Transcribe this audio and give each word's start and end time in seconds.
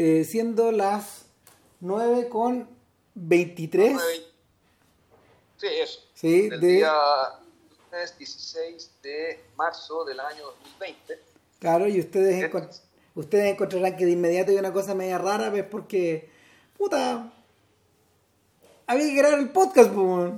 eh, 0.00 0.24
siendo 0.24 0.70
las 0.70 1.24
9 1.80 2.28
con 2.28 2.68
23. 3.14 4.00
Sí, 5.56 5.66
eso. 5.66 6.00
Sí, 6.14 6.48
del 6.48 6.60
de- 6.60 6.66
día 6.68 6.92
16 8.16 8.90
de 9.02 9.44
marzo 9.56 10.04
del 10.04 10.20
año 10.20 10.44
2020. 10.44 11.18
Claro, 11.58 11.88
y 11.88 11.98
ustedes, 11.98 12.48
ustedes 13.16 13.52
encontrarán 13.52 13.96
que 13.96 14.04
de 14.04 14.12
inmediato 14.12 14.52
hay 14.52 14.58
una 14.58 14.72
cosa 14.72 14.94
media 14.94 15.18
rara, 15.18 15.50
¿ves? 15.50 15.64
Porque, 15.64 16.30
puta, 16.76 17.32
había 18.86 19.06
que 19.06 19.14
grabar 19.16 19.40
el 19.40 19.50
podcast, 19.50 19.90
pues. 19.90 20.32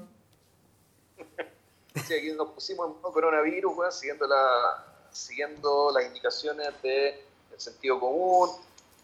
Sí, 2.07 2.15
aquí 2.15 2.33
nos 2.33 2.49
pusimos 2.53 2.89
en 2.89 3.13
coronavirus, 3.13 3.95
siguiendo, 3.95 4.27
la, 4.27 4.87
siguiendo 5.11 5.91
las 5.93 6.07
indicaciones 6.07 6.69
del 6.83 7.15
sentido 7.59 8.01
común, 8.01 8.49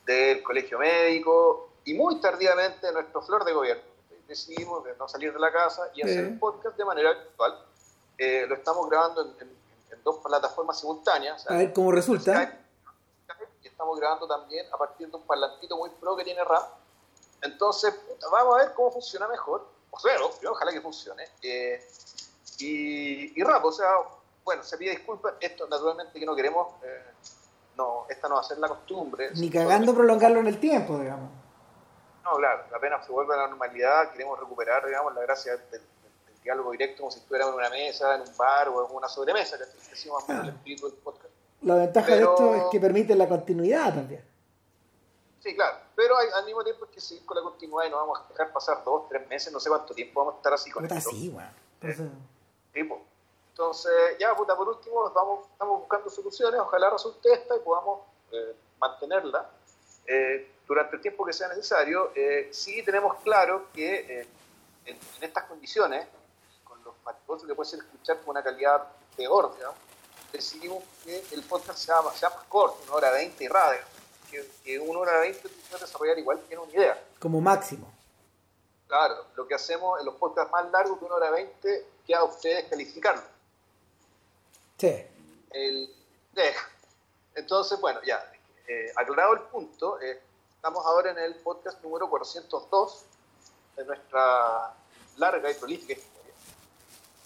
del 0.06 0.42
colegio 0.42 0.78
médico 0.78 1.70
y 1.84 1.92
muy 1.94 2.20
tardíamente 2.20 2.90
nuestro 2.92 3.20
flor 3.22 3.44
de 3.44 3.52
gobierno. 3.52 3.82
Decidimos 4.26 4.82
de 4.84 4.96
no 4.96 5.06
salir 5.08 5.32
de 5.32 5.38
la 5.38 5.52
casa 5.52 5.90
y 5.94 6.02
hacer 6.02 6.24
Sí. 6.24 6.30
un 6.32 6.38
podcast 6.38 6.76
de 6.76 6.84
manera 6.84 7.12
virtual. 7.12 7.64
Eh, 8.18 8.46
lo 8.48 8.54
estamos 8.54 8.88
grabando 8.88 9.22
en, 9.22 9.28
en- 9.40 9.56
en 9.92 10.02
dos 10.02 10.16
plataformas 10.18 10.80
simultáneas. 10.80 11.42
o 11.44 11.48
sea, 11.48 11.56
A 11.56 11.58
ver 11.58 11.72
cómo 11.72 11.92
resulta. 11.92 12.32
Skype, 12.32 12.58
y 13.62 13.68
estamos 13.68 13.98
grabando 14.00 14.26
también 14.26 14.66
a 14.72 14.76
partir 14.78 15.08
de 15.10 15.16
un 15.16 15.22
parlantito 15.26 15.76
muy 15.76 15.90
pro 15.90 16.16
que 16.16 16.24
tiene 16.24 16.42
RAM. 16.42 16.62
Entonces, 17.42 17.94
vamos 18.30 18.54
a 18.56 18.64
ver 18.64 18.74
cómo 18.74 18.90
funciona 18.90 19.28
mejor. 19.28 19.66
O 19.90 19.98
sea, 20.00 20.16
obvio, 20.24 20.52
ojalá 20.52 20.72
que 20.72 20.80
funcione. 20.80 21.24
Eh, 21.42 21.80
y, 22.58 23.38
y 23.40 23.44
rap, 23.44 23.64
o 23.64 23.70
sea, 23.72 23.90
bueno, 24.44 24.62
se 24.62 24.76
pide 24.78 24.90
disculpas. 24.92 25.34
Esto, 25.40 25.66
naturalmente, 25.68 26.18
que 26.18 26.26
no 26.26 26.34
queremos. 26.34 26.74
eh, 26.82 27.04
no, 27.76 28.06
esta 28.08 28.28
no 28.28 28.36
va 28.36 28.40
a 28.40 28.44
ser 28.44 28.58
la 28.58 28.68
costumbre. 28.68 29.30
Ni 29.34 29.50
cagando 29.50 29.94
prolongarlo 29.94 30.40
en 30.40 30.46
el 30.48 30.58
tiempo, 30.58 30.98
digamos. 30.98 31.30
No, 32.24 32.36
claro, 32.36 32.64
apenas 32.74 33.04
se 33.06 33.12
vuelve 33.12 33.34
a 33.34 33.38
la 33.38 33.48
normalidad, 33.48 34.10
queremos 34.10 34.38
recuperar, 34.40 34.84
digamos, 34.86 35.14
la 35.14 35.20
gracia 35.22 35.52
del, 35.56 35.70
del- 35.70 35.80
del 36.26 36.42
diálogo 36.42 36.70
directo, 36.72 37.02
como 37.02 37.10
si 37.12 37.18
estuviéramos 37.20 37.54
en 37.54 37.60
una 37.60 37.70
mesa, 37.70 38.14
en 38.16 38.22
un 38.22 38.36
bar 38.36 38.68
o 38.68 38.86
en 38.88 38.96
una 38.96 39.08
sobremesa, 39.08 39.56
que 39.58 39.64
decimos 39.90 40.26
menos 40.28 40.44
el 40.44 40.50
espíritu 40.54 40.86
del 40.88 40.96
podcast. 40.98 41.28
La 41.62 41.74
ventaja 41.76 42.06
Pero- 42.06 42.16
de 42.18 42.32
esto 42.32 42.54
es 42.56 42.62
que 42.72 42.80
permite 42.80 43.14
la 43.14 43.28
continuidad 43.28 43.94
también. 43.94 44.24
Sí, 45.40 45.54
claro, 45.54 45.76
pero 45.94 46.16
hay- 46.18 46.28
al 46.34 46.44
mismo 46.44 46.64
tiempo 46.64 46.86
es 46.86 46.90
que 46.90 47.00
seguir 47.00 47.24
con 47.24 47.36
la 47.36 47.42
continuidad 47.44 47.86
y 47.86 47.90
no 47.90 47.96
vamos 47.98 48.18
a 48.20 48.28
dejar 48.32 48.52
pasar 48.52 48.82
dos, 48.84 49.08
tres 49.08 49.28
meses, 49.28 49.52
no 49.52 49.60
sé 49.60 49.68
cuánto 49.68 49.94
tiempo 49.94 50.20
vamos 50.20 50.34
a 50.34 50.36
estar 50.38 50.52
así 50.54 50.70
con 50.70 50.82
Puta, 50.82 50.96
esto. 50.98 51.10
sí, 51.10 51.28
weón. 51.28 51.48
Entonces, 51.80 52.10
Sí, 52.74 52.82
po. 52.84 53.00
Entonces, 53.56 54.18
ya, 54.18 54.36
puta, 54.36 54.54
por 54.54 54.68
último, 54.68 55.02
nos 55.02 55.14
vamos, 55.14 55.46
estamos 55.50 55.80
buscando 55.80 56.10
soluciones, 56.10 56.60
ojalá 56.60 56.90
resulte 56.90 57.32
esta 57.32 57.56
y 57.56 57.60
podamos 57.60 58.02
eh, 58.30 58.54
mantenerla 58.78 59.48
eh, 60.06 60.52
durante 60.68 60.96
el 60.96 61.00
tiempo 61.00 61.24
que 61.24 61.32
sea 61.32 61.48
necesario. 61.48 62.12
Eh, 62.14 62.50
sí 62.52 62.82
tenemos 62.84 63.16
claro 63.22 63.68
que 63.72 64.20
eh, 64.20 64.28
en, 64.84 64.98
en 65.16 65.24
estas 65.24 65.44
condiciones, 65.44 66.06
con 66.64 66.84
los 66.84 66.94
factores 67.02 67.44
que 67.44 67.54
puede 67.54 67.70
ser 67.70 67.78
escuchar 67.78 68.18
con 68.18 68.28
una 68.36 68.42
calidad 68.42 68.88
peor, 69.16 69.54
digamos, 69.56 69.78
decidimos 70.30 70.84
que 71.02 71.24
el 71.32 71.42
podcast 71.44 71.78
sea, 71.78 72.02
más- 72.02 72.18
sea 72.18 72.28
más 72.28 72.44
corto, 72.50 72.76
una 72.84 72.96
hora 72.96 73.10
veinte 73.12 73.42
y 73.42 73.48
radio. 73.48 73.80
Que, 74.30 74.46
que 74.62 74.78
una 74.78 74.98
hora 74.98 75.20
veinte 75.20 75.48
tú 75.48 75.54
puedes 75.70 75.80
desarrollar 75.80 76.18
igual 76.18 76.42
que 76.46 76.58
una 76.58 76.72
idea. 76.72 77.02
como 77.18 77.40
máximo. 77.40 77.90
Claro, 78.86 79.24
lo 79.34 79.46
que 79.48 79.54
hacemos 79.54 79.98
en 79.98 80.04
los 80.04 80.16
podcasts 80.16 80.52
más 80.52 80.70
largos 80.70 81.00
de 81.00 81.06
una 81.06 81.14
hora 81.14 81.30
veinte, 81.30 81.86
queda 82.06 82.18
a 82.18 82.24
ustedes 82.24 82.68
calificarlo. 82.68 83.22
Sí. 84.78 85.04
El, 85.52 85.94
eh, 86.36 86.54
entonces, 87.34 87.80
bueno, 87.80 88.00
ya, 88.04 88.24
eh, 88.68 88.92
aclarado 88.96 89.34
el 89.34 89.40
punto, 89.42 90.00
eh, 90.00 90.20
estamos 90.56 90.84
ahora 90.84 91.10
en 91.12 91.18
el 91.18 91.34
podcast 91.36 91.82
número 91.82 92.10
402 92.10 93.04
de 93.76 93.84
nuestra 93.84 94.74
larga 95.16 95.50
y 95.50 95.54
prolífica 95.54 95.92
historia. 95.92 96.16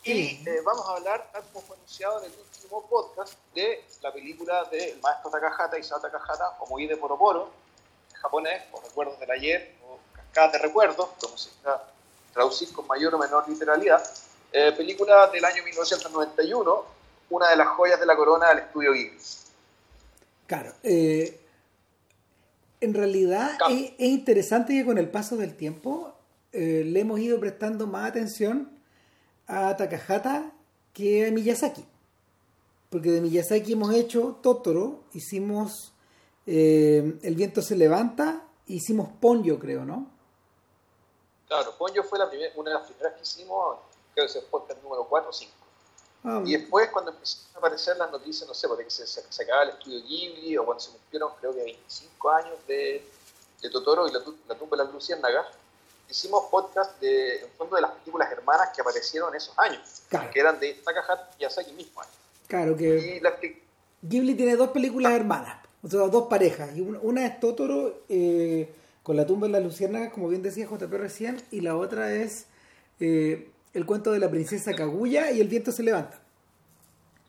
Y 0.02 0.48
eh, 0.48 0.60
vamos 0.64 0.88
a 0.88 0.92
hablar, 0.92 1.30
tal 1.32 1.42
como 1.52 1.60
fue 1.66 1.76
anunciado 1.76 2.24
en 2.24 2.32
el 2.32 2.38
último 2.38 2.86
podcast, 2.86 3.34
de 3.54 3.84
la 4.02 4.12
película 4.12 4.64
del 4.64 4.98
maestro 5.00 5.30
Takahata, 5.30 5.78
Isao 5.78 6.00
Takahata, 6.00 6.56
o 6.60 6.66
Moi 6.66 6.86
de 6.86 6.96
Poroporo, 6.96 7.50
en 8.10 8.16
japonés, 8.16 8.62
o 8.72 8.80
Recuerdos 8.80 9.18
del 9.20 9.30
Ayer, 9.30 9.76
o 9.86 9.98
Cascadas 10.14 10.52
de 10.52 10.58
Recuerdos, 10.58 11.08
como 11.20 11.36
se 11.36 11.50
quiera 11.50 11.84
traducir 12.32 12.72
con 12.72 12.86
mayor 12.86 13.14
o 13.14 13.18
menor 13.18 13.48
literalidad. 13.48 14.02
Eh, 14.52 14.72
película 14.72 15.26
del 15.28 15.44
año 15.44 15.62
1991, 15.64 16.84
una 17.30 17.48
de 17.50 17.56
las 17.56 17.68
joyas 17.68 17.98
de 18.00 18.06
la 18.06 18.16
corona 18.16 18.48
del 18.50 18.58
estudio 18.58 18.92
Ghibli. 18.92 19.18
Claro. 20.46 20.72
eh, 20.82 21.36
en 22.80 22.94
realidad 22.94 23.56
Claro. 23.58 23.74
es, 23.74 23.92
es 23.98 24.08
interesante 24.08 24.72
que 24.72 24.84
con 24.84 24.96
el 24.98 25.08
paso 25.10 25.36
del 25.36 25.54
tiempo 25.54 26.14
eh, 26.52 26.82
le 26.84 27.00
hemos 27.00 27.20
ido 27.20 27.38
prestando 27.38 27.86
más 27.86 28.08
atención 28.08 28.70
a 29.46 29.76
Takahata 29.76 30.50
que 30.94 31.26
a 31.26 31.30
Miyazaki. 31.30 31.84
Porque 32.88 33.10
de 33.10 33.20
Miyazaki 33.20 33.74
hemos 33.74 33.94
hecho 33.94 34.38
Totoro, 34.42 35.04
hicimos 35.12 35.92
eh, 36.46 37.18
El 37.22 37.34
viento 37.36 37.60
se 37.62 37.76
levanta, 37.76 38.42
hicimos 38.66 39.08
Ponyo, 39.20 39.58
creo, 39.60 39.84
¿no? 39.84 40.06
Claro, 41.46 41.74
Ponyo 41.78 42.02
fue 42.02 42.18
la 42.18 42.28
primer- 42.30 42.52
una 42.56 42.70
de 42.70 42.76
las 42.78 42.86
primeras 42.88 43.14
que 43.14 43.22
hicimos, 43.22 43.76
creo 44.14 44.26
que 44.26 44.30
es 44.30 44.36
el 44.36 44.44
podcast 44.50 44.82
número 44.82 45.04
4 45.04 45.28
o 45.30 45.32
5. 45.32 45.52
Ah, 46.22 46.42
Y 46.44 46.52
después, 46.56 46.90
cuando 46.90 47.12
empezaron 47.12 47.46
a 47.54 47.58
aparecer 47.58 47.96
las 47.96 48.10
noticias, 48.10 48.46
no 48.46 48.54
sé, 48.54 48.68
porque 48.68 48.88
se, 48.90 49.06
se, 49.06 49.22
se 49.28 49.42
acababa 49.42 49.64
el 49.64 49.70
estudio 49.70 50.02
Ghibli, 50.02 50.56
o 50.58 50.64
cuando 50.66 50.80
se 50.80 50.90
cumplieron, 50.90 51.32
creo 51.40 51.54
que 51.54 51.62
25 51.64 52.30
años 52.30 52.54
de, 52.68 53.04
de 53.62 53.70
Totoro 53.70 54.06
y 54.08 54.12
la, 54.12 54.22
tu- 54.22 54.36
la 54.48 54.54
tumba 54.54 54.76
de 54.76 54.84
las 54.84 54.92
luciérnagas, 54.92 55.46
hicimos 56.10 56.44
podcast 56.50 57.00
de, 57.00 57.36
en 57.42 57.48
fondo 57.56 57.76
de 57.76 57.82
las 57.82 57.92
películas 57.92 58.30
hermanas 58.32 58.70
que 58.74 58.80
aparecieron 58.82 59.30
en 59.30 59.36
esos 59.36 59.56
años, 59.58 60.02
Claro. 60.08 60.30
que 60.30 60.40
eran 60.40 60.58
de 60.60 60.74
Takahata 60.74 61.30
y 61.32 61.36
Miyazaki 61.38 61.72
mismo. 61.72 62.02
claro 62.48 62.76
que 62.76 63.20
Y 64.02 64.06
Ghibli 64.06 64.34
tiene 64.34 64.56
dos 64.56 64.70
películas 64.70 65.12
hermanas, 65.12 65.64
o 65.82 65.88
sea, 65.88 66.00
dos 66.08 66.26
parejas. 66.28 66.76
Y 66.76 66.80
una, 66.80 66.98
una 67.00 67.26
es 67.26 67.38
Totoro 67.40 68.00
eh, 68.08 68.68
con 69.02 69.16
la 69.16 69.26
tumba 69.26 69.46
de 69.46 69.52
las 69.54 69.62
luciérnagas, 69.62 70.12
como 70.12 70.28
bien 70.28 70.42
decía 70.42 70.66
JP 70.66 70.92
recién, 70.94 71.42
y 71.50 71.60
la 71.60 71.76
otra 71.76 72.12
es 72.12 72.46
eh, 72.98 73.50
el 73.72 73.86
cuento 73.86 74.12
de 74.12 74.18
la 74.18 74.28
princesa 74.28 74.74
Kaguya 74.74 75.30
y 75.30 75.40
el 75.40 75.48
viento 75.48 75.72
se 75.72 75.82
levanta. 75.82 76.18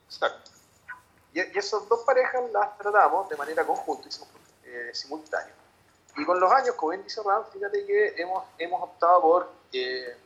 Exacto. 0.06 0.52
Y, 1.34 1.40
y 1.40 1.58
esas 1.58 1.88
dos 1.88 2.02
parejas 2.02 2.42
las 2.52 2.78
tratamos 2.78 3.30
de 3.30 3.38
manera 3.38 3.66
conjunta, 3.66 4.08
hicimos 4.08 4.30
eh, 4.66 4.92
simultáneo. 4.94 5.54
Y 6.18 6.26
con 6.26 6.40
los 6.40 6.52
años, 6.52 6.76
como 6.76 6.92
bien 6.92 7.04
dice 7.04 7.22
Ram, 7.26 7.44
fíjate 7.52 7.86
que 7.86 8.16
hemos, 8.18 8.82
optado 8.82 9.22
por 9.22 9.52
eh, 9.72 10.18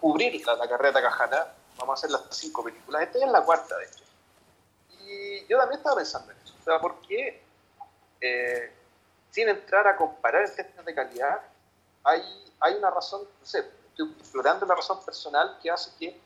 cubrir 0.00 0.44
la, 0.46 0.54
la 0.54 0.68
carrera 0.68 0.88
de 0.88 1.02
Takahata. 1.02 1.54
Vamos 1.78 1.90
a 1.90 1.94
hacer 1.94 2.10
las 2.10 2.22
cinco 2.30 2.62
películas. 2.62 3.02
Esta 3.02 3.18
ya 3.18 3.26
es 3.26 3.32
la 3.32 3.44
cuarta, 3.44 3.76
de 3.76 3.84
hecho. 3.84 4.04
Y 5.04 5.46
yo 5.46 5.58
también 5.58 5.78
estaba 5.78 5.96
pensando 5.96 6.32
en 6.32 6.38
eso. 6.38 6.54
O 6.60 6.64
sea, 6.64 6.80
¿por 6.80 7.00
qué, 7.02 7.42
eh, 8.20 8.72
sin 9.30 9.48
entrar 9.48 9.86
a 9.86 9.96
comparar 9.96 10.44
en 10.44 10.54
términos 10.54 10.84
de 10.84 10.94
calidad, 10.94 11.40
hay, 12.04 12.22
hay 12.60 12.74
una 12.74 12.90
razón, 12.90 13.22
no 13.22 13.46
sé, 13.46 13.64
estoy 13.96 14.12
explorando 14.20 14.66
la 14.66 14.74
razón 14.74 15.02
personal 15.04 15.58
que 15.62 15.70
hace 15.70 15.90
que 15.98 16.20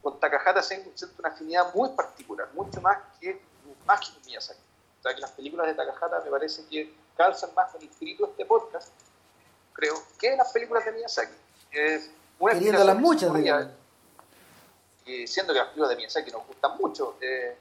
con 0.00 0.18
Takahata 0.20 0.62
siento 0.62 0.90
siento 0.94 1.16
una 1.18 1.28
afinidad 1.30 1.74
muy 1.74 1.88
particular, 1.90 2.48
mucho 2.54 2.80
más 2.80 2.98
que, 3.20 3.40
más 3.84 4.00
que 4.00 4.14
con 4.14 4.22
Miyazaki. 4.26 4.60
O 4.98 5.02
sea, 5.02 5.14
que 5.14 5.20
las 5.20 5.32
películas 5.32 5.66
de 5.66 5.74
Takahata 5.74 6.20
me 6.24 6.30
parece 6.30 6.64
que 6.66 6.94
calzan 7.16 7.50
más 7.54 7.72
con 7.72 7.82
el 7.82 7.88
espíritu 7.88 8.24
de 8.24 8.30
este 8.30 8.46
podcast, 8.46 8.92
creo, 9.72 9.94
que 10.18 10.36
las 10.36 10.52
películas 10.52 10.84
de 10.84 10.92
Miyazaki. 10.92 11.34
Es 11.72 12.10
una 12.38 12.52
Teniendo 12.54 12.84
las 12.84 12.96
muchas, 12.96 13.34
digamos. 13.34 13.72
y 15.04 15.26
siendo 15.26 15.52
que 15.52 15.58
las 15.58 15.68
películas 15.68 15.90
de 15.90 15.96
Miyazaki 15.96 16.30
nos 16.30 16.46
gustan 16.46 16.76
mucho. 16.78 17.16
eh, 17.20 17.56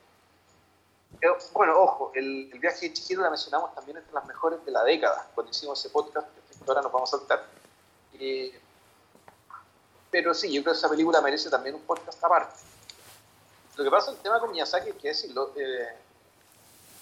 pero, 1.19 1.37
bueno, 1.53 1.77
ojo, 1.77 2.11
el, 2.13 2.49
el 2.53 2.59
viaje 2.59 2.87
de 2.87 2.93
Chihiro 2.93 3.23
la 3.23 3.29
mencionamos 3.31 3.73
también 3.73 3.97
entre 3.97 4.13
las 4.13 4.25
mejores 4.25 4.63
de 4.63 4.71
la 4.71 4.83
década, 4.83 5.27
cuando 5.33 5.49
hicimos 5.49 5.79
ese 5.79 5.89
podcast, 5.89 6.27
que 6.27 6.63
ahora 6.67 6.81
nos 6.83 6.91
vamos 6.91 7.11
a 7.13 7.17
saltar. 7.17 7.45
Eh, 8.13 8.59
pero 10.11 10.33
sí, 10.33 10.51
yo 10.51 10.61
creo 10.63 10.73
que 10.73 10.79
esa 10.79 10.89
película 10.89 11.21
merece 11.21 11.49
también 11.49 11.75
un 11.75 11.81
podcast 11.81 12.23
aparte. 12.23 12.55
Lo 13.75 13.83
que 13.83 13.91
pasa 13.91 14.11
el 14.11 14.17
tema 14.17 14.39
con 14.39 14.51
Miyazaki 14.51 14.89
es 15.03 15.21
que 15.21 15.31
eh, 15.55 15.87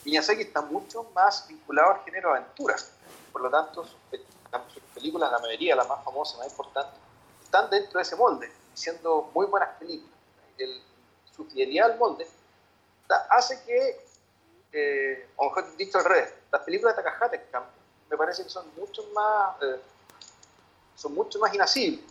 Miyazaki 0.06 0.42
está 0.44 0.62
mucho 0.62 1.04
más 1.15 1.48
vinculado 1.48 1.94
al 1.94 2.04
género 2.04 2.31
aventura. 2.31 2.75
Por 3.31 3.42
lo 3.42 3.50
tanto, 3.50 3.83
sus 3.86 4.83
películas, 4.94 5.31
la 5.31 5.39
mayoría, 5.39 5.75
las 5.75 5.88
más 5.88 6.04
famosas, 6.04 6.38
más 6.39 6.48
importantes, 6.48 6.94
están 7.44 7.69
dentro 7.69 7.98
de 7.98 8.04
ese 8.04 8.15
molde, 8.15 8.51
siendo 8.74 9.30
muy 9.33 9.45
buenas 9.48 9.69
películas. 9.77 10.13
El- 10.57 10.81
su 11.36 11.45
fidelidad 11.45 11.92
al 11.92 11.98
molde 12.00 12.27
da- 13.07 13.27
hace 13.30 13.62
que, 13.63 14.06
eh, 14.71 15.30
o 15.36 15.45
mejor 15.45 15.75
dicho 15.77 15.98
al 16.00 16.06
revés, 16.06 16.33
las 16.51 16.62
películas 16.63 16.95
de 16.95 17.04
Takahata, 17.04 17.36
en 17.36 17.44
cambio, 17.51 17.71
me 18.09 18.18
parece 18.18 18.44
que 18.44 18.50
son 18.50 18.65
mucho 18.75 19.04
más, 19.13 19.56
eh, 19.62 19.80
son 20.95 21.13
mucho 21.13 21.38
más 21.39 21.54
inasibles. 21.54 22.01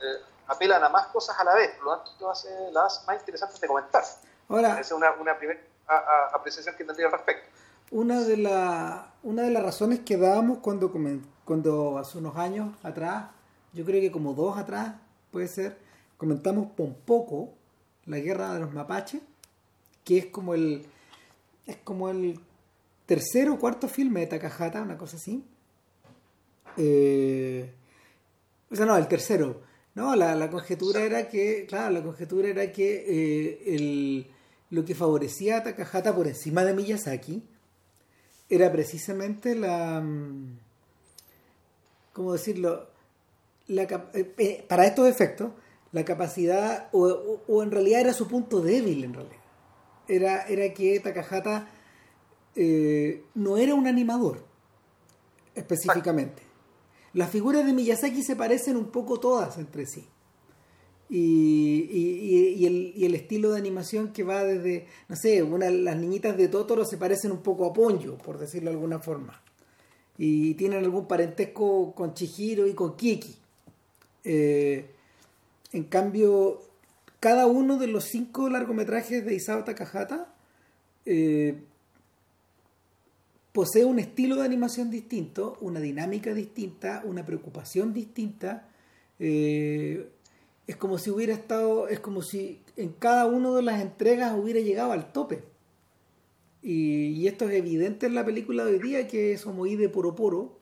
Eh, 0.00 0.22
apelan 0.48 0.82
a 0.82 0.88
más 0.88 1.06
cosas 1.08 1.38
a 1.38 1.44
la 1.44 1.54
vez, 1.54 1.70
por 1.76 1.84
lo 1.84 1.96
tanto, 1.96 2.10
esto 2.12 2.30
hace 2.30 2.48
las 2.72 3.04
más 3.06 3.18
interesantes 3.18 3.60
de 3.60 3.66
comentar. 3.66 4.02
Ahora, 4.48 4.72
Esa 4.72 4.80
es 4.80 4.92
una, 4.92 5.12
una 5.12 5.36
primera 5.38 5.60
apreciación 6.34 6.74
que 6.76 6.84
tendría 6.84 7.06
al 7.06 7.12
respecto. 7.12 7.48
una 7.90 8.20
de, 8.20 8.36
la, 8.36 9.12
una 9.22 9.42
de 9.42 9.50
las 9.50 9.62
razones 9.62 10.00
que 10.00 10.16
dábamos 10.16 10.58
cuando, 10.58 10.92
cuando 11.44 11.98
hace 11.98 12.18
unos 12.18 12.36
años 12.36 12.74
atrás, 12.82 13.26
yo 13.72 13.84
creo 13.84 14.00
que 14.00 14.10
como 14.10 14.34
dos 14.34 14.58
atrás, 14.58 14.94
puede 15.30 15.48
ser, 15.48 15.78
comentamos 16.16 16.68
un 16.78 16.94
poco 16.94 17.54
la 18.06 18.18
guerra 18.18 18.54
de 18.54 18.60
los 18.60 18.72
mapaches, 18.72 19.22
que 20.04 20.18
es 20.18 20.26
como 20.26 20.54
el 20.54 20.88
es 21.68 21.76
como 21.84 22.08
el 22.08 22.40
tercer 23.04 23.50
o 23.50 23.58
cuarto 23.58 23.88
filme 23.88 24.20
de 24.20 24.26
Takahata, 24.26 24.80
una 24.80 24.96
cosa 24.96 25.18
así. 25.18 25.44
Eh, 26.78 27.74
o 28.70 28.74
sea, 28.74 28.86
no, 28.86 28.96
el 28.96 29.06
tercero. 29.06 29.60
No, 29.98 30.14
la, 30.14 30.48
conjetura 30.48 31.02
era 31.02 31.28
que, 31.28 31.66
claro, 31.66 31.90
la 31.90 32.04
conjetura 32.04 32.46
era 32.46 32.70
que 32.70 33.04
eh, 33.08 33.74
el, 33.74 34.30
lo 34.70 34.84
que 34.84 34.94
favorecía 34.94 35.56
a 35.56 35.64
Takahata 35.64 36.14
por 36.14 36.28
encima 36.28 36.62
de 36.64 36.72
Miyazaki 36.72 37.42
era 38.48 38.70
precisamente 38.70 39.56
la... 39.56 40.00
Mm, 40.00 40.56
¿Cómo 42.12 42.32
decirlo? 42.32 42.90
La, 43.66 43.88
eh, 44.14 44.64
para 44.68 44.86
estos 44.86 45.08
efectos, 45.08 45.50
la 45.90 46.04
capacidad, 46.04 46.90
o, 46.92 47.60
en 47.60 47.72
realidad 47.72 48.02
era 48.02 48.12
su 48.12 48.28
punto 48.28 48.60
débil 48.60 49.02
en 49.02 49.14
realidad. 49.14 49.42
Era, 50.06 50.42
era 50.46 50.72
que 50.74 51.00
Takahata 51.00 51.70
eh, 52.54 53.24
no 53.34 53.56
era 53.56 53.74
un 53.74 53.88
animador, 53.88 54.44
específicamente. 55.56 56.47
Las 57.18 57.30
figuras 57.30 57.66
de 57.66 57.72
Miyazaki 57.72 58.22
se 58.22 58.36
parecen 58.36 58.76
un 58.76 58.92
poco 58.92 59.18
todas 59.18 59.58
entre 59.58 59.86
sí. 59.86 60.06
Y, 61.10 62.64
el, 62.64 63.12
estilo 63.16 63.50
de 63.50 63.58
animación 63.58 64.12
que 64.12 64.22
va 64.22 64.44
desde, 64.44 64.86
no 65.08 65.16
sé, 65.16 65.42
una, 65.42 65.68
las 65.68 65.96
niñitas 65.96 66.36
de 66.36 66.46
Totoro 66.46 66.84
se 66.84 66.96
parecen 66.96 67.32
un 67.32 67.42
poco 67.42 67.66
a 67.66 67.72
Ponyo, 67.72 68.16
por 68.18 68.38
decirlo 68.38 68.70
de 68.70 68.76
alguna 68.76 69.00
forma. 69.00 69.42
Y 70.16 70.54
tienen 70.54 70.84
algún 70.84 71.08
parentesco 71.08 71.92
con 71.92 72.14
Chihiro 72.14 72.68
y 72.68 72.74
con 72.74 72.96
Kiki. 72.96 73.34
Eh, 74.22 74.88
en 75.72 75.84
cambio, 75.86 76.62
cada 77.18 77.48
uno 77.48 77.78
de 77.78 77.88
los 77.88 78.04
cinco 78.04 78.48
largometrajes 78.48 79.24
de 79.24 79.34
Isao 79.34 79.64
Takahata 79.64 80.32
eh, 81.04 81.64
posee 83.58 83.84
un 83.84 83.98
estilo 83.98 84.36
de 84.36 84.44
animación 84.44 84.88
distinto, 84.88 85.58
una 85.60 85.80
dinámica 85.80 86.32
distinta, 86.32 87.02
una 87.04 87.26
preocupación 87.26 87.92
distinta. 87.92 88.68
Eh, 89.18 90.08
es 90.68 90.76
como 90.76 90.96
si 90.96 91.10
hubiera 91.10 91.32
estado, 91.32 91.88
es 91.88 91.98
como 91.98 92.22
si 92.22 92.62
en 92.76 92.92
cada 92.92 93.26
una 93.26 93.50
de 93.50 93.62
las 93.62 93.80
entregas 93.80 94.32
hubiera 94.38 94.60
llegado 94.60 94.92
al 94.92 95.10
tope. 95.10 95.42
Y, 96.62 97.26
esto 97.26 97.48
es 97.48 97.56
evidente 97.56 98.06
en 98.06 98.14
la 98.14 98.24
película 98.24 98.64
de 98.64 98.74
hoy 98.74 98.78
día, 98.78 99.08
que 99.08 99.32
es 99.32 99.44
Omoí 99.44 99.74
de 99.74 99.88
Poro 99.88 100.14
Poro, 100.14 100.56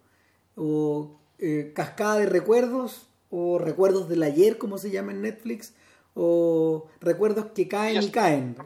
o 0.56 1.20
eh, 1.38 1.72
Cascada 1.74 2.20
de 2.20 2.24
Recuerdos, 2.24 3.10
o 3.28 3.58
recuerdos 3.58 4.08
del 4.08 4.22
ayer, 4.22 4.56
como 4.56 4.78
se 4.78 4.90
llama 4.90 5.12
en 5.12 5.20
Netflix, 5.20 5.74
o 6.14 6.86
recuerdos 7.02 7.48
que 7.54 7.68
caen 7.68 8.02
y 8.02 8.08
caen. 8.10 8.56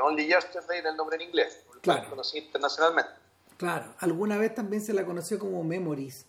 Only 0.00 0.26
Yesterday 0.26 0.82
el 0.84 0.96
nombre 0.96 1.16
en 1.16 1.22
inglés, 1.22 1.63
claro. 1.92 2.10
conocí 2.10 2.38
internacionalmente. 2.38 3.10
Claro, 3.56 3.94
alguna 3.98 4.36
vez 4.36 4.54
también 4.54 4.82
se 4.82 4.92
la 4.92 5.04
conoció 5.04 5.38
como 5.38 5.62
Memories, 5.62 6.26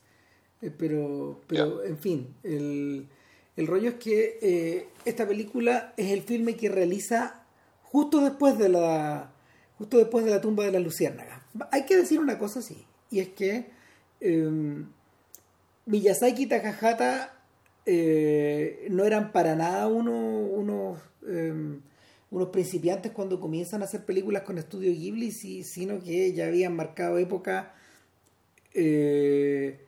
eh, 0.61 0.71
pero, 0.77 1.41
pero 1.47 1.83
en 1.83 1.97
fin, 1.97 2.35
el, 2.43 3.07
el, 3.55 3.67
rollo 3.67 3.89
es 3.89 3.95
que 3.95 4.37
eh, 4.41 4.89
esta 5.05 5.27
película 5.27 5.93
es 5.97 6.11
el 6.11 6.21
filme 6.21 6.55
que 6.55 6.69
realiza 6.69 7.43
justo 7.83 8.21
después 8.21 8.57
de 8.57 8.69
la 8.69 9.31
justo 9.77 9.97
después 9.97 10.23
de 10.23 10.31
la 10.31 10.41
tumba 10.41 10.63
de 10.63 10.71
la 10.71 10.79
luciérnaga. 10.79 11.43
Hay 11.71 11.85
que 11.85 11.97
decir 11.97 12.19
una 12.19 12.37
cosa 12.37 12.59
así, 12.59 12.85
y 13.09 13.19
es 13.19 13.29
que 13.29 13.71
em, 14.21 14.87
Miyazaki 15.85 16.43
y 16.43 16.45
Takahata 16.47 17.35
eh, 17.85 18.87
no 18.89 19.03
eran 19.03 19.31
para 19.31 19.55
nada 19.55 19.87
unos, 19.87 20.99
em, 21.27 21.81
unos 22.35 22.49
principiantes 22.49 23.13
cuando 23.13 23.39
comienzan 23.39 23.81
a 23.81 23.85
hacer 23.85 24.03
películas 24.03 24.43
con 24.43 24.57
estudio 24.57 24.91
Ghibli, 24.91 25.31
sino 25.31 26.03
que 26.03 26.33
ya 26.33 26.47
habían 26.47 26.75
marcado 26.75 27.17
época 27.17 27.73
eh, 28.73 29.79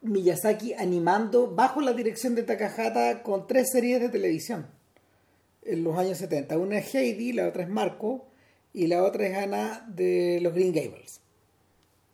Miyazaki 0.00 0.72
animando 0.72 1.54
bajo 1.54 1.82
la 1.82 1.92
dirección 1.92 2.34
de 2.34 2.44
Takahata 2.44 3.22
con 3.22 3.46
tres 3.46 3.72
series 3.72 4.00
de 4.00 4.08
televisión 4.08 4.66
en 5.66 5.84
los 5.84 5.98
años 5.98 6.16
70. 6.16 6.56
Una 6.56 6.78
es 6.78 6.94
Heidi, 6.94 7.34
la 7.34 7.46
otra 7.46 7.64
es 7.64 7.68
Marco 7.68 8.24
y 8.72 8.86
la 8.86 9.04
otra 9.04 9.26
es 9.26 9.36
Ana 9.36 9.84
de 9.94 10.40
los 10.40 10.54
Green 10.54 10.72
Gables. 10.72 11.20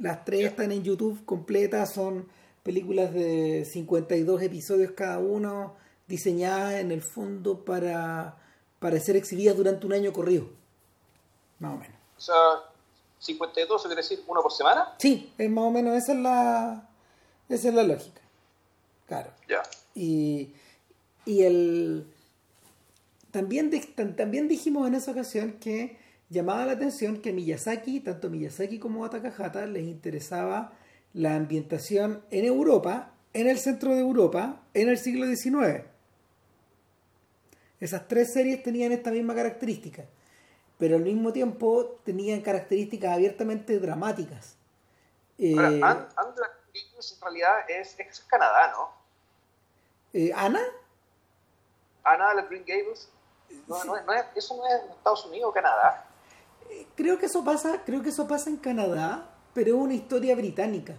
Las 0.00 0.24
tres 0.24 0.46
están 0.46 0.72
en 0.72 0.82
YouTube 0.82 1.24
completas, 1.24 1.94
son 1.94 2.26
películas 2.64 3.14
de 3.14 3.64
52 3.64 4.42
episodios 4.42 4.90
cada 4.90 5.20
uno, 5.20 5.76
diseñadas 6.08 6.80
en 6.80 6.90
el 6.90 7.00
fondo 7.00 7.64
para, 7.64 8.38
para 8.78 8.98
ser 9.00 9.16
exhibidas 9.16 9.56
durante 9.56 9.86
un 9.86 9.92
año 9.92 10.12
corrido. 10.12 10.48
Más 11.58 11.74
o 11.74 11.78
menos. 11.78 11.96
O 12.16 12.20
sea, 12.20 12.34
52 13.18 13.82
quiere 13.82 13.96
decir 13.96 14.22
uno 14.26 14.42
por 14.42 14.52
semana? 14.52 14.94
Sí, 14.98 15.32
es 15.36 15.50
más 15.50 15.64
o 15.64 15.70
menos 15.70 15.96
esa 15.96 16.12
es 16.12 16.18
la, 16.18 16.88
esa 17.48 17.68
es 17.68 17.74
la 17.74 17.82
lógica. 17.82 18.20
Claro. 19.06 19.30
Ya. 19.48 19.62
Y, 19.94 20.52
y 21.24 21.42
el 21.42 22.06
también, 23.30 23.70
también 24.16 24.48
dijimos 24.48 24.88
en 24.88 24.94
esa 24.94 25.10
ocasión 25.10 25.52
que 25.60 25.98
llamaba 26.30 26.66
la 26.66 26.72
atención 26.72 27.20
que 27.20 27.32
Miyazaki, 27.32 28.00
tanto 28.00 28.30
Miyazaki 28.30 28.78
como 28.78 29.08
Takahata, 29.08 29.66
les 29.66 29.84
interesaba 29.84 30.72
la 31.14 31.36
ambientación 31.36 32.22
en 32.30 32.44
Europa, 32.44 33.12
en 33.32 33.46
el 33.48 33.58
centro 33.58 33.94
de 33.94 34.00
Europa, 34.00 34.62
en 34.74 34.88
el 34.88 34.98
siglo 34.98 35.26
XIX. 35.26 35.84
Esas 37.80 38.08
tres 38.08 38.32
series 38.32 38.62
tenían 38.62 38.92
esta 38.92 39.10
misma 39.10 39.34
característica, 39.34 40.04
pero 40.78 40.96
al 40.96 41.02
mismo 41.02 41.32
tiempo 41.32 42.00
tenían 42.04 42.40
características 42.40 43.12
abiertamente 43.12 43.78
dramáticas. 43.78 44.56
Eh, 45.38 45.54
Ahora, 45.56 46.08
en 46.74 47.20
realidad 47.22 47.70
es, 47.70 47.98
es 47.98 48.20
Canadá, 48.20 48.72
¿no? 48.72 48.90
Eh, 50.12 50.32
¿Ana? 50.34 50.60
Ana 52.02 52.30
de 52.30 52.34
la 52.36 52.42
Green 52.42 52.64
Gables. 52.66 53.08
No, 53.66 53.84
no, 53.84 54.00
no 54.02 54.12
es, 54.12 54.24
eso 54.34 54.56
no 54.56 54.66
es 54.66 54.96
Estados 54.96 55.26
Unidos 55.26 55.50
o 55.50 55.52
Canadá. 55.52 56.04
Eh, 56.70 56.86
creo 56.96 57.18
que 57.18 57.26
eso 57.26 57.44
pasa, 57.44 57.82
creo 57.84 58.02
que 58.02 58.08
eso 58.10 58.26
pasa 58.26 58.50
en 58.50 58.56
Canadá, 58.56 59.30
pero 59.54 59.68
es 59.68 59.74
una 59.74 59.94
historia 59.94 60.34
británica. 60.34 60.94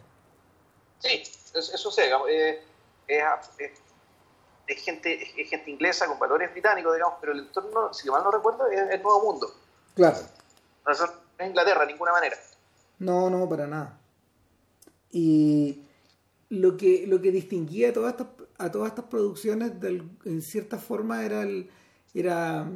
Sí, 1.00 1.21
eso 1.53 1.91
sé, 1.91 2.12
eh, 2.29 2.63
es, 3.07 3.81
gente, 4.75 5.41
es 5.41 5.49
gente 5.49 5.71
inglesa 5.71 6.07
con 6.07 6.19
valores 6.19 6.51
británicos, 6.51 6.93
digamos, 6.93 7.17
pero 7.19 7.33
el 7.33 7.39
entorno, 7.39 7.93
si 7.93 8.09
mal 8.09 8.23
no 8.23 8.31
recuerdo, 8.31 8.67
es 8.67 8.79
el 8.91 9.01
Nuevo 9.01 9.23
Mundo. 9.23 9.47
Claro. 9.95 10.17
No 10.85 10.91
es 10.91 11.01
Inglaterra, 11.45 11.85
de 11.85 11.93
ninguna 11.93 12.11
manera. 12.11 12.35
No, 12.99 13.29
no, 13.29 13.47
para 13.47 13.67
nada. 13.67 13.99
Y 15.11 15.83
lo 16.49 16.77
que, 16.77 17.05
lo 17.07 17.21
que 17.21 17.31
distinguía 17.31 17.89
a 17.89 17.93
todas 17.93 18.11
estas, 18.11 18.27
a 18.57 18.71
todas 18.71 18.89
estas 18.89 19.05
producciones, 19.05 19.71
en 20.25 20.41
cierta 20.41 20.77
forma, 20.77 21.23
era, 21.23 21.43
el, 21.43 21.69
era, 22.13 22.69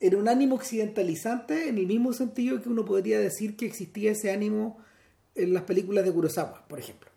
era 0.00 0.18
un 0.18 0.28
ánimo 0.28 0.56
occidentalizante 0.56 1.68
en 1.68 1.78
el 1.78 1.86
mismo 1.86 2.12
sentido 2.12 2.60
que 2.60 2.68
uno 2.68 2.84
podría 2.84 3.18
decir 3.18 3.56
que 3.56 3.66
existía 3.66 4.12
ese 4.12 4.32
ánimo 4.32 4.78
en 5.34 5.54
las 5.54 5.62
películas 5.62 6.04
de 6.04 6.12
Kurosawa, 6.12 6.66
por 6.66 6.78
ejemplo. 6.78 7.10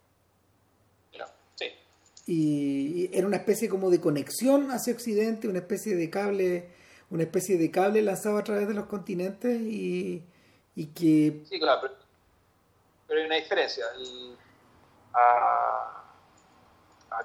Y 2.32 3.10
era 3.12 3.26
una 3.26 3.38
especie 3.38 3.70
como 3.70 3.90
de 3.90 4.00
conexión 4.00 4.70
hacia 4.70 4.94
Occidente, 4.94 5.48
una 5.48 5.60
especie 5.60 5.96
de 5.96 6.10
cable, 6.10 6.70
una 7.10 7.24
especie 7.24 7.58
de 7.58 7.72
cable 7.72 8.04
lanzado 8.04 8.38
a 8.38 8.44
través 8.44 8.68
de 8.68 8.76
los 8.76 8.86
continentes 8.86 9.60
y, 9.60 10.24
y 10.76 10.88
que... 10.88 11.44
Sí, 11.50 11.60
claro, 11.60 11.90
pero, 13.08 13.20
hay 13.20 13.26
una 13.26 13.36
diferencia. 13.36 13.84
a, 15.14 16.04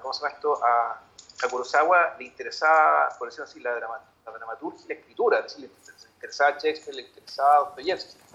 ¿Cómo 0.01 0.11
se 0.11 0.23
llama 0.23 0.33
esto? 0.33 0.65
A, 0.65 1.01
a 1.43 1.49
Kurosawa 1.51 2.15
le 2.17 2.25
interesaba, 2.25 3.09
por 3.19 3.27
decirlo 3.27 3.45
así, 3.45 3.59
la, 3.59 3.75
dramaturgia 3.75 4.85
y 4.85 4.87
la 4.87 4.93
escritura, 4.95 5.39
es 5.39 5.55
decir, 5.55 5.69
le 5.69 6.09
interesaba 6.15 6.57
Shakespeare, 6.57 6.95
le 6.95 7.03
interesaba 7.03 7.57
Dostoyevsky 7.59 8.25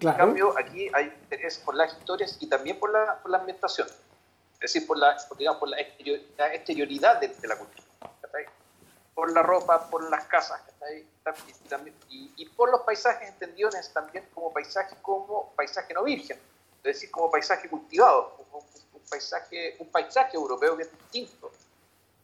en 0.00 0.12
cambio, 0.12 0.54
aquí 0.58 0.90
hay 0.92 1.06
interés 1.06 1.58
por 1.58 1.74
las 1.74 1.96
historias 1.96 2.36
y 2.40 2.48
también 2.48 2.78
por 2.78 2.92
la, 2.92 3.18
por 3.22 3.30
la 3.30 3.38
ambientación. 3.38 3.88
Es 4.54 4.72
decir, 4.72 4.86
por 4.86 4.98
la, 4.98 5.16
digamos, 5.36 5.60
por 5.60 5.68
la, 5.68 5.80
exterioridad 5.80 7.20
de, 7.20 7.28
la 7.46 7.58
cultura. 7.58 7.84
Por 9.14 9.32
la 9.32 9.42
ropa, 9.42 9.88
por 9.90 10.10
las 10.10 10.24
casas, 10.24 10.60
y, 10.92 11.68
también, 11.68 11.94
y, 12.08 12.46
por 12.56 12.70
los 12.70 12.80
paisajes 12.82 13.28
entendidos 13.28 13.74
también 13.92 14.26
como 14.34 14.52
paisaje, 14.52 14.96
como 15.02 15.52
paisaje 15.54 15.94
no 15.94 16.02
virgen. 16.02 16.38
Es 16.78 16.82
decir, 16.82 17.10
como 17.10 17.30
paisaje 17.30 17.68
cultivado, 17.68 18.44
un, 18.52 19.00
paisaje, 19.08 19.76
un 19.78 19.88
paisaje 19.88 20.36
europeo 20.36 20.76
que 20.76 20.82
es 20.82 20.90
distinto 20.90 21.52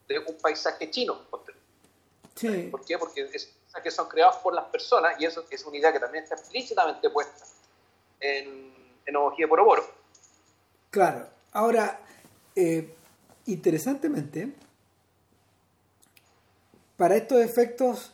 de 0.08 0.18
un 0.18 0.36
paisaje 0.38 0.90
chino. 0.90 1.20
Sí. 2.34 2.68
¿Por 2.70 2.84
qué? 2.84 2.98
Porque 2.98 3.30
es, 3.32 3.54
que 3.82 3.90
son 3.90 4.08
creados 4.08 4.36
por 4.36 4.52
las 4.52 4.64
personas, 4.66 5.14
y 5.20 5.26
eso 5.26 5.44
es 5.48 5.64
una 5.64 5.76
idea 5.76 5.92
que 5.92 6.00
también 6.00 6.24
está 6.24 6.34
explícitamente 6.34 7.08
puesta 7.10 7.44
en, 8.18 8.74
en 9.06 9.16
Homología 9.16 9.46
por 9.46 9.60
Oboro. 9.60 9.86
Claro. 10.90 11.28
Ahora, 11.52 12.00
eh, 12.60 12.94
interesantemente, 13.46 14.52
para 16.96 17.16
estos 17.16 17.40
efectos, 17.40 18.12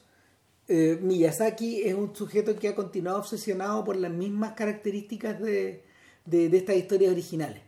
eh, 0.68 0.98
Miyazaki 1.02 1.82
es 1.82 1.94
un 1.94 2.14
sujeto 2.14 2.54
que 2.56 2.68
ha 2.68 2.74
continuado 2.76 3.18
obsesionado 3.18 3.84
por 3.84 3.96
las 3.96 4.12
mismas 4.12 4.52
características 4.52 5.40
de, 5.40 5.82
de, 6.24 6.56
estas 6.56 6.76
historias 6.76 7.10
originales 7.10 7.62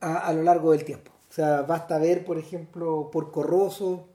a, 0.00 0.32
lo 0.32 0.44
largo 0.44 0.70
del 0.70 0.84
tiempo. 0.84 1.10
O 1.28 1.32
sea, 1.32 1.62
basta 1.62 1.98
ver, 1.98 2.24
por 2.24 2.38
ejemplo, 2.38 3.10
por 3.10 3.32
Corroso 3.32 4.06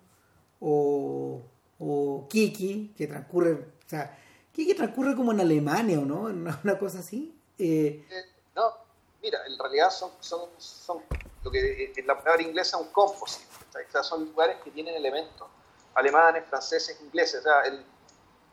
o, 0.61 1.41
o 1.79 2.27
Kiki, 2.29 2.93
que 2.95 3.07
transcurre, 3.07 3.53
o 3.53 3.89
sea, 3.89 4.17
Kiki 4.53 4.73
transcurre 4.73 5.15
como 5.15 5.33
en 5.33 5.41
Alemania, 5.41 5.99
¿o 5.99 6.05
no? 6.05 6.21
Una 6.63 6.77
cosa 6.79 6.99
así. 6.99 7.35
Eh, 7.59 8.05
no, 8.55 8.82
mira, 9.23 9.45
en 9.47 9.57
realidad 9.57 9.89
son, 9.89 10.11
son, 10.19 10.49
son 10.57 11.01
lo 11.43 11.49
que 11.49 11.93
en 11.95 12.05
la 12.05 12.19
palabra 12.19 12.43
inglesa 12.43 12.77
un 12.77 12.89
composite. 12.89 13.47
O 13.69 13.91
sea, 13.91 14.03
son 14.03 14.25
lugares 14.25 14.57
que 14.63 14.69
tienen 14.69 14.93
elementos 14.93 15.47
alemanes, 15.95 16.45
franceses, 16.47 16.99
ingleses. 17.01 17.39
O 17.39 17.43
sea, 17.43 17.61
el, 17.61 17.85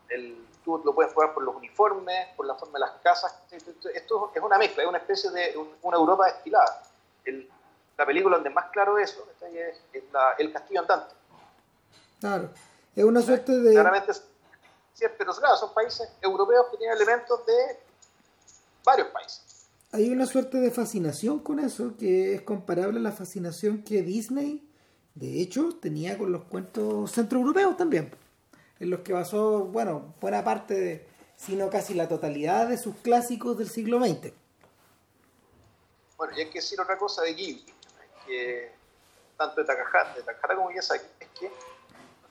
el, 0.09 0.47
tú 0.63 0.81
lo 0.83 0.95
puedes 0.95 1.13
jugar 1.13 1.33
por 1.33 1.43
los 1.43 1.55
uniformes, 1.55 2.29
por 2.35 2.45
la 2.45 2.55
forma 2.55 2.73
de 2.73 2.79
las 2.79 2.91
casas. 3.01 3.35
Esto 3.51 4.31
es 4.33 4.41
una 4.41 4.57
mezcla, 4.57 4.83
es 4.83 4.89
una 4.89 4.97
especie 4.97 5.29
de 5.29 5.57
una 5.81 5.97
Europa 5.97 6.25
destilada. 6.25 6.83
El, 7.25 7.51
la 7.97 8.05
película 8.05 8.37
donde 8.37 8.49
más 8.49 8.71
claro 8.71 8.97
eso 8.97 9.27
es, 9.41 9.77
es 9.93 10.03
El 10.39 10.53
Castillo 10.53 10.79
Andante. 10.79 11.13
Claro, 12.19 12.49
es 12.95 13.03
una 13.03 13.21
suerte 13.21 13.51
de... 13.51 13.73
Claramente, 13.73 14.13
sí, 14.13 15.05
pero 15.17 15.33
claro, 15.33 15.57
son 15.57 15.73
países 15.73 16.11
europeos 16.21 16.67
que 16.71 16.77
tienen 16.77 16.95
elementos 16.95 17.45
de 17.45 17.79
varios 18.83 19.07
países. 19.09 19.50
Hay 19.93 20.09
una 20.09 20.25
suerte 20.25 20.57
de 20.57 20.71
fascinación 20.71 21.39
con 21.39 21.59
eso 21.59 21.97
que 21.97 22.33
es 22.33 22.41
comparable 22.43 22.99
a 22.99 23.03
la 23.03 23.11
fascinación 23.11 23.83
que 23.83 24.01
Disney, 24.01 24.65
de 25.15 25.41
hecho, 25.41 25.77
tenía 25.81 26.17
con 26.17 26.31
los 26.31 26.45
cuentos 26.45 27.11
centroeuropeos 27.11 27.75
también, 27.75 28.15
en 28.79 28.89
los 28.89 29.01
que 29.01 29.11
basó, 29.11 29.65
bueno, 29.65 30.15
buena 30.21 30.45
parte, 30.45 30.73
de, 30.75 31.07
sino 31.35 31.69
casi 31.69 31.93
la 31.93 32.07
totalidad 32.07 32.69
de 32.69 32.77
sus 32.77 32.95
clásicos 32.97 33.57
del 33.57 33.69
siglo 33.69 33.99
XX. 33.99 34.31
Bueno, 36.15 36.37
y 36.37 36.39
hay 36.39 36.49
que 36.49 36.59
decir 36.59 36.79
otra 36.79 36.97
cosa 36.97 37.23
de 37.23 37.33
Ghibli, 37.33 37.65
que 38.25 38.71
tanto 39.35 39.59
de 39.59 39.67
Takahata, 39.67 40.13
de 40.13 40.21
Takahata 40.21 40.55
como 40.55 40.69
Miyazaki, 40.69 41.05
es 41.19 41.27
que 41.37 41.51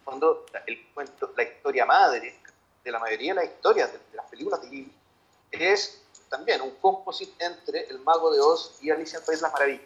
cuando 0.03 0.47
el 0.67 0.87
cuento, 0.95 1.35
la 1.37 1.43
historia 1.43 1.85
madre 1.85 2.39
de 2.83 2.91
la 2.91 2.99
mayoría 2.99 3.35
de 3.35 3.43
las 3.43 3.53
historias 3.53 3.93
de, 3.93 3.99
las 4.15 4.27
películas 4.31 4.63
de 4.63 4.69
Ghibli 4.69 4.93
es 5.51 6.03
también 6.31 6.63
un 6.63 6.71
composite 6.77 7.45
entre 7.45 7.89
El 7.89 8.01
Mago 8.01 8.33
de 8.33 8.41
Oz 8.41 8.79
y 8.81 8.91
Alicia 8.91 9.19
en 9.19 9.25
País 9.25 9.41
de 9.41 9.43
las 9.43 9.53
Maravillas. 9.53 9.85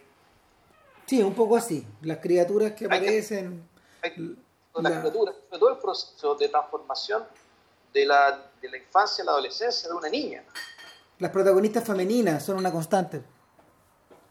Sí, 1.07 1.23
un 1.23 1.35
poco 1.35 1.57
así. 1.57 1.87
Las 2.03 2.19
criaturas 2.19 2.73
que 2.73 2.85
aparecen. 2.85 3.69
las 4.03 4.13
criaturas, 4.13 5.35
todo 5.51 5.71
el 5.71 5.79
proceso 5.79 6.35
de 6.35 6.49
transformación 6.49 7.25
de 7.93 8.07
la, 8.07 8.51
de 8.61 8.69
la 8.69 8.77
infancia 8.77 9.23
a 9.23 9.25
la 9.27 9.33
adolescencia 9.33 9.89
de 9.89 9.95
una 9.95 10.09
niña. 10.09 10.45
Las 11.19 11.31
protagonistas 11.31 11.85
femeninas 11.85 12.45
son 12.45 12.59
una 12.59 12.71
constante. 12.71 13.23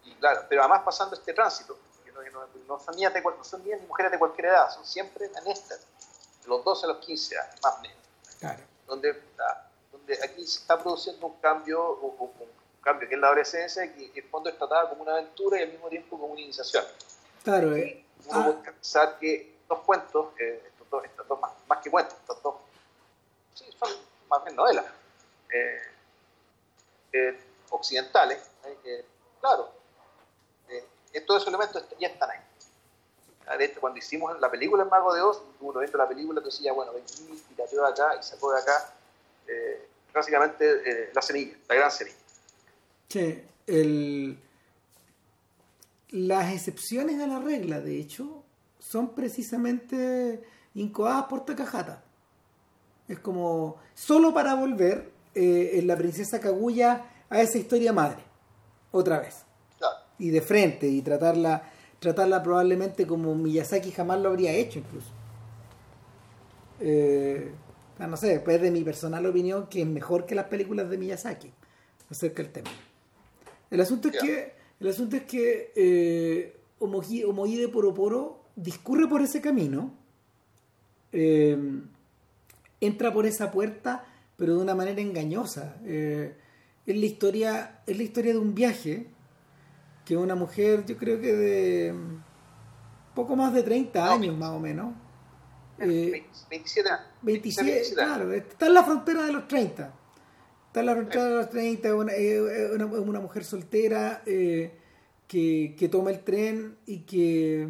Y 0.04 0.14
claro, 0.16 0.46
pero 0.48 0.62
además 0.62 0.82
pasando 0.84 1.16
este 1.16 1.34
tránsito, 1.34 1.78
no, 2.68 2.80
son 2.80 2.96
niñas 2.96 3.14
de, 3.14 3.22
no 3.22 3.44
son 3.44 3.64
niñas 3.64 3.82
ni 3.82 3.88
mujeres 3.88 4.12
de 4.12 4.20
cualquier 4.20 4.48
edad, 4.48 4.70
son 4.74 4.86
siempre 4.86 5.30
anestas, 5.36 5.80
de 6.42 6.48
los 6.48 6.64
12 6.64 6.86
a 6.86 6.90
los 6.90 6.98
15 6.98 7.38
años, 7.38 7.56
más 7.64 7.76
o 7.78 7.82
menos. 7.82 7.98
Claro. 8.40 8.64
Donde, 8.88 9.14
donde 9.14 9.24
aquí 10.24 10.46
se 10.46 10.60
está 10.60 10.78
produciendo 10.82 11.28
un 11.28 11.40
cambio, 11.40 11.96
un, 11.98 12.32
cambio 12.82 13.08
que 13.08 13.16
es 13.16 13.22
la 13.22 13.28
adolescencia, 13.28 13.94
que 13.94 14.06
en 14.06 14.12
el 14.16 14.24
fondo 14.30 14.50
es 14.50 14.58
tratada 14.58 14.90
como 14.90 15.04
una 15.04 15.14
aventura 15.14 15.60
y 15.60 15.64
al 15.64 15.72
mismo 15.72 15.90
tiempo 15.90 16.18
como 16.20 16.34
una 16.34 16.42
iniciación. 16.42 16.84
Claro, 17.44 17.76
eh. 17.76 18.06
Uno 18.26 18.40
ah. 18.40 18.46
puede 18.46 18.72
pensar 18.72 19.18
que 19.20 19.58
estos 19.62 19.80
cuentos, 19.80 20.28
eh, 20.40 20.64
estos 20.68 20.90
dos, 20.90 21.04
estos 21.06 21.28
dos 21.28 21.40
más, 21.68 21.80
que 21.82 21.90
cuentos, 21.90 22.16
estos 22.20 22.42
dos, 22.42 22.56
sí, 23.54 23.66
son 23.78 23.90
más 24.30 24.44
bien 24.44 24.56
novelas 24.56 24.86
eh, 25.54 25.82
eh 27.14 27.40
occidentales, 27.70 28.40
claro, 29.42 29.72
todos 31.26 31.42
esos 31.42 31.54
elementos 31.54 31.84
ya 32.00 32.08
están 32.08 32.30
ahí. 32.30 32.40
De 33.58 33.66
hecho, 33.66 33.82
cuando 33.82 34.00
hicimos 34.00 34.40
la 34.40 34.50
película 34.50 34.84
El 34.84 34.90
Mago 34.90 35.14
de 35.14 35.22
Oz, 35.22 35.42
uno 35.60 35.80
viendo 35.80 35.98
la 35.98 36.08
película 36.08 36.42
que 36.42 36.46
decía, 36.46 36.72
bueno, 36.72 36.94
vení, 36.94 37.06
tirateó 37.50 37.84
de 37.84 37.90
acá 37.90 38.16
y 38.20 38.24
sacó 38.24 38.54
de 38.54 38.62
acá 38.62 38.94
eh, 39.48 39.90
básicamente 40.14 40.66
eh, 40.66 41.10
la 41.14 41.22
semilla, 41.22 41.54
la 41.70 41.76
gran 41.76 41.92
semilla. 41.92 42.18
Sí, 43.10 43.42
el... 43.68 44.40
las 46.10 46.54
excepciones 46.54 47.22
a 47.22 47.28
la 47.28 47.40
regla, 47.40 47.80
de 47.80 48.00
hecho, 48.00 48.44
son 48.80 49.14
precisamente 49.16 50.44
incoadas 50.76 51.26
por 51.26 51.46
Takahata. 51.46 52.04
Es 53.08 53.20
como 53.20 53.78
solo 53.94 54.34
para 54.34 54.56
volver 54.56 55.12
eh, 55.36 55.72
en 55.74 55.88
la 55.88 55.98
princesa 55.98 56.40
Kaguya 56.40 57.06
a 57.30 57.42
esa 57.42 57.58
historia 57.58 57.92
madre, 57.92 58.24
otra 58.92 59.20
vez 59.20 59.46
y 60.20 60.30
de 60.30 60.42
frente 60.42 60.88
y 60.88 61.02
tratarla 61.02 61.70
tratarla 62.00 62.44
probablemente 62.44 63.08
como 63.08 63.34
Miyazaki 63.34 63.92
jamás 63.92 64.20
lo 64.20 64.30
habría 64.30 64.52
hecho 64.52 64.80
incluso. 64.80 65.08
Eh, 66.82 67.52
no 68.08 68.18
sé, 68.18 68.28
después 68.28 68.62
de 68.62 68.72
mi 68.72 68.84
personal 68.84 69.26
opinión 69.26 69.68
que 69.68 69.82
es 69.82 69.88
mejor 69.88 70.26
que 70.26 70.36
las 70.36 70.46
películas 70.46 70.90
de 70.90 70.98
Miyazaki 70.98 71.52
acerca 72.10 72.44
del 72.44 72.52
tema. 72.52 72.70
El 73.70 73.82
asunto 73.82 74.10
es 74.10 74.18
que 74.18 74.54
el 74.80 74.90
asunto 74.90 75.16
es 75.16 75.24
que 75.24 75.72
eh, 75.76 76.58
Poroporo 77.72 78.44
discurre 78.56 79.08
por 79.08 79.22
ese 79.22 79.42
camino, 79.42 79.94
eh, 81.12 81.58
entra 82.82 83.14
por 83.14 83.26
esa 83.26 83.50
puerta, 83.50 84.06
pero 84.36 84.56
de 84.58 84.62
una 84.62 84.76
manera 84.76 85.02
engañosa. 85.02 85.78
Eh, 85.86 86.36
es 86.86 86.98
la 86.98 87.06
historia, 87.06 87.82
es 87.88 87.96
la 87.96 88.04
historia 88.04 88.34
de 88.34 88.40
un 88.40 88.54
viaje 88.54 89.08
que 90.04 90.18
una 90.18 90.36
mujer, 90.36 90.86
yo 90.86 90.98
creo 90.98 91.22
que 91.22 91.34
de 91.34 91.96
poco 93.16 93.38
más 93.38 93.54
de 93.54 93.64
30 93.64 94.12
años 94.12 94.38
más 94.38 94.50
o 94.50 94.60
menos. 94.60 94.94
27 95.78 96.90
años. 96.90 97.08
27, 97.22 97.94
claro, 97.94 98.32
está 98.34 98.68
en 98.68 98.74
la 98.74 98.84
frontera 98.84 99.24
de 99.24 99.34
los 99.34 99.48
30. 99.48 99.94
Está 100.68 100.80
en 100.80 100.86
la 100.86 100.94
frontera 100.94 101.26
de 101.26 101.36
los 101.36 101.50
30, 101.50 101.88
es 101.88 102.72
una, 102.74 102.86
una, 102.86 103.20
mujer 103.20 103.44
soltera 103.44 104.24
eh, 104.26 104.72
que, 105.28 105.76
que, 105.78 105.90
toma 105.90 106.12
el 106.12 106.24
tren 106.24 106.78
y 106.86 107.00
que 107.02 107.68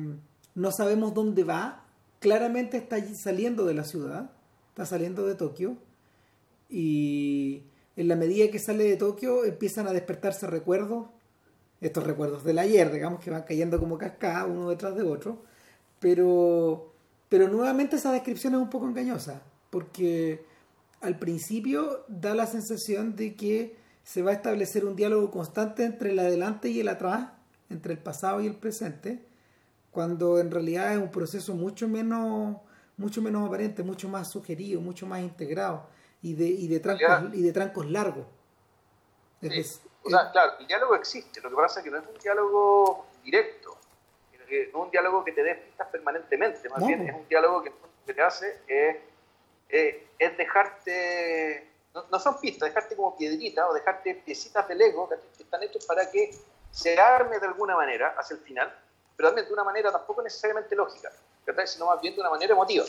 no 0.55 0.71
sabemos 0.71 1.13
dónde 1.13 1.43
va. 1.43 1.85
Claramente 2.19 2.77
está 2.77 2.97
saliendo 3.15 3.65
de 3.65 3.73
la 3.73 3.83
ciudad, 3.83 4.31
está 4.69 4.85
saliendo 4.85 5.25
de 5.25 5.35
Tokio. 5.35 5.77
Y 6.69 7.63
en 7.95 8.07
la 8.07 8.15
medida 8.15 8.49
que 8.49 8.59
sale 8.59 8.85
de 8.85 8.95
Tokio 8.95 9.43
empiezan 9.43 9.87
a 9.87 9.93
despertarse 9.93 10.47
recuerdos 10.47 11.07
estos 11.83 12.03
recuerdos 12.03 12.43
del 12.43 12.59
ayer, 12.59 12.91
digamos, 12.91 13.19
que 13.19 13.29
van 13.29 13.43
cayendo 13.43 13.79
como 13.79 13.97
cascada 13.97 14.45
uno 14.45 14.69
detrás 14.69 14.95
de 14.95 15.03
otro, 15.03 15.43
pero, 15.99 16.92
pero 17.33 17.47
nuevamente 17.47 17.95
esa 17.95 18.11
descripción 18.11 18.53
es 18.53 18.59
un 18.59 18.69
poco 18.69 18.85
engañosa, 18.85 19.41
porque 19.71 20.45
al 21.01 21.17
principio 21.17 22.05
da 22.07 22.35
la 22.35 22.45
sensación 22.45 23.15
de 23.15 23.35
que 23.35 23.75
se 24.03 24.21
va 24.21 24.29
a 24.29 24.33
establecer 24.35 24.85
un 24.85 24.95
diálogo 24.95 25.31
constante 25.31 25.83
entre 25.83 26.11
el 26.11 26.19
adelante 26.19 26.69
y 26.69 26.79
el 26.79 26.89
atrás, 26.89 27.31
entre 27.71 27.93
el 27.93 27.97
pasado 27.97 28.39
y 28.39 28.45
el 28.45 28.55
presente, 28.55 29.25
cuando 29.89 30.37
en 30.37 30.51
realidad 30.51 30.93
es 30.93 30.99
un 30.99 31.09
proceso 31.09 31.55
mucho 31.55 31.87
menos, 31.87 32.57
mucho 32.97 33.19
menos 33.19 33.47
aparente, 33.47 33.81
mucho 33.81 34.07
más 34.07 34.29
sugerido, 34.29 34.79
mucho 34.79 35.07
más 35.07 35.21
integrado 35.21 35.87
y 36.21 36.35
de, 36.35 36.45
y 36.45 36.67
de, 36.67 36.79
trancos, 36.81 37.33
y 37.33 37.41
de 37.41 37.51
trancos 37.51 37.89
largos. 37.89 38.27
O 40.03 40.09
sea, 40.11 40.29
claro, 40.31 40.51
el 40.59 40.67
diálogo 40.67 40.93
existe, 40.93 41.41
lo 41.41 41.49
que 41.49 41.55
pasa 41.55 41.79
es 41.79 41.83
que 41.83 41.89
no 41.89 41.97
es 41.97 42.05
un 42.05 42.21
diálogo 42.21 43.07
directo, 43.23 43.62
que 44.45 44.69
no 44.71 44.79
es 44.79 44.85
un 44.85 44.91
diálogo 44.91 45.23
que 45.23 45.31
te 45.31 45.43
dé 45.43 45.55
pistas 45.55 45.87
permanentemente, 45.89 46.69
más 46.69 46.85
bien 46.85 47.07
es 47.07 47.15
un 47.15 47.27
diálogo 47.27 47.63
que 47.63 47.69
lo 47.69 48.05
que 48.05 48.13
te 48.13 48.21
hace 48.21 48.59
es, 48.67 48.97
es, 50.19 50.37
dejarte, 50.37 51.69
no, 51.93 52.19
son 52.19 52.39
pistas, 52.39 52.69
dejarte 52.69 52.95
como 52.95 53.17
piedritas 53.17 53.65
o 53.69 53.73
dejarte 53.73 54.15
piecitas 54.15 54.67
del 54.67 54.81
ego 54.81 55.09
que 55.09 55.43
están 55.43 55.63
hechos 55.63 55.85
para 55.85 56.09
que 56.09 56.31
se 56.71 56.99
arme 56.99 57.39
de 57.39 57.47
alguna 57.47 57.75
manera 57.75 58.15
hacia 58.17 58.35
el 58.35 58.41
final, 58.41 58.73
pero 59.15 59.29
también 59.29 59.47
de 59.47 59.53
una 59.53 59.63
manera 59.63 59.91
tampoco 59.91 60.21
necesariamente 60.21 60.75
lógica, 60.75 61.11
sino 61.65 61.85
más 61.85 62.01
bien 62.01 62.15
de 62.15 62.21
una 62.21 62.29
manera 62.29 62.53
emotiva. 62.53 62.85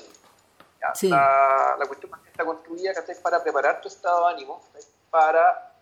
La, 1.03 1.77
la, 1.79 1.87
cuestión 1.87 2.13
está 2.27 2.45
construida 2.45 2.93
para 3.23 3.43
preparar 3.43 3.81
tu 3.81 3.89
estado 3.89 4.29
de 4.29 4.35
ánimo, 4.35 4.63
para 5.11 5.74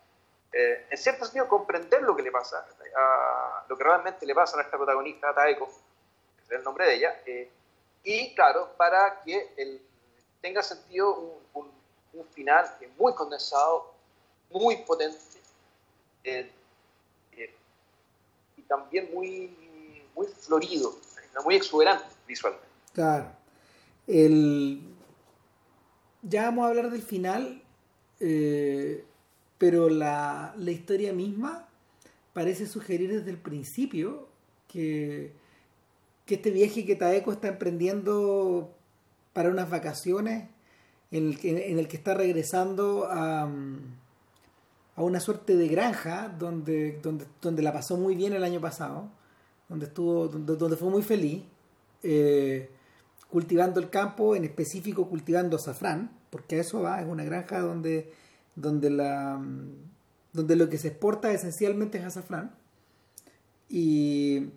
eh, 0.55 0.85
en 0.91 0.97
cierto 0.99 1.25
sentido, 1.25 1.47
comprender 1.47 2.03
lo 2.03 2.15
que 2.15 2.21
le 2.21 2.31
pasa, 2.31 2.63
a, 2.95 3.65
lo 3.67 3.75
que 3.75 3.83
realmente 3.83 4.23
le 4.23 4.35
pasa 4.35 4.53
a 4.53 4.57
nuestra 4.57 4.77
protagonista, 4.77 5.33
Taeko, 5.33 5.65
que 5.65 6.43
es 6.43 6.51
el 6.51 6.63
nombre 6.63 6.85
de 6.85 6.95
ella, 6.95 7.21
eh, 7.25 7.51
y 8.03 8.35
claro, 8.35 8.73
para 8.77 9.21
que 9.21 9.81
tenga 10.41 10.61
sentido 10.61 11.39
un, 11.53 11.73
final 12.31 12.65
muy 12.97 13.13
condensado, 13.15 13.91
muy 14.51 14.77
potente 14.77 15.17
eh, 16.23 16.51
y 18.55 18.61
también 18.61 19.11
muy, 19.11 20.05
muy 20.13 20.27
florido, 20.27 20.95
muy 21.43 21.55
exuberante 21.55 22.05
visualmente. 22.27 22.67
Claro. 22.93 23.31
El... 24.05 24.95
Ya 26.21 26.43
vamos 26.43 26.65
a 26.65 26.67
hablar 26.69 26.91
del 26.91 27.01
final, 27.01 27.63
pero 29.63 29.87
la, 29.87 30.53
la 30.57 30.71
historia 30.71 31.13
misma 31.13 31.69
parece 32.33 32.67
sugerir 32.67 33.09
desde 33.09 33.31
el 33.31 33.37
principio 33.37 34.27
que, 34.67 35.31
que 36.25 36.35
este 36.35 36.51
viaje 36.51 36.85
que 36.85 36.97
Taeko 36.97 37.31
está 37.31 37.47
emprendiendo 37.47 38.75
para 39.31 39.47
unas 39.47 39.69
vacaciones 39.69 40.49
en 41.11 41.29
el 41.29 41.39
que, 41.39 41.71
en 41.71 41.79
el 41.79 41.87
que 41.87 41.95
está 41.95 42.13
regresando 42.13 43.07
a, 43.09 43.43
a, 44.97 45.01
una 45.01 45.21
suerte 45.21 45.55
de 45.55 45.69
granja 45.69 46.27
donde, 46.37 46.99
donde, 47.01 47.25
donde 47.41 47.61
la 47.61 47.71
pasó 47.71 47.95
muy 47.95 48.15
bien 48.15 48.33
el 48.33 48.43
año 48.43 48.59
pasado, 48.59 49.11
donde, 49.69 49.85
estuvo, 49.85 50.27
donde, 50.27 50.57
donde 50.57 50.75
fue 50.75 50.89
muy 50.89 51.03
feliz, 51.03 51.41
eh, 52.03 52.69
cultivando 53.29 53.79
el 53.79 53.89
campo, 53.89 54.35
en 54.35 54.43
específico 54.43 55.07
cultivando 55.07 55.55
azafrán, 55.55 56.11
porque 56.31 56.57
a 56.57 56.59
eso 56.59 56.81
va, 56.81 56.99
es 56.99 57.07
una 57.07 57.23
granja 57.23 57.61
donde, 57.61 58.11
donde, 58.55 58.89
la, 58.89 59.41
donde 60.31 60.55
lo 60.55 60.69
que 60.69 60.77
se 60.77 60.89
exporta 60.89 61.31
esencialmente 61.31 61.97
es 61.97 62.03
azafrán. 62.05 62.55
Y, 63.69 64.49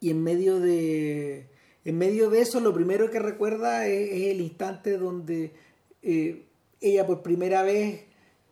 y 0.00 0.10
en 0.10 0.22
medio 0.22 0.60
de 0.60 1.48
en 1.84 1.98
medio 1.98 2.30
de 2.30 2.40
eso 2.40 2.60
lo 2.60 2.72
primero 2.72 3.10
que 3.10 3.18
recuerda 3.18 3.86
es, 3.86 4.30
el 4.30 4.40
instante 4.40 4.98
donde 4.98 5.52
eh, 6.02 6.46
ella 6.80 7.06
por 7.06 7.22
primera 7.22 7.62
vez 7.62 8.04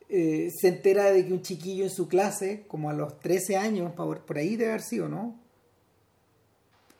eh, 0.09 0.49
se 0.53 0.67
entera 0.67 1.11
de 1.11 1.25
que 1.25 1.31
un 1.31 1.41
chiquillo 1.41 1.85
en 1.85 1.89
su 1.89 2.09
clase, 2.09 2.65
como 2.67 2.89
a 2.89 2.93
los 2.93 3.19
13 3.19 3.55
años, 3.55 3.93
por, 3.93 4.25
por 4.25 4.37
ahí 4.37 4.57
debe 4.57 4.71
haber 4.71 4.81
sido, 4.81 5.07
¿no? 5.07 5.39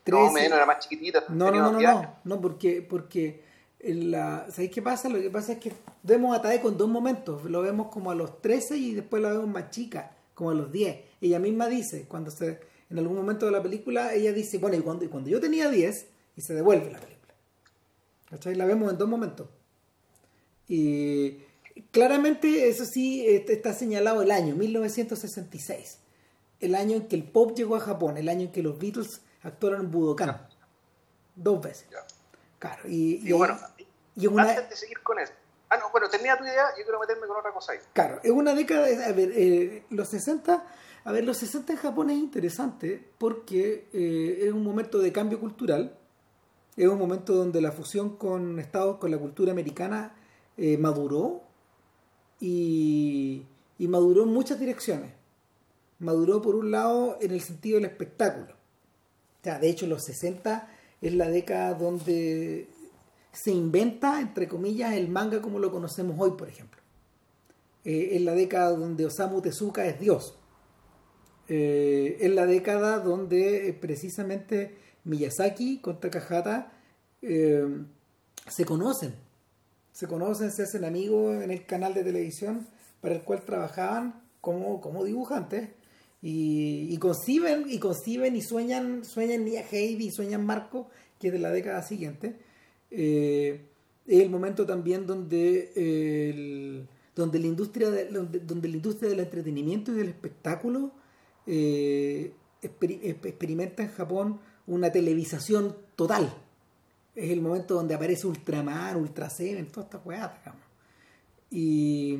13, 0.04 0.22
no, 0.22 0.32
menos, 0.32 0.56
era 0.56 0.66
más 0.66 0.78
chiquitita. 0.78 1.24
No, 1.28 1.50
no, 1.50 1.72
no, 1.72 1.80
no, 1.80 2.16
no, 2.24 2.40
porque, 2.40 2.80
porque 2.80 3.42
la, 3.82 4.46
¿sabéis 4.50 4.70
qué 4.70 4.82
pasa? 4.82 5.08
Lo 5.08 5.20
que 5.20 5.30
pasa 5.30 5.52
es 5.52 5.58
que 5.58 5.72
vemos 6.02 6.36
a 6.36 6.42
Tae 6.42 6.60
con 6.60 6.76
dos 6.76 6.88
momentos. 6.88 7.44
Lo 7.44 7.62
vemos 7.62 7.88
como 7.88 8.10
a 8.10 8.14
los 8.14 8.40
13 8.40 8.76
y 8.76 8.94
después 8.94 9.22
la 9.22 9.30
vemos 9.30 9.48
más 9.48 9.70
chica, 9.70 10.16
como 10.34 10.50
a 10.50 10.54
los 10.54 10.70
10. 10.70 10.98
Ella 11.20 11.38
misma 11.38 11.68
dice, 11.68 12.06
cuando 12.08 12.30
se, 12.30 12.60
en 12.90 12.98
algún 12.98 13.16
momento 13.16 13.46
de 13.46 13.52
la 13.52 13.62
película, 13.62 14.14
ella 14.14 14.32
dice, 14.32 14.58
bueno, 14.58 14.76
y 14.76 14.80
cuando, 14.80 15.04
y 15.04 15.08
cuando 15.08 15.30
yo 15.30 15.40
tenía 15.40 15.68
10, 15.68 16.06
y 16.36 16.40
se 16.40 16.54
devuelve 16.54 16.90
la 16.90 17.00
película. 17.00 17.34
¿Cachai? 18.30 18.54
La 18.54 18.64
vemos 18.64 18.90
en 18.90 18.98
dos 18.98 19.08
momentos. 19.08 19.48
Y 20.68 21.38
claramente, 21.90 22.68
eso 22.68 22.84
sí, 22.84 23.26
está 23.26 23.72
señalado 23.72 24.22
el 24.22 24.30
año, 24.30 24.54
1966. 24.54 25.98
El 26.60 26.74
año 26.74 26.96
en 26.96 27.08
que 27.08 27.16
el 27.16 27.24
pop 27.24 27.56
llegó 27.56 27.76
a 27.76 27.80
Japón, 27.80 28.16
el 28.16 28.28
año 28.28 28.42
en 28.42 28.52
que 28.52 28.62
los 28.62 28.78
Beatles 28.78 29.20
actuaron 29.42 29.86
en 29.86 29.90
Budokan. 29.90 30.46
Dos 31.34 31.60
veces. 31.60 31.86
Claro, 32.58 32.88
y, 32.88 33.28
y, 33.28 33.32
bueno, 33.32 33.58
y 34.16 34.26
una... 34.26 34.42
antes 34.42 34.70
de 34.70 34.76
seguir 34.76 35.00
con 35.02 35.18
eso. 35.18 35.32
Ah, 35.68 35.78
no, 35.78 35.90
bueno, 35.90 36.08
tenía 36.08 36.36
tu 36.36 36.44
idea, 36.44 36.66
yo 36.76 36.84
quiero 36.84 37.00
meterme 37.00 37.26
con 37.26 37.36
otra 37.36 37.52
cosa 37.52 37.72
ahí. 37.72 37.78
Claro, 37.94 38.20
es 38.22 38.30
una 38.30 38.54
década, 38.54 38.86
a 38.86 39.12
ver, 39.12 39.32
eh, 39.34 39.84
los 39.90 40.08
60, 40.08 40.64
a 41.04 41.12
ver, 41.12 41.24
los 41.24 41.38
60 41.38 41.72
en 41.72 41.78
Japón 41.78 42.10
es 42.10 42.18
interesante 42.18 43.10
porque 43.16 43.88
eh, 43.92 44.44
es 44.46 44.52
un 44.52 44.62
momento 44.62 44.98
de 44.98 45.12
cambio 45.12 45.40
cultural 45.40 45.98
es 46.76 46.88
un 46.88 46.98
momento 46.98 47.34
donde 47.34 47.60
la 47.60 47.72
fusión 47.72 48.16
con 48.16 48.58
Estados, 48.58 48.96
con 48.96 49.10
la 49.10 49.18
cultura 49.18 49.52
americana, 49.52 50.14
eh, 50.56 50.78
maduró 50.78 51.42
y, 52.40 53.46
maduró 53.78 54.22
en 54.22 54.30
muchas 54.30 54.58
direcciones. 54.58 55.12
Maduró 55.98 56.40
por 56.40 56.54
un 56.54 56.70
lado 56.70 57.18
en 57.20 57.32
el 57.32 57.42
sentido 57.42 57.76
del 57.76 57.90
espectáculo. 57.90 58.54
O 58.54 59.44
sea, 59.44 59.58
de 59.58 59.68
hecho, 59.68 59.86
los 59.86 60.04
60 60.04 60.68
es 61.02 61.14
la 61.14 61.28
década 61.28 61.74
donde 61.74 62.68
se 63.32 63.50
inventa, 63.50 64.20
entre 64.20 64.46
comillas, 64.46 64.94
el 64.94 65.08
manga 65.08 65.40
como 65.40 65.58
lo 65.58 65.70
conocemos 65.70 66.16
hoy, 66.18 66.32
por 66.32 66.48
ejemplo. 66.48 66.80
Eh, 67.84 68.10
es 68.12 68.22
la 68.22 68.34
década 68.34 68.70
donde 68.76 69.06
Osamu 69.06 69.40
Tezuka 69.40 69.86
es 69.86 69.98
Dios. 69.98 70.38
Eh, 71.48 72.18
es 72.20 72.30
la 72.30 72.46
década 72.46 73.00
donde 73.00 73.76
precisamente 73.80 74.76
Miyazaki 75.04 75.80
con 75.80 75.98
Takahata 75.98 76.72
eh, 77.22 77.66
se 78.48 78.64
conocen. 78.64 79.14
Se 79.92 80.06
conocen, 80.06 80.50
se 80.50 80.62
hacen 80.62 80.84
amigos 80.84 81.42
en 81.42 81.50
el 81.50 81.66
canal 81.66 81.94
de 81.94 82.04
televisión 82.04 82.66
para 83.00 83.14
el 83.14 83.22
cual 83.22 83.42
trabajaban 83.44 84.22
como, 84.40 84.80
como 84.80 85.04
dibujantes. 85.04 85.70
Y, 86.24 86.96
conciben, 86.98 87.64
y 87.68 87.80
y 87.80 88.42
sueñan, 88.42 89.04
sueñan 89.04 89.44
Nia 89.44 89.64
Heidi 89.68 90.06
y 90.06 90.10
sueñan 90.12 90.46
Marco, 90.46 90.88
que 91.18 91.26
es 91.26 91.32
de 91.32 91.40
la 91.40 91.50
década 91.50 91.82
siguiente. 91.82 92.38
Eh, 92.94 93.68
es 94.06 94.20
el 94.20 94.28
momento 94.30 94.66
también 94.66 95.06
donde, 95.06 96.86
donde, 97.16 97.38
la 97.38 97.46
industria 97.46 97.88
donde, 98.10 98.68
la 98.68 98.76
industria 98.76 99.08
del 99.08 99.20
entretenimiento 99.20 99.92
y 99.92 99.94
del 99.94 100.08
espectáculo 100.08 100.92
eh, 101.46 102.34
experimenta 102.60 103.82
en 103.82 103.90
Japón 103.90 104.40
una 104.66 104.92
televisación 104.92 105.76
total. 105.96 106.32
Es 107.14 107.30
el 107.30 107.40
momento 107.40 107.74
donde 107.74 107.94
aparece 107.94 108.26
Ultraman, 108.26 108.96
Ultra 108.96 109.30
Seven, 109.30 109.66
todas 109.66 109.86
estas 109.86 110.06
weas. 110.06 110.30
Y, 111.50 112.16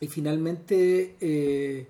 y 0.00 0.06
finalmente, 0.08 1.16
eh, 1.20 1.86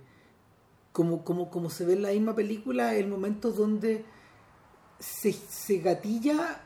como, 0.93 1.25
como, 1.25 1.51
como 1.51 1.71
se 1.71 1.87
ve 1.87 1.95
en 1.95 2.03
la 2.03 2.11
misma 2.11 2.35
película, 2.35 2.95
el 2.95 3.09
momento 3.09 3.51
donde 3.51 4.05
se, 4.99 5.33
se 5.33 5.79
gatilla 5.79 6.62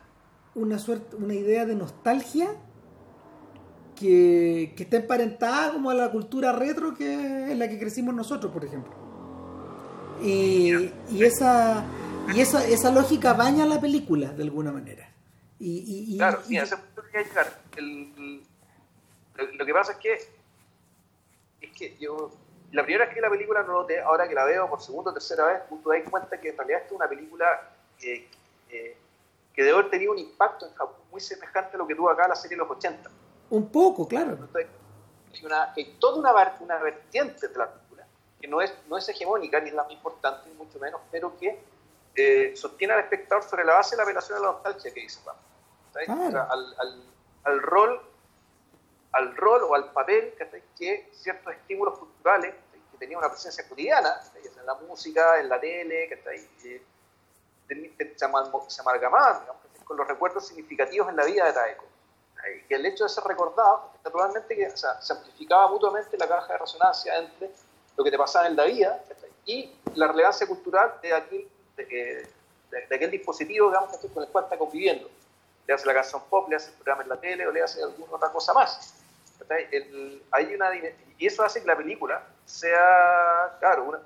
una, 0.57 0.79
suerte, 0.79 1.17
una 1.17 1.35
idea 1.35 1.65
de 1.67 1.77
nostalgia 1.77 2.49
que, 3.95 4.73
que, 4.77 4.83
está 4.83 4.97
emparentada 4.97 5.73
como 5.73 5.91
a 5.91 5.95
la 5.95 6.11
cultura 6.11 6.53
retro 6.53 6.95
que 6.95 7.53
es 7.53 7.57
la 7.57 7.69
que 7.69 7.79
crecimos 7.79 8.15
nosotros, 8.15 8.53
por 8.53 8.65
ejemplo. 8.65 8.93
Y, 10.23 10.91
y 11.11 11.25
esa 11.25 11.85
y 12.35 12.41
esa, 12.41 12.67
esa 12.67 12.91
lógica 12.91 13.35
baña 13.35 13.65
la 13.67 13.81
película 13.81 14.33
de 14.33 14.43
alguna 14.43 14.73
manera. 14.73 15.09
Y, 15.59 16.15
y, 16.15 16.17
claro, 16.19 16.43
mira, 16.49 16.65
ese 16.65 16.77
punto 16.77 17.03
que 17.11 17.25
llegar. 17.25 17.61
El, 17.77 18.43
lo, 19.57 19.67
que 19.67 19.73
pasa 19.73 19.93
es 19.93 19.99
que 19.99 20.15
es 21.61 21.73
que 21.73 21.97
yo 21.99 22.33
la 22.73 22.83
primera 22.83 23.07
vez 23.07 23.15
que 23.15 23.21
la 23.21 23.31
película 23.31 23.63
no 23.63 23.75
noté, 23.75 24.01
ahora 24.01 24.29
que 24.29 24.35
la 24.35 24.45
veo 24.45 24.69
por 24.69 24.81
segunda 24.81 25.11
o 25.11 25.15
tercera 25.15 25.47
vez, 25.47 25.69
tú 25.69 25.79
te 25.79 25.99
das 25.99 26.11
cuenta 26.11 26.41
que 26.41 26.49
en 26.49 26.57
realidad 26.57 26.83
es 26.85 26.93
una 26.93 27.09
película 27.09 27.47
que, 27.99 28.29
que 28.69 28.97
debe 29.63 29.79
haber 29.79 29.91
tenido 29.91 30.13
un 30.13 30.19
impacto 30.19 30.67
en 30.67 30.75
Japón 30.75 30.97
muy 31.11 31.21
semejante 31.21 31.77
a 31.77 31.79
lo 31.79 31.87
que 31.87 31.95
tuvo 31.95 32.11
acá 32.11 32.29
la 32.29 32.37
serie 32.37 32.57
de 32.57 32.63
los 32.63 32.71
80. 32.71 33.11
Un 33.51 33.69
poco, 33.71 34.07
claro. 34.07 34.37
Hay, 34.55 35.45
una, 35.45 35.73
hay 35.73 35.97
toda 35.99 36.19
una, 36.19 36.57
una 36.61 36.79
vertiente 36.79 37.49
de 37.49 37.57
la 37.57 37.73
película 37.73 38.07
que 38.41 38.49
no 38.49 38.61
es, 38.61 38.75
no 38.89 38.97
es 38.99 39.09
hegemónica 39.09 39.61
ni 39.61 39.69
es 39.69 39.75
la 39.75 39.85
más 39.85 39.93
importante, 39.93 40.49
ni 40.49 40.55
mucho 40.55 40.79
menos, 40.79 41.01
pero 41.11 41.37
que 41.39 41.59
eh, 42.15 42.57
sostiene 42.57 42.95
al 42.95 43.01
espectador 43.01 43.45
sobre 43.45 43.65
la 43.65 43.75
base 43.75 43.95
de 43.95 43.99
la 43.99 44.03
apelación 44.05 44.39
a 44.39 44.41
la 44.41 44.47
nostalgia 44.53 44.93
que 44.93 45.01
dice 45.01 45.21
al, 47.45 47.63
rol 47.63 48.01
al 49.13 49.37
rol 49.37 49.63
o 49.65 49.75
al 49.75 49.93
papel 49.93 50.35
que 50.77 51.11
ciertos 51.13 51.55
estímulos 51.55 51.99
culturales 51.99 52.55
que 52.93 52.99
tenían 52.99 53.19
una 53.19 53.31
presencia 53.31 53.67
cotidiana 53.69 54.21
en 54.35 54.67
la 54.67 54.75
música, 54.75 55.41
en 55.41 55.49
la 55.49 55.61
tele 55.61 56.09
que 56.09 56.17
se, 57.69 58.81
amalgamaban 58.81 59.43
con 59.85 59.97
los 59.97 60.07
recuerdos 60.07 60.47
significativos 60.47 61.09
en 61.09 61.17
la 61.17 61.25
vida 61.25 61.47
de 61.47 61.53
Taeko 61.53 61.87
y 62.69 62.75
el 62.75 62.87
hecho 62.87 63.05
de 63.05 63.11
ser 63.11 63.25
recordado 63.25 63.91
naturalmente 64.05 64.55
que 64.55 64.71
se 64.71 65.13
amplificaba 65.13 65.69
mutuamente 65.69 66.17
la 66.17 66.29
caja 66.29 66.53
de 66.53 66.59
resonancia 66.59 67.17
entre 67.19 67.51
lo 67.97 68.05
que 68.05 68.11
te 68.11 68.19
pasaba 68.19 68.47
en 68.47 68.57
la 68.57 68.65
vida 68.65 69.03
y 69.45 69.73
la 69.95 70.09
relevancia 70.09 70.47
cultural 70.47 70.95
de 71.03 71.15
aquel 71.15 71.49
de, 71.77 72.29
aquel 72.95 73.11
dispositivo 73.11 73.69
digamos, 73.69 73.97
con 74.13 74.23
el 74.23 74.29
cual 74.31 74.45
está 74.45 74.59
conviviendo. 74.59 75.09
Le 75.67 75.75
hace 75.75 75.87
la 75.87 75.95
canción 75.95 76.23
pop, 76.31 76.49
le 76.49 76.57
hace 76.57 76.71
el 76.71 76.75
programa 76.77 77.03
en 77.03 77.09
la 77.09 77.21
tele 77.21 77.47
o 77.47 77.53
le 77.53 77.63
hace 77.63 77.83
alguna 77.83 78.13
otra 78.13 78.31
cosa 78.31 78.53
más. 78.53 78.95
hay 80.31 80.55
una, 80.55 80.71
y 81.19 81.27
eso 81.27 81.43
hace 81.43 81.61
que 81.61 81.67
la 81.67 81.77
película 81.77 82.23
sea, 82.45 83.57
claro, 83.59 84.01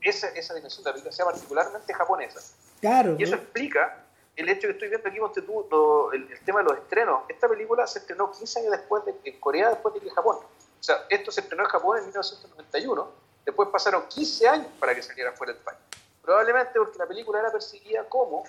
esa, 0.00 0.28
esa 0.28 0.54
dimensión 0.54 0.82
de 0.84 0.90
la 0.90 0.94
película 0.94 1.12
sea 1.12 1.24
particularmente 1.24 1.94
japonesa. 1.94 2.40
Claro. 2.84 3.16
Y 3.18 3.22
eso 3.22 3.36
explica 3.36 4.04
el 4.36 4.46
hecho 4.46 4.68
que 4.68 4.72
estoy 4.72 4.90
viendo 4.90 5.08
aquí, 5.08 5.16
el, 5.16 6.30
el, 6.30 6.40
tema 6.40 6.58
de 6.58 6.64
los 6.64 6.76
estrenos. 6.76 7.22
Esta 7.30 7.48
película 7.48 7.86
se 7.86 8.00
estrenó 8.00 8.30
15 8.30 8.60
años 8.60 8.72
después 8.72 9.02
de 9.06 9.14
en 9.24 9.40
Corea, 9.40 9.70
después 9.70 9.94
de 9.94 10.00
que 10.00 10.10
Japón. 10.10 10.36
O 10.36 10.82
sea, 10.82 11.06
esto 11.08 11.32
se 11.32 11.40
estrenó 11.40 11.62
en 11.62 11.70
Japón 11.70 11.96
en 11.96 12.04
1991, 12.04 13.10
después 13.46 13.70
pasaron 13.70 14.06
15 14.06 14.48
años 14.48 14.66
para 14.78 14.94
que 14.94 15.02
saliera 15.02 15.32
fuera 15.32 15.54
del 15.54 15.62
país. 15.62 15.78
Probablemente 16.20 16.72
porque 16.78 16.98
la 16.98 17.06
película 17.06 17.40
era 17.40 17.50
percibida 17.50 18.06
como 18.06 18.44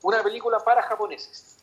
una 0.00 0.22
película 0.22 0.58
para 0.60 0.82
japoneses. 0.82 1.58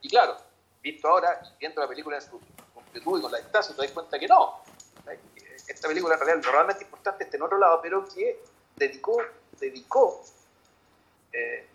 Y 0.00 0.08
claro, 0.08 0.38
visto 0.80 1.06
ahora, 1.06 1.38
viendo 1.60 1.82
la 1.82 1.88
película 1.88 2.16
en 2.16 2.22
su 2.22 2.40
completud 2.72 3.18
y 3.18 3.22
con 3.22 3.30
la 3.30 3.38
distancia, 3.40 3.76
te 3.76 3.82
das 3.82 3.90
cuenta 3.90 4.18
que 4.18 4.26
no. 4.26 4.62
Esta 5.68 5.86
película 5.86 6.14
en 6.14 6.20
realidad 6.20 6.50
realmente 6.50 6.84
importante 6.84 7.24
está 7.24 7.36
en 7.36 7.42
otro 7.42 7.58
lado, 7.58 7.80
pero 7.82 8.08
que 8.08 8.42
dedicó, 8.74 9.20
dedicó 9.60 10.22
eh, 11.32 11.66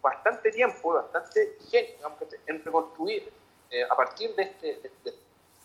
bastante 0.00 0.50
tiempo, 0.50 0.94
bastante 0.94 1.56
ingenio 1.60 2.16
en 2.46 2.64
reconstruir 2.64 3.32
eh, 3.70 3.84
a 3.84 3.94
partir 3.96 4.34
de 4.34 4.42
este, 4.42 4.90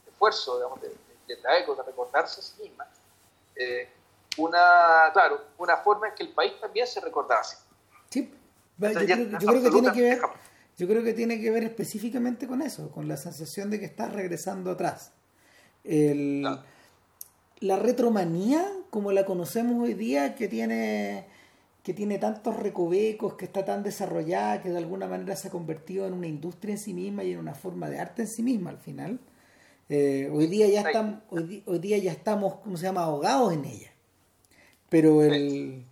esfuerzo 0.07 0.57
digamos, 0.57 0.81
de, 0.81 0.89
de, 1.27 1.35
traer 1.37 1.65
de 1.65 1.83
recordarse 1.83 2.39
a 2.39 2.43
sí 2.43 2.63
misma, 2.63 2.87
eh, 3.55 3.89
una, 4.37 5.09
claro, 5.13 5.41
una 5.57 5.77
forma 5.77 6.09
en 6.09 6.15
que 6.15 6.23
el 6.23 6.29
país 6.29 6.53
también 6.61 6.85
se 6.87 7.01
recordase. 7.01 7.57
Sí, 8.09 8.31
yo, 8.79 8.87
creo, 8.89 9.61
que 9.63 9.69
tiene 9.71 9.91
que 9.91 10.01
ver, 10.01 10.21
yo 10.77 10.87
creo 10.87 11.03
que 11.03 11.13
tiene 11.13 11.41
que 11.41 11.49
ver 11.49 11.63
específicamente 11.63 12.47
con 12.47 12.61
eso, 12.61 12.91
con 12.91 13.07
la 13.07 13.17
sensación 13.17 13.69
de 13.71 13.79
que 13.79 13.85
estás 13.85 14.13
regresando 14.13 14.71
atrás. 14.71 15.11
La 15.83 17.75
retromanía, 17.75 18.71
como 18.91 19.11
la 19.11 19.25
conocemos 19.25 19.83
hoy 19.83 19.95
día, 19.95 20.35
que 20.35 20.47
tiene 20.47 21.27
que 21.87 21.93
tiene 21.93 22.17
tantos 22.17 22.57
recovecos, 22.57 23.35
que 23.35 23.45
está 23.45 23.63
tan 23.63 23.81
desarrollada, 23.81 24.61
que 24.61 24.67
de 24.67 24.77
alguna 24.77 25.07
manera 25.07 25.37
se 25.37 25.47
ha 25.47 25.51
convertido 25.51 26.05
en 26.05 26.15
una 26.15 26.27
industria 26.27 26.73
en 26.73 26.79
sí 26.79 26.93
misma 26.93 27.23
y 27.23 27.31
en 27.31 27.39
una 27.39 27.53
forma 27.53 27.89
de 27.89 27.97
arte 27.97 28.23
en 28.23 28.27
sí 28.27 28.43
misma 28.43 28.71
al 28.71 28.77
final. 28.77 29.21
Eh, 29.87 30.29
hoy 30.29 30.47
día 30.47 30.67
ya 30.67 30.81
estamos, 30.81 31.21
hoy, 31.29 31.79
día 31.79 31.97
ya 31.97 32.11
estamos, 32.11 32.55
¿cómo 32.55 32.75
se 32.75 32.83
llama?, 32.83 33.03
ahogados 33.03 33.53
en 33.53 33.63
ella. 33.63 33.89
Pero 34.89 35.23
el, 35.23 35.85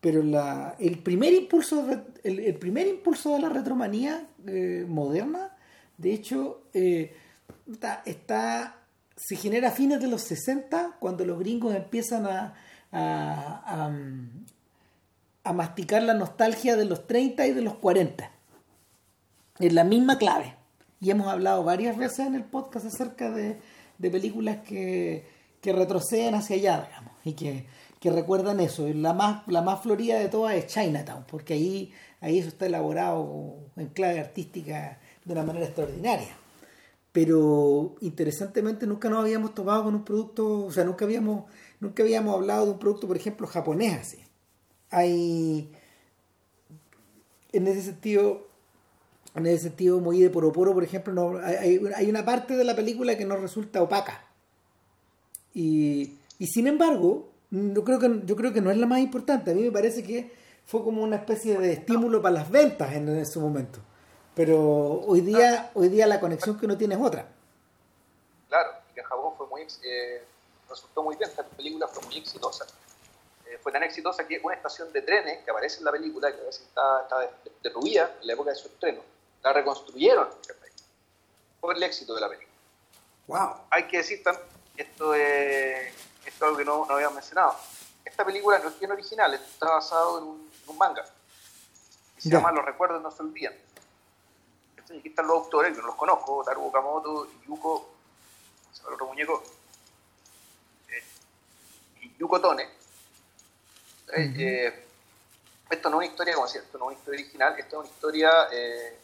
pero 0.00 0.22
la, 0.22 0.74
el 0.78 1.00
primer 1.00 1.34
impulso, 1.34 1.86
el, 2.24 2.54
primer 2.54 2.86
impulso 2.86 3.34
de 3.34 3.40
la 3.40 3.50
retromanía 3.50 4.26
eh, 4.46 4.86
moderna, 4.88 5.54
de 5.98 6.14
hecho, 6.14 6.62
eh, 6.72 7.14
está, 7.70 8.02
está, 8.06 8.78
se 9.14 9.36
genera 9.36 9.68
a 9.68 9.72
fines 9.72 10.00
de 10.00 10.08
los 10.08 10.22
60, 10.22 10.96
cuando 10.98 11.26
los 11.26 11.38
gringos 11.38 11.74
empiezan 11.76 12.24
a, 12.24 12.54
a, 12.90 13.90
a 15.46 15.52
masticar 15.52 16.02
la 16.02 16.12
nostalgia 16.12 16.76
de 16.76 16.84
los 16.86 17.06
30 17.06 17.46
y 17.46 17.52
de 17.52 17.62
los 17.62 17.76
40. 17.76 18.32
Es 19.60 19.72
la 19.72 19.84
misma 19.84 20.18
clave. 20.18 20.56
Y 21.00 21.10
hemos 21.10 21.28
hablado 21.28 21.62
varias 21.62 21.96
veces 21.96 22.26
en 22.26 22.34
el 22.34 22.42
podcast 22.42 22.86
acerca 22.86 23.30
de, 23.30 23.60
películas 24.00 24.58
que, 24.66 25.24
retroceden 25.62 26.34
hacia 26.34 26.56
allá, 26.56 26.86
digamos, 26.88 27.12
y 27.24 27.32
que, 27.32 27.64
recuerdan 28.10 28.58
eso. 28.60 28.88
La 28.92 29.12
más, 29.14 29.46
la 29.46 29.62
más 29.62 29.82
florida 29.82 30.18
de 30.18 30.28
todas 30.28 30.54
es 30.54 30.66
Chinatown, 30.66 31.24
porque 31.28 31.54
ahí, 31.54 31.92
ahí 32.20 32.38
eso 32.38 32.48
está 32.48 32.66
elaborado 32.66 33.56
en 33.76 33.88
clave 33.88 34.20
artística 34.20 34.98
de 35.24 35.32
una 35.32 35.44
manera 35.44 35.66
extraordinaria. 35.66 36.36
Pero 37.12 37.94
interesantemente 38.00 38.86
nunca 38.86 39.08
nos 39.08 39.20
habíamos 39.20 39.54
tomado 39.54 39.84
con 39.84 39.94
un 39.94 40.04
producto, 40.04 40.66
o 40.66 40.72
sea, 40.72 40.84
nunca 40.84 41.04
habíamos, 41.04 41.44
nunca 41.78 42.02
habíamos 42.02 42.34
hablado 42.34 42.66
de 42.66 42.72
un 42.72 42.78
producto, 42.78 43.06
por 43.06 43.16
ejemplo, 43.16 43.46
japonés 43.46 43.94
así 43.94 44.25
hay 44.90 45.72
en 47.52 47.66
ese 47.66 47.82
sentido 47.82 48.46
en 49.34 49.46
ese 49.46 49.64
sentido 49.64 50.00
muy 50.00 50.20
de 50.20 50.30
poroporo 50.30 50.72
por 50.72 50.84
ejemplo 50.84 51.40
hay, 51.44 52.08
una 52.08 52.24
parte 52.24 52.56
de 52.56 52.64
la 52.64 52.74
película 52.74 53.16
que 53.16 53.24
no 53.24 53.36
resulta 53.36 53.82
opaca. 53.82 54.24
Y, 55.54 56.18
y 56.38 56.46
sin 56.46 56.66
embargo 56.66 57.28
yo 57.50 57.84
creo 57.84 58.52
que 58.52 58.60
no 58.60 58.70
es 58.70 58.76
la 58.76 58.86
más 58.86 58.98
importante. 59.00 59.50
A 59.50 59.54
mí 59.54 59.62
me 59.62 59.70
parece 59.70 60.02
que 60.02 60.32
fue 60.66 60.82
como 60.82 61.02
una 61.02 61.16
especie 61.16 61.58
de 61.58 61.72
estímulo 61.72 62.20
para 62.20 62.34
las 62.34 62.50
ventas 62.50 62.92
en, 62.92 63.08
ese 63.08 63.38
momento. 63.38 63.78
Pero 64.34 65.00
hoy 65.06 65.20
día 65.20 65.70
hoy 65.74 65.88
día 65.88 66.06
la 66.06 66.20
conexión 66.20 66.58
que 66.58 66.66
uno 66.66 66.76
tiene 66.76 66.94
es 66.94 67.00
otra. 67.00 67.28
Claro 68.48 68.70
que 68.94 69.00
en 69.00 69.06
Japón 69.06 69.32
fue 69.36 69.46
muy 69.46 69.62
eh, 69.62 70.24
resultó 70.68 71.02
muy 71.02 71.16
bien 71.16 71.30
esta 71.30 71.44
película 71.44 71.86
fue 71.88 72.04
muy 72.04 72.18
exitosa 72.18 72.66
eh, 73.48 73.58
fue 73.62 73.70
tan 73.70 73.82
exitosa 73.84 74.26
que 74.26 74.40
una 74.42 74.54
estación 74.54 74.92
de 74.92 75.02
trenes 75.02 75.44
que 75.44 75.50
aparece 75.50 75.78
en 75.78 75.84
la 75.84 75.92
película, 75.92 76.34
que 76.34 76.40
a 76.40 76.44
veces 76.44 76.62
está, 76.62 77.02
está 77.02 77.30
derruida 77.62 78.16
en 78.20 78.26
la 78.26 78.32
época 78.32 78.50
de 78.50 78.56
su 78.56 78.68
estreno, 78.68 79.02
la 79.42 79.52
reconstruyeron 79.52 80.28
por 81.60 81.76
el 81.76 81.82
éxito 81.82 82.14
de 82.14 82.20
la 82.20 82.28
película. 82.28 82.52
Wow. 83.28 83.66
Hay 83.70 83.86
que 83.86 83.98
decir 83.98 84.22
también, 84.22 84.46
esto 84.76 85.14
es, 85.14 85.94
esto 86.24 86.44
algo 86.44 86.56
que 86.56 86.64
no, 86.64 86.86
no 86.86 86.94
habíamos 86.94 87.14
mencionado, 87.14 87.56
esta 88.04 88.24
película 88.24 88.58
no 88.58 88.68
es 88.68 88.78
bien 88.78 88.90
original, 88.90 89.32
está 89.34 89.70
basado 89.70 90.18
en 90.18 90.24
un, 90.24 90.78
manga. 90.78 91.04
se 92.18 92.28
llama 92.28 92.50
Los 92.50 92.64
recuerdos 92.64 93.00
no 93.00 93.10
se 93.10 93.22
olvidan. 93.22 93.54
aquí 94.78 95.08
están 95.08 95.26
los 95.26 95.44
autores, 95.44 95.72
que 95.72 95.80
no 95.80 95.86
los 95.86 95.96
conozco, 95.96 96.42
Taru 96.44 96.66
Okamoto, 96.66 97.28
Yuko, 97.46 97.90
el 98.86 98.94
otro 98.94 99.06
muñeco, 99.06 99.42
eh, 100.88 101.04
y 102.00 102.16
Yuko 102.18 102.40
Tone 102.40 102.75
eh, 104.14 104.34
eh, 104.38 104.72
esto 105.70 105.90
no 105.90 106.00
es 106.00 106.06
una 106.06 106.12
historia, 106.12 106.34
como 106.34 106.46
decía, 106.46 106.60
esto 106.62 106.78
no 106.78 106.84
es 106.84 106.88
una 106.88 106.98
historia 106.98 107.20
original, 107.20 107.54
esto 107.58 107.76
es 107.76 107.80
una 107.80 107.88
historia, 107.88 108.30
eh, 108.52 108.98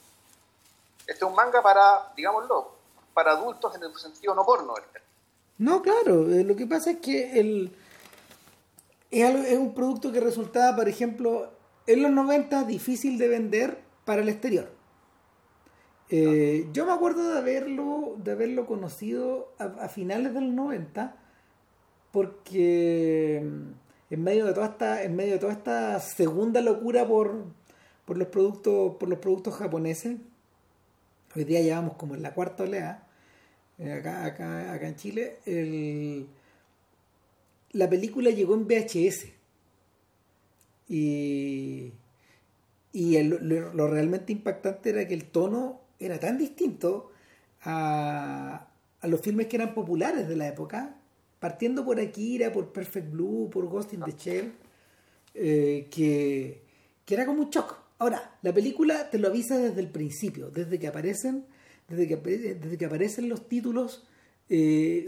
esto 1.07 1.27
es 1.27 1.31
un 1.31 1.35
manga 1.35 1.63
para, 1.63 2.13
digámoslo, 2.17 2.73
para 3.13 3.33
adultos 3.33 3.75
en 3.75 3.83
el 3.83 3.95
sentido 3.97 4.35
no 4.35 4.45
porno. 4.45 4.75
No, 5.59 5.83
claro, 5.83 6.25
lo 6.25 6.57
que 6.57 6.67
pasa 6.67 6.93
es 6.93 7.01
que 7.01 7.39
el, 7.39 7.77
es, 9.11 9.59
un 9.59 9.75
producto 9.75 10.13
que 10.13 10.21
resultaba, 10.21 10.77
por 10.77 10.89
ejemplo, 10.89 11.53
en 11.87 12.03
los 12.03 12.11
90 12.11 12.65
difícil 12.65 13.19
de 13.19 13.29
vender 13.29 13.79
para 14.05 14.23
el 14.23 14.29
exterior. 14.29 14.71
Yo 16.09 16.85
me 16.85 16.93
acuerdo 16.93 17.33
de 17.33 17.39
haberlo, 17.39 18.17
de 18.19 18.33
haberlo 18.33 18.67
conocido 18.67 19.55
a, 19.59 19.65
a 19.85 19.89
finales 19.89 20.35
del 20.35 20.55
90 20.55 21.17
porque 22.13 23.43
en 24.13 24.23
medio 24.23 24.45
de 24.45 24.53
toda 24.53 24.67
esta, 24.67 25.03
en 25.05 25.17
medio 25.17 25.33
de 25.33 25.39
toda 25.39 25.53
esta 25.55 25.99
segunda 25.99 26.61
locura 26.61 27.09
por, 27.09 27.47
por 28.05 28.19
los 28.19 28.29
productos, 28.29 28.97
por 28.97 29.09
los 29.09 29.19
productos 29.19 29.55
japoneses, 29.55 30.19
hoy 31.35 31.45
día 31.45 31.63
llevamos 31.63 31.95
como 31.95 32.15
en 32.15 32.21
la 32.21 32.35
cuarta 32.35 32.65
oleada, 32.65 33.09
eh, 33.79 33.91
acá, 33.91 34.27
acá, 34.27 34.71
acá 34.75 34.87
en 34.87 34.97
Chile, 34.97 35.39
la 37.73 37.89
película 37.89 38.29
llegó 38.29 38.55
en 38.55 38.67
VHS. 38.67 39.29
Y, 40.91 41.95
y 42.93 43.23
lo, 43.23 43.39
lo, 43.73 43.89
realmente 43.89 44.35
impactante 44.35 44.91
era 44.91 45.09
que 45.09 45.15
el 45.15 45.25
tono 45.25 45.81
era 45.99 46.21
tan 46.21 46.37
distinto 46.37 47.13
a, 47.63 48.67
a 49.01 49.07
los 49.07 49.23
filmes 49.23 49.47
que 49.47 49.57
eran 49.57 49.73
populares 49.73 50.29
de 50.29 50.37
la 50.37 50.49
época 50.49 50.97
partiendo 51.43 51.85
por 51.85 51.99
Akira, 51.99 52.53
por 52.53 52.73
Perfect 52.73 53.11
Blue, 53.11 53.51
por 53.51 53.67
Ghost 53.67 53.93
in 53.95 54.01
the 54.03 54.15
Shell, 54.17 54.53
eh, 55.35 55.89
que, 55.91 56.63
era 57.09 57.27
como 57.27 57.43
un 57.43 57.51
shock. 57.51 57.75
Ahora, 57.99 58.39
la 58.43 58.55
película 58.55 59.11
te 59.11 59.19
lo 59.19 59.27
avisa 59.27 59.59
desde 59.59 59.81
el 59.81 59.89
principio, 59.89 60.51
desde 60.51 60.79
que 60.79 60.87
aparecen, 60.87 61.45
desde 61.89 62.07
que, 62.07 62.17
desde 62.17 62.79
que 62.79 62.85
aparecen 62.85 63.29
los 63.29 63.49
títulos, 63.49 64.05
eh, 64.49 65.05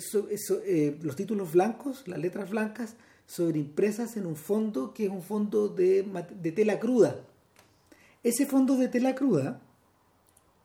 eh, 0.66 0.98
los 1.00 1.14
títulos 1.14 1.52
blancos, 1.52 2.08
las 2.08 2.18
letras 2.18 2.50
blancas, 2.50 2.96
sobreimpresas 3.28 4.16
en 4.16 4.26
un 4.26 4.34
fondo 4.34 4.92
que 4.92 5.04
es 5.04 5.10
un 5.10 5.22
fondo 5.22 5.68
de 5.68 6.52
tela 6.52 6.80
cruda. 6.80 7.20
Ese 8.24 8.44
fondo 8.44 8.76
de 8.76 8.88
tela 8.88 9.14
cruda, 9.14 9.60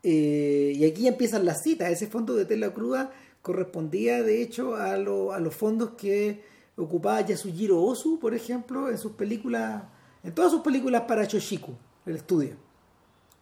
y 0.02 0.84
aquí 0.84 1.08
empiezan 1.08 1.46
las 1.46 1.62
citas, 1.62 1.92
ese 1.92 2.08
fondo 2.08 2.34
de 2.34 2.46
tela 2.46 2.74
cruda 2.74 3.12
correspondía 3.42 4.24
de 4.24 4.42
hecho 4.42 4.76
a, 4.76 4.94
a 4.94 4.98
los 4.98 5.56
fondos 5.56 5.92
que 5.92 6.42
ocupaba 6.76 7.22
Yasujiro 7.22 7.82
Ozu, 7.82 8.20
por 8.20 8.34
ejemplo, 8.34 8.90
en 8.90 8.98
sus 8.98 9.14
películas, 9.14 9.84
en 10.24 10.34
todas 10.34 10.52
sus 10.52 10.62
películas 10.62 11.04
para 11.04 11.28
Choshiku, 11.28 11.74
el 12.06 12.16
estudio. 12.16 12.56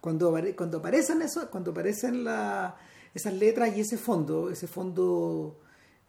Cuando, 0.02 0.36
cuando 0.56 0.78
aparecen 0.78 1.22
eso, 1.22 1.50
cuando 1.50 1.72
aparecen 1.72 2.24
la, 2.24 2.76
esas 3.14 3.34
letras 3.34 3.76
y 3.76 3.82
ese 3.82 3.98
fondo, 3.98 4.50
ese 4.50 4.68
fondo, 4.68 5.58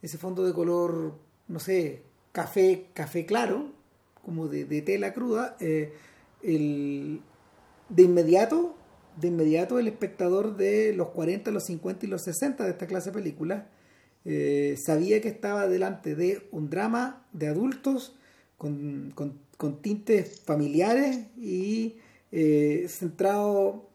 ese 0.02 0.18
fondo 0.18 0.44
de 0.44 0.52
color, 0.52 1.14
no 1.48 1.58
sé, 1.58 2.02
café, 2.32 2.86
café 2.94 3.26
claro, 3.26 3.72
como 4.24 4.48
de, 4.48 4.64
tela 4.82 5.12
cruda, 5.12 5.56
eh, 5.60 5.92
el, 6.42 7.22
de 7.88 8.02
inmediato, 8.02 8.74
de 9.16 9.28
inmediato 9.28 9.78
el 9.78 9.88
espectador 9.88 10.56
de 10.56 10.92
los 10.94 11.08
40, 11.08 11.50
los 11.50 11.64
50 11.64 12.06
y 12.06 12.08
los 12.08 12.22
60 12.22 12.64
de 12.64 12.70
esta 12.70 12.86
clase 12.86 13.10
de 13.10 13.18
películas 13.18 13.64
eh, 14.30 14.76
sabía 14.76 15.22
que 15.22 15.28
estaba 15.28 15.68
delante 15.68 16.14
de 16.14 16.46
un 16.50 16.68
drama 16.68 17.24
de 17.32 17.48
adultos 17.48 18.14
con, 18.58 19.14
tintes 19.80 20.42
familiares 20.42 21.28
y 21.38 21.96
eh, 22.30 22.84
centrado, 22.90 23.88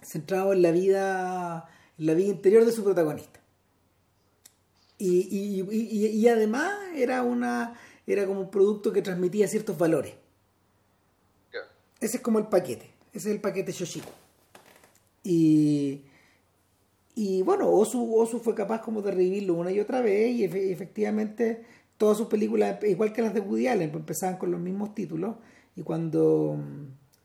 centrado 0.00 0.54
en 0.54 0.62
la 0.62 0.70
vida 0.70 1.68
en 1.98 2.06
la 2.06 2.14
vida 2.14 2.28
interior 2.28 2.64
de 2.64 2.72
su 2.72 2.82
protagonista. 2.84 3.38
Y, 4.96 6.26
además 6.26 6.72
era 6.94 7.22
una 7.22 7.78
era 8.06 8.26
como 8.26 8.40
un 8.40 8.50
producto 8.50 8.94
que 8.94 9.02
transmitía 9.02 9.46
ciertos 9.46 9.76
valores. 9.76 10.14
Ese 12.00 12.16
es 12.16 12.22
como 12.22 12.38
el 12.38 12.46
paquete, 12.46 12.90
ese 13.12 13.28
es 13.28 13.34
el 13.34 13.42
paquete 13.42 13.72
Shoshiko. 13.72 14.10
Y, 15.22 16.00
y 17.14 17.42
bueno, 17.42 17.70
Osu, 17.70 18.16
Osu 18.16 18.40
fue 18.40 18.54
capaz 18.54 18.80
como 18.80 19.00
de 19.02 19.12
revivirlo 19.12 19.54
una 19.54 19.70
y 19.70 19.80
otra 19.80 20.00
vez 20.00 20.34
y 20.34 20.44
efectivamente 20.44 21.62
todas 21.96 22.18
sus 22.18 22.26
películas, 22.26 22.82
igual 22.84 23.12
que 23.12 23.22
las 23.22 23.34
de 23.34 23.40
Woody 23.40 23.68
Allen, 23.68 23.90
pues 23.90 24.00
empezaban 24.00 24.36
con 24.36 24.50
los 24.50 24.60
mismos 24.60 24.94
títulos 24.94 25.36
y 25.76 25.82
cuando, 25.82 26.58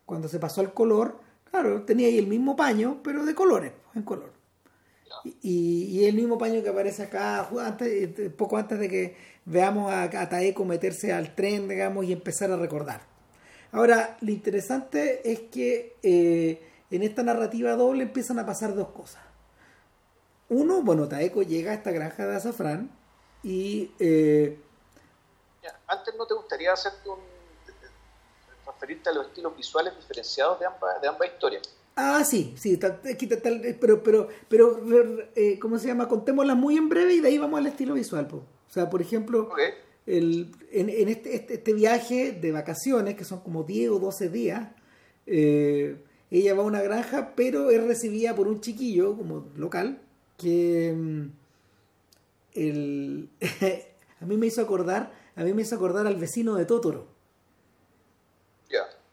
cuando 0.05 0.27
se 0.27 0.39
pasó 0.39 0.61
al 0.61 0.73
color, 0.73 1.19
claro, 1.49 1.83
tenía 1.83 2.07
ahí 2.07 2.19
el 2.19 2.27
mismo 2.27 2.55
paño, 2.55 2.99
pero 3.03 3.25
de 3.25 3.33
colores, 3.33 3.71
en 3.95 4.03
color. 4.03 4.31
Y, 5.41 6.05
el 6.05 6.15
mismo 6.15 6.37
paño 6.37 6.63
que 6.63 6.69
aparece 6.69 7.03
acá 7.03 7.49
antes, 7.59 8.31
poco 8.37 8.57
antes 8.57 8.79
de 8.79 8.87
que 8.87 9.15
veamos 9.45 9.91
a, 9.91 10.03
a 10.03 10.29
Taeko 10.29 10.63
meterse 10.63 11.11
al 11.11 11.35
tren, 11.35 11.67
digamos, 11.67 12.05
y 12.05 12.13
empezar 12.13 12.51
a 12.51 12.57
recordar. 12.57 13.01
Ahora, 13.71 14.17
lo 14.21 14.31
interesante 14.31 15.29
es 15.29 15.41
que 15.51 15.95
eh, 16.01 16.61
en 16.89 17.03
esta 17.03 17.21
narrativa 17.21 17.75
doble 17.75 18.03
empiezan 18.03 18.39
a 18.39 18.45
pasar 18.45 18.75
dos 18.75 18.89
cosas. 18.89 19.21
Uno, 20.49 20.81
bueno, 20.81 21.07
Taeko 21.07 21.43
llega 21.43 21.71
a 21.71 21.75
esta 21.75 21.91
granja 21.91 22.25
de 22.25 22.35
azafrán 22.35 22.89
y... 23.43 23.91
Eh, 23.99 24.57
Antes, 25.87 26.15
¿no 26.15 26.25
te 26.25 26.33
gustaría 26.33 26.73
hacerte 26.73 27.07
un... 27.07 27.19
referirte 28.65 29.09
a 29.09 29.13
los 29.13 29.27
estilos 29.27 29.55
visuales 29.55 29.95
diferenciados 29.95 30.59
de 30.59 30.65
ambas, 30.65 31.01
de 31.01 31.07
ambas 31.07 31.29
historias? 31.29 31.61
Ah, 31.95 32.23
sí, 32.23 32.55
sí, 32.57 32.77
tal, 32.77 32.99
pero, 33.79 34.01
pero, 34.01 34.29
pero, 34.47 34.79
eh, 35.35 35.59
¿cómo 35.59 35.77
se 35.77 35.87
llama? 35.87 36.07
Contémoslas 36.07 36.55
muy 36.55 36.77
en 36.77 36.89
breve 36.89 37.15
y 37.15 37.19
de 37.19 37.27
ahí 37.27 37.37
vamos 37.37 37.59
al 37.59 37.67
estilo 37.67 37.93
visual. 37.93 38.27
O 38.31 38.71
sea, 38.71 38.89
por 38.89 39.01
ejemplo, 39.01 39.49
el, 40.05 40.51
en, 40.71 40.89
en 40.89 41.09
este, 41.09 41.35
este, 41.35 41.55
este, 41.55 41.73
viaje 41.73 42.31
de 42.31 42.51
vacaciones, 42.51 43.15
que 43.15 43.25
son 43.25 43.41
como 43.41 43.63
10 43.63 43.89
o 43.89 43.99
12 43.99 44.29
días, 44.29 44.69
eh, 45.25 46.01
ella 46.31 46.53
va 46.55 46.63
a 46.63 46.65
una 46.65 46.81
granja, 46.81 47.33
pero 47.35 47.69
es 47.69 47.83
recibida 47.83 48.33
por 48.33 48.47
un 48.47 48.61
chiquillo 48.61 49.17
como 49.17 49.47
local 49.55 50.01
que 50.39 50.95
mm, 50.95 51.25
el, 52.55 53.29
a 54.21 54.25
mí 54.25 54.37
me 54.37 54.47
hizo 54.47 54.61
acordar, 54.61 55.11
a 55.35 55.43
mí 55.43 55.53
me 55.53 55.61
hizo 55.61 55.75
acordar 55.75 56.07
al 56.07 56.15
vecino 56.15 56.55
de 56.55 56.65
Totoro. 56.65 57.19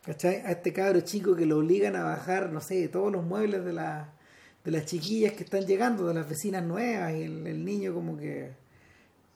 ¿Cachai? 0.06 0.36
A 0.46 0.52
este 0.52 0.72
cabro 0.72 1.00
chico 1.00 1.34
que 1.34 1.46
lo 1.46 1.58
obligan 1.58 1.96
a 1.96 2.04
bajar, 2.04 2.52
no 2.52 2.60
sé, 2.60 2.86
todos 2.86 3.10
los 3.10 3.24
muebles 3.24 3.64
de, 3.64 3.72
la, 3.72 4.12
de 4.64 4.70
las 4.70 4.84
chiquillas 4.84 5.32
que 5.32 5.42
están 5.42 5.66
llegando, 5.66 6.06
de 6.06 6.14
las 6.14 6.28
vecinas 6.28 6.62
nuevas, 6.62 7.12
y 7.12 7.24
el, 7.24 7.64
niño 7.64 7.92
como 7.92 8.16
que 8.16 8.52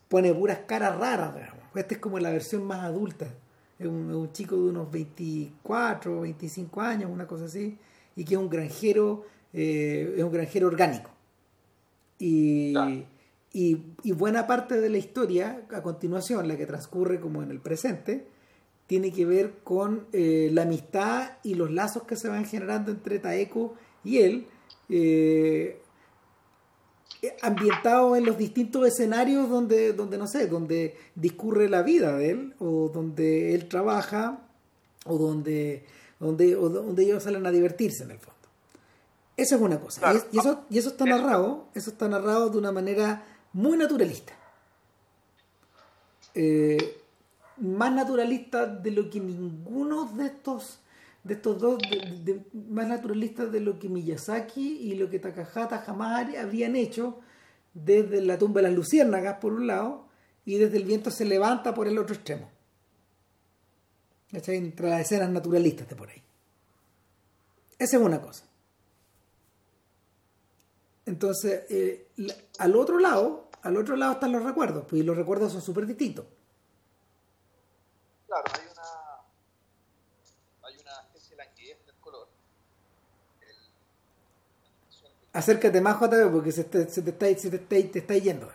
pone 0.09 0.33
puras 0.33 0.61
caras 0.69 0.97
raras, 0.97 1.35
digamos. 1.35 1.65
Esta 1.75 1.95
es 1.95 2.01
como 2.01 2.21
la 2.21 2.31
versión 2.31 2.63
más 2.63 2.85
adulta. 2.85 3.27
Es 3.81 3.87
un, 3.89 4.31
chico 4.33 4.55
de 4.55 4.63
unos 4.63 4.89
24, 4.93 6.21
25 6.21 6.81
años, 6.81 7.11
una 7.11 7.27
cosa 7.27 7.47
así, 7.47 7.77
y 8.15 8.25
que 8.25 8.35
es 8.35 8.41
un 8.41 8.49
granjero, 8.49 9.27
eh, 9.53 10.15
es 10.19 10.23
un 10.23 10.31
granjero 10.31 10.69
orgánico. 10.69 11.11
Y, 12.21 12.75
y, 13.53 14.13
buena 14.13 14.47
parte 14.47 14.79
de 14.81 14.91
la 14.91 14.99
historia, 14.99 15.67
a 15.73 15.83
continuación, 15.83 16.47
la 16.47 16.57
que 16.57 16.67
transcurre 16.67 17.19
como 17.19 17.43
en 17.43 17.51
el 17.51 17.61
presente, 17.61 18.27
tiene 18.87 19.11
que 19.13 19.25
ver 19.25 19.61
con 19.65 20.07
eh, 20.13 20.51
la 20.53 20.63
amistad 20.63 21.39
y 21.43 21.55
los 21.55 21.71
lazos 21.71 22.03
que 22.05 22.17
se 22.17 22.29
van 22.29 22.45
generando 22.45 22.91
entre 22.91 23.19
Taeko 23.19 23.75
y 24.05 24.19
él, 24.19 24.47
eh, 24.89 25.81
ambientado 27.43 28.17
en 28.17 28.27
los 28.27 28.37
distintos 28.37 28.87
escenarios 28.87 29.49
donde, 29.49 29.95
donde, 29.95 30.19
no 30.19 30.27
sé, 30.27 30.47
donde 30.47 30.97
discurre 31.15 31.69
la 31.69 31.83
vida 31.83 32.17
de 32.17 32.31
él, 32.31 32.55
o 32.59 32.91
donde 32.93 33.55
él 33.55 33.69
trabaja, 33.69 34.47
o 35.07 35.17
donde, 35.19 35.85
donde, 36.19 36.55
donde 36.55 37.03
ellos 37.03 37.23
salen 37.23 37.47
a 37.47 37.51
divertirse 37.51 38.05
en 38.05 38.11
el 38.11 38.19
fondo. 38.19 38.30
Eso 39.41 39.57
es 39.57 39.63
una 39.63 39.81
cosa. 39.81 40.13
Y, 40.33 40.39
eso, 40.39 40.67
y 40.69 40.77
eso 40.77 40.91
está 40.91 41.07
narrado, 41.07 41.69
eso 41.75 41.89
está 41.89 42.07
narrado 42.09 42.51
de 42.51 42.59
una 42.59 42.73
manera 42.73 43.25
muy 43.55 43.79
naturalista. 43.79 44.35
Eh, 46.35 47.01
más 47.57 47.91
naturalista 47.91 48.67
de 48.67 48.91
lo 48.91 49.09
que 49.09 49.19
ninguno 49.19 50.05
de 50.05 50.27
estos 50.27 50.81
de 51.25 51.35
estos 51.35 51.59
dos 51.59 51.79
más 52.69 52.87
naturalistas 52.87 53.51
de 53.51 53.61
lo 53.61 53.79
que 53.79 53.89
Miyazaki 53.89 54.79
y 54.79 54.95
lo 54.95 55.09
que 55.09 55.19
Takahata 55.19 55.79
jamás 55.79 56.35
habían 56.37 56.77
hecho 56.77 57.21
desde 57.73 58.21
la 58.21 58.39
tumba 58.39 58.61
de 58.61 58.69
las 58.69 58.77
luciérnagas 58.77 59.39
por 59.39 59.55
un 59.55 59.67
lado 59.67 60.07
y 60.45 60.59
desde 60.59 60.77
el 60.77 60.85
viento 60.85 61.11
se 61.11 61.25
levanta 61.25 61.75
por 61.75 61.89
el 61.89 61.99
otro 61.99 62.15
extremo. 62.15 62.51
Entre 64.33 64.89
las 64.89 65.01
escenas 65.01 65.31
naturalistas 65.31 65.89
de 65.89 65.97
por 65.97 66.11
ahí. 66.11 66.23
Esa 67.79 67.97
es 67.97 68.03
una 68.03 68.21
cosa 68.21 68.50
entonces 71.11 71.65
eh, 71.69 72.09
al 72.59 72.77
otro 72.77 72.99
lado 72.99 73.49
al 73.63 73.77
otro 73.77 73.97
lado 73.97 74.13
están 74.13 74.33
los 74.33 74.43
recuerdos 74.43 74.85
pues 74.89 75.05
los 75.05 75.17
recuerdos 75.17 75.53
son 75.53 75.61
súper 75.61 75.87
distintos 75.87 76.25
claro, 78.31 78.45
hay 78.55 78.67
una, 78.73 80.69
hay 80.69 80.77
una 80.81 81.01
especie 81.03 81.37
de 81.37 81.45
languidez 81.45 81.87
del 81.87 81.97
color. 81.97 82.29
El, 83.41 83.57
Acércate 85.33 85.81
más, 85.81 86.01
JB, 86.01 86.33
porque 86.33 86.53
se 86.53 86.65
te, 86.65 86.89
se 86.89 87.03
te, 87.03 87.11
está, 87.11 87.27
se 87.27 87.51
te, 87.51 87.57
está, 87.57 87.93
te 87.93 87.99
está 87.99 88.15
yendo. 88.15 88.53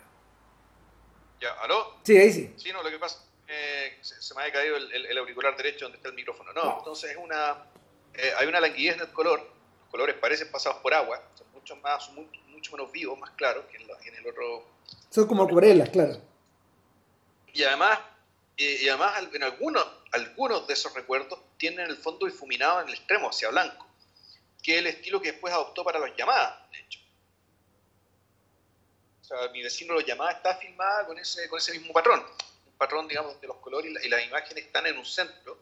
Ya, 1.42 1.52
¿aló? 1.62 2.00
Sí, 2.04 2.18
ahí 2.18 2.32
sí. 2.32 2.54
Sí, 2.58 2.72
no, 2.72 2.82
lo 2.82 2.90
que 2.90 2.98
pasa 3.00 3.20
eh, 3.48 3.98
se, 4.02 4.22
se, 4.22 4.34
me 4.34 4.44
ha 4.44 4.52
caído 4.52 4.78
el, 4.78 4.92
el, 4.92 5.06
el, 5.06 5.18
auricular 5.18 5.56
derecho 5.56 5.86
donde 5.86 5.98
está 5.98 6.10
el 6.10 6.16
micrófono. 6.16 6.52
No, 6.54 6.78
entonces 6.80 7.12
es 7.12 7.18
una, 7.18 7.66
eh, 8.14 8.32
hay 8.38 8.48
una 8.48 8.60
languidez 8.60 8.98
del 8.98 9.12
color. 9.12 9.40
Los 9.40 9.90
colores 9.90 10.16
parecen 10.16 10.50
pasados 10.52 10.80
por 10.82 10.94
agua, 10.94 11.22
son 11.36 11.52
mucho, 11.52 11.76
más, 11.78 12.10
mucho, 12.12 12.40
mucho 12.66 12.78
menos 12.78 12.92
vivos, 12.92 13.20
más 13.20 13.32
claros 13.32 13.66
que 13.66 13.78
en, 13.78 13.88
la, 13.88 13.98
en 14.04 14.16
el 14.16 14.28
otro. 14.28 14.66
Son 15.10 15.28
como 15.28 15.44
acuarelas, 15.44 15.90
claro. 15.90 16.22
Y 17.54 17.64
además 17.64 18.00
y, 18.58 18.88
además 18.88 19.28
en 19.34 19.44
algunos, 19.44 19.86
algunos 20.12 20.68
de 20.68 20.74
esos 20.74 20.94
recuerdos 20.94 21.40
tienen 21.58 21.90
el 21.90 21.98
fondo 21.98 22.26
difuminado 22.26 22.82
en 22.82 22.88
el 22.88 22.94
extremo, 22.94 23.30
hacia 23.30 23.50
blanco, 23.50 23.88
que 24.64 24.76
es 24.76 24.80
el 24.80 24.88
estilo 24.88 25.22
que 25.22 25.34
después 25.34 25.54
adoptó 25.54 25.84
para 25.84 26.00
las 26.00 26.16
llamadas, 26.16 26.72
de 26.72 26.80
hecho. 26.80 27.00
O 29.22 29.26
sea, 29.26 29.50
mi 29.50 29.62
vecino 29.62 29.94
lo 29.94 30.02
llamaba, 30.02 30.32
está 30.32 30.56
filmada 30.56 31.06
con 31.06 31.18
ese, 31.18 31.50
con 31.50 31.60
ese 31.60 31.74
mismo 31.74 31.94
patrón, 31.94 32.24
un 32.66 32.78
patrón, 32.78 33.08
digamos, 33.08 33.40
de 33.42 33.48
los 33.48 33.58
colores 33.58 33.92
y, 34.04 34.10
las 34.10 34.26
imágenes 34.26 34.66
están 34.66 34.86
en 34.88 34.98
un 34.98 35.06
centro, 35.06 35.60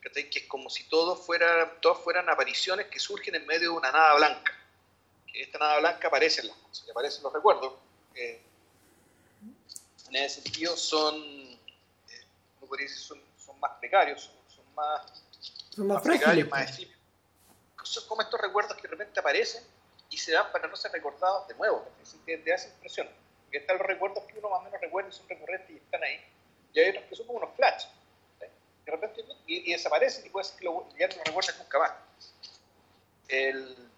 que 0.00 0.38
es 0.38 0.46
como 0.46 0.70
si 0.70 0.84
todo 0.84 1.16
fuera, 1.16 1.78
todas 1.80 2.02
fueran 2.02 2.28
apariciones 2.28 2.86
que 2.86 2.98
surgen 2.98 3.34
en 3.34 3.46
medio 3.46 3.72
de 3.72 3.76
una 3.76 3.92
nada 3.92 4.14
blanca. 4.14 4.55
Esta 5.36 5.58
nada 5.58 5.78
blanca 5.80 6.08
aparecen 6.08 6.48
las 6.48 6.56
cosas, 6.56 6.88
aparecen 6.90 7.22
los 7.22 7.32
recuerdos. 7.32 7.74
en 8.14 8.40
ese 10.16 10.40
sentido 10.40 10.76
son 10.76 11.46
son, 12.88 13.20
son 13.36 13.60
más 13.60 13.72
precarios, 13.78 14.22
son, 14.22 14.34
son 14.48 14.74
más, 14.74 15.22
son 15.70 15.86
más, 15.86 15.96
más 15.96 16.02
precarios, 16.02 16.48
más 16.48 16.70
efímeros. 16.70 17.00
Son 17.82 18.06
como 18.08 18.22
estos 18.22 18.40
recuerdos 18.40 18.76
que 18.76 18.82
de 18.82 18.88
repente 18.88 19.20
aparecen 19.20 19.62
y 20.10 20.18
se 20.18 20.32
dan 20.32 20.50
para 20.50 20.66
no 20.66 20.76
ser 20.76 20.90
recordados 20.92 21.46
de 21.48 21.54
nuevo, 21.54 21.86
es 21.92 22.06
decir, 22.06 22.20
que 22.26 22.38
te 22.38 22.52
hace 22.52 22.68
impresión. 22.68 23.08
Porque 23.44 23.58
están 23.58 23.78
los 23.78 23.86
recuerdos 23.86 24.24
que 24.24 24.38
uno 24.38 24.50
más 24.50 24.60
o 24.60 24.62
menos 24.64 24.80
recuerda 24.80 25.08
y 25.08 25.12
son 25.12 25.28
recurrentes 25.28 25.70
y 25.70 25.76
están 25.76 26.02
ahí, 26.02 26.20
y 26.72 26.80
hay 26.80 26.90
otros 26.90 27.04
que 27.04 27.16
son 27.16 27.26
como 27.26 27.38
unos 27.38 27.54
flash, 27.54 27.84
de 28.40 28.92
repente 28.92 29.24
y, 29.46 29.70
y, 29.70 29.72
desaparecen 29.72 30.26
y 30.26 30.30
puede 30.30 30.44
ser 30.44 30.58
que 30.58 30.64
lo, 30.64 30.88
ya 30.96 31.08
no 31.08 31.16
lo 31.16 31.24
recuerdas 31.24 31.58
nunca 31.58 31.78
más. 31.78 31.92
El, 33.28 33.90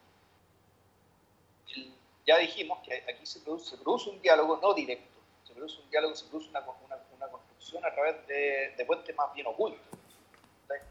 ya 2.28 2.36
dijimos 2.36 2.78
que 2.84 3.02
aquí 3.08 3.24
se 3.24 3.40
produce, 3.40 3.70
se 3.70 3.78
produce 3.78 4.10
un 4.10 4.20
diálogo 4.20 4.58
no 4.60 4.74
directo, 4.74 5.18
se 5.44 5.54
produce 5.54 5.80
un 5.80 5.88
diálogo, 5.88 6.14
se 6.14 6.26
produce 6.26 6.50
una, 6.50 6.60
una, 6.60 6.98
una 7.16 7.88
a 7.88 7.94
través 7.94 8.26
de, 8.26 8.74
de 8.76 8.84
puentes 8.84 9.16
más 9.16 9.32
bien 9.32 9.46
ocultos 9.46 9.80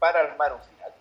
para 0.00 0.18
armar 0.18 0.52
un 0.52 0.60
final. 0.62 0.92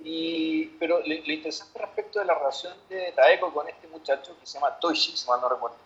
Y, 0.00 0.66
pero 0.78 1.00
lo, 1.00 1.14
interesante 1.14 1.78
respecto 1.78 2.18
de 2.18 2.24
la 2.24 2.34
relación 2.34 2.74
de 2.88 3.12
Taeko 3.12 3.52
con 3.52 3.68
este 3.68 3.86
muchacho 3.88 4.38
que 4.40 4.46
se 4.46 4.54
llama 4.54 4.78
Toshi, 4.78 5.14
si 5.14 5.26
mal 5.26 5.40
no 5.42 5.50
recuerdo. 5.50 5.76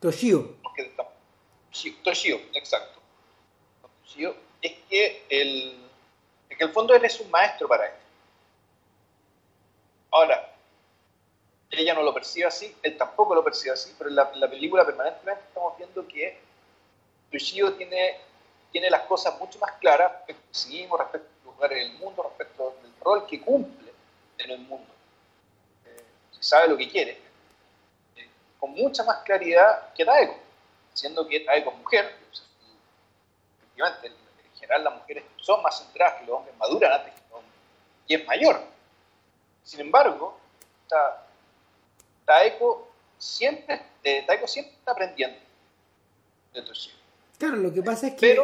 Toshio. 0.00 0.56
Toshio, 2.02 2.40
exacto. 2.54 3.00
Toshio, 4.02 4.34
es 4.62 4.72
que 4.88 5.26
el, 5.28 5.90
es 6.48 6.56
que 6.56 6.64
el 6.64 6.72
fondo 6.72 6.94
él 6.94 7.04
es 7.04 7.20
un 7.20 7.30
maestro 7.30 7.68
para 7.68 7.86
él. 7.86 7.92
Ahora, 10.10 10.57
ella 11.78 11.94
no 11.94 12.02
lo 12.02 12.12
percibe 12.14 12.46
así, 12.46 12.74
él 12.82 12.96
tampoco 12.96 13.34
lo 13.34 13.44
percibe 13.44 13.72
así, 13.72 13.94
pero 13.96 14.10
en 14.10 14.16
la, 14.16 14.50
película 14.50 14.84
permanentemente 14.84 15.44
estamos 15.48 15.76
viendo 15.76 16.06
que 16.06 16.38
Yoshio 17.30 17.74
tiene, 17.74 18.20
tiene 18.72 18.90
las 18.90 19.02
cosas 19.02 19.38
mucho 19.38 19.58
más 19.58 19.72
claras 19.72 20.12
respecto 20.26 20.96
respecto 20.96 21.28
al 21.40 21.54
lugar 21.54 21.72
en 21.72 21.78
el 21.78 21.98
mundo, 21.98 22.22
respecto 22.22 22.76
del 22.82 22.92
rol 23.00 23.26
que 23.26 23.40
cumple 23.40 23.92
en 24.38 24.50
el 24.50 24.58
mundo. 24.60 24.86
Eh, 25.86 26.04
sabe 26.40 26.68
lo 26.68 26.76
que 26.76 26.88
quiere, 26.88 27.20
eh, 28.16 28.28
con 28.58 28.70
mucha 28.72 29.04
más 29.04 29.18
claridad 29.18 29.92
que 29.94 30.04
Taeko, 30.04 30.36
siendo 30.94 31.26
que 31.26 31.40
Taeko 31.40 31.70
es 31.70 31.76
mujer, 31.78 32.16
efectivamente, 33.58 34.06
en 34.08 34.58
general 34.58 34.84
las 34.84 34.94
mujeres 34.94 35.24
son 35.36 35.62
más 35.62 35.78
centradas 35.78 36.20
que 36.20 36.26
los 36.26 36.36
hombres, 36.36 36.56
maduran 36.56 36.92
antes 36.92 37.14
que 37.14 37.20
los 37.20 37.32
hombres, 37.38 37.54
y 38.06 38.14
es 38.14 38.26
mayor. 38.26 38.60
Sin 39.64 39.80
embargo, 39.80 40.38
Taeko 42.28 42.86
siempre, 43.16 43.80
eh, 44.04 44.22
Taeko 44.26 44.46
siempre 44.46 44.74
está 44.74 44.92
aprendiendo 44.92 45.38
de 46.52 46.62
Claro, 47.38 47.56
lo 47.56 47.72
que 47.72 47.82
pasa 47.82 48.08
es 48.08 48.14
que 48.14 48.36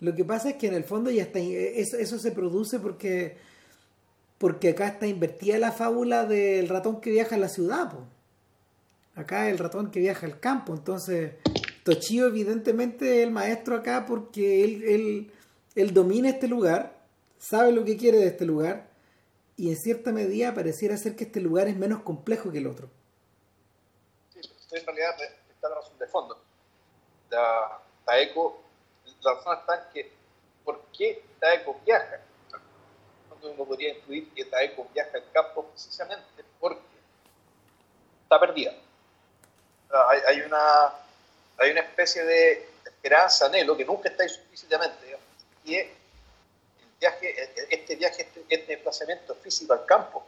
lo 0.00 0.14
que 0.14 0.24
pasa 0.24 0.50
es 0.50 0.56
que 0.56 0.68
en 0.68 0.74
el 0.74 0.84
fondo 0.84 1.10
ya 1.10 1.22
está 1.22 1.40
eso, 1.40 1.96
eso 1.96 2.18
se 2.18 2.30
produce 2.30 2.78
porque 2.78 3.36
porque 4.38 4.70
acá 4.70 4.86
está 4.86 5.08
invertida 5.08 5.58
la 5.58 5.72
fábula 5.72 6.26
del 6.26 6.68
ratón 6.68 7.00
que 7.00 7.10
viaja 7.10 7.34
a 7.34 7.38
la 7.38 7.48
ciudad, 7.48 7.90
pues. 7.90 8.04
Acá 9.16 9.48
el 9.48 9.58
ratón 9.58 9.90
que 9.90 10.00
viaja 10.00 10.26
al 10.26 10.38
campo, 10.38 10.74
entonces 10.74 11.32
Tochio 11.82 12.26
evidentemente 12.26 13.18
es 13.20 13.26
el 13.26 13.32
maestro 13.32 13.76
acá 13.76 14.06
porque 14.06 14.64
él, 14.64 14.82
él, 14.84 15.32
él 15.74 15.94
domina 15.94 16.28
este 16.28 16.48
lugar, 16.48 17.00
sabe 17.38 17.72
lo 17.72 17.84
que 17.84 17.96
quiere 17.96 18.18
de 18.18 18.26
este 18.26 18.44
lugar 18.44 18.88
y 19.56 19.70
en 19.70 19.76
cierta 19.76 20.12
medida 20.12 20.54
pareciera 20.54 20.96
ser 20.96 21.16
que 21.16 21.24
este 21.24 21.40
lugar 21.40 21.68
es 21.68 21.76
menos 21.76 22.02
complejo 22.02 22.52
que 22.52 22.58
el 22.58 22.66
otro. 22.66 22.90
En 24.74 24.86
realidad 24.86 25.16
está 25.50 25.68
la 25.68 25.76
razón 25.76 25.98
de 25.98 26.06
fondo. 26.06 26.42
La, 27.30 27.80
la 28.06 29.34
razón 29.34 29.58
está 29.58 29.74
en 29.76 29.92
que 29.92 30.12
¿por 30.64 30.80
qué 30.96 31.22
Taeko 31.40 31.80
viaja? 31.84 32.20
Uno 33.42 33.64
podría 33.66 33.90
incluir 33.90 34.32
que 34.32 34.46
Taeko 34.46 34.88
viaja 34.94 35.10
al 35.14 35.30
campo 35.30 35.66
precisamente 35.66 36.44
porque 36.58 36.80
está 38.22 38.40
perdida. 38.40 38.72
Hay, 40.08 40.20
hay, 40.26 40.40
una, 40.40 40.92
hay 41.58 41.70
una 41.70 41.80
especie 41.80 42.24
de 42.24 42.68
esperanza, 42.84 43.46
anhelo, 43.46 43.76
que 43.76 43.84
nunca 43.84 44.08
está 44.08 44.24
explícitamente, 44.24 45.16
y 45.64 45.76
es 45.76 45.88
este 47.70 47.96
viaje, 47.96 48.22
este, 48.22 48.44
este, 48.48 48.72
desplazamiento 48.72 49.34
físico 49.36 49.74
al 49.74 49.84
campo, 49.84 50.26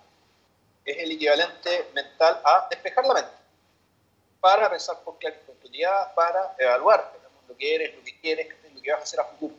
es 0.85 0.99
el 0.99 1.13
equivalente 1.13 1.91
mental 1.95 2.41
a 2.45 2.67
despejar 2.71 3.07
la 3.07 3.15
mente, 3.15 3.31
para 4.40 4.70
pensar 4.70 4.99
con 5.05 5.16
claridad, 5.16 6.14
para 6.14 6.55
evaluar 6.59 7.12
lo 7.49 7.57
que 7.57 7.75
eres, 7.75 7.96
lo 7.96 8.05
que 8.05 8.18
quieres, 8.20 8.49
lo 8.75 8.81
que 8.81 8.90
vas 8.92 9.01
a 9.01 9.05
hacer 9.05 9.20
a 9.20 9.25
futuro. 9.25 9.55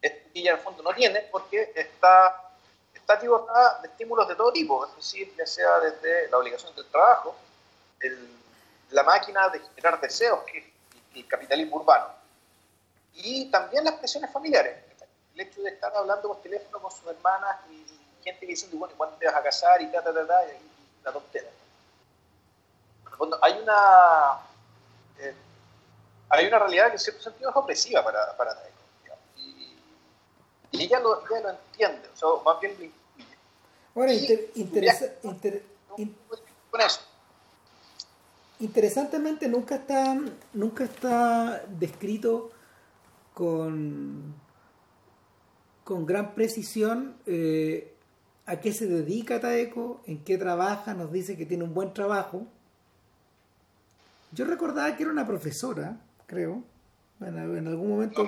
Este 0.00 0.20
en 0.34 0.46
el 0.46 0.58
fondo 0.58 0.82
no 0.82 0.94
tiene 0.94 1.20
porque 1.30 1.72
está, 1.74 2.50
está 2.94 3.16
de 3.16 3.88
estímulos 3.88 4.28
de 4.28 4.34
todo 4.34 4.52
tipo, 4.52 4.86
es 4.86 4.96
decir, 4.96 5.34
ya 5.36 5.46
sea 5.46 5.80
desde 5.80 6.28
la 6.28 6.38
obligación 6.38 6.74
del 6.74 6.86
trabajo, 6.86 7.36
la 8.90 9.02
máquina 9.02 9.48
de 9.50 9.60
generar 9.60 10.00
deseos, 10.00 10.40
que 10.44 10.58
es 10.58 10.64
el 11.14 11.26
capitalismo 11.28 11.76
urbano, 11.76 12.06
y 13.14 13.50
también 13.50 13.84
las 13.84 13.94
presiones 13.94 14.32
familiares 14.32 14.90
el 15.34 15.40
hecho 15.40 15.62
de 15.62 15.70
estar 15.70 15.94
hablando 15.94 16.28
por 16.28 16.42
teléfono 16.42 16.80
con 16.80 16.90
sus 16.90 17.06
hermanas 17.06 17.56
y, 17.70 17.86
gente 18.22 18.40
que 18.40 18.48
dice, 18.48 18.68
bueno, 18.72 18.94
¿cuándo 18.98 19.16
te 19.16 19.24
vas 19.24 19.34
a 19.34 19.42
casar? 19.42 19.80
Y 19.80 19.86
ta, 19.86 20.04
ta, 20.04 20.12
ta, 20.12 20.26
ta, 20.26 20.44
y, 20.44 20.58
la 21.02 21.10
tontera. 21.10 21.48
Hay 23.42 23.60
una 23.62 24.40
eh, 25.18 25.34
hay 26.28 26.46
una 26.46 26.58
realidad 26.58 26.86
que 26.86 26.92
en 26.92 26.98
cierto 26.98 27.22
sentido 27.22 27.50
es 27.50 27.56
opresiva 27.56 28.04
para, 28.04 28.36
para 28.36 28.54
la 28.54 28.60
y, 29.36 29.76
y 30.72 30.82
ella, 30.84 31.00
lo, 31.00 31.20
ella 31.26 31.40
lo 31.40 31.50
entiende, 31.50 32.08
o 32.12 32.16
sea, 32.16 32.28
más 32.44 32.60
bien 32.60 32.76
lo 32.78 32.84
incluye. 32.84 33.36
Ahora, 33.94 34.12
inter, 34.12 35.64
con 36.70 36.80
eso. 36.80 37.00
interesantemente 38.60 39.48
nunca 39.48 39.76
está, 39.76 40.16
nunca 40.52 40.84
está 40.84 41.62
descrito 41.68 42.52
con 43.34 44.34
con 45.90 46.06
gran 46.06 46.36
precisión 46.36 47.16
eh, 47.26 47.92
a 48.46 48.60
qué 48.60 48.72
se 48.72 48.86
dedica 48.86 49.40
Taeko, 49.40 50.00
en 50.06 50.22
qué 50.22 50.38
trabaja, 50.38 50.94
nos 50.94 51.10
dice 51.10 51.36
que 51.36 51.46
tiene 51.46 51.64
un 51.64 51.74
buen 51.74 51.92
trabajo. 51.92 52.46
Yo 54.32 54.44
recordaba 54.44 54.96
que 54.96 55.02
era 55.02 55.12
una 55.12 55.26
profesora, 55.26 56.00
creo, 56.26 56.62
en 57.20 57.66
algún 57.66 57.88
momento, 57.88 58.26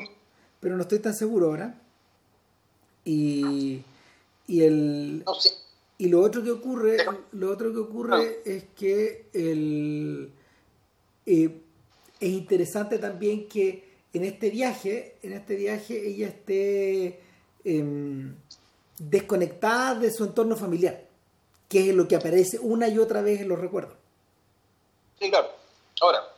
pero 0.61 0.77
no 0.77 0.83
estoy 0.83 0.99
tan 0.99 1.15
seguro 1.15 1.47
ahora. 1.47 1.81
Y, 3.05 3.83
y 4.47 4.63
el 4.63 5.25
y 5.99 6.09
lo 6.09 6.21
otro 6.21 6.43
que 6.43 6.51
ocurre, 6.51 6.99
lo 7.33 7.51
otro 7.51 7.73
que 7.73 7.79
ocurre 7.79 8.41
es 8.45 8.65
que 8.77 9.27
el, 9.33 10.33
eh, 11.27 11.61
es 12.21 12.29
interesante 12.29 12.99
también 12.99 13.49
que 13.49 13.91
en 14.13 14.25
este 14.25 14.51
viaje, 14.51 15.17
en 15.23 15.33
este 15.33 15.57
viaje 15.57 16.09
ella 16.09 16.29
esté 16.29 17.21
Em, 17.65 18.35
desconectada 18.99 19.95
de 19.95 20.11
su 20.11 20.25
entorno 20.25 20.57
familiar, 20.57 21.05
que 21.69 21.91
es 21.91 21.95
lo 21.95 22.09
que 22.09 22.17
aparece 22.17 22.59
una 22.59 22.89
y 22.89 22.99
otra 22.99 23.23
vez 23.23 23.41
en 23.41 23.49
los 23.49 23.59
recuerdos. 23.59 23.95
Sí, 25.19 25.31
claro. 25.31 25.49
Ahora, 26.03 26.29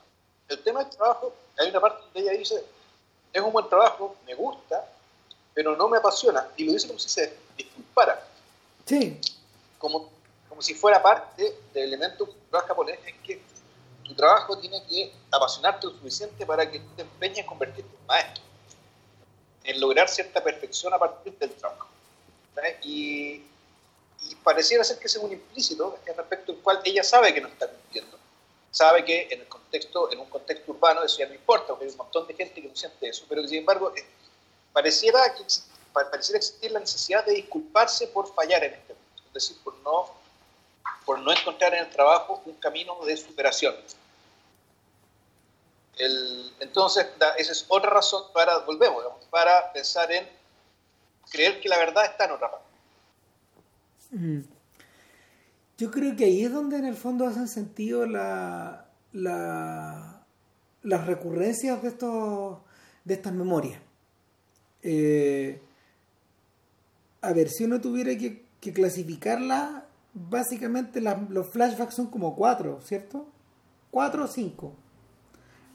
el 0.48 0.62
tema 0.62 0.84
del 0.84 0.90
trabajo, 0.90 1.32
hay 1.58 1.70
una 1.70 1.80
parte 1.80 2.02
donde 2.02 2.20
ella 2.20 2.38
dice, 2.38 2.64
es 3.32 3.42
un 3.42 3.50
buen 3.50 3.68
trabajo, 3.68 4.14
me 4.26 4.34
gusta, 4.34 4.88
pero 5.54 5.74
no 5.74 5.88
me 5.88 5.98
apasiona, 5.98 6.46
y 6.56 6.64
lo 6.64 6.72
dice 6.72 6.86
como 6.86 6.98
si 6.98 7.08
se 7.08 7.36
disculpara. 7.56 8.22
Sí. 8.84 9.18
Como, 9.78 10.10
como 10.48 10.60
si 10.62 10.74
fuera 10.74 11.02
parte 11.02 11.58
del 11.72 11.84
elemento 11.84 12.26
cultural 12.26 12.62
japonés 12.68 12.98
en 13.06 13.22
que 13.22 13.42
tu 14.04 14.14
trabajo 14.14 14.58
tiene 14.58 14.84
que 14.84 15.12
apasionarte 15.32 15.86
lo 15.86 15.94
suficiente 15.94 16.44
para 16.44 16.70
que 16.70 16.80
te 16.94 17.02
empeñes 17.02 17.38
en 17.38 17.46
convertirte 17.46 17.90
en 17.96 18.06
maestro 18.06 18.44
en 19.64 19.80
lograr 19.80 20.08
cierta 20.08 20.44
perfección 20.44 20.92
a 20.92 20.98
partir 20.98 21.36
del 21.38 21.50
trabajo. 21.54 21.88
Y, 22.82 23.42
pareciera 24.42 24.84
ser 24.84 24.98
que 24.98 25.06
ese 25.06 25.18
es 25.18 25.24
un 25.24 25.32
implícito 25.32 25.98
respecto 26.04 26.52
al 26.52 26.58
cual 26.58 26.80
ella 26.84 27.02
sabe 27.02 27.32
que 27.32 27.40
no 27.40 27.48
está 27.48 27.66
cumpliendo. 27.66 28.18
Sabe 28.74 29.04
que 29.04 29.28
en 29.30 29.40
el 29.40 29.46
contexto, 29.46 30.10
en 30.10 30.18
un 30.18 30.28
contexto 30.28 30.72
urbano 30.72 31.04
eso 31.04 31.18
ya 31.18 31.28
no 31.28 31.34
importa, 31.34 31.68
porque 31.68 31.84
hay 31.84 31.92
un 31.92 31.96
montón 31.96 32.26
de 32.26 32.34
gente 32.34 32.60
que 32.60 32.66
no 32.66 32.74
siente 32.74 33.08
eso, 33.08 33.24
pero 33.28 33.46
sin 33.46 33.58
embargo 33.58 33.92
eh, 33.96 34.04
pareciera, 34.72 35.32
que, 35.32 35.44
pareciera 35.92 36.38
existir 36.38 36.72
la 36.72 36.80
necesidad 36.80 37.24
de 37.24 37.34
disculparse 37.34 38.08
por 38.08 38.34
fallar 38.34 38.64
en 38.64 38.74
este 38.74 38.94
punto, 38.94 39.22
es 39.28 39.32
decir, 39.32 39.56
por 39.62 39.76
no, 39.84 40.10
por 41.06 41.20
no 41.20 41.30
encontrar 41.30 41.72
en 41.74 41.84
el 41.84 41.90
trabajo 41.90 42.42
un 42.46 42.54
camino 42.54 42.98
de 43.04 43.16
superación. 43.16 43.76
Entonces, 46.58 47.06
esa 47.38 47.52
es 47.52 47.66
otra 47.68 47.90
razón 47.90 48.24
para, 48.32 48.58
volvemos, 48.58 49.04
para 49.30 49.72
pensar 49.72 50.10
en 50.10 50.28
creer 51.30 51.60
que 51.60 51.68
la 51.68 51.78
verdad 51.78 52.06
está 52.06 52.24
en 52.24 52.32
otra 52.32 52.50
parte. 52.50 52.66
Mm. 54.10 54.53
Yo 55.76 55.90
creo 55.90 56.14
que 56.14 56.24
ahí 56.24 56.44
es 56.44 56.52
donde 56.52 56.76
en 56.76 56.84
el 56.84 56.94
fondo 56.94 57.26
hacen 57.26 57.48
sentido 57.48 58.06
la, 58.06 58.86
la, 59.12 60.24
las 60.82 61.06
recurrencias 61.06 61.82
de, 61.82 61.88
estos, 61.88 62.58
de 63.04 63.14
estas 63.14 63.32
memorias. 63.32 63.80
Eh, 64.82 65.60
a 67.22 67.32
ver, 67.32 67.48
si 67.48 67.64
uno 67.64 67.80
tuviera 67.80 68.16
que, 68.16 68.44
que 68.60 68.72
clasificarla, 68.72 69.86
básicamente 70.12 71.00
los 71.00 71.48
flashbacks 71.48 71.94
son 71.94 72.06
como 72.06 72.36
cuatro, 72.36 72.80
¿cierto? 72.82 73.26
Cuatro 73.90 74.24
o 74.24 74.28
cinco. 74.28 74.76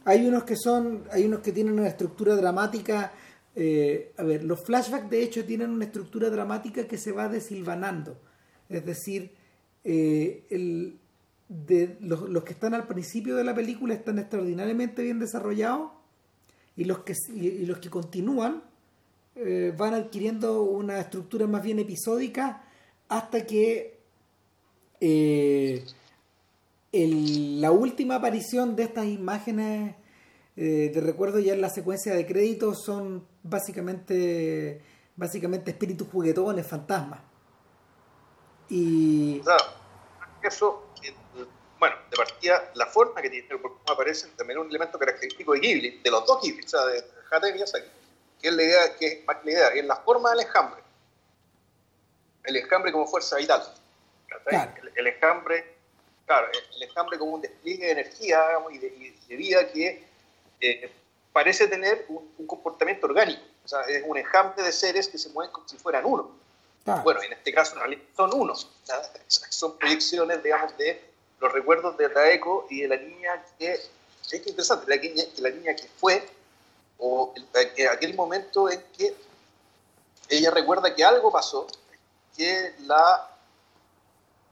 Hay 0.05 0.25
unos 0.25 0.43
que 0.43 0.55
son, 0.55 1.03
hay 1.11 1.25
unos 1.25 1.41
que 1.41 1.51
tienen 1.51 1.77
una 1.77 1.89
estructura 1.89 2.35
dramática. 2.35 3.11
Eh, 3.55 4.13
a 4.17 4.23
ver, 4.23 4.43
los 4.43 4.63
flashbacks 4.63 5.09
de 5.09 5.23
hecho 5.23 5.43
tienen 5.43 5.71
una 5.71 5.85
estructura 5.85 6.29
dramática 6.29 6.87
que 6.87 6.97
se 6.97 7.11
va 7.11 7.27
desilvanando. 7.27 8.17
Es 8.69 8.85
decir, 8.85 9.35
eh, 9.91 10.93
los, 11.99 12.43
que 12.43 12.53
están 12.53 12.73
al 12.75 12.85
principio 12.85 13.35
de 13.35 13.43
la 13.43 13.55
película 13.55 13.95
están 13.95 14.19
extraordinariamente 14.19 15.01
bien 15.01 15.17
desarrollados 15.17 15.91
y 16.75 16.83
los 16.83 16.99
que, 16.99 17.15
los 17.65 17.79
que 17.79 17.89
continúan 17.89 18.61
eh, 19.35 19.73
van 19.75 19.95
adquiriendo 19.95 20.61
una 20.61 20.99
estructura 20.99 21.47
más 21.47 21.63
bien 21.63 21.79
episódica 21.79 22.61
hasta 23.07 23.45
que 23.45 23.97
la 26.91 27.71
última 27.71 28.15
aparición 28.15 28.75
de 28.75 28.83
estas 28.83 29.05
imágenes 29.05 29.95
eh, 30.55 30.91
de 30.93 31.01
recuerdo 31.01 31.39
ya 31.39 31.53
en 31.53 31.61
la 31.61 31.69
secuencia 31.69 32.13
de 32.13 32.25
créditos 32.25 32.83
son 32.83 33.25
básicamente 33.43 34.81
básicamente 35.15 35.71
espíritus 35.71 36.07
juguetones, 36.07 36.67
fantasmas. 36.67 37.21
Y. 38.69 39.41
eso, 40.47 40.87
bueno, 41.79 41.95
de 42.09 42.17
partida, 42.17 42.71
la 42.75 42.85
forma 42.87 43.21
que 43.21 43.29
tiene, 43.29 43.47
cómo 43.61 43.79
aparecen 43.89 44.31
también 44.35 44.59
es 44.59 44.65
un 44.65 44.69
elemento 44.69 44.97
característico 44.97 45.53
de 45.53 45.59
Ghibli, 45.59 45.99
de 45.99 46.11
los 46.11 46.25
dos 46.25 46.41
Ghibli, 46.41 46.65
o 46.65 46.69
sea, 46.69 46.85
de 46.85 47.03
Hata 47.31 47.49
y 47.49 47.53
Miyazaki, 47.53 47.87
que 48.41 48.47
es 48.47 48.53
la 48.53 48.63
idea, 48.63 48.95
que 48.97 49.07
es 49.07 49.25
la 49.25 49.51
idea, 49.51 49.67
es 49.69 49.85
la 49.85 49.95
forma 49.97 50.31
del 50.31 50.41
enjambre. 50.41 50.81
El 52.43 52.55
enjambre 52.55 52.91
como 52.91 53.05
fuerza 53.05 53.37
vital. 53.37 53.61
El, 54.95 55.07
enjambre, 55.07 55.75
claro, 56.25 56.47
el, 56.75 56.83
enjambre 56.83 57.19
como 57.19 57.33
un 57.33 57.41
despliegue 57.41 57.85
de 57.85 57.91
energía 57.91 58.43
y, 58.71 58.77
de, 58.77 58.87
y 58.87 59.27
de 59.27 59.35
vida 59.35 59.67
que 59.67 60.03
eh, 60.61 60.91
parece 61.31 61.67
tener 61.67 62.05
un, 62.09 62.47
comportamiento 62.47 63.05
orgánico. 63.07 63.41
O 63.63 63.67
sea, 63.67 63.81
es 63.81 64.03
un 64.05 64.17
enjambre 64.17 64.63
de 64.63 64.71
seres 64.71 65.07
que 65.07 65.17
se 65.17 65.29
mueven 65.29 65.51
como 65.51 65.67
si 65.67 65.77
fueran 65.77 66.05
uno. 66.05 66.31
Bueno, 67.03 67.21
en 67.21 67.33
este 67.33 67.53
caso 67.53 67.73
en 67.73 67.79
realidad 67.79 68.01
son 68.15 68.33
uno. 68.33 68.53
Son 69.27 69.77
proyecciones, 69.77 70.41
digamos, 70.43 70.75
de 70.77 71.09
los 71.39 71.51
recuerdos 71.51 71.97
de 71.97 72.09
Taeko 72.09 72.67
y 72.69 72.81
de 72.81 72.87
la 72.87 72.97
niña 72.97 73.43
que, 73.57 73.73
es 73.73 74.47
interesante, 74.47 74.85
la 74.87 75.01
niña, 75.01 75.23
la 75.37 75.49
niña 75.49 75.75
que 75.75 75.87
fue, 75.87 76.27
o 76.97 77.33
aquel 77.91 78.13
momento 78.15 78.69
en 78.69 78.83
que 78.97 79.15
ella 80.27 80.51
recuerda 80.51 80.93
que 80.93 81.03
algo 81.03 81.31
pasó, 81.31 81.67
que 82.35 82.75
la, 82.81 83.29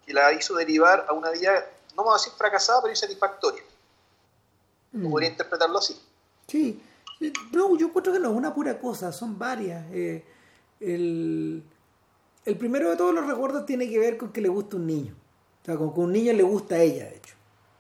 que 0.06 0.14
la 0.14 0.34
hizo 0.34 0.56
derivar 0.56 1.06
a 1.10 1.14
una 1.14 1.30
vida, 1.32 1.66
no 1.96 2.04
vamos 2.04 2.22
a 2.22 2.24
decir 2.24 2.38
fracasada, 2.38 2.82
pero 2.82 2.92
insatisfactoria. 2.92 3.64
Mm. 4.92 5.10
Podría 5.10 5.30
interpretarlo 5.30 5.80
así. 5.80 6.00
Sí, 6.48 6.82
no, 7.52 7.78
yo 7.78 7.88
encuentro 7.88 8.14
que 8.14 8.20
no 8.20 8.30
es 8.30 8.36
una 8.36 8.54
pura 8.54 8.80
cosa, 8.80 9.12
son 9.12 9.38
varias. 9.38 9.86
Eh, 9.92 10.24
el, 10.80 11.64
el, 12.48 12.58
primero 12.58 12.90
de 12.90 12.98
todos 12.98 13.14
los 13.14 13.28
recuerdos 13.28 13.66
tiene 13.66 13.90
que 13.90 14.00
ver 14.00 14.18
con 14.18 14.32
que 14.32 14.42
le 14.42 14.50
gusta 14.50 14.78
un 14.78 14.88
niño. 14.88 15.14
O 15.62 15.66
sea, 15.66 15.76
con 15.76 15.94
que 15.94 16.00
un 16.00 16.12
niño 16.12 16.34
le 16.34 16.44
gusta 16.44 16.76
a 16.76 16.82
ella, 16.82 17.06
de 17.06 17.18
hecho. 17.18 17.36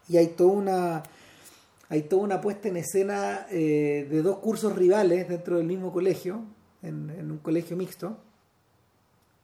Y 0.09 0.17
hay 0.17 0.27
toda 0.27 0.51
una, 0.51 1.03
hay 1.89 2.03
toda 2.03 2.23
una 2.23 2.41
puesta 2.41 2.67
en 2.67 2.77
escena 2.77 3.47
eh, 3.49 4.07
de 4.09 4.21
dos 4.21 4.39
cursos 4.39 4.75
rivales 4.75 5.27
dentro 5.27 5.57
del 5.57 5.65
mismo 5.65 5.91
colegio, 5.91 6.41
en, 6.81 7.31
un 7.31 7.39
colegio 7.39 7.75
mixto, 7.75 8.17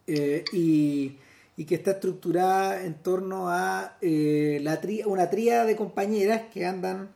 eh, 0.07 0.43
y, 0.51 1.17
que 1.65 1.75
está 1.75 1.91
estructurada 1.91 2.83
en 2.83 2.95
torno 2.95 3.49
a 3.49 3.97
la 4.01 4.81
una 5.05 5.29
tría 5.29 5.63
de 5.63 5.75
compañeras 5.77 6.41
que 6.51 6.65
andan 6.65 7.09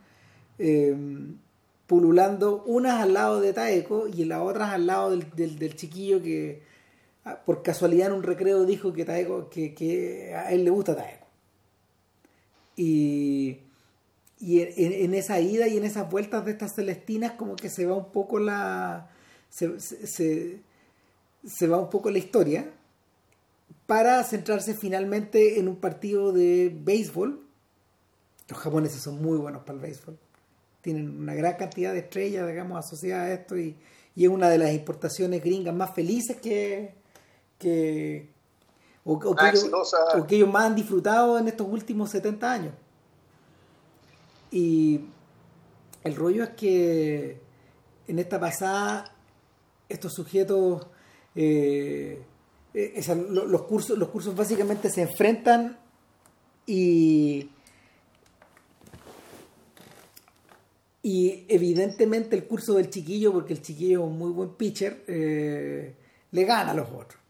pululando 1.88 2.64
unas 2.66 3.02
al 3.02 3.14
lado 3.14 3.40
de 3.40 3.54
Taeko 3.54 4.08
y 4.10 4.26
las 4.26 4.42
otras 4.42 4.72
al 4.72 4.86
lado 4.86 5.18
del, 5.18 5.76
chiquillo 5.76 6.22
que 6.22 6.62
por 7.46 7.64
casualidad 7.64 8.08
en 8.08 8.14
un 8.14 8.24
recreo 8.24 8.66
dijo 8.66 8.94
que 8.94 9.06
Taeko, 9.06 9.50
que, 9.50 10.34
a 10.36 10.52
él 10.52 10.64
le 10.64 10.70
gusta 10.70 10.96
Taeko. 10.96 11.26
Y, 12.76 13.60
y 14.40 14.62
en, 14.62 15.14
esa 15.14 15.40
ida 15.40 15.68
y 15.68 15.78
en 15.78 15.84
esas 15.84 16.10
vueltas 16.10 16.46
de 16.46 16.52
estas 16.52 16.76
celestinas 16.76 17.34
como 17.34 17.56
que 17.56 17.70
se 17.70 17.86
va 17.86 17.96
un 17.96 18.12
poco 18.12 18.38
la 18.40 19.10
se, 19.50 19.80
se 19.80 21.68
va 21.68 21.78
un 21.80 21.90
poco 21.90 22.12
la 22.12 22.20
historia 22.20 22.70
para 23.88 24.24
centrarse 24.24 24.76
finalmente 24.76 25.60
en 25.60 25.68
un 25.68 25.78
partido 25.78 26.32
de 26.34 26.76
béisbol. 26.84 27.44
Los 28.48 28.60
japoneses 28.60 29.02
son 29.02 29.22
muy 29.22 29.38
buenos 29.38 29.64
para 29.64 29.74
el 29.74 29.80
béisbol 29.80 30.18
tienen 30.88 31.20
una 31.20 31.36
gran 31.36 31.56
cantidad 31.56 31.92
de 31.92 32.00
estrellas, 32.00 32.48
digamos, 32.48 32.80
asociadas 32.80 33.28
a 33.28 33.34
esto 33.34 33.58
y, 33.58 33.76
es 34.16 34.30
una 34.30 34.50
de 34.50 34.58
las 34.58 34.74
importaciones 34.74 35.44
gringas 35.44 35.76
más 35.76 35.94
felices 35.94 36.38
que, 36.38 36.94
que, 37.58 38.30
o, 39.04 39.20
que 39.20 40.36
ellos, 40.36 40.50
más 40.50 40.66
han 40.66 40.76
disfrutado 40.76 41.38
en 41.38 41.48
estos 41.48 41.68
últimos 41.68 42.10
70 42.12 42.52
años. 42.52 42.74
Y 44.52 45.02
el 46.04 46.16
rollo 46.16 46.44
es 46.44 46.50
que 46.52 47.42
en 48.08 48.20
esta 48.20 48.40
pasada 48.40 49.14
estos 49.90 50.14
sujetos, 50.14 50.88
eh, 51.36 52.24
eh, 52.74 53.16
los, 53.30 53.62
cursos, 53.64 53.98
los 53.98 54.10
cursos 54.10 54.36
básicamente 54.36 54.90
se 54.90 55.02
enfrentan 55.02 55.78
y 56.66 57.50
Y 61.08 61.46
evidentemente 61.48 62.36
el 62.36 62.46
curso 62.48 62.74
del 62.74 62.90
chiquillo, 62.90 63.32
porque 63.32 63.54
el 63.54 63.62
chiquillo 63.62 64.02
es 64.02 64.06
un 64.10 64.18
muy 64.18 64.30
buen 64.30 64.50
pitcher, 64.56 65.06
eh, 65.08 65.96
le 66.32 66.44
gana 66.44 66.72
a 66.72 66.74
los 66.74 66.90
otros. 66.90 67.22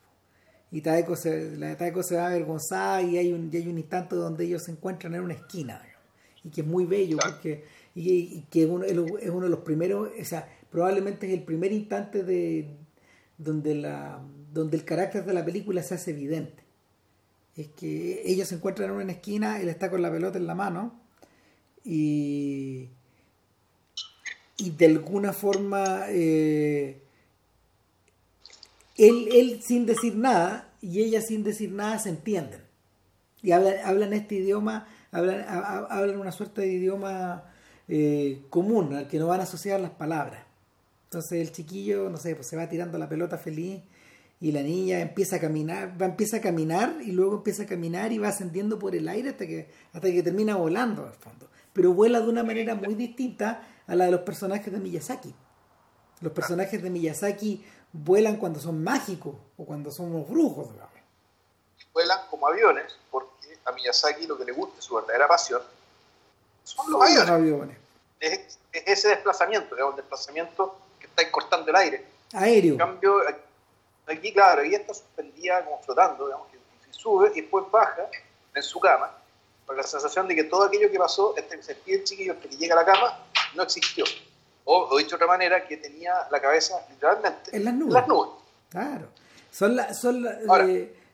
Y 0.71 0.81
Taeko 0.81 1.15
se, 1.15 1.55
la 1.57 1.77
Taeko 1.77 2.03
se 2.03 2.15
va 2.15 2.27
avergonzada 2.27 3.01
y 3.01 3.17
hay 3.17 3.31
un, 3.31 3.49
y 3.51 3.57
hay 3.57 3.67
un 3.67 3.77
instante 3.77 4.15
donde 4.15 4.45
ellos 4.45 4.63
se 4.63 4.71
encuentran 4.71 5.15
en 5.15 5.21
una 5.21 5.33
esquina. 5.33 5.81
Y 6.43 6.49
que 6.49 6.61
es 6.61 6.67
muy 6.67 6.85
bello, 6.85 7.17
porque 7.23 7.63
y, 7.95 8.41
que 8.49 8.63
es 8.63 8.69
uno, 8.69 8.85
es 8.85 9.29
uno, 9.29 9.41
de 9.41 9.49
los 9.49 9.59
primeros, 9.59 10.09
o 10.19 10.25
sea, 10.25 10.47
probablemente 10.69 11.27
es 11.27 11.33
el 11.33 11.43
primer 11.43 11.71
instante 11.71 12.23
de 12.23 12.67
donde, 13.37 13.75
la, 13.75 14.21
donde 14.53 14.77
el 14.77 14.83
carácter 14.83 15.25
de 15.25 15.33
la 15.33 15.45
película 15.45 15.81
se 15.83 15.95
hace 15.95 16.11
evidente. 16.11 16.63
Es 17.55 17.69
que 17.69 18.21
ellos 18.25 18.49
se 18.49 18.55
encuentran 18.55 18.91
en 18.91 18.97
una 18.97 19.11
esquina, 19.11 19.59
él 19.59 19.69
está 19.69 19.89
con 19.89 20.01
la 20.01 20.11
pelota 20.11 20.37
en 20.37 20.47
la 20.47 20.53
mano 20.53 20.99
y 21.83 22.89
y 24.57 24.71
de 24.71 24.87
alguna 24.87 25.33
forma 25.33 26.05
eh, 26.09 27.01
él, 28.97 29.29
él, 29.31 29.61
sin 29.63 29.85
decir 29.85 30.15
nada 30.15 30.73
y 30.81 31.01
ella 31.01 31.21
sin 31.21 31.43
decir 31.43 31.71
nada 31.71 31.99
se 31.99 32.09
entienden. 32.09 32.61
Y 33.41 33.51
hablan, 33.51 33.75
hablan 33.83 34.13
este 34.13 34.35
idioma 34.35 34.87
hablan, 35.11 35.45
hablan 35.47 36.19
una 36.19 36.31
suerte 36.31 36.61
de 36.61 36.67
idioma 36.67 37.43
eh, 37.87 38.43
común 38.49 38.93
al 38.93 39.07
que 39.07 39.19
no 39.19 39.27
van 39.27 39.39
a 39.39 39.43
asociar 39.43 39.79
las 39.79 39.91
palabras. 39.91 40.43
Entonces 41.05 41.41
el 41.41 41.51
chiquillo 41.51 42.09
no 42.09 42.17
sé 42.17 42.35
pues 42.35 42.47
se 42.47 42.57
va 42.57 42.67
tirando 42.67 42.97
la 42.97 43.07
pelota 43.07 43.37
feliz 43.37 43.81
y 44.39 44.51
la 44.51 44.61
niña 44.61 44.99
empieza 44.99 45.37
a 45.37 45.39
caminar 45.39 45.99
va 45.99 46.05
empieza 46.05 46.37
a 46.37 46.41
caminar 46.41 46.97
y 47.01 47.11
luego 47.11 47.37
empieza 47.37 47.63
a 47.63 47.65
caminar 47.65 48.11
y 48.11 48.17
va 48.17 48.27
ascendiendo 48.27 48.77
por 48.77 48.95
el 48.95 49.07
aire 49.07 49.29
hasta 49.29 49.47
que 49.47 49.69
hasta 49.93 50.11
que 50.11 50.21
termina 50.21 50.55
volando 50.55 51.05
al 51.05 51.13
fondo. 51.13 51.49
Pero 51.73 51.93
vuela 51.93 52.19
de 52.19 52.29
una 52.29 52.43
manera 52.43 52.75
muy 52.75 52.95
distinta 52.95 53.61
a 53.85 53.95
la 53.95 54.05
de 54.05 54.11
los 54.11 54.21
personajes 54.21 54.71
de 54.71 54.79
Miyazaki. 54.79 55.33
Los 56.21 56.33
personajes 56.33 56.81
de 56.81 56.89
Miyazaki 56.89 57.63
vuelan 58.03 58.37
cuando 58.37 58.59
son 58.59 58.83
mágicos 58.83 59.35
o 59.57 59.65
cuando 59.65 59.91
son 59.91 60.13
unos 60.13 60.29
brujos, 60.29 60.71
digamos. 60.71 60.93
Vuelan 61.93 62.19
como 62.29 62.47
aviones, 62.47 62.95
porque 63.09 63.57
a 63.65 63.71
Miyazaki 63.71 64.27
lo 64.27 64.37
que 64.37 64.45
le 64.45 64.51
gusta, 64.51 64.81
su 64.81 64.95
verdadera 64.95 65.27
pasión, 65.27 65.61
son 66.63 66.91
los 66.91 67.01
aviones. 67.01 67.77
Es, 68.19 68.59
ese 68.71 69.09
desplazamiento, 69.09 69.73
digamos, 69.73 69.95
el 69.95 70.01
desplazamiento 70.01 70.77
que 70.99 71.07
está 71.07 71.29
cortando 71.31 71.69
el 71.69 71.75
aire. 71.75 72.05
Aéreo. 72.33 72.73
En 72.73 72.77
cambio, 72.77 73.21
aquí, 74.05 74.33
claro, 74.33 74.61
ella 74.61 74.77
está 74.77 74.93
suspendida 74.93 75.63
como 75.65 75.81
flotando, 75.81 76.25
digamos, 76.25 76.47
que 76.49 76.57
sube 76.91 77.31
y 77.35 77.41
después 77.41 77.65
baja 77.71 78.09
en 78.53 78.63
su 78.63 78.79
cama, 78.79 79.11
con 79.65 79.77
la 79.77 79.83
sensación 79.83 80.27
de 80.27 80.35
que 80.35 80.43
todo 80.43 80.63
aquello 80.63 80.91
que 80.91 80.97
pasó, 80.97 81.35
este, 81.37 81.61
se 81.63 81.75
pide 81.75 81.97
el 81.97 82.03
chiquillo 82.03 82.33
hasta 82.33 82.47
que 82.47 82.57
llega 82.57 82.75
a 82.75 82.83
la 82.83 82.85
cama, 82.85 83.19
no 83.55 83.63
existió. 83.63 84.05
O, 84.69 84.97
dicho 84.97 85.11
de 85.11 85.15
otra 85.15 85.27
manera, 85.27 85.65
que 85.65 85.77
tenía 85.77 86.13
la 86.29 86.41
cabeza 86.41 86.75
literalmente 86.89 87.55
en 87.55 87.63
las 87.63 87.73
nubes. 87.73 87.93
las 87.93 88.07
nubes. 88.07 88.29
Claro. 88.69 89.07
Son 89.49 89.75
la, 89.77 89.93
son 89.93 90.27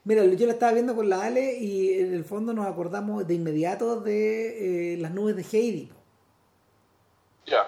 mira, 0.02 0.24
yo 0.24 0.46
la 0.46 0.52
estaba 0.52 0.72
viendo 0.72 0.96
con 0.96 1.08
la 1.08 1.22
Ale 1.22 1.58
y 1.58 2.00
en 2.00 2.14
el 2.14 2.24
fondo 2.24 2.52
nos 2.52 2.66
acordamos 2.66 3.26
de 3.26 3.34
inmediato 3.34 4.00
de 4.00 4.94
eh, 4.94 4.96
las 4.98 5.12
nubes 5.12 5.36
de 5.36 5.42
Heidi. 5.42 5.92
Ya. 7.46 7.62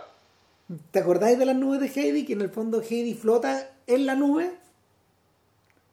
¿Te 0.90 0.98
acordáis 0.98 1.38
de 1.38 1.46
las 1.46 1.56
nubes 1.56 1.80
de 1.80 2.00
Heidi? 2.00 2.26
Que 2.26 2.32
en 2.32 2.40
el 2.40 2.50
fondo 2.50 2.82
Heidi 2.82 3.14
flota 3.14 3.70
en 3.86 4.06
la 4.06 4.16
nube 4.16 4.50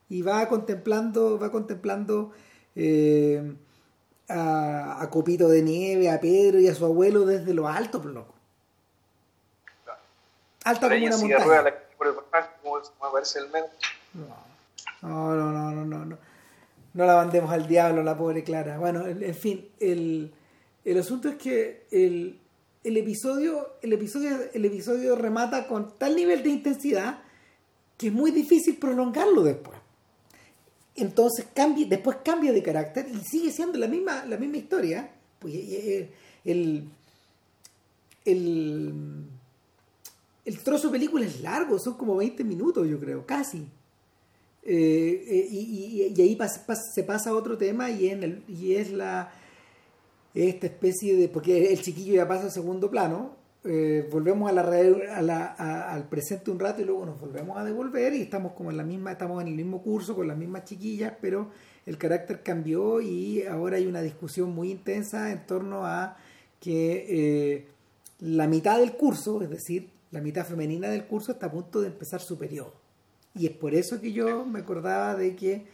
y 0.10 0.24
va 0.24 0.48
contemplando, 0.50 1.38
va 1.38 1.52
contemplando 1.52 2.32
eh, 2.76 3.56
a, 4.28 5.08
Copito 5.12 5.48
de 5.48 5.62
Nieve, 5.62 6.10
a 6.10 6.20
Pedro 6.20 6.60
y 6.60 6.68
a 6.68 6.76
su 6.76 6.86
abuelo 6.86 7.26
desde 7.26 7.54
lo 7.54 7.68
alto, 7.68 8.02
por 8.02 8.12
loco. 8.12 8.33
Alta 10.64 10.90
como 10.90 11.06
una 11.06 11.18
montaña. 11.18 11.74
No, 15.02 15.36
no, 15.36 15.52
no, 15.52 15.72
no, 15.72 15.86
no, 15.86 16.06
no. 16.06 16.18
No 16.94 17.06
la 17.06 17.16
mandemos 17.16 17.52
al 17.52 17.68
diablo, 17.68 18.04
la 18.04 18.18
pobre 18.18 18.44
Clara. 18.44 18.78
Bueno, 18.78 19.06
en 19.08 19.36
fin, 19.36 19.68
el, 19.80 20.32
el 20.86 21.00
asunto 21.00 21.30
es 21.30 21.36
que 21.36 21.88
el, 21.92 22.40
el, 22.84 22.98
episodio, 22.98 23.78
el, 23.82 23.94
episodio, 23.94 24.38
el 24.54 24.66
episodio 24.66 25.16
remata 25.16 25.68
con 25.68 25.98
tal 25.98 26.16
nivel 26.16 26.44
de 26.44 26.50
intensidad 26.50 27.20
que 27.98 28.08
es 28.08 28.14
muy 28.14 28.32
difícil 28.32 28.78
prolongarlo 28.78 29.42
después. 29.44 29.80
Entonces 30.96 31.48
cambia, 31.54 31.88
después 31.88 32.18
cambia 32.24 32.52
de 32.52 32.62
carácter 32.62 33.08
y 33.10 33.20
sigue 33.24 33.52
siendo 33.52 33.80
la 33.80 33.88
misma, 33.88 34.26
la 34.26 34.38
misma 34.38 34.58
historia. 34.58 35.10
Pues 35.40 35.56
el, 36.46 36.90
el 38.24 38.94
el 40.46 40.60
trozo 40.60 40.88
de 40.88 40.94
película 40.94 41.26
es 41.26 41.42
largo, 41.42 41.80
son 41.80 41.96
como 41.96 42.18
20 42.18 42.44
minutos, 42.44 42.88
yo 42.88 43.00
creo, 43.00 43.26
casi. 43.26 43.68
Eh, 44.66 45.26
eh, 45.28 45.48
y, 45.52 46.22
ahí 46.22 46.38
se 46.94 47.04
pasa 47.04 47.30
a 47.30 47.34
otro 47.34 47.58
tema 47.58 47.90
y, 47.90 48.08
en 48.08 48.24
el, 48.24 48.44
y 48.48 48.76
es 48.76 48.92
la 48.92 49.32
esta 50.34 50.68
especie 50.68 51.16
de. 51.16 51.28
porque 51.28 51.72
el 51.74 51.82
chiquillo 51.82 52.16
ya 52.16 52.28
pasa 52.28 52.46
al 52.46 52.52
segundo 52.52 52.90
plano. 52.90 53.42
Eh, 53.66 54.10
volvemos 54.12 54.50
a 54.50 54.54
la, 54.54 55.56
a 55.58 55.94
al 55.94 56.10
presente 56.10 56.52
un 56.52 56.60
rato 56.60 56.82
y 56.82 56.86
luego 56.86 57.06
nos 57.06 57.20
volvemos 57.20 57.58
a 57.58 57.64
devolver 57.64 58.14
y 58.14 58.22
estamos 58.24 58.52
como 58.54 58.72
en 58.72 58.76
la 58.78 58.84
misma, 58.84 59.14
estamos 59.14 59.42
en 59.42 59.48
el 59.48 59.56
mismo 59.56 59.82
curso 59.82 60.16
con 60.16 60.28
las 60.28 60.38
mismas 60.38 60.66
chiquillas, 60.66 61.14
pero 61.22 61.50
el 61.86 61.98
carácter 61.98 62.44
cambió 62.44 63.00
y 63.00 63.44
ahora 63.44 63.78
hay 63.78 63.86
una 63.86 64.02
discusión 64.02 64.54
muy 64.54 64.70
intensa 64.70 65.32
en 65.32 65.46
torno 65.46 65.86
a 65.86 66.18
que 66.60 67.68
la 68.20 68.48
mitad 68.48 68.80
del 68.80 68.94
curso, 68.94 69.42
es 69.42 69.50
decir, 69.50 69.90
la 70.14 70.22
mitad 70.22 70.46
femenina 70.46 70.88
del 70.90 71.06
curso 71.06 71.32
está 71.34 71.48
a 71.48 71.52
punto 71.52 71.82
de 71.82 71.88
empezar 71.88 72.22
su 72.22 72.38
periodo. 72.38 72.74
Y 73.36 73.48
es 73.48 73.52
por 73.52 73.74
eso 73.74 74.00
que 74.00 74.12
yo 74.14 74.46
me 74.46 74.60
acordaba 74.60 75.16
de 75.16 75.36
que 75.36 75.66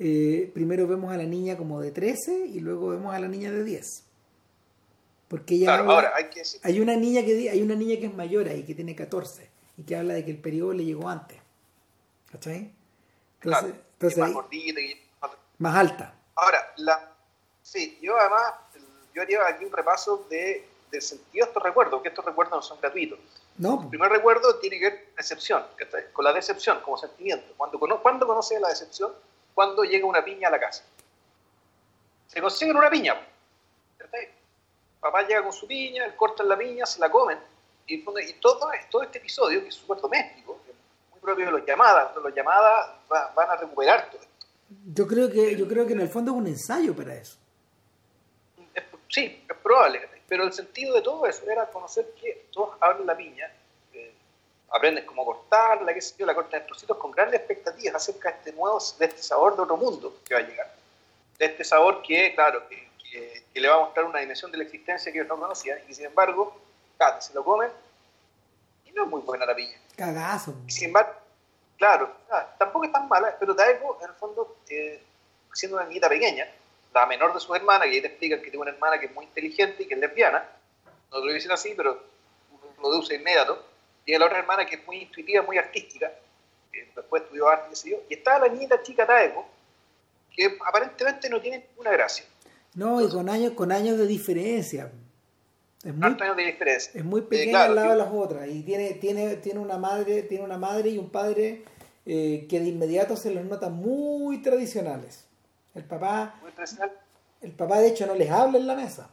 eh, 0.00 0.50
primero 0.52 0.86
vemos 0.88 1.12
a 1.12 1.16
la 1.16 1.22
niña 1.24 1.56
como 1.56 1.80
de 1.80 1.92
13 1.92 2.46
y 2.48 2.58
luego 2.60 2.88
vemos 2.88 3.14
a 3.14 3.20
la 3.20 3.28
niña 3.28 3.52
de 3.52 3.62
10. 3.62 4.02
Porque 5.28 5.54
ella 5.54 5.66
Claro, 5.66 5.82
habla- 5.84 5.94
ahora 5.94 6.12
hay 6.16 6.24
que 6.30 6.40
decir, 6.40 6.60
hay 6.64 6.80
una 6.80 6.96
niña 6.96 7.24
que 7.24 7.48
hay 7.50 7.62
una 7.62 7.74
niña 7.76 7.98
que 8.00 8.06
es 8.06 8.14
mayor 8.14 8.48
ahí, 8.48 8.64
que 8.64 8.74
tiene 8.74 8.94
14 8.96 9.48
y 9.76 9.82
que 9.84 9.96
habla 9.96 10.14
de 10.14 10.24
que 10.24 10.32
el 10.32 10.38
periodo 10.38 10.72
le 10.72 10.84
llegó 10.84 11.08
antes. 11.08 11.38
¿Cachai? 12.32 12.56
Entonces, 12.56 13.40
claro, 13.40 13.66
entonces 13.92 14.18
más 14.18 14.28
ahí- 14.28 14.34
gordita, 14.34 14.80
más- 15.22 15.30
más 15.58 15.76
alta. 15.76 16.14
Ahora, 16.34 16.58
la, 16.78 17.12
sí, 17.62 17.96
yo 18.02 18.18
además, 18.18 18.54
yo 19.14 19.22
haría 19.22 19.46
aquí 19.46 19.64
un 19.64 19.72
repaso 19.72 20.26
de, 20.28 20.66
del 20.90 21.00
sentido 21.02 21.44
de 21.46 21.50
estos 21.50 21.62
recuerdos, 21.62 22.02
que 22.02 22.08
estos 22.08 22.24
recuerdos 22.24 22.56
no 22.56 22.62
son 22.62 22.80
gratuitos. 22.80 23.18
No, 23.56 23.82
El 23.82 23.88
primer 23.88 24.10
recuerdo 24.10 24.56
tiene 24.58 24.78
que 24.80 24.90
ver 24.90 25.04
con 25.04 25.14
la 25.14 25.22
decepción, 25.22 25.64
con 26.12 26.24
la 26.24 26.32
decepción 26.32 26.80
como 26.80 26.96
sentimiento. 26.98 27.54
Cuando, 27.56 27.78
cono- 27.78 28.02
¿Cuándo 28.02 28.26
conoce 28.26 28.58
la 28.58 28.68
decepción? 28.68 29.12
Cuando 29.54 29.84
llega 29.84 30.06
una 30.06 30.24
piña 30.24 30.48
a 30.48 30.50
la 30.50 30.58
casa. 30.58 30.82
Se 32.26 32.40
consiguen 32.40 32.76
una 32.76 32.90
piña. 32.90 33.14
Papá 35.00 35.22
llega 35.22 35.42
con 35.42 35.52
su 35.52 35.66
piña, 35.66 36.04
él 36.06 36.16
corta 36.16 36.42
la 36.42 36.56
piña, 36.56 36.86
se 36.86 36.98
la 36.98 37.10
comen. 37.10 37.38
Y, 37.86 37.96
y 37.96 38.32
todo, 38.40 38.58
todo 38.90 39.02
este 39.02 39.18
episodio, 39.18 39.60
que 39.62 39.68
es 39.68 39.74
súper 39.74 39.98
doméstico, 39.98 40.58
muy 41.10 41.20
propio 41.20 41.44
de 41.46 41.52
los 41.52 41.66
llamadas, 41.66 42.16
los 42.16 42.34
llamadas 42.34 42.90
va- 43.12 43.30
van 43.36 43.50
a 43.50 43.56
recuperar 43.56 44.10
todo 44.10 44.22
esto. 44.22 44.46
yo 44.94 45.06
creo 45.06 45.30
que 45.30 45.54
yo 45.56 45.68
creo 45.68 45.86
que 45.86 45.92
en 45.92 46.00
el 46.00 46.08
fondo 46.08 46.32
es 46.32 46.38
un 46.38 46.46
ensayo 46.46 46.96
para 46.96 47.14
eso. 47.14 47.36
Es- 48.74 48.84
sí, 49.10 49.44
es 49.48 49.56
probable. 49.58 50.00
Pero 50.28 50.44
el 50.44 50.52
sentido 50.52 50.94
de 50.94 51.02
todo 51.02 51.26
eso 51.26 51.48
era 51.50 51.66
conocer 51.66 52.06
que 52.20 52.46
todos 52.52 52.76
abren 52.80 53.06
la 53.06 53.16
piña, 53.16 53.50
eh, 53.92 54.12
aprenden 54.70 55.04
cómo 55.06 55.24
cortarla, 55.24 55.92
qué 55.94 56.00
sé 56.00 56.14
yo, 56.18 56.26
la 56.26 56.34
cortan 56.34 56.60
en 56.62 56.66
trocitos 56.66 56.96
con 56.96 57.10
grandes 57.10 57.40
expectativas 57.40 57.94
acerca 57.96 58.30
de 58.30 58.38
este 58.38 58.52
nuevo, 58.52 58.78
de 58.98 59.06
este 59.06 59.22
sabor 59.22 59.56
de 59.56 59.62
otro 59.62 59.76
mundo 59.76 60.16
que 60.26 60.34
va 60.34 60.40
a 60.40 60.44
llegar. 60.44 60.74
De 61.38 61.46
este 61.46 61.64
sabor 61.64 62.02
que, 62.02 62.34
claro, 62.34 62.66
que, 62.68 62.88
que- 63.10 63.44
que 63.52 63.60
le 63.60 63.68
va 63.68 63.76
a 63.76 63.80
mostrar 63.80 64.04
una 64.06 64.18
dimensión 64.18 64.50
de 64.50 64.58
la 64.58 64.64
existencia 64.64 65.12
que 65.12 65.18
ellos 65.18 65.28
no 65.28 65.38
conocían 65.38 65.78
y 65.84 65.86
que 65.86 65.94
sin 65.94 66.06
embargo, 66.06 66.60
claro, 66.96 67.20
se 67.20 67.32
lo 67.34 67.44
comen 67.44 67.70
y 68.86 68.90
no 68.92 69.04
es 69.04 69.08
muy 69.10 69.20
buena 69.20 69.46
la 69.46 69.54
piña. 69.54 69.78
Cagazo. 69.96 70.54
Y 70.66 70.72
sin 70.72 70.86
embargo, 70.86 71.12
claro, 71.78 72.10
ah, 72.30 72.54
tampoco 72.58 72.84
es 72.86 72.92
tan 72.92 73.06
mala, 73.08 73.36
pero 73.38 73.54
Taeko, 73.54 73.98
en 74.02 74.08
el 74.10 74.16
fondo, 74.16 74.56
eh, 74.68 75.00
siendo 75.52 75.76
una 75.76 75.86
niñita 75.86 76.08
pequeña, 76.08 76.48
la 76.94 77.06
menor 77.06 77.34
de 77.34 77.40
sus 77.40 77.54
hermanas, 77.54 77.88
que 77.88 77.94
ahí 77.94 78.00
te 78.00 78.06
explican 78.06 78.38
que 78.40 78.50
tiene 78.50 78.62
una 78.62 78.70
hermana 78.70 78.98
que 78.98 79.06
es 79.06 79.14
muy 79.14 79.24
inteligente 79.24 79.82
y 79.82 79.86
que 79.86 79.94
es 79.94 80.00
lesbiana, 80.00 80.48
no 81.10 81.20
te 81.20 81.26
lo 81.26 81.32
dicen 81.32 81.50
así, 81.50 81.74
pero 81.76 82.00
lo 82.80 82.90
deduce 82.90 83.14
de 83.14 83.20
inmediato, 83.20 83.64
y 84.06 84.16
la 84.16 84.26
otra 84.26 84.38
hermana 84.38 84.64
que 84.64 84.76
es 84.76 84.86
muy 84.86 84.98
intuitiva, 84.98 85.42
muy 85.42 85.58
artística, 85.58 86.12
que 86.72 86.88
después 86.94 87.22
estudió 87.22 87.48
arte, 87.48 87.70
qué 87.70 87.76
sé 87.76 87.90
yo, 87.90 87.96
y 88.08 88.14
está 88.14 88.38
la 88.38 88.48
niñita 88.48 88.80
chica 88.82 89.06
Taeko, 89.06 89.46
que 90.34 90.56
aparentemente 90.66 91.28
no 91.28 91.40
tiene 91.40 91.66
ninguna 91.70 91.90
gracia, 91.92 92.24
No, 92.74 93.00
y 93.00 93.08
con 93.08 93.28
años 93.28 93.52
con 93.52 93.72
años 93.72 93.98
de 93.98 94.06
diferencia. 94.06 94.90
Es 95.84 95.94
muy, 95.94 96.04
años 96.04 96.36
de 96.36 96.44
diferencia. 96.44 96.92
es 96.94 97.04
muy 97.04 97.22
pequeña 97.22 97.44
Eh, 97.44 97.50
claro, 97.50 97.70
al 97.70 97.74
lado 97.76 97.90
de 97.90 97.96
las 97.96 98.08
otras 98.10 98.48
y 98.48 98.62
tiene 98.62 98.94
tiene 98.94 99.36
tiene 99.36 99.60
una 99.60 99.76
madre 99.76 100.22
tiene 100.22 100.42
una 100.42 100.56
madre 100.56 100.88
y 100.88 100.98
un 100.98 101.10
padre 101.10 101.62
eh, 102.06 102.46
que 102.48 102.58
de 102.58 102.68
inmediato 102.68 103.16
se 103.16 103.32
los 103.32 103.44
nota 103.44 103.68
muy 103.68 104.40
tradicionales. 104.40 105.26
El 105.74 105.84
papá 105.84 106.34
muy 106.40 106.52
el 107.40 107.52
papá 107.52 107.78
de 107.78 107.88
hecho 107.88 108.06
no 108.06 108.14
les 108.14 108.30
habla 108.30 108.58
en 108.58 108.66
la 108.66 108.74
mesa. 108.74 109.08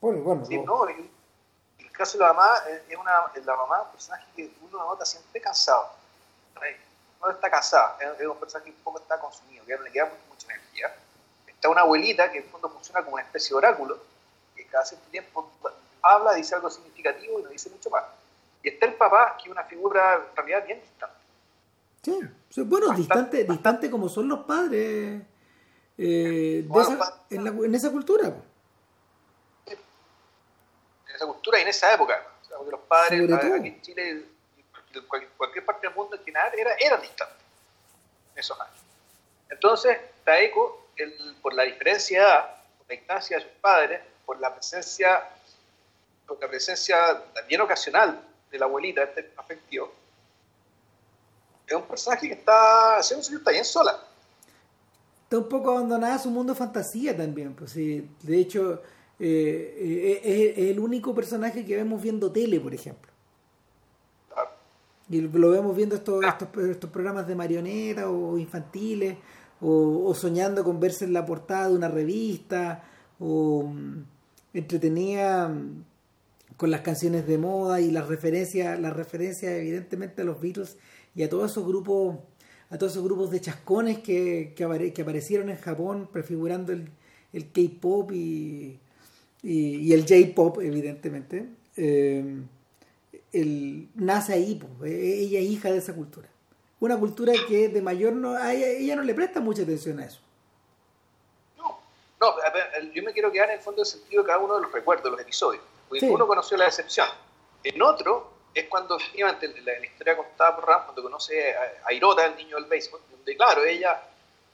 Porque, 0.00 0.20
bueno, 0.20 0.44
Sí, 0.44 0.58
no, 0.58 0.86
el, 0.86 1.10
el 1.78 1.92
caso 1.92 2.18
de 2.18 2.24
la 2.24 2.32
mamá 2.32 2.48
eh, 2.68 2.82
es 2.90 2.96
una, 2.96 3.12
la 3.44 3.56
mamá 3.56 3.78
es 3.78 3.84
un 3.86 3.92
personaje 3.92 4.26
que 4.36 4.52
uno 4.62 4.78
nota 4.78 5.04
siempre 5.04 5.40
cansado. 5.40 5.90
No 7.20 7.30
está 7.30 7.50
cansada, 7.50 7.96
es, 8.00 8.20
es 8.20 8.26
un 8.26 8.36
personaje 8.36 8.70
que 8.70 8.76
un 8.76 8.82
poco 8.84 8.98
está 9.00 9.18
consumido, 9.18 9.64
que 9.64 9.76
le 9.76 9.90
queda 9.90 10.10
mucha, 10.28 10.46
energía. 10.52 10.94
Está 11.46 11.68
una 11.68 11.80
abuelita 11.80 12.30
que 12.30 12.38
en 12.38 12.44
el 12.44 12.50
fondo 12.50 12.68
funciona 12.68 13.02
como 13.02 13.14
una 13.14 13.24
especie 13.24 13.48
de 13.50 13.54
oráculo, 13.56 13.98
que 14.54 14.66
cada 14.66 14.84
cierto 14.84 15.08
tiempo 15.10 15.50
habla, 16.02 16.34
dice 16.34 16.54
algo 16.54 16.70
significativo 16.70 17.40
y 17.40 17.42
no 17.42 17.48
dice 17.48 17.70
mucho 17.70 17.90
más. 17.90 18.04
Y 18.62 18.68
está 18.68 18.86
el 18.86 18.94
papá, 18.94 19.36
que 19.36 19.44
es 19.48 19.50
una 19.52 19.64
figura 19.64 20.14
en 20.30 20.36
realidad 20.36 20.64
bien 20.66 20.80
distante. 20.80 21.16
Sí, 22.50 22.62
bueno, 22.62 22.88
Bastante- 22.88 23.02
distante, 23.38 23.44
distante 23.44 23.90
como 23.90 24.08
son 24.08 24.28
los 24.28 24.40
padres 24.40 25.22
eh, 25.98 26.62
de 26.62 26.68
Bueno, 26.68 26.90
esa- 26.90 26.98
pa- 26.98 27.24
en, 27.30 27.44
la- 27.44 27.50
en 27.50 27.74
esa 27.74 27.90
cultura. 27.90 28.32
en 29.66 31.14
esa 31.14 31.26
cultura 31.26 31.58
y 31.58 31.62
en 31.62 31.68
esa 31.68 31.92
época. 31.94 32.22
O 32.42 32.46
sea, 32.46 32.56
porque 32.56 32.70
los 32.72 32.80
padres 32.82 33.32
aquí 33.32 33.68
en 33.68 33.82
Chile 33.82 34.24
y 34.56 35.00
cualquier, 35.36 35.64
parte 35.64 35.86
del 35.86 35.96
mundo 35.96 36.16
en 36.16 36.24
general 36.24 36.52
era, 36.56 36.74
eran 36.78 37.00
distantes 37.02 37.36
en 38.34 38.38
esos 38.40 38.58
años. 38.60 38.74
Entonces, 39.50 39.98
Taeko, 40.24 40.88
el- 40.96 41.36
por 41.42 41.54
la 41.54 41.64
diferencia 41.64 42.20
de 42.20 42.26
edad, 42.26 42.54
por 42.78 42.86
la 42.88 42.94
distancia 42.96 43.36
de 43.38 43.42
sus 43.44 43.52
padres, 43.60 44.00
por 44.24 44.38
la 44.40 44.52
presencia, 44.54 45.28
por 46.26 46.40
la 46.40 46.48
presencia 46.48 47.22
también 47.34 47.60
ocasional 47.60 48.20
de 48.50 48.58
la 48.58 48.66
abuelita, 48.66 49.02
este 49.02 49.32
afectivo, 49.36 49.92
es 51.66 51.74
un 51.74 51.82
personaje 51.82 52.28
que 52.28 52.34
está, 52.34 53.02
se 53.02 53.18
está 53.18 53.50
bien 53.50 53.64
sola. 53.64 53.98
Está 55.28 55.36
un 55.36 55.48
poco 55.50 55.72
abandonada 55.72 56.18
su 56.18 56.30
mundo 56.30 56.54
de 56.54 56.58
fantasía 56.58 57.14
también. 57.14 57.52
Pues, 57.52 57.72
sí. 57.72 58.08
De 58.22 58.38
hecho, 58.38 58.80
eh, 59.20 60.22
eh, 60.24 60.54
es, 60.56 60.70
el 60.70 60.80
único 60.80 61.14
personaje 61.14 61.66
que 61.66 61.76
vemos 61.76 62.00
viendo 62.00 62.32
tele, 62.32 62.58
por 62.58 62.72
ejemplo. 62.72 63.12
Y 65.10 65.20
lo 65.20 65.50
vemos 65.50 65.76
viendo 65.76 65.96
estos, 65.96 66.24
estos, 66.24 66.48
estos 66.64 66.88
programas 66.88 67.26
de 67.26 67.34
marionetas 67.34 68.06
o 68.08 68.38
infantiles, 68.38 69.18
o, 69.60 70.06
o 70.06 70.14
soñando 70.14 70.64
con 70.64 70.80
verse 70.80 71.04
en 71.04 71.12
la 71.12 71.26
portada 71.26 71.68
de 71.68 71.74
una 71.74 71.88
revista, 71.88 72.82
o 73.20 73.64
mm, 73.64 74.04
entretenida 74.54 75.48
mm, 75.48 75.84
con 76.56 76.70
las 76.70 76.80
canciones 76.80 77.26
de 77.26 77.36
moda 77.36 77.82
y 77.82 77.90
las 77.90 78.08
referencias, 78.08 78.80
las 78.80 78.96
referencias 78.96 79.52
evidentemente 79.52 80.22
a 80.22 80.24
los 80.24 80.40
Beatles 80.40 80.78
y 81.14 81.22
a 81.22 81.28
todos 81.28 81.50
esos 81.50 81.66
grupos, 81.66 82.16
a 82.70 82.78
todos 82.78 82.92
esos 82.92 83.04
grupos 83.04 83.30
de 83.30 83.40
chascones 83.40 83.98
que, 84.00 84.52
que, 84.56 84.66
apare- 84.66 84.92
que 84.92 85.02
aparecieron 85.02 85.48
en 85.48 85.56
Japón 85.56 86.08
prefigurando 86.12 86.72
el, 86.72 86.88
el 87.32 87.50
K-pop 87.50 88.12
y, 88.12 88.78
y, 89.42 89.76
y 89.76 89.92
el 89.92 90.02
J-pop, 90.02 90.58
evidentemente. 90.60 91.48
Eh, 91.76 92.42
el, 93.32 93.88
nace 93.94 94.32
ahí, 94.34 94.54
pues, 94.78 94.90
eh, 94.92 95.20
ella 95.20 95.38
es 95.40 95.46
hija 95.46 95.70
de 95.70 95.78
esa 95.78 95.94
cultura. 95.94 96.28
Una 96.80 96.96
cultura 96.98 97.32
que 97.48 97.68
de 97.68 97.82
mayor 97.82 98.12
no, 98.12 98.32
a 98.36 98.52
ella, 98.54 98.68
ella 98.68 98.96
no 98.96 99.02
le 99.02 99.14
presta 99.14 99.40
mucha 99.40 99.62
atención 99.62 99.98
a 100.00 100.04
eso. 100.06 100.20
No, 101.56 101.76
no, 102.20 102.34
yo 102.94 103.02
me 103.02 103.12
quiero 103.12 103.32
quedar 103.32 103.48
en 103.50 103.56
el 103.56 103.60
fondo 103.62 103.82
del 103.82 103.86
sentido 103.86 104.22
de 104.22 104.26
cada 104.28 104.38
uno 104.40 104.56
de 104.56 104.62
los 104.62 104.72
recuerdos, 104.72 105.04
de 105.04 105.10
los 105.10 105.20
episodios. 105.20 105.62
Porque 105.88 106.00
Sí. 106.00 106.06
uno 106.08 106.26
conoció 106.26 106.56
la 106.56 106.66
decepción. 106.66 107.06
En 107.64 107.80
otro 107.82 108.30
es 108.60 108.66
cuando 108.68 108.96
efectivamente 108.96 109.48
la, 109.62 109.78
la 109.78 109.86
historia 109.86 110.16
contada 110.16 110.56
por 110.56 110.66
Ram, 110.66 110.84
cuando 110.84 111.02
conoce 111.02 111.54
a, 111.56 111.86
a 111.86 111.92
Hirota, 111.92 112.24
el 112.26 112.36
niño 112.36 112.56
del 112.56 112.64
béisbol, 112.66 113.00
donde 113.10 113.36
claro, 113.36 113.64
ella 113.64 114.00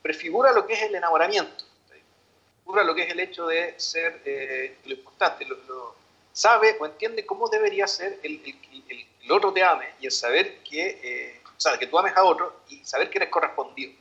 prefigura 0.03 0.53
lo 0.53 0.67
que 0.67 0.75
es 0.75 0.83
el 0.83 0.95
enamoramiento, 0.95 1.65
prefigura 1.89 2.85
lo 2.85 2.95
que 2.95 3.03
es 3.03 3.11
el 3.11 3.21
hecho 3.21 3.47
de 3.47 3.75
ser 3.79 4.21
eh, 4.25 4.79
lo 4.85 4.95
importante, 4.95 5.45
lo, 5.45 5.95
sabe 6.33 6.77
o 6.81 6.87
entiende 6.87 7.25
cómo 7.25 7.49
debería 7.49 7.87
ser 7.87 8.19
el, 8.23 8.43
el- 8.45 8.85
el- 8.89 9.33
otro 9.33 9.53
te 9.53 9.63
ame 9.63 9.95
y 10.01 10.07
el 10.07 10.13
saber 10.13 10.59
que, 10.59 10.99
eh, 11.03 11.41
o 11.57 11.61
sea, 11.61 11.79
que 11.79 11.87
tú 11.87 11.99
ames 11.99 12.15
a 12.17 12.25
otro 12.25 12.61
y 12.69 12.85
saber 12.85 13.09
que 13.09 13.19
eres 13.19 13.31
correspondido, 13.31 13.93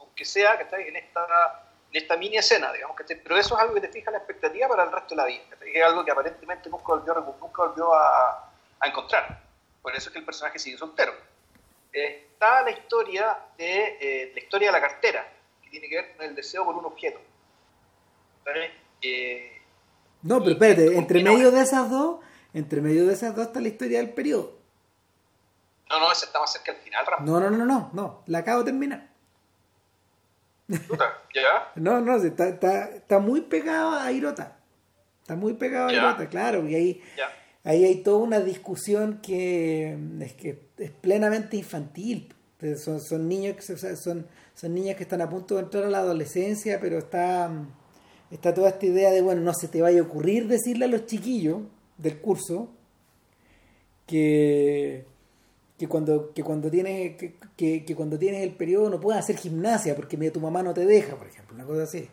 aunque 0.00 0.24
sea 0.24 0.56
que 0.56 0.64
estás 0.64 0.80
en 0.80 0.96
esta, 0.96 2.16
mini 2.16 2.38
escena, 2.38 2.72
digamos, 2.72 2.96
que 2.96 3.14
pero 3.16 3.36
eso 3.36 3.54
es 3.54 3.60
algo 3.60 3.74
que 3.74 3.82
te 3.82 3.88
fija 3.88 4.10
la 4.10 4.18
expectativa 4.18 4.66
para 4.66 4.84
el 4.84 4.90
resto 4.90 5.10
de 5.10 5.16
la 5.16 5.26
vida, 5.26 5.42
es 5.64 5.82
algo 5.84 6.04
que 6.04 6.10
aparentemente 6.10 6.68
nunca 6.70 6.84
volvió, 6.86 7.14
nunca 7.14 7.62
volvió 7.62 7.94
a, 7.94 8.50
a 8.80 8.88
encontrar, 8.88 9.38
por 9.82 9.94
eso 9.94 10.08
es 10.08 10.12
que 10.12 10.18
el 10.20 10.24
personaje 10.24 10.58
sigue 10.58 10.78
soltero. 10.78 11.12
Está 11.92 12.62
la 12.62 12.70
historia 12.70 13.36
de 13.58 13.98
eh, 14.00 14.32
la 14.34 14.40
historia 14.40 14.68
de 14.68 14.72
la 14.72 14.80
cartera, 14.80 15.30
que 15.62 15.68
tiene 15.70 15.88
que 15.88 15.96
ver 15.96 16.16
con 16.16 16.24
el 16.24 16.34
deseo 16.34 16.64
por 16.64 16.76
un 16.76 16.86
objeto. 16.86 17.20
¿Vale? 18.44 18.72
Eh, 19.02 19.60
No, 20.22 20.38
pero 20.38 20.52
espérate, 20.52 20.96
entre 20.96 21.22
medio 21.22 21.50
de 21.50 21.60
esas 21.60 21.90
dos, 21.90 22.20
entre 22.54 22.80
medio 22.80 23.06
de 23.06 23.12
esas 23.14 23.34
dos 23.34 23.48
está 23.48 23.60
la 23.60 23.68
historia 23.68 23.98
del 23.98 24.10
periodo. 24.10 24.58
no, 25.90 26.00
no, 26.00 26.10
ese 26.12 26.24
está 26.26 26.38
más 26.40 26.52
cerca 26.52 26.72
al 26.72 26.78
final, 26.78 27.04
Ramón. 27.06 27.26
No, 27.26 27.40
no, 27.40 27.50
no, 27.50 27.64
no, 27.66 27.90
no, 27.92 28.22
la 28.26 28.38
acabo 28.38 28.60
de 28.60 28.64
terminar. 28.66 29.08
Puta, 30.88 31.18
¿Ya? 31.34 31.70
No, 31.74 32.00
no, 32.00 32.16
está, 32.16 32.48
está, 32.48 32.84
está 32.90 33.18
muy 33.18 33.42
pegado 33.42 33.90
a 33.98 34.10
Irota. 34.10 34.56
Está 35.20 35.34
muy 35.36 35.52
pegado 35.54 35.88
a. 35.88 35.92
Irota, 35.92 36.28
claro, 36.28 36.66
y 36.66 36.74
ahí, 36.74 37.04
Ya. 37.16 37.30
Ahí 37.64 37.84
hay 37.84 38.02
toda 38.02 38.18
una 38.18 38.40
discusión 38.40 39.20
que 39.22 39.96
es 40.20 40.32
que 40.34 40.58
es 40.78 40.90
plenamente 40.90 41.56
infantil. 41.56 42.34
Entonces, 42.60 42.84
Son, 42.84 43.00
son 43.00 43.28
niños 43.28 43.56
que 43.56 43.96
son, 43.96 44.26
son 44.54 44.74
niñas 44.74 44.96
que 44.96 45.02
están 45.02 45.20
a 45.20 45.28
punto 45.28 45.56
de 45.56 45.62
entrar 45.62 45.84
a 45.84 45.90
la 45.90 45.98
adolescencia, 45.98 46.78
pero 46.80 46.98
está, 46.98 47.50
está 48.30 48.54
toda 48.54 48.68
esta 48.68 48.86
idea 48.86 49.10
de 49.10 49.20
bueno, 49.20 49.40
no 49.40 49.52
se 49.52 49.68
te 49.68 49.82
vaya 49.82 50.00
a 50.00 50.04
ocurrir 50.04 50.46
decirle 50.46 50.84
a 50.84 50.88
los 50.88 51.06
chiquillos 51.06 51.60
del 51.98 52.20
curso 52.20 52.70
que, 54.06 55.04
que 55.76 55.88
cuando, 55.88 56.32
que 56.32 56.42
cuando 56.42 56.70
tienes 56.70 57.16
que, 57.16 57.34
que, 57.84 57.94
cuando 57.96 58.18
tienes 58.18 58.42
el 58.42 58.52
periodo 58.52 58.90
no 58.90 59.00
puedes 59.00 59.20
hacer 59.20 59.36
gimnasia 59.36 59.96
porque 59.96 60.16
tu 60.30 60.40
mamá 60.40 60.62
no 60.62 60.74
te 60.74 60.86
deja, 60.86 61.16
por 61.16 61.26
ejemplo, 61.26 61.54
una 61.54 61.64
cosa 61.64 61.84
así. 61.84 62.08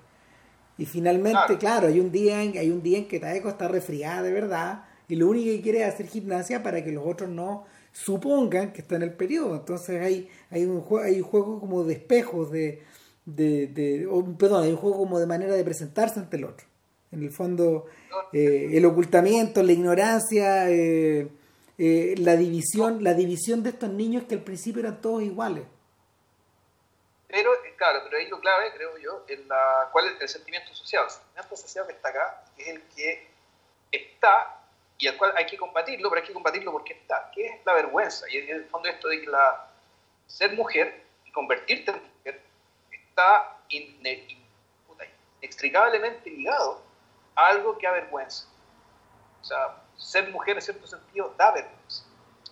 Y 0.78 0.86
finalmente, 0.86 1.58
claro, 1.60 1.88
hay 1.90 2.00
un 2.00 2.12
día 2.12 2.42
en, 2.42 2.58
hay 2.58 2.72
un 2.72 2.82
día 2.82 3.00
en 3.00 3.08
que 3.08 3.20
Taeko 3.20 3.50
está 3.50 3.68
resfriada 3.68 4.24
de 4.24 4.32
verdad 4.32 4.86
y 5.10 5.16
lo 5.16 5.28
único 5.28 5.48
que 5.48 5.62
quiere 5.62 5.82
es 5.82 5.94
hacer 5.94 6.08
gimnasia 6.08 6.64
para 6.64 6.84
que 6.84 6.92
los 6.92 7.06
otros 7.06 7.30
no 7.30 7.66
supongan 7.92 8.72
que 8.72 8.82
está 8.82 8.96
en 8.96 9.02
el 9.02 9.14
periodo. 9.14 9.56
Entonces 9.56 10.02
hay, 10.02 10.30
hay, 10.52 10.66
un, 10.66 10.86
hay 11.04 11.20
un 11.20 11.28
juego 11.28 11.60
como 11.60 11.84
de 11.84 11.96
espejos, 11.96 12.52
de, 12.52 12.84
de, 13.26 13.68
de 13.68 14.08
perdón, 14.38 14.64
hay 14.64 14.72
un 14.72 14.78
juego 14.78 14.98
como 14.98 15.20
de 15.20 15.26
manera 15.26 15.56
de 15.56 15.64
presentarse 15.64 16.20
ante 16.20 16.38
el 16.38 16.46
otro. 16.46 16.68
En 17.12 17.24
el 17.24 17.32
fondo, 17.32 17.88
eh, 18.32 18.70
el 18.74 18.86
ocultamiento, 18.86 19.64
la 19.64 19.72
ignorancia, 19.72 20.70
eh, 20.70 21.28
eh, 21.80 22.14
la 22.20 22.36
división, 22.36 23.04
la 23.04 23.16
división 23.16 23.64
de 23.64 23.72
estos 23.72 23.90
niños 23.90 24.26
que 24.26 24.36
al 24.36 24.44
principio 24.44 24.82
eran 24.82 25.02
todos 25.02 25.24
iguales. 25.24 25.64
Pero, 27.28 27.50
claro, 27.78 28.02
pero 28.06 28.18
ahí 28.18 28.28
lo 28.30 28.40
clave, 28.40 28.66
creo 28.76 28.96
yo, 29.00 29.26
es 29.28 29.44
la, 29.48 29.90
cuál 29.92 30.06
es 30.06 30.22
el 30.22 30.30
sentimiento 30.30 30.72
social. 30.76 31.06
El 31.06 31.12
sentimiento 31.12 31.56
social 31.56 31.88
que 31.88 31.94
está 31.94 32.10
acá 32.10 32.44
es 32.58 32.68
el 32.68 32.82
que 32.96 33.28
está 33.92 34.59
y 35.00 35.08
al 35.08 35.18
cual 35.18 35.34
hay 35.38 35.46
que 35.46 35.58
combatirlo, 35.58 36.10
pero 36.10 36.22
hay 36.22 36.28
que 36.28 36.34
combatirlo 36.34 36.74
porque 36.74 36.92
está, 36.94 37.32
que 37.34 37.46
es 37.46 37.66
la 37.66 37.74
vergüenza. 37.74 38.30
Y 38.30 38.38
en 38.38 38.50
el 38.50 38.66
fondo 38.66 38.90
esto 38.90 39.08
de 39.08 39.22
que 39.22 39.28
la, 39.28 39.70
ser 40.28 40.54
mujer 40.54 41.06
y 41.24 41.32
convertirte 41.32 41.92
en 41.92 42.04
mujer 42.18 42.42
está 42.92 43.58
inextricablemente 43.70 46.30
ligado 46.30 46.82
a 47.34 47.48
algo 47.48 47.78
que 47.78 47.88
avergüenza. 47.88 48.46
O 49.42 49.46
sea, 49.46 49.82
ser 49.96 50.30
mujer 50.32 50.58
en 50.58 50.62
cierto 50.62 50.86
sentido 50.86 51.34
da 51.38 51.52
vergüenza. 51.52 52.04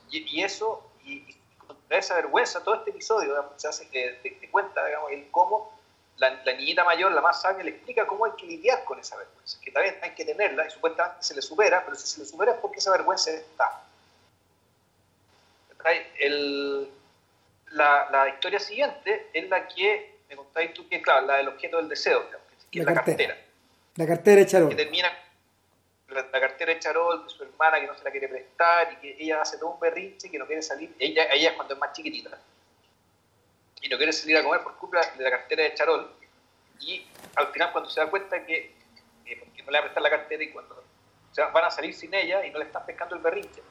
Y, 0.09 0.41
eso, 0.41 0.89
y, 1.03 1.35
contra 1.57 1.97
esa 1.97 2.15
vergüenza, 2.15 2.63
todo 2.63 2.75
este 2.75 2.91
episodio 2.91 3.35
se 3.57 3.67
hace 3.67 3.89
que 3.89 4.11
te, 4.23 4.49
cuenta, 4.49 4.85
digamos, 4.85 5.11
el 5.11 5.29
cómo 5.31 5.76
la, 6.17 6.53
niñita 6.53 6.83
mayor, 6.83 7.11
la 7.11 7.21
más 7.21 7.41
sabia, 7.41 7.63
le 7.63 7.71
explica 7.71 8.07
cómo 8.07 8.25
hay 8.25 8.31
que 8.37 8.45
lidiar 8.45 8.83
con 8.83 8.99
esa 8.99 9.17
vergüenza, 9.17 9.59
que 9.61 9.71
tal 9.71 9.83
hay 10.01 10.11
que 10.11 10.25
tenerla 10.25 10.65
y 10.67 10.71
supuestamente 10.71 11.21
se 11.21 11.35
le 11.35 11.41
supera, 11.41 11.83
pero 11.85 11.95
si 11.95 12.07
se 12.07 12.19
le 12.19 12.25
supera 12.25 12.53
es 12.53 12.57
porque 12.59 12.79
esa 12.79 12.91
vergüenza 12.91 13.31
está. 13.31 13.83
El, 16.19 16.89
la, 17.71 18.09
la, 18.11 18.27
historia 18.27 18.59
siguiente 18.59 19.29
es 19.31 19.47
la 19.47 19.67
que 19.67 20.17
me 20.27 20.35
contáis 20.35 20.73
tú, 20.73 20.89
que 20.89 21.01
claro, 21.01 21.25
la 21.25 21.37
del 21.37 21.47
objeto 21.47 21.77
del 21.77 21.87
deseo, 21.87 22.29
que 22.71 22.79
es 22.79 22.85
la, 22.85 22.93
cartera. 22.93 23.37
La 23.95 24.05
cartera 24.05 24.41
de 24.41 24.45
Charol. 24.47 24.69
Que 24.69 24.75
termina 24.75 25.09
la, 26.09 26.29
cartera 26.29 26.73
de 26.73 26.79
Charol 26.79 27.23
de 27.23 27.29
su 27.29 27.41
hermana 27.43 27.79
que 27.79 27.87
no 27.87 27.95
se 27.95 28.03
la 28.03 28.11
quiere 28.11 28.27
prestar 28.27 28.91
y 28.93 28.95
que 28.97 29.23
ella 29.23 29.41
hace 29.41 29.57
todo 29.57 29.69
un 29.69 29.79
berrinche 29.79 30.29
que 30.29 30.37
no 30.37 30.45
quiere 30.45 30.61
salir. 30.61 30.93
Ella, 30.99 31.27
ella 31.31 31.51
es 31.51 31.55
cuando 31.55 31.75
es 31.75 31.79
más 31.79 31.93
chiquitita 31.93 32.37
y 33.87 33.89
no 33.89 33.95
quiere 33.95 34.11
salir 34.11 34.35
a 34.35 34.43
comer 34.43 34.61
por 34.61 34.75
culpa 34.75 34.99
de 35.17 35.23
la 35.23 35.31
cartera 35.31 35.63
de 35.63 35.73
Charol. 35.73 36.11
Y 36.81 37.07
al 37.35 37.47
final, 37.47 37.71
cuando 37.71 37.89
se 37.89 38.01
da 38.01 38.09
cuenta 38.09 38.45
que, 38.45 38.75
eh, 39.25 39.37
porque 39.39 39.63
no 39.63 39.71
le 39.71 39.77
va 39.77 39.79
a 39.79 39.83
prestar 39.83 40.03
la 40.03 40.09
cartera 40.09 40.43
y 40.43 40.51
cuando 40.51 40.75
o 40.75 41.33
sea, 41.33 41.47
van 41.47 41.63
a 41.63 41.71
salir 41.71 41.93
sin 41.93 42.13
ella 42.13 42.45
y 42.45 42.51
no 42.51 42.59
le 42.59 42.65
están 42.65 42.85
pescando 42.85 43.15
el 43.15 43.21
berrinche, 43.21 43.63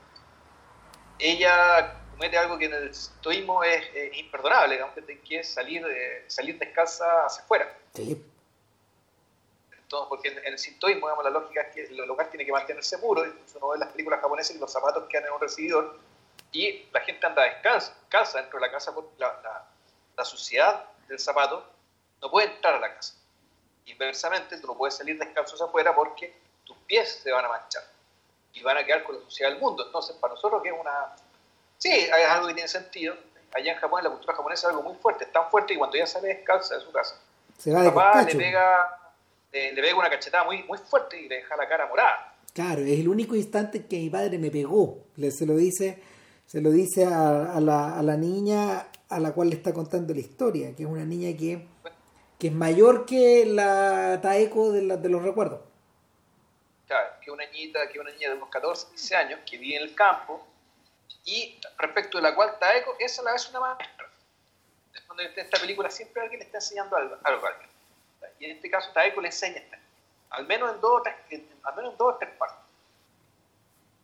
ella 1.19 2.01
comete 2.13 2.39
algo 2.39 2.57
que 2.57 2.65
en 2.65 2.73
el 2.73 2.89
estoísmo 2.89 3.63
es, 3.63 3.85
imperdonable, 4.15 4.77
digamos, 4.77 4.95
que 4.95 5.39
es 5.39 5.49
salir, 5.49 5.85
eh, 5.87 6.25
salir 6.29 6.59
descalza 6.59 7.27
hacia 7.27 7.43
afuera. 7.43 7.77
Sí. 7.95 8.25
Entonces, 9.73 10.09
porque 10.09 10.29
en, 10.29 10.47
el 10.47 10.59
sintoísmo, 10.59 11.09
digamos, 11.09 11.25
la 11.25 11.31
lógica 11.31 11.61
es 11.61 11.75
que 11.75 11.83
el 11.83 12.07
lugar 12.07 12.31
tiene 12.31 12.47
que 12.47 12.53
mantenerse 12.53 12.97
puro, 12.99 13.27
incluso 13.27 13.59
uno 13.59 13.69
ve 13.69 13.79
las 13.79 13.91
películas 13.91 14.21
japonesas 14.21 14.57
y 14.57 14.59
los 14.59 14.73
zapatos 14.73 15.05
quedan 15.11 15.27
en 15.27 15.33
un 15.33 15.41
recibidor, 15.41 15.99
y 16.53 16.87
la 16.91 17.01
gente 17.01 17.27
anda 17.27 17.43
descalza, 17.43 18.41
dentro 18.41 18.59
de 18.59 18.67
la 18.67 18.73
casa 18.73 18.95
porque 18.95 19.13
la 19.19 19.29
la 19.43 19.76
suciedad 20.25 20.85
del 21.09 21.19
zapato 21.19 21.65
no 22.21 22.31
puede 22.31 22.49
entrar 22.49 22.75
a 22.75 22.81
la 22.81 22.95
casa. 22.95 23.15
Inversamente, 23.87 24.59
tú 24.59 24.67
no 24.67 24.77
puedes 24.77 24.97
salir 24.97 25.19
descalzos 25.19 25.61
afuera 25.61 25.95
porque 25.95 26.35
tus 26.65 26.77
pies 26.79 27.21
se 27.23 27.31
van 27.31 27.45
a 27.45 27.49
manchar 27.49 27.85
y 28.53 28.63
van 28.63 28.77
a 28.77 28.85
quedar 28.85 29.05
con 29.05 29.17
la 29.17 29.23
suciedad 29.23 29.51
del 29.53 29.61
mundo. 29.61 29.85
Entonces, 29.87 30.17
para 30.17 30.35
nosotros 30.35 30.63
que 30.63 30.71
es 30.71 30.75
una... 30.79 31.15
Sí, 31.79 31.91
es 31.91 32.11
algo 32.11 32.49
que 32.49 32.55
tiene 32.55 32.69
sentido. 32.69 33.15
Allá 33.55 33.73
en 33.73 33.79
Japón, 33.79 34.01
en 34.01 34.05
la 34.05 34.11
cultura 34.11 34.35
japonesa 34.35 34.69
es 34.69 34.75
algo 34.75 34.83
muy 34.83 34.97
fuerte, 34.97 35.25
es 35.25 35.33
tan 35.33 35.49
fuerte 35.51 35.75
que 35.75 35.79
cuando 35.79 35.97
ella 35.97 36.07
sale 36.07 36.29
descalza 36.29 36.75
de 36.75 36.81
su 36.81 36.93
casa, 36.93 37.19
se 37.57 37.73
va 37.73 37.85
papá 37.85 38.23
le 38.23 38.35
pega, 38.35 38.99
le, 39.53 39.73
pega 39.73 39.97
una 39.97 40.11
cachetada 40.11 40.45
muy, 40.45 40.63
muy 40.65 40.77
fuerte 40.77 41.19
y 41.19 41.29
le 41.29 41.37
deja 41.37 41.57
la 41.57 41.67
cara 41.67 41.87
morada. 41.87 42.35
Claro, 42.53 42.83
es 42.83 42.99
el 42.99 43.09
único 43.09 43.35
instante 43.35 43.87
que 43.87 43.99
mi 43.99 44.11
padre 44.11 44.39
me 44.39 44.51
pegó. 44.51 44.99
Le, 45.17 45.31
se 45.31 45.47
lo 45.47 45.57
dice, 45.57 46.03
se 46.45 46.61
lo 46.61 46.71
dice 46.71 47.07
a, 47.07 47.59
la, 47.61 47.99
a 47.99 48.03
la 48.03 48.17
niña 48.17 48.89
a 49.09 49.21
la 49.21 49.33
cual 49.33 49.51
le 49.51 49.57
está 49.57 49.73
contando 49.73 50.13
la 50.13 50.21
historia, 50.21 50.75
que 50.75 50.83
es 50.83 50.89
una 50.89 51.05
niña 51.05 51.37
que, 51.37 51.67
que 52.39 52.49
es 52.49 52.53
mayor 52.53 53.07
que 53.07 53.47
la 53.47 54.21
Taeko 54.21 54.73
de, 54.73 54.97
de 54.97 55.09
los 55.09 55.23
recuerdos. 55.23 55.61
Claro, 56.87 57.15
que 57.21 57.31
una 57.31 57.45
niñita, 57.47 57.89
que 57.89 57.99
una 57.99 58.11
niña 58.11 58.31
de 58.31 58.37
unos 58.37 58.49
14, 58.49 58.89
15 58.89 59.17
años, 59.17 59.41
que 59.49 59.59
vive 59.59 59.77
en 59.77 59.83
el 59.83 59.95
campo, 59.95 60.47
y 61.25 61.59
respecto 61.79 62.19
de 62.19 62.23
la 62.23 62.35
cual 62.35 62.57
Taeko 62.59 62.97
es 62.99 63.19
a 63.19 63.23
la 63.23 63.33
vez 63.33 63.49
una 63.51 63.61
maestra. 63.61 64.09
Cuando 65.07 65.23
esta 65.23 65.59
película 65.59 65.91
siempre 65.91 66.23
alguien 66.23 66.41
le 66.41 66.47
está 66.47 66.59
enseñando 66.59 66.97
algo, 66.97 67.17
a 67.23 67.29
alguien. 67.29 67.71
Y 68.39 68.45
en 68.47 68.57
este 68.57 68.71
caso 68.71 68.91
Taeko 68.93 69.21
le 69.21 69.29
enseña 69.29 69.63
al 70.31 70.47
menos 70.47 70.75
en 70.75 70.81
dos, 70.81 71.03
al 71.63 71.77
menos 71.77 71.93
en 71.93 71.99
dos 71.99 72.15
o 72.15 72.17
tres 72.19 72.31
partes. 72.37 72.65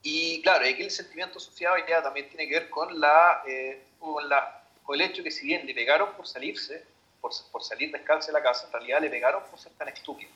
Y 0.03 0.43
claro, 0.43 0.65
aquí 0.65 0.83
el 0.83 0.91
sentimiento 0.91 1.39
asociado 1.39 1.77
ya 1.89 2.03
también 2.03 2.29
tiene 2.29 2.49
que 2.49 2.61
ver 2.61 2.71
con 2.71 2.99
la, 2.99 3.43
eh, 3.47 3.85
con 4.01 4.29
la 4.29 4.62
con 4.93 5.01
el 5.01 5.09
hecho 5.09 5.23
que 5.23 5.31
si 5.31 5.47
bien 5.47 5.65
le 5.65 5.75
pegaron 5.75 6.13
por 6.15 6.27
salirse, 6.27 6.85
por, 7.19 7.33
por 7.51 7.63
salir 7.63 7.91
descalzo 7.91 8.27
de 8.27 8.35
la 8.35 8.43
casa, 8.43 8.67
en 8.67 8.73
realidad 8.73 9.01
le 9.01 9.09
pegaron 9.09 9.43
por 9.51 9.59
ser 9.59 9.73
tan 9.73 9.89
estúpido, 9.89 10.31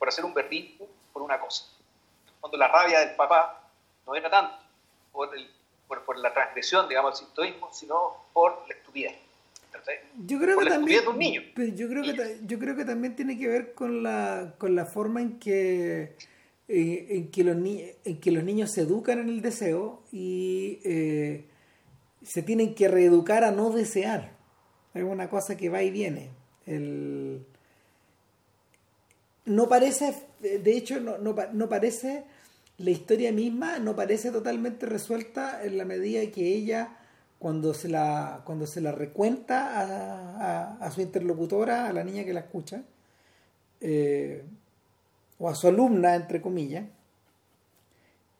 por 0.00 0.08
hacer 0.08 0.24
un 0.24 0.34
berrinche 0.34 0.84
por 1.12 1.22
una 1.22 1.38
cosa. 1.38 1.66
Cuando 2.40 2.58
la 2.58 2.66
rabia 2.66 2.98
del 2.98 3.14
papá 3.14 3.70
no 4.04 4.16
era 4.16 4.28
tanto 4.28 4.56
por, 5.12 5.32
el, 5.36 5.48
por, 5.86 6.04
por 6.04 6.18
la 6.18 6.34
transgresión, 6.34 6.88
digamos, 6.88 7.20
del 7.20 7.28
sintoísmo, 7.28 7.72
sino 7.72 8.24
por 8.32 8.64
la 8.66 8.74
estupidez. 8.74 9.14
Yo 10.26 10.40
creo 10.40 10.58
que 10.58 10.66
también, 10.66 11.04
yo 11.76 11.88
creo 11.88 12.02
que 12.02 12.38
yo 12.42 12.58
creo 12.58 12.74
que 12.74 12.84
también 12.84 13.14
tiene 13.14 13.38
que 13.38 13.46
ver 13.46 13.74
con 13.74 14.02
la 14.02 14.54
con 14.58 14.74
la 14.74 14.86
forma 14.86 15.20
en 15.20 15.38
que 15.38 16.16
eh, 16.66 17.06
en, 17.10 17.30
que 17.30 17.44
los 17.44 17.56
en 17.56 18.20
que 18.20 18.30
los 18.32 18.42
niños 18.42 18.72
se 18.72 18.80
educan 18.80 19.20
en 19.20 19.28
el 19.28 19.40
deseo 19.40 20.02
y 20.10 20.80
eh, 20.84 21.44
se 22.24 22.42
tienen 22.42 22.74
que 22.74 22.88
reeducar 22.88 23.44
a 23.44 23.50
no 23.50 23.70
desear. 23.70 24.32
Es 24.94 25.02
una 25.02 25.28
cosa 25.28 25.56
que 25.56 25.68
va 25.68 25.82
y 25.82 25.90
viene. 25.90 26.30
El... 26.66 27.44
No 29.44 29.68
parece, 29.68 30.14
de 30.40 30.76
hecho, 30.76 31.00
no, 31.00 31.18
no, 31.18 31.68
parece, 31.68 32.24
la 32.78 32.90
historia 32.90 33.30
misma 33.30 33.78
no 33.78 33.94
parece 33.94 34.30
totalmente 34.30 34.86
resuelta 34.86 35.62
en 35.62 35.76
la 35.76 35.84
medida 35.84 36.20
que 36.32 36.54
ella, 36.54 36.96
cuando 37.38 37.74
se 37.74 37.88
la, 37.88 38.40
cuando 38.46 38.66
se 38.66 38.80
la 38.80 38.92
recuenta 38.92 39.80
a, 39.80 40.76
a, 40.82 40.90
su 40.90 41.02
interlocutora, 41.02 41.88
a 41.88 41.92
la 41.92 42.04
niña 42.04 42.24
que 42.24 42.32
la 42.32 42.40
escucha, 42.40 42.84
eh, 43.82 44.44
o 45.38 45.50
a 45.50 45.54
su 45.54 45.68
alumna, 45.68 46.14
entre 46.14 46.40
comillas, 46.40 46.86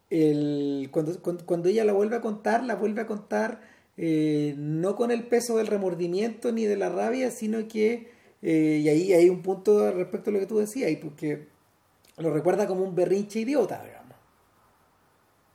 el, 0.09 0.89
cuando, 0.91 1.21
cuando, 1.45 1.69
ella 1.69 1.85
la 1.85 1.93
vuelve 1.93 2.17
a 2.17 2.21
contar, 2.21 2.65
la 2.65 2.77
vuelve 2.77 3.03
a 3.03 3.07
contar 3.07 3.74
eh, 3.97 4.55
no 4.57 4.97
con 4.97 5.11
el 5.11 5.27
peso 5.27 5.57
del 5.57 5.69
remordimiento 5.69 6.51
ni 6.51 6.65
de 6.67 6.77
la 6.77 6.89
rabia, 6.89 7.31
sino 7.31 7.69
que, 7.69 8.13
eh, 8.43 8.81
y 8.83 8.89
ahí 8.89 9.13
hay 9.13 9.31
un 9.31 9.43
punto 9.43 9.93
respecto 9.93 10.31
a 10.31 10.33
lo 10.33 10.41
que 10.41 10.47
tú 10.47 10.59
decías, 10.59 10.91
y 10.91 10.97
porque 10.97 11.49
lo 12.17 12.33
recuerda 12.33 12.67
como 12.67 12.83
un 12.83 12.95
berrinche 12.95 13.41
idiota, 13.41 13.83
digamos. 13.83 14.17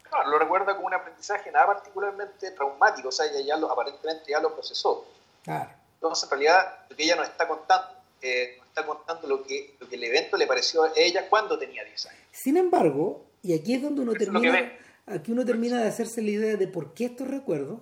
Claro, 0.04 0.30
lo 0.32 0.40
recuerda 0.40 0.76
como 0.76 0.88
un 0.88 0.94
aprendizaje 0.94 1.52
nada 1.52 1.68
particularmente 1.68 2.52
traumático, 2.52 3.10
o 3.10 3.12
sea, 3.12 3.26
ella 3.28 3.42
ya 3.42 3.58
lo, 3.58 3.72
aparentemente 3.72 4.32
ya 4.32 4.40
lo 4.40 4.54
procesó. 4.54 5.06
Claro. 5.44 5.72
Entonces, 5.96 6.24
en 6.24 6.30
realidad, 6.30 6.86
lo 6.90 6.96
que 6.96 7.04
ella 7.04 7.16
nos 7.18 7.28
está 7.28 7.48
contando, 7.48 7.88
eh, 8.22 8.56
nos 8.58 8.68
está 8.68 8.86
contando 8.86 9.28
lo 9.28 9.44
que, 9.44 9.76
lo 9.80 9.88
que 9.88 9.96
el 9.96 10.04
evento 10.04 10.38
le 10.38 10.48
pareció 10.48 10.84
a 10.84 10.92
ella 10.96 11.30
cuando 11.30 11.60
tenía 11.60 11.84
10 11.84 12.06
años. 12.08 12.22
Sin 12.32 12.56
embargo, 12.56 13.26
y 13.42 13.54
aquí 13.54 13.76
es 13.76 13.82
donde 13.82 14.02
uno 14.02 14.14
termina, 14.14 14.72
aquí 15.06 15.32
uno 15.34 15.46
termina 15.46 15.82
de 15.82 15.90
hacerse 15.90 16.22
la 16.22 16.30
idea 16.30 16.56
de 16.56 16.68
por 16.68 16.94
qué 16.94 17.06
estos 17.06 17.28
recuerdos 17.28 17.82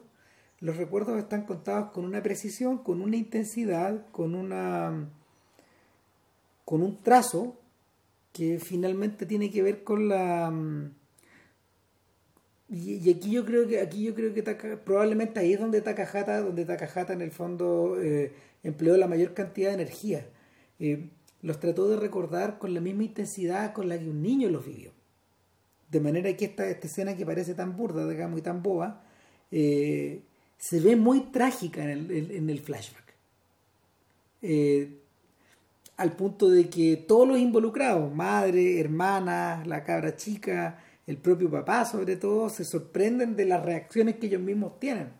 los 0.59 0.77
recuerdos 0.77 1.17
están 1.19 1.45
contados 1.45 1.91
con 1.91 2.05
una 2.05 2.23
precisión, 2.23 2.79
con 2.79 3.01
una 3.01 3.15
intensidad, 3.15 4.07
con 4.11 4.35
una 4.35 5.09
con 6.65 6.81
un 6.81 7.01
trazo 7.01 7.55
que 8.33 8.59
finalmente 8.59 9.25
tiene 9.25 9.49
que 9.49 9.61
ver 9.61 9.83
con 9.83 10.09
la 10.09 10.51
y, 12.69 13.09
aquí 13.09 13.31
yo 13.31 13.45
creo 13.45 13.67
que 13.67 13.79
aquí 13.79 14.03
yo 14.03 14.13
creo 14.13 14.33
que 14.33 14.43
probablemente 14.43 15.39
ahí 15.39 15.53
es 15.53 15.59
donde 15.59 15.81
Takahata 15.81 16.41
donde 16.41 16.65
Takahata 16.65 17.13
en 17.13 17.21
el 17.21 17.31
fondo 17.31 17.97
eh, 18.01 18.33
empleó 18.63 18.97
la 18.97 19.07
mayor 19.07 19.33
cantidad 19.33 19.69
de 19.69 19.75
energía. 19.75 20.27
Eh, 20.79 21.09
los 21.41 21.59
trató 21.59 21.87
de 21.87 21.97
recordar 21.97 22.57
con 22.57 22.73
la 22.73 22.81
misma 22.81 23.03
intensidad 23.03 23.73
con 23.73 23.87
la 23.87 23.97
que 23.97 24.09
un 24.09 24.21
niño 24.21 24.49
los 24.49 24.65
vivió. 24.65 24.91
De 25.89 26.01
manera 26.01 26.35
que 26.35 26.45
esta, 26.45 26.67
esta 26.67 26.87
escena 26.87 27.15
que 27.15 27.25
parece 27.25 27.53
tan 27.53 27.77
burda 27.77 28.07
digamos 28.09 28.39
y 28.39 28.41
tan 28.41 28.61
boba 28.61 29.03
eh, 29.51 30.21
se 30.57 30.79
ve 30.79 30.95
muy 30.95 31.31
trágica 31.31 31.83
en 31.83 31.89
el, 31.89 32.31
en 32.31 32.49
el 32.49 32.59
flashback. 32.59 33.13
Eh, 34.41 35.01
al 35.97 36.11
punto 36.13 36.49
de 36.49 36.69
que 36.69 36.95
todos 37.07 37.27
los 37.27 37.37
involucrados, 37.39 38.13
madre, 38.13 38.79
hermana, 38.79 39.63
la 39.65 39.83
cabra 39.83 40.15
chica, 40.15 40.83
el 41.07 41.17
propio 41.17 41.49
papá 41.49 41.85
sobre 41.85 42.15
todo, 42.17 42.49
se 42.49 42.63
sorprenden 42.65 43.35
de 43.35 43.45
las 43.45 43.65
reacciones 43.65 44.17
que 44.17 44.27
ellos 44.27 44.41
mismos 44.41 44.79
tienen 44.79 45.11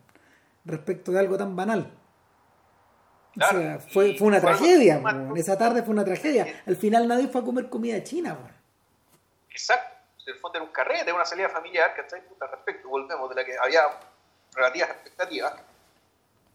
respecto 0.64 1.10
de 1.12 1.18
algo 1.18 1.36
tan 1.36 1.56
banal. 1.56 1.92
o 3.36 3.46
sea, 3.46 3.78
fue, 3.80 4.16
fue 4.16 4.28
una 4.28 4.40
tragedia, 4.40 5.02
esa 5.34 5.58
tarde 5.58 5.82
fue 5.82 5.94
una 5.94 6.04
tragedia. 6.04 6.62
Al 6.66 6.76
final 6.76 7.08
nadie 7.08 7.28
fue 7.28 7.40
a 7.40 7.44
comer 7.44 7.68
comida 7.68 8.02
china. 8.04 8.38
Exacto, 9.50 9.96
en 10.26 10.34
el 10.34 10.40
fondo 10.40 10.58
era 10.58 10.64
un 10.64 10.72
carrete, 10.72 11.12
una 11.12 11.24
salida 11.24 11.48
familiar, 11.48 11.92
¿cachai? 11.96 12.22
Al 12.40 12.50
respecto, 12.50 12.88
volvemos, 12.88 13.28
de 13.30 13.34
la 13.34 13.44
que 13.44 13.56
había 13.58 13.80
relativas 14.58 14.90
expectativas 14.90 15.54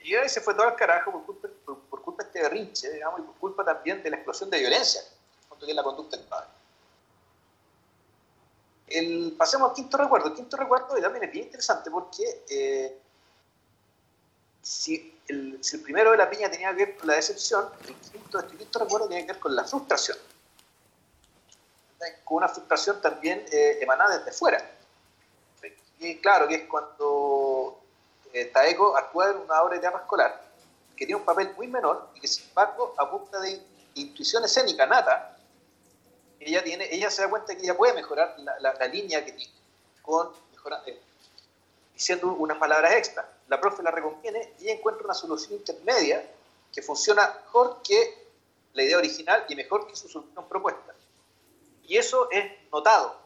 y 0.04 0.30
se 0.30 0.42
fue 0.42 0.54
todo 0.54 0.68
al 0.68 0.76
carajo 0.76 1.12
por 1.12 1.26
culpa, 1.26 1.48
por, 1.66 2.02
culpa 2.02 2.24
de 2.24 2.28
este 2.28 2.42
berrinche, 2.42 2.92
digamos, 2.92 3.22
y 3.22 3.24
por 3.24 3.36
culpa 3.36 3.64
también 3.64 4.04
de 4.04 4.10
la 4.10 4.18
explosión 4.18 4.50
de 4.50 4.60
violencia, 4.60 5.02
que 5.58 5.70
es 5.70 5.76
la 5.76 5.84
conducta 5.84 6.18
del 6.18 6.26
padre. 6.26 6.50
El, 8.88 9.34
pasemos 9.38 9.70
al 9.70 9.76
quinto 9.76 9.98
recuerdo. 9.98 10.28
El 10.28 10.34
quinto 10.34 10.58
recuerdo 10.58 11.00
también 11.00 11.24
es 11.24 11.32
bien 11.32 11.46
interesante 11.46 11.90
porque 11.90 12.44
eh, 12.50 13.00
si, 14.62 15.18
el, 15.30 15.64
si, 15.64 15.78
el, 15.78 15.84
primero 15.84 16.12
de 16.12 16.18
la 16.18 16.30
piña 16.30 16.52
tenía 16.52 16.72
que 16.72 16.86
ver 16.86 16.98
con 16.98 17.08
la 17.08 17.14
decepción, 17.14 17.70
el 17.88 17.96
quinto, 17.96 18.40
este 18.40 18.58
quinto 18.58 18.80
recuerdo 18.80 19.08
tiene 19.08 19.26
que 19.26 19.32
ver 19.32 19.40
con 19.40 19.56
la 19.56 19.64
frustración. 19.64 20.18
Con 22.26 22.38
una 22.38 22.50
frustración 22.50 23.02
también 23.02 23.46
eh, 23.50 23.78
emanada 23.82 24.18
desde 24.18 24.34
fuera. 24.34 24.70
Y 26.00 26.18
claro, 26.18 26.50
que 26.50 26.56
es 26.56 26.68
cuando 26.68 27.83
eh, 28.34 28.46
Taeko 28.46 28.98
actúa 28.98 29.32
una 29.32 29.62
obra 29.62 29.76
de 29.76 29.82
teatro 29.82 30.00
escolar 30.00 30.42
que 30.96 31.06
tiene 31.06 31.20
un 31.20 31.26
papel 31.26 31.54
muy 31.56 31.68
menor 31.68 32.10
y 32.16 32.20
que 32.20 32.28
sin 32.28 32.48
embargo 32.50 32.94
a 32.98 33.10
punta 33.10 33.40
de 33.40 33.62
intuición 33.96 34.44
escénica 34.44 34.86
nata 34.86 35.38
ella 36.40 36.64
tiene 36.64 36.94
ella 36.94 37.10
se 37.10 37.22
da 37.22 37.30
cuenta 37.30 37.56
que 37.56 37.64
ella 37.64 37.78
puede 37.78 37.94
mejorar 37.94 38.36
la, 38.38 38.88
línea 38.88 39.24
que 39.24 39.32
tiene 39.32 39.54
con 40.02 40.32
eh, 40.86 41.00
diciendo 41.94 42.34
unas 42.34 42.58
palabras 42.58 42.94
extra. 42.94 43.30
La 43.48 43.60
profe 43.60 43.84
la 43.84 43.92
reconviene 43.92 44.54
y 44.60 44.64
ella 44.64 44.74
encuentra 44.74 45.06
una 45.06 45.14
solución 45.14 45.54
intermedia 45.54 46.26
que 46.74 46.82
funciona 46.82 47.40
mejor 47.44 47.82
que 47.84 48.28
la 48.74 48.84
idea 48.84 48.98
original 48.98 49.46
y 49.48 49.56
mejor 49.56 49.88
que 49.88 49.96
su 49.96 50.10
solución 50.10 50.48
propuesta. 50.48 50.94
Y 51.84 51.98
eso 51.98 52.30
es 52.32 52.52
notado 52.72 53.18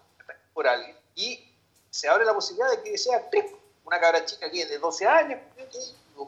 por 0.54 0.68
alguien 0.68 0.98
y 1.16 1.52
se 1.90 2.10
abre 2.10 2.26
la 2.26 2.34
posibilidad 2.34 2.70
de 2.72 2.84
que 2.84 2.98
sea 2.98 3.30
una 3.88 4.00
cabra 4.02 4.26
chica 4.26 4.52
que 4.52 4.66
de 4.66 4.78
12 4.78 5.08
años, 5.08 5.40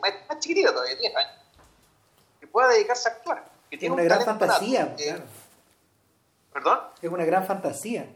más 0.02 0.40
chiquitita 0.40 0.72
todavía, 0.72 0.96
10 0.96 1.16
años, 1.16 1.32
que 2.40 2.48
pueda 2.48 2.70
dedicarse 2.70 3.10
a 3.10 3.12
actuar. 3.12 3.46
Que 3.70 3.78
tiene 3.78 3.96
una 3.96 4.04
gran 4.04 4.24
fantasía. 4.24 4.96
claro. 4.96 5.24
¿Perdón? 6.54 6.80
Es 7.02 7.10
una 7.10 7.26
gran 7.26 7.46
fantasía. 7.46 8.08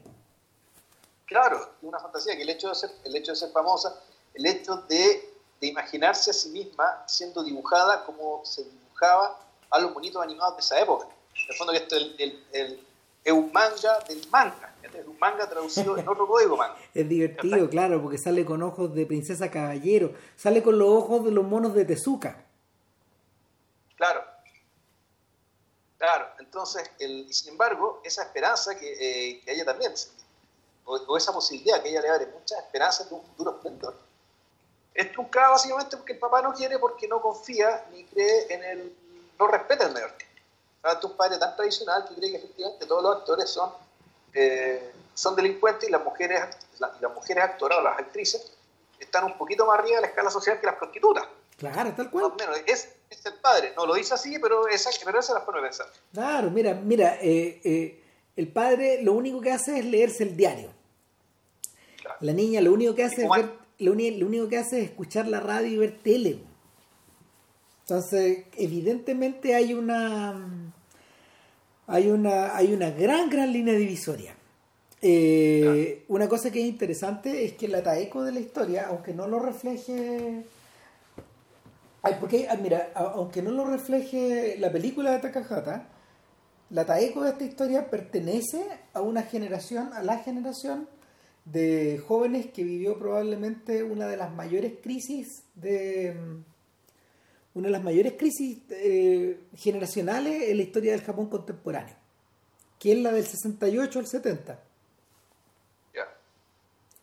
Claro, 1.25 1.57
es 1.57 1.83
una 1.83 1.99
fantasía 1.99 2.35
que 2.35 2.43
el 2.43 2.49
hecho 2.49 2.69
de 2.69 2.75
ser, 2.75 2.91
el 3.03 3.15
hecho 3.15 3.33
de 3.33 3.35
ser 3.35 3.51
famosa, 3.51 4.01
el 4.33 4.45
hecho 4.45 4.77
de, 4.77 5.33
de 5.59 5.67
imaginarse 5.67 6.31
a 6.31 6.33
sí 6.33 6.49
misma 6.49 7.03
siendo 7.05 7.43
dibujada 7.43 8.05
como 8.05 8.43
se 8.45 8.63
dibujaba 8.63 9.39
a 9.69 9.79
los 9.79 9.93
bonitos 9.93 10.23
animados 10.23 10.55
de 10.55 10.61
esa 10.61 10.79
época. 10.79 11.05
En 11.35 11.51
el 11.51 11.57
fondo 11.57 11.73
que 11.73 11.79
esto 11.79 11.95
es 11.97 12.01
el, 12.17 12.47
el, 12.53 12.87
el, 13.23 13.33
un 13.33 13.51
manga 13.51 13.99
del 14.07 14.27
manga 14.29 14.73
es 14.99 15.07
un 15.07 15.17
manga 15.19 15.49
traducido 15.49 15.97
en 15.97 16.07
otro 16.07 16.27
código 16.27 16.57
manga. 16.57 16.77
Es 16.93 17.07
divertido, 17.07 17.69
claro, 17.69 18.01
porque 18.01 18.17
sale 18.17 18.45
con 18.45 18.61
ojos 18.63 18.93
de 18.93 19.05
princesa 19.05 19.49
caballero, 19.49 20.13
sale 20.35 20.61
con 20.61 20.77
los 20.77 20.89
ojos 20.89 21.25
de 21.25 21.31
los 21.31 21.43
monos 21.43 21.73
de 21.73 21.85
Tezuka. 21.85 22.45
Claro. 23.95 24.23
Claro, 25.97 26.27
entonces, 26.39 26.91
el, 26.99 27.33
sin 27.33 27.53
embargo, 27.53 28.01
esa 28.03 28.23
esperanza 28.23 28.77
que, 28.77 28.91
eh, 28.91 29.41
que 29.41 29.53
ella 29.53 29.63
también, 29.63 29.93
o, 30.83 31.17
esa 31.17 31.31
posibilidad 31.31 31.81
que 31.81 31.89
ella 31.89 32.01
le 32.01 32.09
abre 32.09 32.25
muchas 32.27 32.59
esperanzas 32.59 33.09
de 33.09 33.15
un 33.15 33.23
futuro 33.23 33.51
esplendor, 33.51 33.97
es 34.93 35.11
truncada 35.13 35.51
básicamente 35.51 35.95
porque 35.95 36.13
el 36.13 36.19
papá 36.19 36.41
no 36.41 36.53
quiere, 36.53 36.77
porque 36.77 37.07
no 37.07 37.21
confía 37.21 37.85
ni 37.93 38.03
cree 38.03 38.53
en 38.53 38.63
el, 38.63 38.95
no 39.39 39.47
respeta 39.47 39.87
el 39.87 39.93
mayor 39.93 40.13
un 41.03 41.17
padre 41.17 41.37
tan 41.37 41.55
tradicional 41.55 42.05
que 42.07 42.15
cree 42.15 42.31
que 42.31 42.37
efectivamente 42.37 42.85
todos 42.85 43.03
los 43.03 43.15
actores 43.17 43.49
son 43.49 43.71
eh, 44.33 44.91
son 45.13 45.35
delincuentes 45.35 45.87
y 45.87 45.91
las 45.91 46.03
mujeres, 46.03 46.41
las 46.79 47.13
mujeres 47.13 47.43
actoras 47.43 47.83
las 47.83 47.99
actrices 47.99 48.51
están 48.99 49.25
un 49.25 49.37
poquito 49.37 49.65
más 49.65 49.79
arriba 49.79 49.97
de 49.97 50.01
la 50.01 50.07
escala 50.07 50.29
social 50.29 50.59
que 50.59 50.65
las 50.65 50.75
prostitutas. 50.75 51.25
Claro, 51.57 51.93
tal 51.95 52.09
cual. 52.09 52.33
es, 52.65 52.89
el 53.25 53.33
padre, 53.35 53.73
no 53.75 53.85
lo 53.85 53.93
dice 53.93 54.15
así, 54.15 54.39
pero 54.39 54.67
esa, 54.67 54.89
pero 55.05 55.19
esa 55.19 55.33
es 55.33 55.39
la 55.39 55.45
forma 55.45 55.61
de 55.61 55.67
pensar. 55.67 55.87
Claro, 56.11 56.49
mira, 56.49 56.73
mira, 56.73 57.17
eh, 57.21 57.61
eh, 57.63 58.03
el 58.35 58.47
padre 58.47 59.03
lo 59.03 59.13
único 59.13 59.39
que 59.39 59.51
hace 59.51 59.77
es 59.77 59.85
leerse 59.85 60.23
el 60.23 60.35
diario. 60.35 60.71
La 62.19 62.33
niña 62.33 62.59
lo 62.59 62.73
único 62.73 62.95
que 62.95 63.03
hace 63.03 63.23
es 63.23 63.29
ver, 63.29 63.51
lo, 63.79 63.91
único 63.91 64.49
que 64.49 64.57
hace 64.57 64.79
es 64.79 64.89
escuchar 64.89 65.27
la 65.27 65.39
radio 65.39 65.67
y 65.67 65.77
ver 65.77 65.99
tele. 66.01 66.39
Entonces, 67.83 68.45
evidentemente 68.57 69.55
hay 69.55 69.73
una 69.73 70.73
hay 71.87 72.09
una, 72.09 72.55
hay 72.55 72.73
una 72.73 72.89
gran, 72.91 73.29
gran 73.29 73.51
línea 73.51 73.73
divisoria. 73.73 74.35
Eh, 75.01 76.05
una 76.07 76.29
cosa 76.29 76.49
que 76.49 76.61
es 76.61 76.65
interesante 76.65 77.43
es 77.43 77.53
que 77.53 77.67
la 77.67 77.83
Taeko 77.83 78.23
de 78.23 78.31
la 78.31 78.39
historia, 78.39 78.87
aunque 78.87 79.13
no 79.13 79.27
lo 79.27 79.39
refleje. 79.39 80.43
Ay, 82.01 82.15
porque, 82.19 82.47
ah, 82.49 82.55
mira, 82.55 82.91
aunque 82.95 83.41
no 83.41 83.51
lo 83.51 83.65
refleje 83.65 84.57
la 84.59 84.71
película 84.71 85.11
de 85.11 85.19
Takahata, 85.19 85.89
la 86.69 86.85
Taeko 86.85 87.23
de 87.23 87.31
esta 87.31 87.43
historia 87.43 87.89
pertenece 87.89 88.65
a 88.93 89.01
una 89.01 89.23
generación, 89.23 89.91
a 89.93 90.03
la 90.03 90.19
generación 90.19 90.87
de 91.45 92.01
jóvenes 92.07 92.47
que 92.47 92.63
vivió 92.63 92.97
probablemente 92.97 93.83
una 93.83 94.07
de 94.07 94.15
las 94.15 94.33
mayores 94.33 94.73
crisis 94.81 95.43
de 95.55 96.15
una 97.55 97.67
de 97.67 97.71
las 97.71 97.83
mayores 97.83 98.13
crisis 98.17 98.59
eh, 98.69 99.39
generacionales 99.55 100.49
en 100.49 100.57
la 100.57 100.63
historia 100.63 100.91
del 100.91 101.01
Japón 101.01 101.27
contemporáneo, 101.27 101.95
que 102.79 102.93
es 102.93 102.99
la 102.99 103.11
del 103.11 103.25
68 103.25 103.99
al 103.99 104.07
70. 104.07 104.63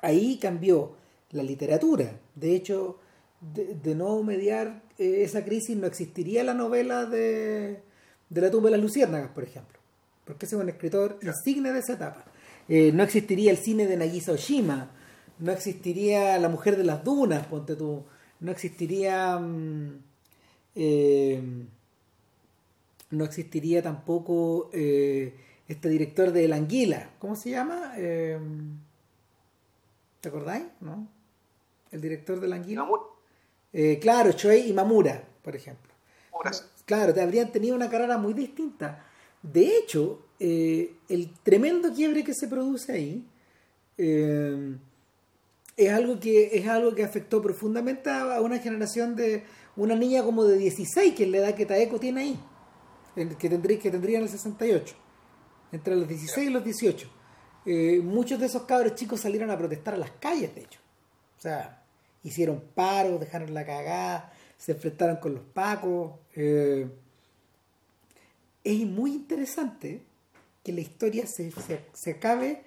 Ahí 0.03 0.39
cambió 0.39 0.97
la 1.33 1.43
literatura. 1.43 2.19
De 2.35 2.57
hecho, 2.57 2.99
de, 3.41 3.95
no 3.95 4.23
mediar 4.23 4.83
eh, 4.99 5.23
esa 5.25 5.45
crisis 5.45 5.77
no 5.77 5.87
existiría 5.87 6.43
la 6.43 6.55
novela 6.55 7.05
de, 7.05 7.83
de 8.31 8.41
La 8.41 8.51
tumba 8.51 8.69
de 8.71 8.77
las 8.77 8.83
luciérnagas, 8.83 9.31
por 9.31 9.45
ejemplo, 9.45 9.79
porque 10.25 10.47
ese 10.47 10.57
es 10.57 10.63
un 10.63 10.71
escritor 10.71 11.19
insigne 11.23 11.73
de 11.73 11.81
esa 11.81 11.95
etapa. 11.95 12.25
Eh, 12.69 12.93
no 12.93 13.03
existiría 13.03 13.51
el 13.51 13.59
cine 13.59 13.87
de 13.87 13.97
Nagisa 13.97 14.33
Oshima, 14.33 14.91
no 15.39 15.53
existiría 15.53 16.39
La 16.39 16.49
mujer 16.49 16.77
de 16.77 16.85
las 16.85 17.05
dunas, 17.05 17.47
ponte 17.47 17.77
tú, 17.77 18.05
no 18.41 18.51
existiría... 18.51 19.39
Mm, 19.39 20.10
eh, 20.75 21.43
no 23.11 23.25
existiría 23.25 23.83
tampoco 23.83 24.71
eh, 24.73 25.35
este 25.67 25.89
director 25.89 26.33
de 26.33 26.49
La 26.49 26.57
Anguila, 26.57 27.11
¿cómo 27.19 27.35
se 27.35 27.51
llama? 27.51 27.95
Eh, 27.97 28.39
¿Te 30.21 30.29
acordáis? 30.29 30.65
¿No? 30.81 31.09
El 31.91 32.01
director 32.01 32.41
de 32.41 32.49
La 32.49 32.57
Anguila. 32.57 32.87
claro, 34.01 34.33
Choei 34.33 34.69
Imamura, 34.69 35.25
por 35.43 35.57
ejemplo. 35.57 35.91
Claro, 36.85 37.13
te 37.13 37.21
habrían 37.21 37.53
tenido 37.53 37.75
una 37.75 37.91
carrera 37.91 38.17
muy 38.17 38.33
distinta. 38.33 39.05
De 39.43 39.77
hecho, 39.77 40.27
el 40.39 41.35
tremendo 41.43 41.93
quiebre 41.93 42.25
que 42.25 42.35
se 42.35 42.49
produce 42.49 42.93
ahí 42.93 43.27
es 45.87 45.93
algo 45.93 46.21
que 46.21 46.57
es 46.57 46.69
algo 46.69 46.95
que 46.95 47.05
afectó 47.05 47.41
profundamente 47.43 48.11
a 48.11 48.41
una 48.41 48.59
generación 48.59 49.17
de 49.17 49.45
una 49.77 49.95
niña 49.95 50.23
como 50.23 50.45
de 50.45 50.59
16, 50.59 51.15
que 51.15 51.25
es 51.25 51.31
la 51.31 51.39
edad 51.39 51.55
que 51.55 51.67
Taeko 51.67 51.99
tiene 51.99 52.21
ahí, 52.21 52.41
que 53.39 53.49
tendría, 53.49 53.79
que 53.79 53.91
tendría 53.91 54.19
en 54.19 54.25
el 54.25 54.29
68, 54.29 54.95
entre 55.73 55.97
los 55.97 56.09
16 56.09 56.49
y 56.49 56.53
los 56.53 56.65
18. 56.65 57.11
Eh, 57.67 58.01
muchos 58.03 58.41
de 58.41 58.47
esos 58.47 58.63
cabros 58.63 58.95
chicos 58.95 59.21
salieron 59.21 59.51
a 59.51 59.59
protestar 59.59 59.95
a 59.95 59.99
las 59.99 60.11
calles, 60.13 60.55
de 60.55 60.63
hecho. 60.63 60.81
O 61.39 61.41
sea, 61.41 61.83
hicieron 62.23 62.63
paros, 62.75 63.21
dejaron 63.21 63.55
la 63.55 63.65
cagada, 63.65 64.33
se 64.57 64.73
enfrentaron 64.73 65.17
con 65.17 65.35
los 65.35 65.45
pacos. 65.45 66.13
Eh, 66.35 66.89
es 68.65 68.87
muy 68.87 69.13
interesante 69.13 70.03
que 70.63 70.73
la 70.73 70.81
historia 70.81 71.27
se, 71.27 71.53
se, 71.93 72.11
acabe, 72.11 72.65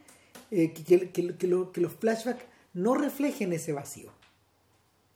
eh, 0.52 0.74
que, 0.74 1.12
que, 1.12 1.38
que 1.38 1.48
los 1.82 1.94
flashbacks 1.94 2.46
no 2.74 2.96
reflejen 2.96 3.54
ese 3.54 3.72
vacío, 3.72 4.12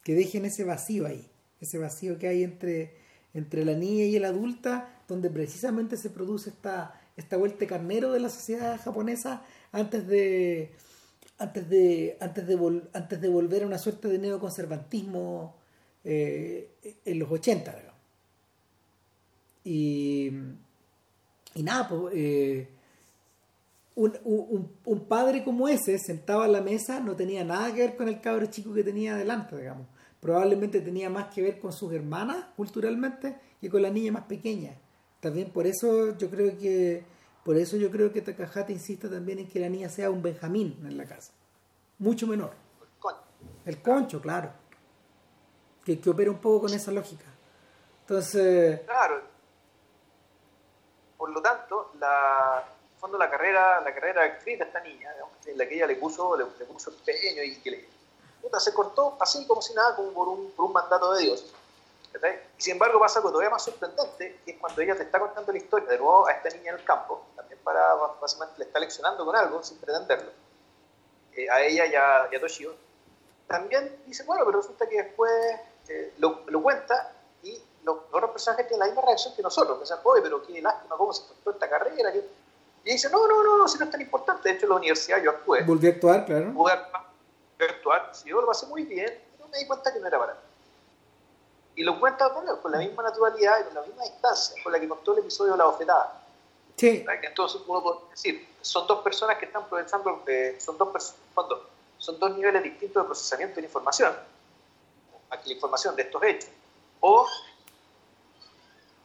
que 0.04 0.14
dejen 0.14 0.44
ese 0.44 0.64
vacío 0.64 1.06
ahí 1.06 1.28
ese 1.60 1.78
vacío 1.78 2.18
que 2.18 2.28
hay 2.28 2.44
entre, 2.44 2.94
entre 3.34 3.64
la 3.64 3.74
niña 3.74 4.04
y 4.04 4.16
el 4.16 4.24
adulta, 4.24 5.02
donde 5.08 5.30
precisamente 5.30 5.96
se 5.96 6.10
produce 6.10 6.50
esta, 6.50 7.00
esta 7.16 7.36
vuelta 7.36 7.66
carnero 7.66 8.12
de 8.12 8.20
la 8.20 8.28
sociedad 8.28 8.80
japonesa 8.80 9.42
antes 9.72 10.06
de 10.06 10.72
antes 11.38 11.68
de 11.68 12.16
antes 12.20 12.46
de, 12.46 12.82
antes 12.92 13.20
de 13.20 13.28
volver 13.28 13.62
a 13.62 13.66
una 13.66 13.78
suerte 13.78 14.08
de 14.08 14.18
neoconservantismo 14.18 15.54
eh, 16.04 16.70
en 17.04 17.18
los 17.18 17.30
80, 17.30 17.70
digamos. 17.70 17.98
Y, 19.64 20.30
y 21.54 21.62
nada, 21.62 21.88
pues, 21.88 22.14
eh, 22.16 22.68
un, 23.94 24.70
un, 24.84 25.04
padre 25.06 25.44
como 25.44 25.68
ese 25.68 25.98
sentado 25.98 26.42
a 26.42 26.48
la 26.48 26.60
mesa 26.60 27.00
no 27.00 27.16
tenía 27.16 27.44
nada 27.44 27.74
que 27.74 27.80
ver 27.80 27.96
con 27.96 28.08
el 28.08 28.20
cabro 28.20 28.46
chico 28.46 28.72
que 28.72 28.84
tenía 28.84 29.14
adelante, 29.14 29.56
digamos. 29.56 29.86
Probablemente 30.20 30.80
tenía 30.80 31.08
más 31.10 31.32
que 31.32 31.42
ver 31.42 31.60
con 31.60 31.72
sus 31.72 31.92
hermanas 31.92 32.46
culturalmente 32.56 33.38
que 33.60 33.70
con 33.70 33.82
la 33.82 33.90
niña 33.90 34.12
más 34.12 34.24
pequeña. 34.24 34.76
También 35.20 35.50
por 35.50 35.66
eso 35.66 36.16
yo 36.16 36.30
creo 36.30 36.56
que 36.58 37.04
por 37.44 37.56
eso 37.56 37.76
yo 37.76 37.90
creo 37.90 38.12
que 38.12 38.20
Takahata 38.20 38.72
insiste 38.72 39.08
también 39.08 39.38
en 39.38 39.48
que 39.48 39.58
la 39.58 39.68
niña 39.68 39.88
sea 39.88 40.10
un 40.10 40.22
Benjamín 40.22 40.78
en 40.84 40.96
la 40.98 41.04
casa. 41.06 41.32
Mucho 41.98 42.26
menor. 42.26 42.52
El 43.64 43.82
concho, 43.82 44.20
claro. 44.20 44.50
Que, 45.84 46.00
que 46.00 46.10
opera 46.10 46.30
un 46.30 46.38
poco 46.38 46.62
con 46.62 46.74
esa 46.74 46.90
lógica. 46.90 47.24
Entonces. 48.00 48.80
Claro. 48.80 49.22
Por 51.16 51.30
lo 51.30 51.42
tanto, 51.42 51.92
la, 51.98 52.64
fondo 52.98 53.18
la 53.18 53.30
carrera, 53.30 53.80
la 53.80 53.94
carrera 53.94 54.22
de 54.22 54.52
esta 54.52 54.80
niña, 54.80 55.10
en 55.46 55.58
la 55.58 55.66
que 55.66 55.74
ella 55.74 55.86
le 55.86 55.96
puso, 55.96 56.36
le, 56.36 56.44
puso 56.64 56.90
empeño 56.90 57.42
y 57.42 57.56
que 57.56 57.70
le, 57.70 57.88
puta, 58.48 58.60
se 58.60 58.72
cortó 58.72 59.16
así 59.20 59.46
como 59.46 59.60
si 59.60 59.74
nada, 59.74 59.94
como 59.94 60.10
por 60.12 60.28
un, 60.28 60.50
por 60.52 60.66
un 60.66 60.72
mandato 60.72 61.12
de 61.12 61.22
Dios. 61.24 61.44
Y 62.58 62.62
sin 62.62 62.72
embargo 62.72 62.98
pasa 62.98 63.18
algo 63.18 63.30
todavía 63.30 63.50
más 63.50 63.62
sorprendente, 63.62 64.40
que 64.44 64.52
es 64.52 64.58
cuando 64.58 64.80
ella 64.80 64.96
te 64.96 65.02
está 65.02 65.20
contando 65.20 65.52
la 65.52 65.58
historia 65.58 65.88
de 65.88 65.98
nuevo 65.98 66.26
a 66.26 66.32
esta 66.32 66.48
niña 66.48 66.72
en 66.72 66.78
el 66.78 66.84
campo, 66.84 67.22
también 67.36 67.60
para, 67.62 67.94
básicamente 68.20 68.58
le 68.58 68.64
está 68.64 68.80
leccionando 68.80 69.24
con 69.24 69.36
algo 69.36 69.62
sin 69.62 69.78
pretenderlo, 69.78 70.30
eh, 71.36 71.48
a 71.50 71.60
ella 71.62 71.86
y 71.86 71.94
a, 71.94 72.28
y 72.32 72.36
a 72.36 72.40
Toshio, 72.40 72.74
también 73.46 74.02
dice, 74.06 74.24
bueno, 74.24 74.44
pero 74.46 74.58
resulta 74.58 74.88
que 74.88 75.02
después 75.02 75.30
eh, 75.88 76.14
lo, 76.18 76.40
lo, 76.46 76.62
cuenta 76.62 77.12
y 77.42 77.62
los, 77.84 77.98
otros 78.10 78.30
personajes 78.30 78.66
tienen 78.66 78.80
la 78.80 78.86
misma 78.86 79.02
reacción 79.02 79.36
que 79.36 79.42
nosotros, 79.42 79.78
dicen, 79.78 79.98
oye, 80.02 80.22
pero 80.22 80.42
qué 80.42 80.60
lástima 80.60 80.96
cómo 80.96 81.12
se 81.12 81.22
cortó 81.28 81.50
esta 81.50 81.68
carrera, 81.68 82.12
y 82.84 82.92
dice, 82.92 83.10
no, 83.10 83.28
no, 83.28 83.42
no, 83.42 83.58
no, 83.58 83.68
si 83.68 83.78
no 83.78 83.84
es 83.84 83.90
tan 83.90 84.00
importante, 84.00 84.48
de 84.48 84.54
hecho 84.54 84.64
en 84.64 84.70
la 84.70 84.76
universidad 84.76 85.22
yo 85.22 85.30
actué. 85.30 85.62
Volví 85.62 85.86
a 85.86 85.90
actuar, 85.90 86.24
claro. 86.24 86.52
Volví 86.52 86.72
a 86.72 87.07
actuar, 87.64 88.10
si 88.14 88.28
yo 88.28 88.40
lo 88.40 88.46
pasé 88.46 88.66
muy 88.66 88.84
bien, 88.84 89.20
pero 89.36 89.48
me 89.48 89.58
di 89.58 89.66
cuenta 89.66 89.92
que 89.92 90.00
no 90.00 90.06
era 90.06 90.18
para 90.18 90.34
mí 90.34 90.40
y 91.78 91.84
lo 91.84 92.00
cuenta 92.00 92.28
con 92.60 92.72
la 92.72 92.78
misma 92.78 93.04
naturalidad 93.04 93.60
y 93.60 93.64
con 93.66 93.74
la 93.74 93.82
misma 93.82 94.02
distancia 94.02 94.60
con 94.64 94.72
la 94.72 94.80
que 94.80 94.88
contó 94.88 95.12
el 95.12 95.20
episodio 95.20 95.52
de 95.52 95.58
la 95.58 95.64
bofetada. 95.66 96.24
Sí. 96.74 97.06
Entonces 97.22 97.60
uno 97.68 97.80
puede 97.80 97.98
decir, 98.10 98.48
son 98.60 98.84
dos 98.88 99.00
personas 99.02 99.38
que 99.38 99.44
están 99.44 99.68
procesando, 99.68 100.24
eh, 100.26 100.56
son, 100.58 100.76
dos 100.76 101.14
son 101.98 102.18
dos 102.18 102.36
niveles 102.36 102.64
distintos 102.64 103.00
de 103.00 103.06
procesamiento 103.06 103.54
de 103.54 103.60
la 103.60 103.66
información, 103.68 104.12
aquí 105.30 105.50
la 105.50 105.54
información 105.54 105.94
de 105.94 106.02
estos 106.02 106.20
hechos. 106.24 106.50
O, 106.98 107.24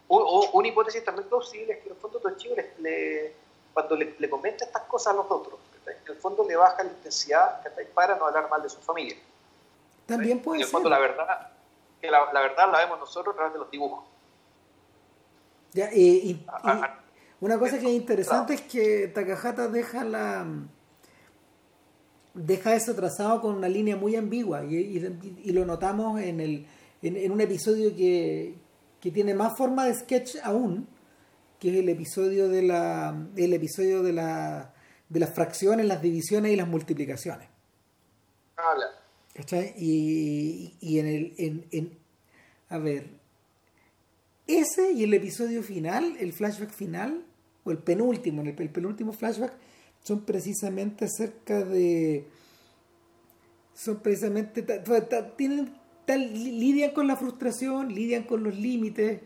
o, 0.08 0.50
una 0.54 0.66
hipótesis 0.66 1.04
también 1.04 1.28
plausible 1.28 1.74
es 1.74 1.78
que 1.78 1.86
en 1.86 1.94
el 1.94 2.00
fondo 2.00 2.20
los 2.24 2.36
chicos 2.38 2.58
le, 2.78 3.36
cuando 3.72 3.94
le, 3.94 4.16
le, 4.18 4.28
comenta 4.28 4.64
estas 4.64 4.82
cosas 4.82 5.14
a 5.14 5.16
los 5.16 5.26
otros, 5.30 5.60
en 5.86 6.12
el 6.12 6.16
fondo 6.16 6.46
le 6.46 6.56
baja 6.56 6.82
la 6.82 6.90
intensidad 6.90 7.62
para 7.94 8.16
no 8.16 8.26
hablar 8.26 8.48
mal 8.48 8.62
de 8.62 8.68
su 8.68 8.80
familia. 8.80 9.16
También 10.06 10.40
puede 10.40 10.58
ser. 10.58 10.64
En 10.64 10.68
el 10.68 10.72
fondo 10.72 10.88
la 10.88 10.98
verdad 10.98 11.50
la, 12.10 12.40
verdad 12.40 12.70
la 12.70 12.78
vemos 12.78 12.98
nosotros 12.98 13.34
a 13.34 13.36
través 13.36 13.52
de 13.54 13.58
los 13.58 13.70
dibujos. 13.70 14.04
Ya, 15.72 15.92
y, 15.92 16.44
ah, 16.48 17.00
una 17.40 17.58
cosa 17.58 17.78
que 17.78 17.86
es 17.86 17.92
interesante 17.92 18.54
es 18.54 18.62
que 18.62 19.08
Takahata 19.08 19.68
deja 19.68 20.04
la 20.04 20.46
deja 22.32 22.74
eso 22.74 22.94
trazado 22.94 23.40
con 23.40 23.56
una 23.56 23.68
línea 23.68 23.96
muy 23.96 24.16
ambigua 24.16 24.64
y, 24.64 24.98
lo 25.52 25.64
notamos 25.64 26.20
en, 26.20 26.40
el, 26.40 26.66
en, 27.02 27.30
un 27.30 27.40
episodio 27.40 27.94
que, 27.94 28.56
que, 29.00 29.10
tiene 29.12 29.34
más 29.34 29.56
forma 29.56 29.86
de 29.86 29.94
sketch 29.94 30.36
aún 30.42 30.88
que 31.60 31.70
es 31.70 31.76
el 31.76 31.88
episodio 31.88 32.48
de 32.48 32.62
la 32.62 33.16
el 33.36 33.52
episodio 33.52 34.02
de 34.02 34.12
la 34.12 34.73
de 35.14 35.20
las 35.20 35.30
fracciones, 35.30 35.86
las 35.86 36.02
divisiones 36.02 36.52
y 36.52 36.56
las 36.56 36.68
multiplicaciones. 36.68 37.48
Y, 39.78 40.74
y 40.80 40.98
en 40.98 41.06
el. 41.06 41.34
En, 41.38 41.66
en, 41.70 41.98
a 42.68 42.78
ver. 42.78 43.06
Ese 44.46 44.92
y 44.92 45.04
el 45.04 45.14
episodio 45.14 45.62
final, 45.62 46.16
el 46.18 46.32
flashback 46.34 46.70
final, 46.70 47.24
o 47.64 47.70
el 47.70 47.78
penúltimo, 47.78 48.42
el, 48.42 48.48
el 48.48 48.70
penúltimo 48.70 49.12
flashback, 49.12 49.54
son 50.02 50.24
precisamente 50.24 51.06
acerca 51.06 51.64
de. 51.64 52.26
Son 53.72 54.00
precisamente. 54.00 54.66
tienen 55.36 55.74
lidian 56.08 56.90
con 56.90 57.06
la 57.06 57.16
frustración, 57.16 57.94
lidian 57.94 58.24
con 58.24 58.42
los 58.42 58.56
límites 58.56 59.20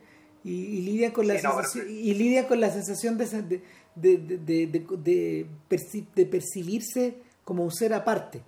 y, 0.44 0.80
lidian 0.82 1.12
con 1.12 1.26
la 1.26 1.38
sensación, 1.38 1.86
y 1.90 2.14
lidian 2.14 2.46
con 2.46 2.60
la 2.60 2.70
sensación 2.70 3.18
de, 3.18 3.26
de, 3.42 3.62
de, 4.00 4.16
de, 4.16 5.46
de 6.06 6.26
percibirse 6.26 7.18
como 7.44 7.64
un 7.64 7.72
ser 7.72 7.94
aparte 7.94 8.42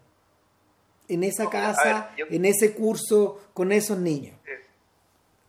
en 1.09 1.24
esa 1.24 1.51
casa, 1.51 2.12
en 2.16 2.44
ese 2.44 2.74
curso, 2.74 3.40
con 3.53 3.72
esos 3.72 3.98
niños? 3.98 4.38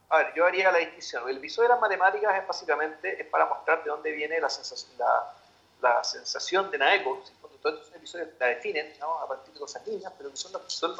A 0.10 0.18
ver, 0.18 0.34
yo 0.36 0.45
haría 0.45 0.72
la 0.72 0.80
distinción. 0.80 1.28
El 1.30 1.38
episodio 1.38 1.70
de 1.70 1.76
las 1.76 1.82
matemáticas 1.82 2.36
es 2.38 2.45
básicamente 2.45 3.22
es 3.22 3.28
para 3.28 3.45
mostrar 3.45 3.84
de 3.84 3.89
dónde 3.89 4.12
viene 4.12 4.41
la 4.41 4.49
sensación, 4.49 4.91
la, 4.97 5.34
la 5.82 6.04
sensación 6.04 6.70
de 6.70 6.78
Naeko. 6.78 7.24
Todos 7.62 7.82
estos 7.82 7.95
episodios 7.95 8.30
la 8.39 8.47
definen 8.47 8.91
¿no? 8.99 9.20
a 9.20 9.28
partir 9.28 9.54
de 9.54 9.60
cosas 9.60 9.86
niñas, 9.86 10.12
pero 10.18 10.32
que 10.32 10.36
son, 10.36 10.52
son, 10.68 10.95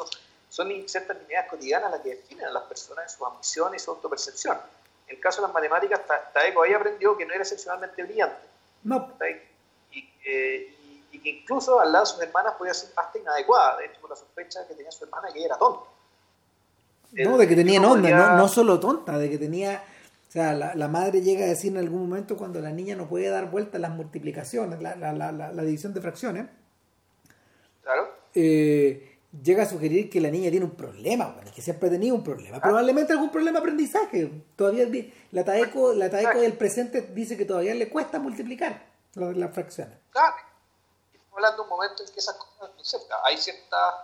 son 0.48 0.88
ciertas 0.88 1.16
unidades 1.16 1.50
cotidianas 1.50 1.90
las 1.90 2.00
que 2.00 2.10
definen 2.10 2.46
a 2.46 2.50
las 2.50 2.62
personas 2.62 3.04
en 3.04 3.18
sus 3.18 3.26
ambiciones 3.26 3.82
y 3.82 3.84
su 3.84 3.90
autopercepción. 3.90 4.58
En 5.08 5.16
el 5.16 5.20
caso 5.20 5.42
de 5.42 5.48
las 5.48 5.54
matemáticas, 5.54 6.00
Taeko 6.32 6.62
ahí 6.62 6.72
aprendió 6.72 7.16
que 7.16 7.26
no 7.26 7.34
era 7.34 7.42
excepcionalmente 7.42 8.02
brillante. 8.04 8.51
No. 8.84 9.12
Y, 9.92 10.08
eh, 10.24 10.74
y 11.12 11.18
que 11.18 11.30
incluso 11.30 11.80
al 11.80 11.92
lado 11.92 12.04
de 12.04 12.10
sus 12.10 12.22
hermanas 12.22 12.54
podía 12.54 12.74
ser 12.74 12.90
hasta 12.96 13.18
inadecuada, 13.18 13.78
de 13.78 13.86
hecho 13.86 14.00
por 14.00 14.10
la 14.10 14.16
sospecha 14.16 14.66
que 14.66 14.74
tenía 14.74 14.90
su 14.90 15.04
hermana 15.04 15.28
que 15.32 15.44
era 15.44 15.58
tonta. 15.58 15.90
No, 17.12 17.36
de 17.36 17.46
que 17.46 17.54
tenía 17.54 17.80
onda, 17.80 18.08
no, 18.10 18.36
no, 18.36 18.48
solo 18.48 18.80
tonta, 18.80 19.18
de 19.18 19.28
que 19.28 19.36
tenía, 19.36 19.84
o 20.28 20.32
sea, 20.32 20.54
la, 20.54 20.74
la, 20.74 20.88
madre 20.88 21.20
llega 21.20 21.44
a 21.44 21.48
decir 21.48 21.70
en 21.72 21.78
algún 21.78 22.08
momento 22.08 22.38
cuando 22.38 22.58
la 22.60 22.70
niña 22.70 22.96
no 22.96 23.06
puede 23.06 23.28
dar 23.28 23.50
vuelta 23.50 23.78
las 23.78 23.90
multiplicaciones, 23.90 24.80
la, 24.80 24.96
la, 24.96 25.12
la 25.12 25.62
división 25.62 25.92
de 25.92 26.00
fracciones, 26.00 26.46
claro. 27.82 28.08
Eh, 28.34 29.11
llega 29.42 29.62
a 29.62 29.66
sugerir 29.66 30.10
que 30.10 30.20
la 30.20 30.30
niña 30.30 30.50
tiene 30.50 30.66
un 30.66 30.76
problema, 30.76 31.34
que 31.54 31.62
siempre 31.62 31.88
ha 31.88 31.92
tenido 31.92 32.14
un 32.14 32.24
problema, 32.24 32.58
ah. 32.58 32.60
probablemente 32.60 33.12
algún 33.12 33.30
problema 33.30 33.58
de 33.58 33.62
aprendizaje. 33.62 34.44
Todavía 34.56 34.86
la 35.30 35.44
Taeco, 35.44 35.92
la 35.92 36.10
taeco 36.10 36.40
del 36.40 36.54
presente 36.54 37.00
dice 37.00 37.36
que 37.36 37.44
todavía 37.44 37.74
le 37.74 37.88
cuesta 37.88 38.18
multiplicar 38.18 38.82
las 39.14 39.54
fracciones. 39.54 39.98
Claro 40.10 40.52
hablando 41.32 41.56
de 41.56 41.62
un 41.62 41.68
momento 41.68 42.02
en 42.02 42.12
que 42.12 42.20
esas 42.20 42.36
cosas, 42.36 42.70
no 42.76 42.84
sé, 42.84 42.98
hay 43.24 43.36
ciertas, 43.38 43.94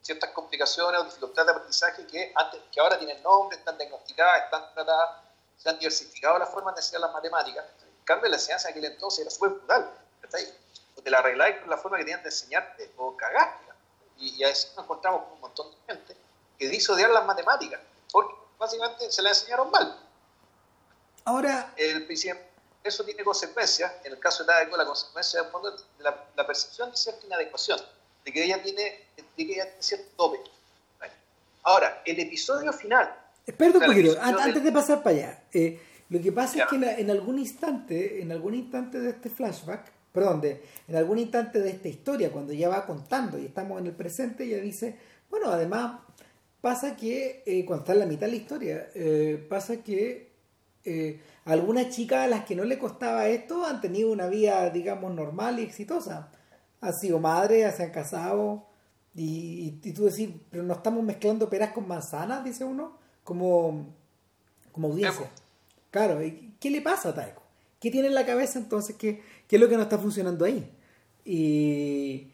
ciertas 0.00 0.30
complicaciones 0.30 1.00
o 1.00 1.04
dificultades 1.04 1.46
de 1.46 1.52
aprendizaje 1.52 2.06
que, 2.06 2.32
antes, 2.34 2.60
que 2.72 2.80
ahora 2.80 2.98
tienen 2.98 3.22
nombre, 3.22 3.58
están 3.58 3.76
diagnosticadas, 3.76 4.44
están 4.44 4.72
tratadas, 4.74 5.10
se 5.58 5.68
han 5.68 5.78
diversificado 5.78 6.38
las 6.38 6.48
formas 6.48 6.74
de 6.74 6.80
enseñar 6.80 7.02
las 7.02 7.12
matemáticas. 7.12 7.64
En 7.82 8.04
cambio, 8.04 8.28
la 8.30 8.36
enseñanza 8.36 8.68
en 8.68 8.72
aquel 8.72 8.92
entonces 8.92 9.20
era 9.20 9.30
súper 9.30 9.50
brutal. 9.50 9.90
O 10.96 11.02
te 11.02 11.10
la 11.10 11.18
arregláis 11.18 11.56
con 11.60 11.70
la 11.70 11.76
forma 11.76 11.98
que 11.98 12.04
tenían 12.04 12.22
de 12.22 12.28
enseñarte 12.28 12.92
o 12.96 13.16
cagaste. 13.16 13.69
Y, 14.20 14.36
y 14.36 14.44
a 14.44 14.48
veces 14.48 14.72
nos 14.76 14.84
encontramos 14.84 15.22
con 15.22 15.32
un 15.32 15.40
montón 15.40 15.70
de 15.70 15.94
gente 15.94 16.16
que 16.58 16.68
dice 16.68 16.92
odiar 16.92 17.10
las 17.10 17.26
matemáticas, 17.26 17.80
porque 18.12 18.34
básicamente 18.58 19.10
se 19.10 19.22
la 19.22 19.30
enseñaron 19.30 19.70
mal. 19.70 19.98
Ahora. 21.24 21.72
El 21.76 22.06
eso 22.82 23.04
tiene 23.04 23.22
consecuencias, 23.24 23.92
en 24.04 24.12
el 24.12 24.18
caso 24.18 24.42
de 24.42 24.46
Tadeco, 24.48 24.76
la 24.76 24.86
consecuencia 24.86 25.42
de 25.42 25.48
la, 25.98 26.24
la 26.34 26.46
percepción 26.46 26.90
de 26.90 26.96
cierta 26.96 27.26
inadecuación, 27.26 27.78
de 28.24 28.32
que 28.32 28.44
ella 28.44 28.62
tiene, 28.62 29.06
de 29.16 29.46
que 29.46 29.52
ella 29.52 29.64
tiene 29.64 29.82
cierto 29.82 30.08
tope. 30.16 30.38
Ahora, 31.62 32.02
el 32.06 32.18
episodio 32.18 32.72
final. 32.72 33.14
Espera 33.46 33.78
un 33.78 33.84
poquito, 33.84 34.18
antes 34.20 34.64
de 34.64 34.72
pasar 34.72 35.02
para 35.02 35.16
allá. 35.16 35.42
Eh, 35.52 35.80
lo 36.08 36.20
que 36.20 36.32
pasa 36.32 36.62
es 36.62 36.68
que 36.68 36.76
en, 36.76 37.10
algún 37.10 37.38
instante, 37.38 38.22
en 38.22 38.32
algún 38.32 38.54
instante 38.54 38.98
de 38.98 39.10
este 39.10 39.28
flashback, 39.28 39.92
perdón, 40.12 40.40
de, 40.40 40.62
en 40.88 40.96
algún 40.96 41.18
instante 41.18 41.60
de 41.60 41.70
esta 41.70 41.88
historia, 41.88 42.30
cuando 42.30 42.52
ella 42.52 42.68
va 42.68 42.86
contando 42.86 43.38
y 43.38 43.46
estamos 43.46 43.80
en 43.80 43.86
el 43.86 43.92
presente, 43.92 44.44
ella 44.44 44.58
dice, 44.58 44.96
bueno, 45.30 45.50
además 45.50 46.00
pasa 46.60 46.96
que, 46.96 47.42
eh, 47.46 47.64
cuando 47.64 47.82
está 47.82 47.92
en 47.92 47.98
la 48.00 48.06
mitad 48.06 48.26
de 48.26 48.32
la 48.32 48.36
historia, 48.36 48.88
eh, 48.94 49.46
pasa 49.48 49.82
que 49.82 50.30
algunas 51.44 51.90
chicas 51.90 52.20
a 52.20 52.26
las 52.26 52.44
que 52.44 52.56
no 52.56 52.64
le 52.64 52.78
costaba 52.78 53.28
esto 53.28 53.64
han 53.64 53.80
tenido 53.80 54.10
una 54.10 54.26
vida, 54.26 54.70
digamos, 54.70 55.14
normal 55.14 55.58
y 55.58 55.62
exitosa. 55.62 56.30
Han 56.80 56.94
sido 56.94 57.18
madres, 57.20 57.74
se 57.74 57.84
han 57.84 57.90
casado. 57.90 58.66
Y, 59.14 59.72
tú 59.92 60.04
decís, 60.04 60.30
pero 60.50 60.62
no 60.62 60.74
estamos 60.74 61.02
mezclando 61.02 61.50
peras 61.50 61.72
con 61.72 61.88
manzanas, 61.88 62.44
dice 62.44 62.64
uno, 62.64 62.98
como, 63.24 63.86
como 64.72 64.88
audiencia. 64.88 65.28
Claro, 65.90 66.20
¿qué 66.60 66.70
le 66.70 66.80
pasa 66.80 67.10
a 67.10 67.14
Taeko? 67.14 67.42
¿Qué 67.80 67.90
tiene 67.90 68.08
en 68.08 68.14
la 68.14 68.26
cabeza 68.26 68.58
entonces? 68.58 68.96
¿Qué, 68.96 69.22
qué 69.50 69.56
es 69.56 69.60
lo 69.60 69.68
que 69.68 69.76
no 69.76 69.82
está 69.82 69.98
funcionando 69.98 70.44
ahí? 70.44 70.72
Y, 71.24 72.30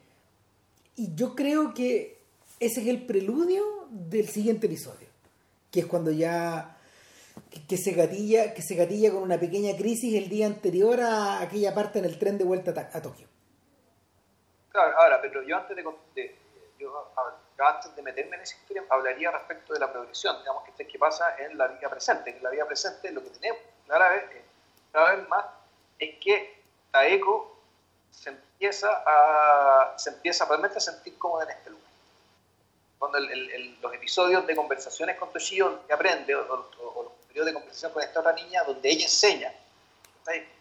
y 0.96 1.14
yo 1.14 1.34
creo 1.34 1.72
que 1.72 2.18
ese 2.60 2.82
es 2.82 2.88
el 2.88 3.06
preludio 3.06 3.88
del 3.88 4.28
siguiente 4.28 4.66
episodio. 4.66 5.08
que 5.72 5.80
es 5.80 5.86
cuando 5.86 6.10
ya 6.10 6.76
que, 7.66 7.78
se 7.78 7.92
gatilla 7.92 8.52
que 8.52 8.60
se 8.60 8.74
gatilla 8.74 9.10
con 9.10 9.22
una 9.22 9.40
pequeña 9.40 9.74
crisis 9.78 10.14
el 10.14 10.28
día 10.28 10.46
anterior 10.46 11.00
a 11.00 11.40
aquella 11.40 11.74
parte 11.74 12.00
en 12.00 12.04
el 12.04 12.18
tren 12.18 12.36
de 12.36 12.44
vuelta 12.44 12.90
a, 12.92 13.00
Tokio. 13.00 13.26
Claro, 14.70 14.98
ahora, 14.98 15.18
pero 15.22 15.42
yo 15.42 15.56
antes 15.56 15.74
de, 15.74 16.36
yo, 16.78 17.12
antes 17.58 17.96
de 17.96 18.02
meterme 18.02 18.36
en 18.36 18.42
esa 18.42 18.56
historia 18.56 18.84
hablaría 18.90 19.30
respecto 19.30 19.72
de 19.72 19.80
la 19.80 19.90
progresión, 19.90 20.38
digamos 20.40 20.64
que 20.64 20.70
este 20.72 20.86
que 20.86 20.98
pasa 20.98 21.34
en 21.38 21.56
la 21.56 21.68
vida 21.68 21.88
presente. 21.88 22.36
En 22.36 22.42
la 22.42 22.50
vida 22.50 22.66
presente 22.66 23.10
lo 23.10 23.22
que 23.22 23.30
tenemos 23.30 23.62
cada 23.88 24.10
vez, 24.10 24.24
cada 24.92 25.16
vez 25.16 25.28
más 25.30 25.46
es 25.98 26.18
que 26.18 26.55
Taeko 26.96 27.60
se 28.10 28.30
empieza 28.30 28.88
a 29.06 29.98
se 29.98 30.08
empieza 30.08 30.46
realmente 30.46 30.78
a 30.78 30.80
sentir 30.80 31.18
cómoda 31.18 31.44
en 31.44 31.50
este 31.50 31.68
lugar. 31.68 31.90
Cuando 32.98 33.18
los 33.20 33.94
episodios 33.94 34.46
de 34.46 34.56
conversaciones 34.56 35.18
con 35.18 35.30
Toshio 35.30 35.86
que 35.86 35.92
aprende, 35.92 36.34
o, 36.34 36.46
los 36.46 37.12
periodos 37.28 37.48
de 37.48 37.52
conversación 37.52 37.92
con 37.92 38.02
esta 38.02 38.20
otra 38.20 38.32
niña, 38.32 38.64
donde 38.64 38.88
ella 38.88 39.04
enseña, 39.04 39.52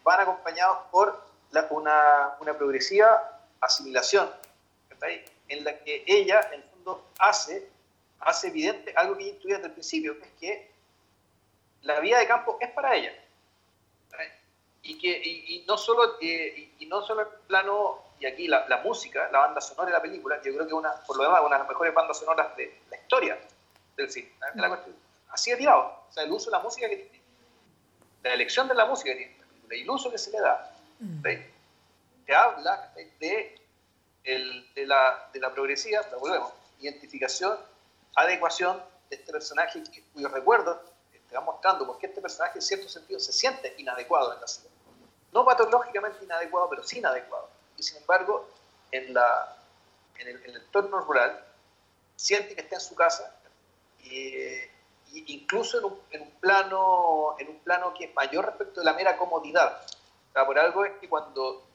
van 0.04 0.20
acompañados 0.20 0.78
por 0.90 1.24
una, 1.70 2.36
una, 2.40 2.54
progresiva 2.54 3.40
asimilación, 3.62 4.30
en 5.48 5.64
la 5.64 5.78
que 5.78 6.04
ella, 6.06 6.50
en 6.52 6.60
el 6.60 6.68
fondo, 6.68 7.02
hace, 7.18 7.66
hace 8.20 8.48
evidente 8.48 8.92
algo 8.94 9.16
que 9.16 9.22
ella 9.22 9.32
intuía 9.32 9.54
desde 9.54 9.68
el 9.68 9.72
principio, 9.72 10.18
que 10.18 10.26
es 10.26 10.32
que 10.38 10.70
la 11.80 11.98
vida 12.00 12.18
de 12.18 12.26
campo 12.26 12.58
es 12.60 12.70
para 12.72 12.94
ella. 12.94 13.12
Y, 14.88 14.98
que, 14.98 15.20
y, 15.24 15.64
no 15.66 15.76
solo, 15.76 16.16
eh, 16.20 16.74
y, 16.78 16.86
no 16.86 17.02
solo 17.02 17.22
en 17.22 17.28
plano 17.46 18.04
y 18.20 18.26
aquí 18.26 18.46
la, 18.46 18.66
la, 18.68 18.78
música, 18.78 19.28
la 19.32 19.40
banda 19.40 19.60
sonora 19.60 19.86
de 19.86 19.92
la 19.92 20.02
película, 20.02 20.36
yo 20.42 20.54
creo 20.54 20.66
que 20.66 20.74
una, 20.74 20.94
por 21.06 21.16
lo 21.16 21.24
demás, 21.24 21.40
una 21.44 21.56
de 21.56 21.60
las 21.60 21.68
mejores 21.68 21.92
bandas 21.92 22.18
sonoras 22.18 22.56
de 22.56 22.80
la 22.90 22.96
historia 22.96 23.38
del 23.96 24.10
cine. 24.10 24.32
así 25.30 25.50
de 25.50 25.56
tirado. 25.56 26.04
O 26.08 26.12
sea, 26.12 26.22
el 26.22 26.32
uso 26.32 26.46
de 26.46 26.56
la 26.56 26.62
música 26.62 26.88
que 26.88 26.96
tiene, 26.96 27.22
la 28.22 28.34
elección 28.34 28.68
de 28.68 28.74
la 28.74 28.86
música 28.86 29.10
que 29.10 29.16
tiene, 29.16 29.82
el 29.82 29.90
uso 29.90 30.10
que 30.10 30.18
se 30.18 30.30
le 30.30 30.40
da, 30.40 30.72
te 31.22 32.34
habla 32.34 32.92
de, 33.18 33.60
el, 34.24 34.72
de, 34.74 34.86
la, 34.86 35.28
de 35.32 35.40
la 35.40 35.52
progresiva, 35.52 36.00
la 36.10 36.16
volvemos, 36.16 36.52
identificación, 36.78 37.58
adecuación 38.14 38.82
de 39.10 39.16
este 39.16 39.32
personaje 39.32 39.82
cuyo 40.12 40.28
recuerdo 40.28 40.80
te 41.28 41.34
va 41.34 41.40
mostrando 41.40 41.86
por 41.86 41.98
qué 41.98 42.06
este 42.06 42.20
personaje 42.20 42.58
en 42.58 42.62
cierto 42.62 42.88
sentido 42.88 43.18
se 43.20 43.32
siente 43.32 43.74
inadecuado 43.78 44.34
en 44.34 44.40
la 44.40 44.46
ciudad. 44.46 44.70
No 45.32 45.44
patológicamente 45.44 46.24
inadecuado, 46.24 46.70
pero 46.70 46.82
sí 46.82 46.98
inadecuado 46.98 47.56
y 47.76 47.82
sin 47.82 47.98
embargo 47.98 48.48
en, 48.90 49.12
la, 49.14 49.56
en, 50.18 50.28
el, 50.28 50.56
entorno 50.56 51.00
rural 51.00 51.44
siente 52.14 52.54
que 52.54 52.62
está 52.62 52.76
en 52.76 52.80
su 52.80 52.94
casa 52.94 53.34
e 54.04 54.70
incluso 55.26 55.78
en 55.78 55.84
un, 55.84 56.00
en 56.10 56.22
un, 56.22 56.30
plano, 56.32 57.36
en 57.38 57.48
un 57.48 57.58
plano 57.60 57.94
que 57.94 58.04
es 58.06 58.14
mayor 58.14 58.46
respecto 58.46 58.80
de 58.80 58.86
la 58.86 58.92
mera 58.92 59.16
comodidad. 59.16 59.80
por 60.32 60.58
algo 60.58 60.84
es 60.84 60.92
que 60.98 61.08
cuando, 61.08 61.66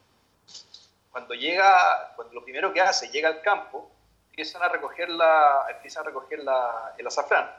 cuando 1.11 1.33
llega, 1.33 2.13
cuando 2.15 2.33
lo 2.33 2.43
primero 2.43 2.71
que 2.73 2.81
hace, 2.81 3.09
llega 3.09 3.29
al 3.29 3.41
campo, 3.41 3.89
empiezan 4.29 4.61
a 4.63 4.69
recoger, 4.69 5.09
la, 5.09 5.65
empiezan 5.69 6.03
a 6.03 6.07
recoger 6.07 6.39
la, 6.39 6.93
el 6.97 7.07
azafrán, 7.07 7.49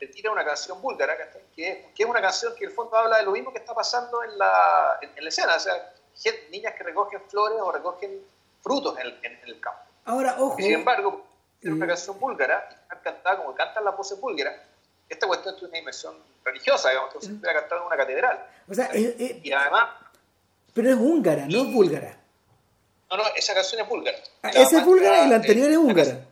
le 0.00 0.06
tira 0.08 0.30
una 0.30 0.44
canción 0.44 0.80
búlgara, 0.82 1.16
que, 1.54 1.90
que 1.94 2.02
es 2.02 2.08
una 2.08 2.20
canción 2.20 2.54
que 2.54 2.64
en 2.64 2.70
el 2.70 2.76
fondo 2.76 2.96
habla 2.96 3.18
de 3.18 3.22
lo 3.24 3.32
mismo 3.32 3.52
que 3.52 3.58
está 3.58 3.74
pasando 3.74 4.22
en 4.22 4.36
la, 4.38 4.98
en, 5.00 5.10
en 5.16 5.24
la 5.24 5.28
escena. 5.28 5.56
O 5.56 5.60
sea, 5.60 5.94
niñas 6.50 6.74
que 6.74 6.84
recogen 6.84 7.20
flores 7.28 7.58
o 7.60 7.72
recogen 7.72 8.24
frutos 8.62 8.96
en 8.98 9.38
el, 9.44 9.60
campo. 9.60 9.80
Ahora, 10.04 10.36
ojo. 10.38 10.56
sin 10.56 10.72
embargo, 10.72 11.24
es 11.60 11.70
una 11.70 11.86
canción 11.86 12.18
búlgara, 12.18 12.68
y 12.90 13.04
cantada 13.04 13.36
como 13.38 13.54
cantan 13.54 13.84
las 13.84 13.96
voces 13.96 14.18
búlgaras, 14.20 14.54
esta 15.08 15.26
cuestión 15.26 15.54
es 15.54 15.62
una 15.62 15.78
dimensión 15.78 16.14
religiosa, 16.44 16.90
digamos, 16.90 17.12
que 17.12 17.26
se 17.26 17.34
puede 17.34 17.52
cantar 17.52 17.78
en 17.78 17.84
una 17.84 17.96
catedral. 17.96 18.46
O 18.68 18.74
sea, 18.74 18.90
y 18.94 19.52
además. 19.52 19.90
Pero 20.72 20.90
es 20.90 20.96
húngara, 20.96 21.46
no 21.46 21.62
es 21.62 21.72
búlgara. 21.72 22.20
No, 23.10 23.18
no, 23.18 23.24
esa 23.36 23.54
canción 23.54 23.82
es 23.82 23.88
búlgara. 23.88 24.18
Ah, 24.42 24.50
esa 24.50 24.78
es 24.78 24.84
búlgara 24.84 25.24
y 25.24 25.28
la 25.28 25.36
anterior 25.36 25.70
es 25.70 25.76
húngara. 25.76 26.26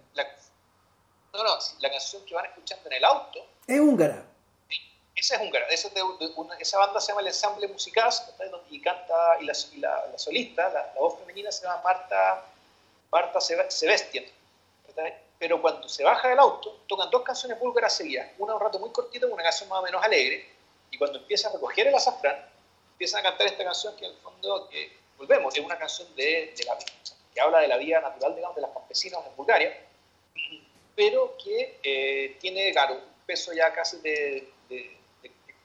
no, 1.32 1.44
no, 1.44 1.58
la 1.80 1.90
canción 1.90 2.24
que 2.24 2.34
van 2.34 2.46
escuchando 2.46 2.88
en 2.88 2.96
el 2.96 3.04
auto. 3.04 3.46
Es 3.66 3.80
húngara. 3.80 4.24
Esa 5.14 5.36
es 5.36 5.42
húngara, 5.42 5.66
esa, 5.68 6.78
banda 6.78 7.00
se 7.00 7.08
llama 7.08 7.20
el 7.20 7.28
Ensamble 7.28 7.68
Musical 7.68 8.10
y 8.70 8.80
canta, 8.80 9.38
y 9.40 9.44
la, 9.44 9.54
la, 10.10 10.18
solista, 10.18 10.68
la, 10.70 10.92
voz 10.98 11.18
femenina 11.20 11.52
se 11.52 11.64
llama 11.64 11.80
Marta, 11.84 12.44
Marta 13.10 13.40
Sebastián. 13.40 14.24
Pero 15.38 15.62
cuando 15.62 15.88
se 15.88 16.02
baja 16.02 16.28
del 16.28 16.38
auto, 16.40 16.80
tocan 16.88 17.08
dos 17.10 17.22
canciones 17.22 17.58
búlgaras 17.60 17.96
seguidas, 17.96 18.30
una 18.38 18.54
un 18.54 18.60
rato 18.60 18.78
muy 18.80 18.90
cortito, 18.90 19.28
una 19.28 19.42
canción 19.42 19.68
más 19.68 19.78
o 19.78 19.82
menos 19.82 20.02
alegre, 20.02 20.48
y 20.90 20.98
cuando 20.98 21.18
empieza 21.18 21.48
a 21.48 21.52
recoger 21.52 21.86
el 21.86 21.94
azafrán, 21.94 22.36
empiezan 22.92 23.20
a 23.20 23.30
cantar 23.30 23.46
esta 23.46 23.64
canción 23.64 23.94
que 23.96 24.06
en 24.06 24.12
el 24.12 24.18
fondo, 24.18 24.68
que, 24.68 24.96
volvemos, 25.18 25.56
es 25.56 25.64
una 25.64 25.78
canción 25.78 26.08
de, 26.16 26.52
de 26.56 26.64
la, 26.64 26.76
que 27.32 27.40
habla 27.40 27.60
de 27.60 27.68
la 27.68 27.76
vida 27.76 28.00
natural, 28.00 28.34
de 28.34 28.60
las 28.60 28.70
campesinas 28.72 29.20
en 29.24 29.36
Bulgaria, 29.36 29.78
pero 30.94 31.36
que 31.42 31.78
eh, 31.82 32.36
tiene, 32.40 32.72
claro, 32.72 33.11
peso 33.32 33.52
ya 33.52 33.72
casi 33.72 33.96
de 33.98 34.48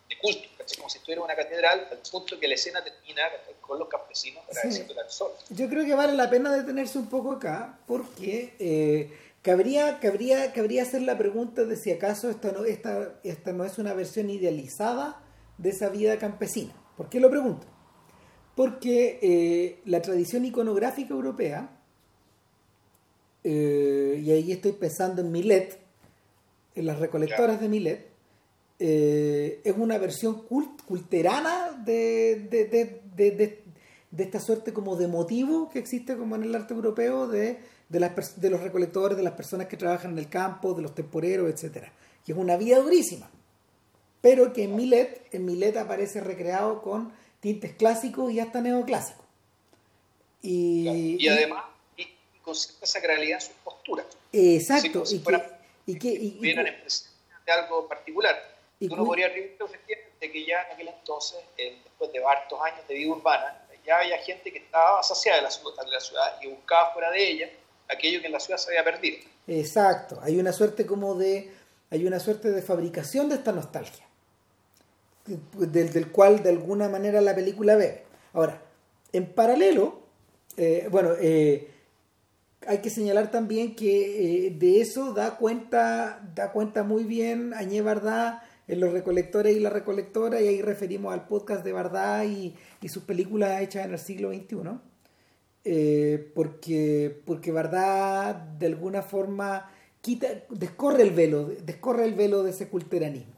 de 0.09 0.17
culto, 0.17 0.47
como 0.77 0.89
si 0.89 0.97
estuviera 0.97 1.21
una 1.21 1.35
catedral, 1.35 1.87
al 1.91 1.99
punto 2.09 2.39
que 2.39 2.47
la 2.47 2.55
escena 2.55 2.83
termina 2.83 3.23
con 3.61 3.79
los 3.79 3.87
campesinos 3.87 4.43
agradeciendo 4.49 4.99
al 4.99 5.09
sol. 5.09 5.31
Yo 5.49 5.67
creo 5.69 5.85
que 5.85 5.93
vale 5.93 6.13
la 6.13 6.29
pena 6.29 6.51
detenerse 6.55 6.97
un 6.97 7.09
poco 7.09 7.33
acá, 7.33 7.79
porque 7.87 8.55
eh, 8.59 9.11
cabría, 9.41 9.99
cabría, 9.99 10.53
cabría 10.53 10.83
hacer 10.83 11.01
la 11.01 11.17
pregunta 11.17 11.65
de 11.65 11.75
si 11.75 11.91
acaso 11.91 12.29
esta 12.29 12.51
no, 12.51 12.63
esta, 12.65 13.19
esta 13.23 13.51
no 13.51 13.65
es 13.65 13.77
una 13.77 13.93
versión 13.93 14.29
idealizada 14.29 15.21
de 15.57 15.69
esa 15.69 15.89
vida 15.89 16.17
campesina. 16.17 16.73
¿Por 16.95 17.09
qué 17.09 17.19
lo 17.19 17.29
pregunto? 17.29 17.67
Porque 18.55 19.19
eh, 19.21 19.81
la 19.85 20.01
tradición 20.01 20.45
iconográfica 20.45 21.13
europea, 21.13 21.69
eh, 23.43 24.21
y 24.23 24.31
ahí 24.31 24.51
estoy 24.51 24.71
pensando 24.71 25.21
en 25.21 25.31
Milet, 25.31 25.73
en 25.73 25.86
las 26.85 26.99
recolectoras 26.99 27.59
de 27.59 27.69
Milet, 27.69 28.07
eh, 28.79 29.61
es 29.63 29.73
una 29.75 29.97
versión 29.97 30.43
cult, 30.43 30.83
culterana 30.83 31.71
de, 31.83 32.35
de, 32.35 33.63
esta 34.17 34.39
suerte 34.39 34.73
como 34.73 34.95
de 34.95 35.07
motivo 35.07 35.69
que 35.69 35.79
existe 35.79 36.15
como 36.15 36.35
en 36.35 36.43
el 36.43 36.55
arte 36.55 36.73
europeo 36.73 37.27
de, 37.27 37.59
las, 37.89 38.39
de 38.39 38.49
los 38.49 38.61
recolectores, 38.61 39.17
de 39.17 39.23
las 39.23 39.33
personas 39.33 39.67
que 39.67 39.77
trabajan 39.77 40.11
en 40.11 40.19
el 40.19 40.29
campo, 40.29 40.73
de 40.73 40.81
los 40.81 40.93
temporeros, 40.93 41.49
etcétera 41.51 41.91
Que 42.25 42.33
es 42.33 42.37
una 42.37 42.57
vida 42.57 42.79
durísima. 42.79 43.29
Pero 44.21 44.53
que 44.53 44.63
en 44.63 44.75
Millet, 44.75 45.27
en 45.31 45.45
Millet 45.45 45.77
aparece 45.77 46.21
recreado 46.21 46.81
con 46.81 47.11
tintes 47.39 47.73
clásicos 47.73 48.31
y 48.31 48.39
hasta 48.39 48.61
neoclásicos. 48.61 49.25
Y, 50.41 51.17
y 51.19 51.27
además 51.27 51.65
con 52.47 52.55
cierta 52.55 52.85
sacralidad 52.85 53.39
en 53.41 53.47
sus 53.47 53.55
posturas. 53.61 54.05
Exacto. 54.31 55.03
y, 55.11 55.19
que, 55.19 55.56
y 55.87 55.97
que, 55.97 56.09
y, 56.09 56.53
de 56.53 57.51
algo 57.51 57.87
particular. 57.87 58.35
Y 58.79 58.93
uno 58.93 59.05
podría 59.05 59.27
efectivamente 59.27 60.31
que 60.31 60.45
ya 60.45 60.61
en 60.63 60.73
aquel 60.73 60.89
entonces, 60.89 61.39
después 61.57 62.11
de 62.11 62.23
hartos 62.23 62.59
años 62.61 62.87
de 62.87 62.93
vida 62.93 63.11
urbana, 63.11 63.63
ya 63.85 63.97
había 63.99 64.17
gente 64.19 64.51
que 64.51 64.59
estaba 64.59 65.01
saciada 65.01 65.37
de 65.37 65.43
la, 65.43 65.49
de 65.85 65.91
la 65.91 65.99
ciudad 65.99 66.41
y 66.41 66.47
buscaba 66.47 66.93
fuera 66.93 67.09
de 67.09 67.31
ella 67.31 67.49
aquello 67.89 68.19
que 68.19 68.27
en 68.27 68.33
la 68.33 68.39
ciudad 68.39 68.59
se 68.59 68.69
había 68.69 68.83
perdido. 68.83 69.17
Exacto, 69.47 70.19
hay 70.21 70.37
una 70.37 70.51
suerte 70.51 70.85
como 70.85 71.15
de, 71.15 71.51
hay 71.89 72.05
una 72.05 72.19
suerte 72.19 72.51
de 72.51 72.61
fabricación 72.61 73.29
de 73.29 73.35
esta 73.35 73.53
nostalgia, 73.53 74.05
del, 75.25 75.91
del 75.91 76.11
cual 76.11 76.43
de 76.43 76.49
alguna 76.49 76.89
manera 76.89 77.21
la 77.21 77.33
película 77.33 77.77
ve. 77.77 78.03
Ahora, 78.33 78.61
en 79.13 79.33
paralelo, 79.33 80.01
eh, 80.57 80.87
bueno, 80.91 81.13
eh, 81.19 81.71
hay 82.67 82.79
que 82.79 82.89
señalar 82.89 83.31
también 83.31 83.75
que 83.75 84.47
eh, 84.47 84.51
de 84.51 84.81
eso 84.81 85.13
da 85.13 85.37
cuenta, 85.37 86.21
da 86.35 86.51
cuenta 86.51 86.83
muy 86.83 87.05
bien 87.05 87.53
Añé 87.53 87.81
Bardá 87.81 88.43
en 88.67 88.81
los 88.81 88.91
recolectores 88.91 89.55
y 89.55 89.61
la 89.61 89.69
recolectora, 89.69 90.41
y 90.41 90.47
ahí 90.47 90.61
referimos 90.61 91.13
al 91.13 91.25
podcast 91.25 91.63
de 91.63 91.71
Bardá 91.71 92.25
y, 92.25 92.55
sus 92.89 93.03
películas 93.03 93.61
hechas 93.61 93.85
en 93.85 93.93
el 93.93 93.99
siglo 93.99 94.33
XXI, 94.33 94.57
eh, 95.63 96.31
porque, 96.35 97.21
porque 97.25 97.51
Bardá 97.53 98.55
de 98.59 98.65
alguna 98.65 99.01
forma 99.01 99.71
quita, 100.01 100.27
descorre 100.49 101.03
el 101.03 101.11
velo, 101.11 101.45
descorre 101.65 102.03
el 102.03 102.15
velo 102.15 102.43
de 102.43 102.51
ese 102.51 102.67
culteranismo. 102.67 103.35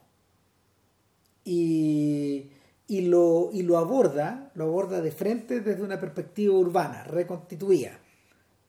Y, 1.44 2.50
y, 2.88 3.02
lo, 3.02 3.50
y 3.52 3.62
lo 3.62 3.78
aborda, 3.78 4.50
lo 4.54 4.64
aborda 4.64 5.00
de 5.00 5.12
frente 5.12 5.60
desde 5.60 5.82
una 5.82 6.00
perspectiva 6.00 6.54
urbana, 6.54 7.04
reconstituida, 7.04 7.99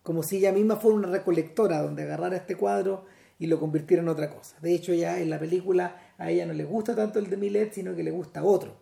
como 0.04 0.24
si 0.24 0.38
ella 0.38 0.52
misma 0.52 0.76
fuera 0.76 0.98
una 0.98 1.10
recolectora 1.10 1.82
donde 1.82 2.04
agarrara 2.04 2.38
este 2.38 2.56
cuadro 2.56 3.06
y 3.40 3.48
lo 3.48 3.60
convirtiera 3.60 4.04
en 4.04 4.10
otra 4.10 4.30
cosa. 4.30 4.58
De 4.62 4.74
hecho, 4.74 4.94
ya 4.94 5.20
en 5.20 5.30
la 5.30 5.40
película 5.40 6.14
a 6.18 6.30
ella 6.30 6.46
no 6.46 6.54
le 6.54 6.64
gusta 6.64 6.96
tanto 6.96 7.20
el 7.20 7.30
de 7.30 7.38
Millet, 7.38 7.74
sino 7.74 7.96
que 7.96 8.04
le 8.04 8.12
gusta 8.12 8.44
otro. 8.44 8.76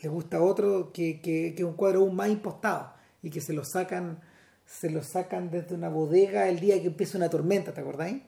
Le 0.00 0.08
gusta 0.08 0.42
otro 0.42 0.92
que, 0.92 1.20
que, 1.20 1.54
que 1.56 1.64
un 1.64 1.74
cuadro 1.74 2.00
aún 2.00 2.14
más 2.14 2.28
impostado 2.28 2.92
y 3.22 3.30
que 3.30 3.40
se 3.40 3.52
lo 3.52 3.64
sacan 3.64 4.20
se 4.66 4.90
lo 4.90 5.02
sacan 5.02 5.50
desde 5.50 5.74
una 5.74 5.88
bodega 5.88 6.48
el 6.48 6.60
día 6.60 6.80
que 6.80 6.88
empieza 6.88 7.18
una 7.18 7.28
tormenta, 7.28 7.72
¿te 7.72 7.80
acordáis? 7.80 8.22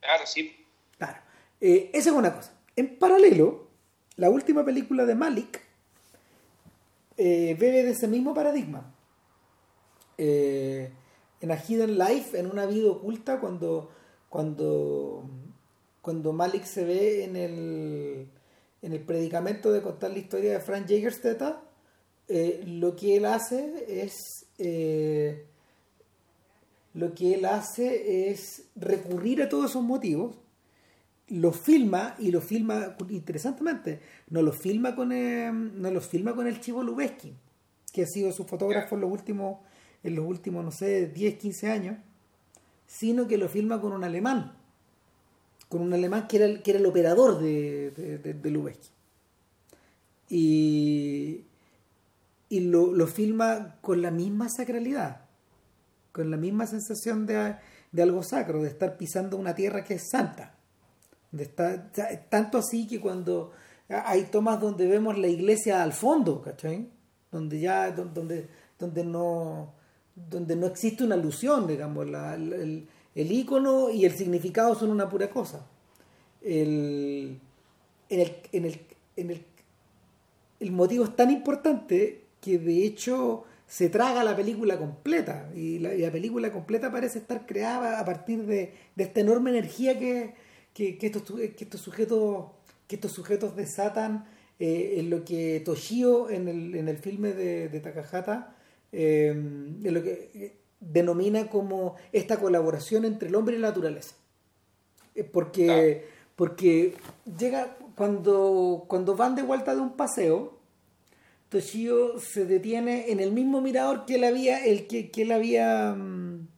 Claro, 0.00 0.26
sí. 0.26 0.64
Claro. 0.98 1.18
Eh, 1.60 1.90
esa 1.92 2.10
es 2.10 2.16
una 2.16 2.34
cosa. 2.34 2.52
En 2.74 2.98
paralelo, 2.98 3.68
la 4.16 4.30
última 4.30 4.64
película 4.64 5.04
de 5.04 5.14
Malik 5.14 5.60
eh, 7.16 7.56
bebe 7.58 7.82
de 7.82 7.90
ese 7.90 8.08
mismo 8.08 8.34
paradigma. 8.34 8.94
Eh, 10.18 10.90
en 11.40 11.50
A 11.50 11.56
Hidden 11.56 11.98
Life, 11.98 12.38
en 12.38 12.50
una 12.50 12.66
vida 12.66 12.90
oculta, 12.90 13.40
cuando, 13.40 13.90
cuando, 14.28 15.28
cuando 16.00 16.32
Malik 16.32 16.64
se 16.64 16.84
ve 16.84 17.24
en 17.24 17.36
el, 17.36 18.28
en 18.82 18.92
el 18.92 19.00
predicamento 19.00 19.72
de 19.72 19.82
contar 19.82 20.10
la 20.12 20.18
historia 20.18 20.52
de 20.52 20.60
Frank 20.60 20.86
Jagerstedt, 20.88 21.42
eh, 22.28 22.64
lo 22.66 22.96
que 22.96 23.16
él 23.16 23.24
hace 23.24 24.02
es 24.02 24.46
eh, 24.58 25.46
lo 26.94 27.14
que 27.14 27.34
él 27.34 27.44
hace 27.44 28.30
es 28.30 28.64
recurrir 28.74 29.42
a 29.42 29.48
todos 29.48 29.70
esos 29.70 29.84
motivos 29.84 30.34
lo 31.28 31.52
filma 31.52 32.16
y 32.18 32.32
lo 32.32 32.40
filma 32.40 32.96
interesantemente 33.10 34.00
no 34.28 34.42
lo 34.42 34.52
filma 34.52 34.96
con 34.96 35.12
el, 35.12 35.80
no 35.80 35.90
lo 35.92 36.00
filma 36.00 36.34
con 36.34 36.48
el 36.48 36.60
Chivo 36.60 36.82
Lubeski 36.82 37.32
que 37.92 38.02
ha 38.02 38.06
sido 38.06 38.32
su 38.32 38.44
fotógrafo 38.44 38.96
en 38.96 39.02
los 39.02 39.12
últimos 39.12 39.58
en 40.08 40.16
los 40.16 40.26
últimos 40.26 40.64
no 40.64 40.70
sé 40.70 41.08
10 41.08 41.38
15 41.38 41.70
años 41.70 41.96
sino 42.86 43.26
que 43.26 43.38
lo 43.38 43.48
filma 43.48 43.80
con 43.80 43.92
un 43.92 44.04
alemán 44.04 44.56
con 45.68 45.82
un 45.82 45.92
alemán 45.92 46.26
que 46.28 46.36
era 46.36 46.46
el, 46.46 46.62
que 46.62 46.70
era 46.70 46.80
el 46.80 46.86
operador 46.86 47.40
de, 47.40 47.90
de, 47.90 48.34
de 48.34 48.50
Lubeski 48.50 48.90
y 50.28 51.44
y 52.48 52.60
lo, 52.60 52.92
lo, 52.92 53.06
filma 53.06 53.76
con 53.80 54.02
la 54.02 54.10
misma 54.10 54.48
sacralidad, 54.48 55.22
con 56.12 56.30
la 56.30 56.36
misma 56.36 56.66
sensación 56.66 57.26
de, 57.26 57.56
de, 57.92 58.02
algo 58.02 58.22
sacro, 58.22 58.62
de 58.62 58.68
estar 58.68 58.96
pisando 58.96 59.36
una 59.36 59.54
tierra 59.54 59.82
que 59.82 59.94
es 59.94 60.08
santa. 60.10 60.54
De 61.32 61.42
estar, 61.44 61.90
tanto 62.28 62.58
así 62.58 62.86
que 62.86 63.00
cuando 63.00 63.52
hay 63.88 64.24
tomas 64.24 64.60
donde 64.60 64.86
vemos 64.86 65.18
la 65.18 65.26
iglesia 65.26 65.82
al 65.82 65.92
fondo, 65.92 66.40
¿cachai? 66.40 66.88
Donde 67.30 67.60
ya, 67.60 67.90
donde, 67.90 68.48
donde 68.78 69.04
no 69.04 69.74
donde 70.16 70.56
no 70.56 70.66
existe 70.66 71.04
una 71.04 71.14
alusión, 71.14 71.66
digamos, 71.66 72.06
el, 72.06 72.88
el 73.14 73.32
icono 73.32 73.90
y 73.90 74.04
el 74.06 74.12
significado 74.12 74.74
son 74.74 74.90
una 74.90 75.08
pura 75.08 75.28
cosa. 75.30 75.66
El, 76.42 77.38
el, 78.08 78.36
el, 78.52 78.80
el, 79.16 79.44
el 80.60 80.72
motivo 80.72 81.04
es 81.04 81.14
tan 81.14 81.30
importante 81.30 82.24
que 82.40 82.58
de 82.58 82.84
hecho 82.84 83.44
se 83.66 83.90
traga 83.90 84.22
la 84.22 84.36
película 84.36 84.78
completa 84.78 85.50
y 85.54 85.80
la, 85.80 85.94
y 85.94 85.98
la, 85.98 86.12
película 86.12 86.52
completa 86.52 86.90
parece 86.90 87.18
estar 87.18 87.46
creada 87.46 87.98
a 87.98 88.04
partir 88.04 88.46
de, 88.46 88.72
de 88.94 89.04
esta 89.04 89.20
enorme 89.20 89.50
energía 89.50 89.98
que, 89.98 90.34
que, 90.72 90.96
que, 90.98 91.06
estos, 91.06 91.22
que, 91.22 91.56
estos, 91.58 91.80
sujetos 91.80 92.46
que 92.86 92.94
estos 92.94 93.12
sujetos 93.12 93.56
desatan 93.56 94.26
eh, 94.60 94.94
en 94.98 95.10
lo 95.10 95.24
que 95.24 95.60
Toshio 95.64 96.30
en 96.30 96.48
el, 96.48 96.74
en 96.76 96.88
el 96.88 96.98
filme 96.98 97.32
de, 97.32 97.68
de 97.68 97.80
Takahata 97.80 98.55
eh, 98.98 99.28
en 99.28 99.92
lo 99.94 100.02
que 100.02 100.56
denomina 100.80 101.50
como 101.50 101.96
esta 102.12 102.38
colaboración 102.38 103.04
entre 103.04 103.28
el 103.28 103.34
hombre 103.34 103.56
y 103.56 103.58
la 103.58 103.68
naturaleza 103.68 104.14
eh, 105.14 105.22
porque, 105.22 106.02
ah. 106.02 106.30
porque 106.34 106.94
llega 107.38 107.76
cuando, 107.94 108.86
cuando 108.88 109.14
van 109.14 109.34
de 109.34 109.42
vuelta 109.42 109.74
de 109.74 109.82
un 109.82 109.96
paseo 109.96 110.56
Toshio 111.50 112.18
se 112.18 112.46
detiene 112.46 113.10
en 113.10 113.20
el 113.20 113.32
mismo 113.32 113.60
mirador 113.60 114.04
que 114.06 114.16
él 114.16 114.24
había, 114.24 114.64
el 114.64 114.86
que, 114.86 115.10
que 115.10 115.22
él 115.22 115.32
había, 115.32 115.90
en 115.90 116.48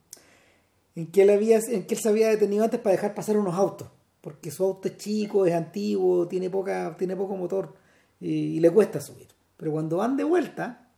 que 1.11 1.21
él 1.21 1.29
había, 1.29 1.59
en 1.59 1.85
que 1.85 1.95
él 1.95 2.01
se 2.01 2.09
había 2.09 2.29
detenido 2.29 2.63
antes 2.63 2.79
para 2.79 2.95
dejar 2.95 3.13
pasar 3.13 3.37
unos 3.37 3.55
autos, 3.55 3.89
porque 4.21 4.49
su 4.49 4.63
auto 4.63 4.87
es 4.87 4.97
chico, 4.97 5.45
es 5.45 5.53
antiguo, 5.53 6.27
tiene 6.27 6.49
poca, 6.49 6.95
tiene 6.97 7.15
poco 7.15 7.35
motor 7.35 7.75
y, 8.19 8.29
y 8.29 8.59
le 8.59 8.71
cuesta 8.71 8.99
subir. 8.99 9.27
Pero 9.57 9.71
cuando 9.71 9.97
van 9.97 10.17
de 10.17 10.23
vuelta, 10.23 10.88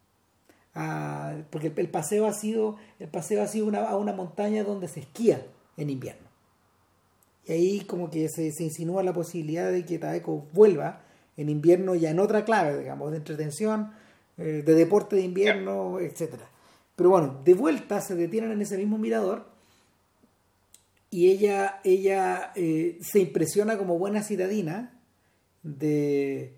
a, 0.73 1.35
porque 1.49 1.67
el, 1.67 1.73
el, 1.77 1.89
paseo 1.89 2.25
ha 2.25 2.33
sido, 2.33 2.77
el 2.99 3.07
paseo 3.07 3.43
ha 3.43 3.47
sido 3.47 3.65
una, 3.67 3.83
a 3.83 3.97
una 3.97 4.13
montaña 4.13 4.63
donde 4.63 4.87
se 4.87 5.01
esquía 5.01 5.45
en 5.77 5.89
invierno. 5.89 6.27
Y 7.45 7.51
ahí 7.51 7.81
como 7.81 8.09
que 8.09 8.29
se, 8.29 8.51
se 8.51 8.63
insinúa 8.63 9.03
la 9.03 9.13
posibilidad 9.13 9.71
de 9.71 9.85
que 9.85 9.99
Taeko 9.99 10.47
vuelva 10.53 11.01
en 11.37 11.49
invierno 11.49 11.95
ya 11.95 12.11
en 12.11 12.19
otra 12.19 12.45
clave, 12.45 12.79
digamos, 12.79 13.11
de 13.11 13.17
entretención, 13.17 13.91
eh, 14.37 14.63
de 14.65 14.75
deporte 14.75 15.15
de 15.15 15.23
invierno, 15.23 15.99
etcétera. 15.99 16.49
Pero 16.95 17.09
bueno, 17.09 17.41
de 17.43 17.53
vuelta 17.53 17.99
se 18.01 18.15
detienen 18.15 18.51
en 18.51 18.61
ese 18.61 18.77
mismo 18.77 18.97
mirador 18.97 19.45
y 21.09 21.29
ella, 21.29 21.81
ella 21.83 22.51
eh, 22.55 22.99
se 23.01 23.19
impresiona 23.19 23.77
como 23.77 23.97
buena 23.97 24.23
ciudadina 24.23 24.99
de, 25.63 26.55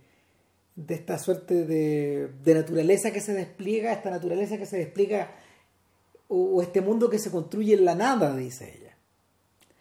de 0.76 0.96
esta 0.96 1.20
suerte 1.20 1.66
de, 1.66 2.28
de, 2.28 2.54
naturaleza 2.54 3.12
que 3.12 3.22
se 3.22 3.34
despliega, 3.34 3.94
esta 3.94 4.10
naturaleza 4.10 4.58
que 4.58 4.66
se 4.66 4.78
despliega 4.78 5.32
o, 6.28 6.62
este 6.62 6.82
mundo 6.82 7.10
que 7.10 7.20
se 7.20 7.30
construye 7.30 7.74
en 7.74 7.86
la 7.86 7.96
nada, 7.96 8.36
dice 8.36 8.74
ella. 8.76 8.98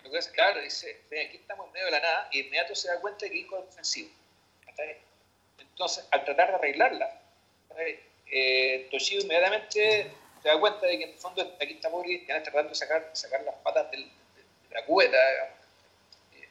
Entonces, 0.04 0.30
claro, 0.32 0.60
dice, 0.60 1.00
aquí 1.26 1.38
estamos 1.38 1.66
en 1.68 1.72
medio 1.72 1.86
de 1.86 1.92
la 1.92 2.00
nada 2.00 2.28
y 2.32 2.40
inmediato 2.40 2.74
se 2.74 2.88
da 2.88 3.00
cuenta 3.00 3.24
de 3.24 3.30
que 3.30 3.40
es 3.40 3.46
ofensivo 3.52 4.10
entonces, 5.58 6.06
al 6.10 6.24
tratar 6.24 6.48
de 6.48 6.54
arreglarla, 6.54 7.20
eh, 8.30 8.88
Toshido 8.90 9.22
inmediatamente 9.22 10.10
se 10.42 10.48
da 10.48 10.60
cuenta 10.60 10.86
de 10.86 10.98
que 10.98 11.04
en 11.04 11.10
el 11.10 11.18
fondo 11.18 11.42
aquí 11.60 11.74
está 11.74 11.88
Mori 11.88 12.16
están 12.16 12.42
tratando 12.42 12.70
de 12.70 12.74
sacar, 12.74 13.10
sacar 13.12 13.42
las 13.42 13.54
patas 13.56 13.90
del, 13.90 14.04
de, 14.04 14.74
la 14.74 14.84
cubeta, 14.84 15.16
eh, 16.34 16.48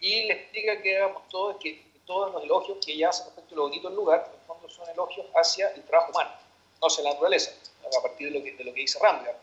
y 0.00 0.26
le 0.26 0.34
explica 0.34 0.80
que 0.82 0.96
hagamos 0.96 1.28
todos, 1.28 1.56
que 1.56 1.82
todos 2.10 2.32
los 2.32 2.42
elogios 2.42 2.84
que 2.84 2.94
ella 2.94 3.10
hace 3.10 3.22
respecto 3.22 3.54
a 3.54 3.56
lo 3.56 3.62
bonito 3.68 3.86
del 3.86 3.96
lugar, 3.96 4.24
en 4.26 4.40
el 4.40 4.44
fondo 4.44 4.68
son 4.68 4.88
elogios 4.90 5.28
hacia 5.32 5.68
el 5.68 5.84
trabajo 5.84 6.10
humano, 6.10 6.32
no 6.80 6.88
hacia 6.88 7.04
la 7.04 7.10
naturaleza, 7.10 7.52
a 7.86 8.02
partir 8.02 8.32
de 8.32 8.38
lo 8.40 8.44
que, 8.44 8.72
dice 8.72 8.98
Rambler. 9.00 9.36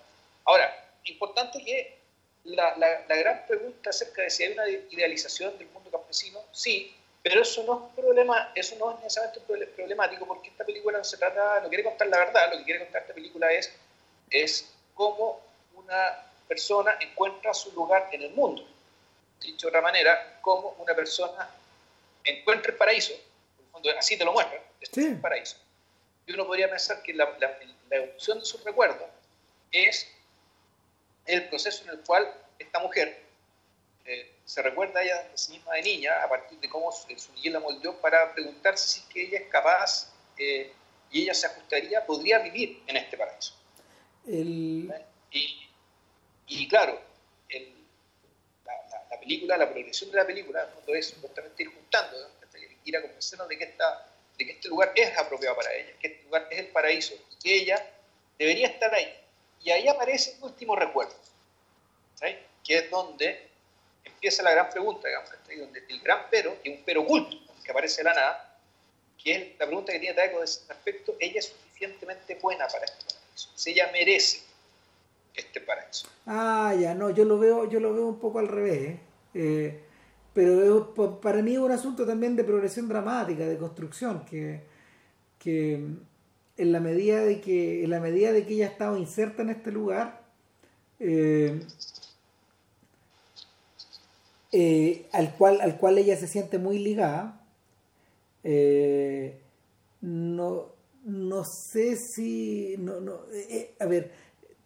Ahora, 0.44 0.86
importante 1.06 1.64
que 1.64 1.98
la, 2.44 2.76
la, 2.76 3.16
gran 3.16 3.46
pregunta 3.48 3.92
acerca 3.92 4.22
de 4.22 4.30
si 4.30 4.44
hay 4.44 4.52
una 4.52 4.68
idealización 4.68 5.58
del 5.58 5.70
mundo 5.70 5.90
campesino, 5.90 6.42
sí, 6.52 6.94
pero 7.24 7.42
eso 7.42 7.64
no 7.64 7.88
es 7.88 8.04
problema, 8.04 8.52
eso 8.54 8.76
no 8.78 8.92
es 8.92 9.00
necesariamente 9.00 9.68
problemático 9.68 10.26
porque 10.26 10.50
esta 10.50 10.66
película 10.66 10.98
no 10.98 11.06
se 11.06 11.16
trata, 11.16 11.62
no 11.62 11.70
quiere 11.70 11.86
contar 11.86 12.08
la 12.10 12.18
verdad, 12.18 12.52
lo 12.52 12.58
que 12.58 12.66
quiere 12.66 12.84
contar 12.84 13.04
esta 13.04 13.14
película 13.14 13.50
es, 13.50 13.74
es 14.30 14.74
cómo 14.94 15.40
una 15.74 16.22
persona 16.50 16.98
encuentra 17.00 17.54
su 17.54 17.72
lugar 17.72 18.10
en 18.12 18.24
el 18.24 18.32
mundo. 18.32 18.68
Dicho 19.40 19.68
de 19.68 19.70
otra 19.70 19.82
manera, 19.82 20.40
cómo 20.42 20.76
una 20.80 20.94
persona 20.94 21.50
encuentra 22.28 22.72
el 22.72 22.78
paraíso, 22.78 23.14
así 23.98 24.18
te 24.18 24.26
lo 24.26 24.34
muestra, 24.34 24.62
este 24.82 25.02
sí. 25.02 25.08
el 25.08 25.20
paraíso. 25.20 25.58
Y 26.26 26.34
uno 26.34 26.46
podría 26.46 26.70
pensar 26.70 27.02
que 27.02 27.14
la, 27.14 27.26
la, 27.40 27.58
la 27.90 27.96
evolución 27.96 28.40
de 28.40 28.46
su 28.46 28.58
recuerdo 28.60 29.08
es 29.72 30.08
el 31.26 31.48
proceso 31.50 31.84
en 31.84 31.92
el 31.92 32.00
cual 32.02 32.32
esta 32.60 32.80
mujer 32.80 33.22
eh, 34.06 34.32
se 34.46 34.62
recuerda 34.62 35.00
a 35.02 35.04
ella 35.04 35.24
de 35.24 35.38
sí 35.38 35.52
misma 35.54 35.74
de 35.74 35.82
niña, 35.82 36.24
a 36.24 36.30
partir 36.30 36.58
de 36.60 36.70
cómo 36.70 36.92
su, 36.92 37.08
su 37.18 37.34
niñez 37.34 37.54
la 37.54 37.60
moldeó, 37.60 38.00
para 38.00 38.34
preguntarse 38.34 38.88
si 38.88 39.00
es 39.02 39.06
que 39.08 39.22
ella 39.24 39.40
es 39.40 39.48
capaz 39.50 40.14
eh, 40.38 40.74
y 41.12 41.24
ella 41.24 41.34
se 41.34 41.48
ajustaría, 41.48 42.06
podría 42.06 42.40
vivir 42.40 42.82
en 42.88 42.98
este 42.98 43.18
paraíso. 43.18 43.54
El... 44.26 44.94
Y, 45.32 45.70
y, 46.48 46.68
claro, 46.70 47.02
la, 49.10 49.16
la, 49.16 49.16
la, 49.16 49.20
película, 49.20 49.58
la 49.58 49.70
progresión 49.70 50.12
de 50.12 50.18
la 50.18 50.26
película, 50.26 50.64
en 50.64 50.94
el 50.94 50.96
es 51.00 51.16
justamente 51.22 51.64
ir 51.64 51.70
juntando, 51.74 52.20
¿no? 52.20 52.38
ir 52.88 52.98
a 52.98 53.02
convencernos 53.02 53.48
de 53.50 53.58
que, 53.58 53.64
esta, 53.66 54.08
de 54.38 54.46
que 54.46 54.52
este 54.54 54.70
lugar 54.70 54.94
es 54.96 55.18
apropiado 55.18 55.56
para 55.56 55.74
ella, 55.74 55.92
que 56.00 56.08
este 56.08 56.24
lugar 56.24 56.48
es 56.50 56.60
el 56.60 56.68
paraíso, 56.68 57.16
que 57.44 57.56
ella 57.56 57.86
debería 58.40 58.68
estar 58.68 58.94
ahí. 58.94 59.14
Y 59.62 59.72
ahí 59.72 59.88
aparece 59.88 60.36
el 60.38 60.44
último 60.44 60.76
recuerdo, 60.76 61.16
¿sí? 62.16 62.38
que 62.64 62.78
es 62.78 62.90
donde 62.90 63.50
empieza 64.06 64.42
la 64.44 64.52
gran 64.52 64.70
pregunta, 64.70 65.08
digamos, 65.08 65.30
donde 65.58 65.84
el 65.90 66.02
gran 66.02 66.28
pero, 66.30 66.62
que 66.62 66.72
es 66.72 66.78
un 66.78 66.84
pero 66.86 67.02
oculto, 67.02 67.38
que 67.64 67.72
aparece 67.72 68.04
la 68.04 68.14
nada, 68.14 68.60
que 69.22 69.36
es 69.36 69.60
la 69.60 69.66
pregunta 69.66 69.92
que 69.92 70.00
tiene 70.00 70.16
Taeko 70.16 70.40
de 70.40 70.46
ese 70.46 70.72
aspecto, 70.72 71.16
ella 71.20 71.40
es 71.40 71.48
suficientemente 71.48 72.36
buena 72.36 72.68
para 72.68 72.86
este 72.86 73.04
paraíso, 73.04 73.50
si 73.56 73.72
ella 73.72 73.90
merece 73.92 74.47
este 75.38 75.62
paraíso. 75.62 76.08
Ah, 76.26 76.76
ya, 76.80 76.94
no, 76.94 77.10
yo 77.12 77.24
lo 77.24 77.40
veo, 77.40 77.70
yo 77.70 77.80
lo 77.80 77.94
veo 77.94 78.08
un 78.08 78.20
poco 78.20 78.40
al 78.40 78.48
revés, 78.48 78.82
¿eh? 78.90 79.00
Eh, 79.34 79.84
pero 80.34 80.94
para 81.22 81.42
mí 81.42 81.54
es 81.54 81.60
un 81.60 81.72
asunto 81.72 82.06
también 82.06 82.36
de 82.36 82.44
progresión 82.44 82.88
dramática, 82.88 83.46
de 83.46 83.58
construcción, 83.58 84.26
que, 84.26 84.62
que 85.40 85.74
en 86.58 86.72
la 86.72 86.80
medida 86.80 87.24
de 87.24 87.42
que, 87.42 87.84
en 87.84 87.90
la 87.90 88.00
medida 88.00 88.32
de 88.32 88.46
que 88.46 88.54
ella 88.54 88.68
ha 88.68 88.72
estado 88.72 88.98
inserta 88.98 89.42
en 89.42 89.50
este 89.50 89.72
lugar, 89.72 90.22
eh, 91.00 91.60
al, 95.12 95.34
cual, 95.36 95.62
al 95.62 95.78
cual 95.78 95.98
ella 95.98 96.16
se 96.18 96.28
siente 96.28 96.58
muy 96.58 96.80
ligada. 96.80 97.42
No, 100.02 100.68
no 101.04 101.44
sé 101.44 101.96
si. 101.96 102.76
No, 102.78 103.00
no, 103.00 103.22
a 103.80 103.86
ver, 103.86 104.12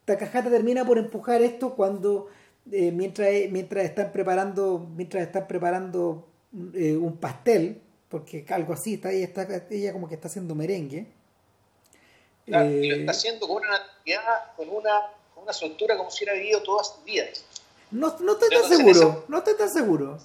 Takahata 0.06 0.49
termina 0.49 0.86
por 0.86 0.98
empujar 0.98 1.41
esto 1.41 1.76
cuando. 1.76 2.30
mientras, 2.65 3.30
mientras 3.49 3.86
están 3.86 4.11
preparando 4.11 4.88
mientras 4.95 5.23
están 5.23 5.48
preparando 5.48 6.28
eh, 6.73 6.98
un 6.98 7.18
pastel, 7.18 7.82
porque 8.10 8.45
algo 8.49 8.73
así, 8.73 8.95
está, 8.95 9.11
ella, 9.11 9.26
está, 9.26 9.48
ella 9.69 9.94
como 9.94 10.10
que 10.10 10.15
está 10.15 10.28
haciendo 10.28 10.53
merengue. 10.53 11.07
Claro, 12.45 12.69
y 12.69 12.90
lo 12.90 12.95
está 12.98 13.11
haciendo 13.11 13.48
con 13.48 13.64
una 13.64 13.80
con 14.56 14.69
una, 14.69 15.14
con 15.34 15.44
una 15.44 15.53
soltura 15.53 15.98
como 15.98 16.11
si 16.11 16.23
hubiera 16.23 16.38
vivido 16.40 16.61
toda 16.64 16.84
su 16.84 17.02
vida. 17.03 17.26
No, 17.91 18.18
no 18.19 18.34
estoy 18.34 18.49
tan 18.49 18.69
seguro, 18.69 19.26
no 19.28 19.38
estoy 19.38 19.57
tan 19.57 19.69
seguro. 19.69 20.18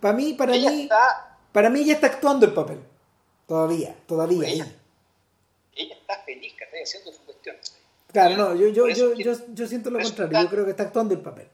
Para 0.00 0.14
mí, 0.14 0.34
para 0.34 0.52
mí, 0.52 0.88
para 1.52 1.70
mí 1.70 1.80
ella 1.80 1.94
está 1.94 2.08
actuando 2.08 2.46
el 2.46 2.52
papel. 2.52 2.80
Todavía, 3.46 3.96
todavía. 4.06 4.48
Ella, 4.48 4.66
ella 5.74 5.94
está 5.94 6.18
feliz 6.24 6.54
que 6.54 6.64
está 6.64 6.76
haciendo 6.82 7.12
su 7.12 7.24
cuestión. 7.24 7.56
Claro, 8.12 8.36
no, 8.36 8.54
yo, 8.54 8.68
yo, 8.68 8.88
yo, 8.88 9.14
yo, 9.14 9.32
yo 9.48 9.66
siento 9.66 9.90
lo 9.90 9.98
contrario, 9.98 10.42
yo 10.42 10.48
creo 10.50 10.64
que 10.64 10.72
está 10.72 10.82
actuando 10.84 11.14
el 11.14 11.20
papel. 11.20 11.48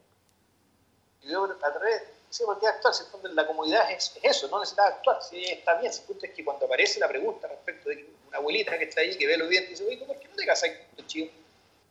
Y 1.22 1.28
luego, 1.28 1.44
a 1.62 1.72
través, 1.72 2.02
sí, 2.30 2.42
porque 2.44 2.66
actuar, 2.66 2.92
si 2.94 3.04
la 3.32 3.46
comodidad 3.46 3.90
es, 3.92 4.18
eso, 4.22 4.48
no 4.48 4.58
necesitas 4.58 4.94
actuar, 4.94 5.22
sí, 5.22 5.44
está 5.44 5.78
bien, 5.80 5.92
el 5.92 6.00
punto 6.00 6.26
es 6.26 6.32
que 6.32 6.44
cuando 6.44 6.66
aparece 6.66 6.98
la 6.98 7.08
pregunta 7.08 7.46
respecto 7.46 7.90
de 7.90 8.08
una 8.26 8.38
abuelita 8.38 8.76
que 8.76 8.84
está 8.84 9.02
ahí, 9.02 9.16
que 9.16 9.26
ve 9.26 9.36
los 9.36 9.48
dientes, 9.48 9.78
dice, 9.78 9.84
oye, 9.86 10.04
¿por 10.04 10.18
qué 10.18 10.26
no 10.28 10.34
te 10.34 10.46
casas 10.46 10.70
con 10.70 10.98
el 10.98 11.06
chico? 11.06 11.32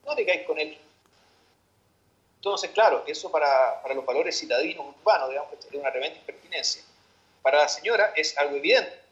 No 0.05 0.15
te 0.15 0.25
caes 0.25 0.45
con 0.45 0.59
él. 0.59 0.77
Entonces, 2.35 2.69
claro, 2.71 3.03
eso 3.07 3.31
para, 3.31 3.81
para 3.81 3.95
los 3.95 4.05
valores 4.05 4.37
citadinos 4.37 4.85
urbanos, 5.01 5.29
digamos, 5.29 5.51
que 5.51 5.67
es 5.67 5.73
una 5.73 5.91
tremenda 5.91 6.19
impertinencia. 6.19 6.83
Para 7.41 7.59
la 7.59 7.67
señora 7.67 8.13
es 8.15 8.37
algo 8.37 8.57
evidente. 8.57 9.06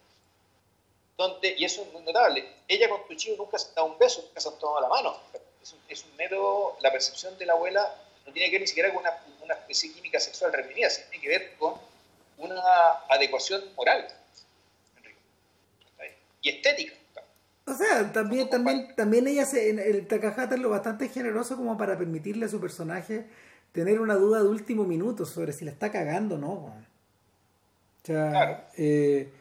Donde, 1.18 1.56
y 1.58 1.64
eso 1.64 1.84
es 1.84 1.94
muy 1.94 2.02
notable, 2.02 2.46
ella 2.68 2.90
con 2.90 3.08
tu 3.08 3.16
chico 3.16 3.36
nunca 3.38 3.58
se 3.58 3.70
ha 3.72 3.76
dado 3.76 3.88
un 3.88 3.98
beso, 3.98 4.22
nunca 4.22 4.42
se 4.42 4.50
han 4.50 4.60
tomado 4.60 4.82
la 4.82 4.90
mano. 4.90 5.18
Es 5.64 5.74
un, 5.74 5.80
es 5.88 6.04
un 6.04 6.16
mero, 6.18 6.78
la 6.82 6.92
percepción 6.92 7.38
de 7.38 7.46
la 7.46 7.54
abuela 7.54 7.96
no 8.26 8.34
tiene 8.34 8.50
que 8.50 8.56
ver 8.56 8.62
ni 8.62 8.68
siquiera 8.68 8.94
con 8.94 9.00
una, 9.02 9.12
una 9.42 9.54
especie 9.54 9.94
química 9.94 10.20
sexual 10.20 10.52
reprimida, 10.52 10.90
sino 10.90 11.08
tiene 11.10 11.24
que 11.24 11.30
ver 11.30 11.56
con 11.58 11.76
una 12.38 12.62
adecuación 13.10 13.64
moral 13.76 14.08
y 16.42 16.50
estética. 16.50 16.94
O 17.68 17.74
sea, 17.74 18.12
también, 18.12 18.50
también, 18.50 18.96
también 18.96 19.28
ella 19.28 19.46
se, 19.46 19.70
el 19.70 20.08
Takahata 20.08 20.54
es 20.54 20.62
lo 20.62 20.70
bastante 20.70 21.10
generoso 21.10 21.58
como 21.58 21.78
para 21.78 21.98
permitirle 21.98 22.46
a 22.46 22.50
su 22.50 22.62
personaje 22.62 23.26
tener 23.72 24.00
una 24.00 24.14
duda 24.14 24.44
de 24.44 24.48
último 24.48 24.84
minuto 24.84 25.26
sobre 25.26 25.52
si 25.52 25.66
la 25.66 25.72
está 25.72 25.92
cagando 25.92 26.36
o 26.36 26.38
no. 26.38 26.54
O 26.54 26.76
sea, 28.04 28.70
eh, 28.78 29.34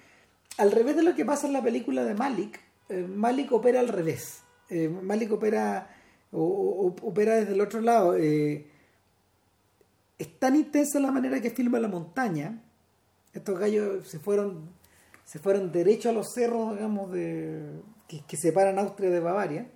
al 0.59 0.73
revés 0.73 0.97
de 0.97 1.03
lo 1.03 1.15
que 1.15 1.25
pasa 1.25 1.47
en 1.47 1.53
la 1.53 1.63
película 1.63 2.05
de 2.05 2.15
Malik, 2.15 2.61
eh, 2.89 3.03
Malik 3.03 3.53
opera 3.53 3.81
al 3.81 3.89
revés. 3.89 4.43
Eh, 4.71 4.89
Malik 4.89 5.33
opera, 5.33 5.91
o, 6.33 6.95
opera 7.03 7.37
desde 7.37 7.53
el 7.53 7.61
otro 7.61 7.81
lado. 7.81 8.15
es 8.15 8.65
tan 10.39 10.57
intensa 10.57 11.01
la 11.01 11.11
manera 11.11 11.41
que 11.41 11.51
filma 11.51 11.79
la 11.79 11.89
montaña. 11.89 12.63
Estos 13.33 13.59
gallos 13.59 14.07
se 14.07 14.19
fueron, 14.19 14.71
se 15.25 15.39
fueron 15.39 15.73
derecho 15.73 16.09
a 16.09 16.13
los 16.13 16.33
cerros, 16.33 16.77
digamos, 16.77 17.11
de, 17.11 17.81
que, 18.07 18.37
separan 18.37 18.79
Austria 18.79 19.11
de 19.11 19.21
Bavaria 19.21 19.71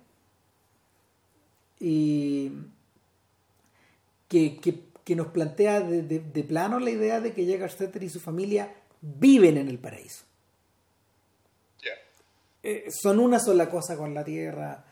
y 1.79 2.51
que, 4.27 5.15
nos 5.15 5.27
plantea 5.27 5.81
de, 5.81 6.43
plano 6.43 6.79
la 6.79 6.91
idea 6.91 7.19
de 7.19 7.33
que 7.33 7.45
Jägerstätter 7.45 8.03
y 8.03 8.09
su 8.09 8.19
familia 8.19 8.75
viven 9.01 9.57
en 9.57 9.69
el 9.69 9.79
paraíso. 9.79 10.28
Eh, 12.63 12.85
son 12.89 13.19
una 13.19 13.39
sola 13.39 13.69
cosa 13.69 13.95
con 13.97 14.13
la 14.13 14.23
tierra. 14.23 14.85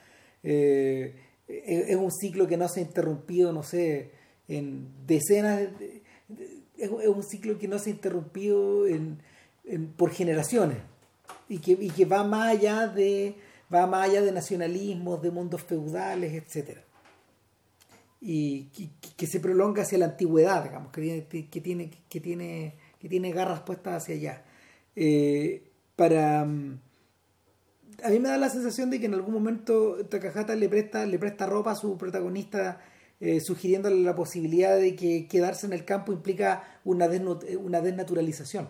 Eh, 0.43 1.15
es 1.47 1.95
un 1.95 2.11
ciclo 2.11 2.47
que 2.47 2.57
no 2.57 2.67
se 2.67 2.81
ha 2.81 2.83
interrumpido, 2.83 3.53
no 3.53 3.63
sé, 3.63 4.11
en 4.47 4.87
decenas 5.05 5.59
de, 5.79 6.01
es 6.77 6.89
un 6.89 7.23
ciclo 7.23 7.57
que 7.57 7.67
no 7.67 7.79
se 7.79 7.89
ha 7.89 7.93
interrumpido 7.93 8.87
en, 8.87 9.19
por 9.95 10.11
generaciones 10.11 10.77
y 11.49 11.59
que, 11.59 11.71
y 11.71 11.89
que 11.89 12.05
va 12.05 12.23
más 12.23 12.49
allá 12.49 12.87
de 12.87 13.35
va 13.73 13.85
más 13.85 14.09
allá 14.09 14.21
de 14.21 14.31
nacionalismos, 14.31 15.21
de 15.21 15.31
mundos 15.31 15.61
feudales, 15.61 16.33
etc. 16.33 16.79
Y 18.21 18.65
que, 19.17 19.27
se 19.27 19.39
prolonga 19.39 19.83
hacia 19.83 19.97
la 19.97 20.05
antigüedad, 20.05 20.63
digamos, 20.63 20.91
que 20.91 21.01
tiene, 21.01 21.49
que 21.49 21.61
tiene, 21.61 21.91
que 22.09 22.21
tiene, 22.21 22.75
que 22.99 23.31
garras 23.31 23.61
puestas 23.61 24.03
hacia 24.03 24.15
allá. 24.15 24.45
Eh, 24.95 25.69
para 25.95 26.45
mm, 26.45 26.79
a 28.03 28.09
mí 28.09 28.19
me 28.19 28.29
da 28.29 28.37
la 28.37 28.49
sensación 28.49 28.89
de 28.89 28.99
que 28.99 29.05
en 29.07 29.13
algún 29.13 29.33
momento 29.33 30.05
Takahata 30.05 30.55
le 30.55 30.69
presta, 30.69 31.05
le 31.05 31.19
presta 31.19 31.45
ropa 31.45 31.71
a 31.71 31.75
su 31.75 31.97
protagonista 31.97 32.79
eh, 33.19 33.39
sugiriéndole 33.39 34.01
la 34.03 34.15
posibilidad 34.15 34.77
de 34.77 34.95
que 34.95 35.27
quedarse 35.27 35.65
en 35.65 35.73
el 35.73 35.85
campo 35.85 36.11
implica 36.11 36.63
una, 36.85 37.09
una 37.59 37.81
desnaturalización. 37.81 38.69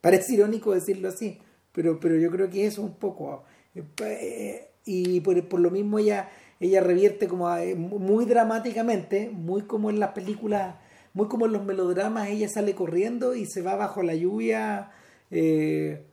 Parece 0.00 0.34
irónico 0.34 0.72
decirlo 0.72 1.08
así, 1.08 1.38
pero, 1.72 1.98
pero 2.00 2.16
yo 2.16 2.30
creo 2.30 2.50
que 2.50 2.66
eso 2.66 2.82
un 2.82 2.94
poco. 2.94 3.44
Eh, 3.74 4.68
y 4.84 5.20
por, 5.20 5.48
por, 5.48 5.60
lo 5.60 5.70
mismo 5.70 5.98
ella, 5.98 6.28
ella 6.60 6.80
revierte 6.80 7.28
como 7.28 7.54
eh, 7.56 7.74
muy 7.74 8.24
dramáticamente, 8.24 9.30
muy 9.30 9.62
como 9.62 9.90
en 9.90 10.00
las 10.00 10.10
películas, 10.10 10.76
muy 11.14 11.28
como 11.28 11.46
en 11.46 11.52
los 11.52 11.64
melodramas, 11.64 12.28
ella 12.28 12.48
sale 12.48 12.74
corriendo 12.74 13.34
y 13.34 13.46
se 13.46 13.62
va 13.62 13.76
bajo 13.76 14.02
la 14.02 14.14
lluvia 14.14 14.90
eh, 15.30 16.04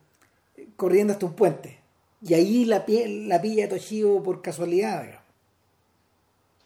corriendo 0.76 1.12
hasta 1.12 1.26
un 1.26 1.34
puente. 1.34 1.79
Y 2.22 2.34
ahí 2.34 2.64
la, 2.64 2.84
la 2.86 3.40
pilla 3.40 3.68
Toshio 3.68 4.22
por 4.22 4.42
casualidad. 4.42 5.22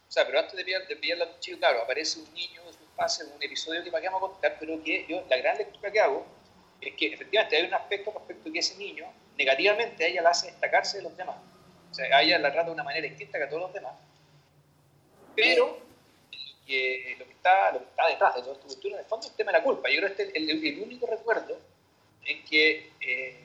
O 0.08 0.12
sea, 0.12 0.26
pero 0.26 0.40
antes 0.40 0.56
de 0.56 0.64
pillar, 0.64 0.86
de 0.86 0.96
pillar 0.96 1.18
la 1.18 1.32
Toshio, 1.32 1.58
claro, 1.58 1.82
aparece 1.82 2.20
un 2.20 2.34
niño 2.34 2.62
su 2.72 2.84
espacio, 2.84 3.26
en 3.26 3.32
un 3.32 3.42
episodio 3.42 3.84
que 3.84 3.90
vamos 3.90 4.16
a 4.16 4.20
contar, 4.20 4.56
pero 4.58 4.82
que 4.82 5.06
yo, 5.08 5.24
la 5.28 5.36
gran 5.36 5.56
lectura 5.56 5.90
que 5.90 6.00
hago 6.00 6.26
es 6.80 6.94
que 6.94 7.06
efectivamente 7.14 7.56
hay 7.56 7.66
un 7.66 7.74
aspecto 7.74 8.12
respecto 8.12 8.48
a 8.48 8.52
que 8.52 8.58
ese 8.58 8.76
niño 8.76 9.06
negativamente 9.36 10.04
a 10.04 10.08
ella 10.08 10.22
la 10.22 10.30
hace 10.30 10.48
destacarse 10.48 10.98
de 10.98 11.04
los 11.04 11.16
demás. 11.16 11.36
O 11.90 11.94
sea, 11.94 12.16
a 12.16 12.22
ella 12.22 12.38
la 12.38 12.52
trata 12.52 12.68
de 12.68 12.74
una 12.74 12.82
manera 12.82 13.06
distinta 13.06 13.38
que 13.38 13.44
a 13.44 13.48
todos 13.48 13.62
los 13.62 13.72
demás. 13.72 13.94
Pero 15.36 15.78
lo 16.28 16.66
que, 16.66 17.12
está, 17.30 17.72
lo 17.72 17.78
que 17.80 17.84
está 17.84 18.08
detrás 18.08 18.34
de 18.34 18.40
toda 18.42 18.54
esta 18.54 18.66
cultura, 18.66 18.94
en 18.94 19.00
el 19.00 19.06
fondo, 19.06 19.26
es 19.26 19.30
el 19.30 19.36
tema 19.36 19.52
de 19.52 19.58
la 19.58 19.64
culpa. 19.64 19.88
Yo 19.88 19.96
creo 19.98 20.14
que 20.14 20.22
este 20.22 20.38
es 20.38 20.48
el, 20.48 20.82
único 20.82 21.06
recuerdo 21.06 21.58
en 22.24 22.44
que 22.44 22.90
eh, 23.00 23.43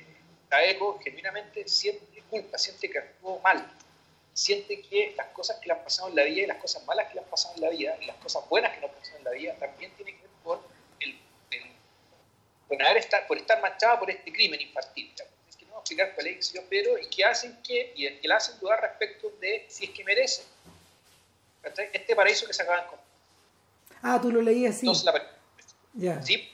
Taeko 0.50 1.00
genuinamente 1.04 1.68
siente 1.68 2.22
culpa, 2.30 2.58
siente 2.58 2.90
que 2.90 3.00
actuó 3.00 3.40
mal, 3.40 3.66
siente 4.34 4.82
que 4.82 5.14
las 5.16 5.28
cosas 5.28 5.58
que 5.60 5.68
le 5.68 5.74
han 5.74 5.84
pasado 5.84 6.10
en 6.10 6.16
la 6.16 6.24
vida 6.24 6.42
y 6.44 6.48
las 6.48 6.58
cosas 6.58 6.86
malas 6.86 7.08
que 7.08 7.16
le 7.16 7.22
han 7.22 7.28
pasado 7.28 7.56
en 7.56 7.62
la 7.62 7.70
vida 7.70 7.98
y 8.02 8.06
las 8.06 8.18
cosas 8.18 8.48
buenas 8.50 8.74
que 8.74 8.80
le 8.82 8.88
han 8.88 8.94
pasado 8.94 9.18
en 9.18 9.24
la 9.24 9.32
vida 9.32 9.56
también 9.56 9.92
tienen 9.96 10.16
que 10.16 10.22
ver 10.24 10.32
por, 10.44 10.62
el, 11.00 11.20
por, 12.68 12.82
haber 12.84 12.98
estar, 12.98 13.28
por 13.28 13.38
estar 13.38 13.62
manchada 13.62 14.00
por 14.00 14.10
este 14.10 14.32
crimen 14.32 14.60
infantil 14.62 15.14
explicar 15.80 16.14
cuál 16.14 16.28
es 16.28 16.54
pero 16.70 16.98
y 16.98 17.08
que 17.08 17.26
hacen 17.26 17.58
que, 17.64 17.94
y 17.96 18.10
que 18.20 18.28
la 18.28 18.38
hacen 18.38 18.60
dudar 18.60 18.82
respecto 18.82 19.32
de 19.42 19.66
si 19.68 19.86
es 19.86 19.92
que 19.92 20.04
merece 20.04 20.44
este 21.94 22.16
paraíso 22.16 22.48
que 22.48 22.54
se 22.54 22.64
acaban 22.64 22.88
con. 22.88 23.00
Ah, 24.02 24.20
tú 24.22 24.32
lo 24.32 24.42
leías 24.42 24.76
así. 24.76 24.86
Entonces, 24.86 25.06
la, 25.94 26.24
¿sí? 26.24 26.50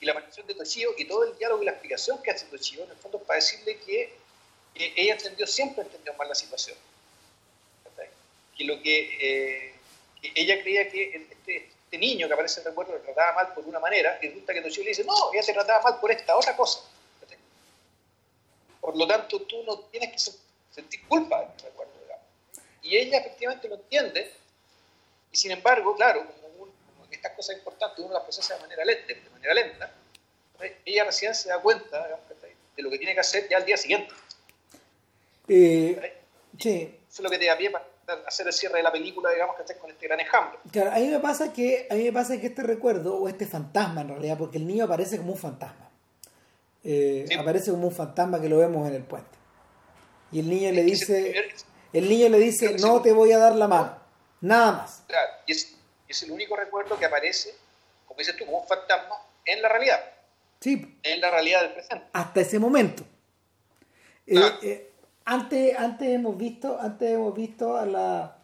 Y 0.00 0.06
la 0.06 0.12
aparición 0.12 0.46
de 0.46 0.54
Toshio 0.54 0.94
y 0.96 1.04
todo 1.06 1.24
el 1.24 1.36
diálogo 1.36 1.62
y 1.62 1.66
la 1.66 1.72
explicación 1.72 2.22
que 2.22 2.30
hace 2.30 2.46
Toshio, 2.46 2.84
en 2.84 2.90
el 2.90 2.96
fondo, 2.96 3.18
para 3.18 3.36
decirle 3.36 3.78
que, 3.78 4.14
ella 4.74 5.14
entendió, 5.14 5.46
siempre 5.46 5.82
entendió 5.82 6.14
mal 6.14 6.28
la 6.28 6.34
situación. 6.34 6.76
Que 8.56 8.64
lo 8.64 8.80
que, 8.80 9.18
eh, 9.20 9.74
ella 10.34 10.60
creía 10.62 10.88
que 10.90 11.14
este, 11.14 11.56
este, 11.56 11.98
niño 11.98 12.26
que 12.26 12.34
aparece 12.34 12.60
en 12.60 12.66
el 12.66 12.72
recuerdo 12.72 12.92
le 12.92 13.00
trataba 13.00 13.32
mal 13.32 13.54
por 13.54 13.64
una 13.64 13.80
manera, 13.80 14.18
y 14.22 14.28
resulta 14.28 14.54
que 14.54 14.62
Toshio 14.62 14.84
le 14.84 14.90
dice, 14.90 15.04
no, 15.04 15.32
ella 15.32 15.42
se 15.42 15.52
trataba 15.52 15.82
mal 15.82 16.00
por 16.00 16.10
esta 16.10 16.36
otra 16.36 16.56
cosa. 16.56 16.80
Por 18.80 18.96
lo 18.96 19.06
tanto, 19.06 19.42
tú 19.42 19.62
no 19.64 19.80
tienes 19.80 20.12
que 20.12 20.32
sentir 20.74 21.06
culpa 21.06 21.40
de 21.40 21.46
mi 21.46 21.62
recuerdo, 21.62 21.92
Y 22.82 22.96
ella 22.96 23.18
efectivamente 23.18 23.68
lo 23.68 23.74
entiende, 23.74 24.32
y 25.30 25.36
sin 25.36 25.50
embargo, 25.50 25.94
claro, 25.94 26.24
como, 26.26 26.47
estas 27.10 27.32
cosas 27.32 27.56
importantes 27.56 28.04
uno 28.04 28.14
las 28.14 28.22
procesa 28.22 28.54
de 28.54 28.60
manera 28.60 28.84
lenta, 28.84 29.06
de 29.06 29.30
manera 29.30 29.54
lenta 29.54 29.92
ella 30.84 31.04
recién 31.04 31.34
se 31.34 31.48
da 31.48 31.60
cuenta 31.60 32.06
de 32.76 32.82
lo 32.82 32.90
que 32.90 32.98
tiene 32.98 33.14
que 33.14 33.20
hacer 33.20 33.48
ya 33.48 33.58
al 33.58 33.64
día 33.64 33.76
siguiente. 33.76 34.12
Eh, 35.48 36.20
sí. 36.58 36.98
Eso 37.08 37.18
es 37.18 37.20
lo 37.20 37.30
que 37.30 37.38
te 37.38 37.46
da 37.46 37.56
pie 37.56 37.70
para 37.70 37.86
hacer 38.26 38.46
el 38.46 38.52
cierre 38.52 38.78
de 38.78 38.82
la 38.82 38.92
película, 38.92 39.30
digamos, 39.30 39.56
que 39.56 39.74
con 39.76 39.90
este 39.90 40.06
gran 40.06 40.20
ejemplo. 40.20 40.58
Claro, 40.72 40.92
a 40.92 40.96
mí 40.96 41.08
me 41.08 41.20
pasa 41.20 41.52
que, 41.52 41.86
a 41.90 41.94
mí 41.94 42.04
me 42.04 42.12
pasa 42.12 42.40
que 42.40 42.48
este 42.48 42.62
recuerdo, 42.62 43.16
o 43.16 43.28
este 43.28 43.46
fantasma 43.46 44.02
en 44.02 44.08
realidad, 44.08 44.38
porque 44.38 44.58
el 44.58 44.66
niño 44.66 44.84
aparece 44.84 45.18
como 45.18 45.32
un 45.32 45.38
fantasma 45.38 45.88
eh, 46.84 47.26
aparece 47.38 47.70
como 47.70 47.88
un 47.88 47.94
fantasma 47.94 48.40
que 48.40 48.48
lo 48.48 48.58
vemos 48.58 48.88
en 48.88 48.94
el 48.94 49.02
puente. 49.02 49.36
Y 50.30 50.40
el 50.40 50.48
niño 50.48 50.70
le 50.72 50.82
dice, 50.84 51.50
el 51.92 52.08
niño 52.08 52.28
le 52.28 52.38
dice, 52.38 52.76
no 52.78 53.02
te 53.02 53.12
voy 53.12 53.32
a 53.32 53.38
dar 53.38 53.54
la 53.56 53.68
mano, 53.68 53.98
nada 54.40 54.72
más. 54.72 55.02
Claro, 55.06 55.28
y 55.46 55.52
es, 55.52 55.77
el 56.08 56.30
único 56.30 56.56
recuerdo 56.56 56.98
que 56.98 57.04
aparece, 57.04 57.54
como 58.06 58.18
dices 58.18 58.36
tú, 58.36 58.44
como 58.44 58.60
un 58.60 58.66
fantasma 58.66 59.16
en 59.44 59.62
la 59.62 59.68
realidad. 59.68 60.00
Sí. 60.60 60.98
En 61.02 61.20
la 61.20 61.30
realidad 61.30 61.62
del 61.62 61.72
presente. 61.72 62.06
Hasta 62.12 62.40
ese 62.40 62.58
momento. 62.58 63.04
Eh, 64.26 64.40
eh, 64.62 64.92
antes, 65.24 65.78
antes 65.78 66.08
hemos 66.08 66.36
visto, 66.36 66.78
antes 66.80 67.10
hemos 67.10 67.34
visto 67.34 67.76
a 67.76 67.86
la 67.86 68.34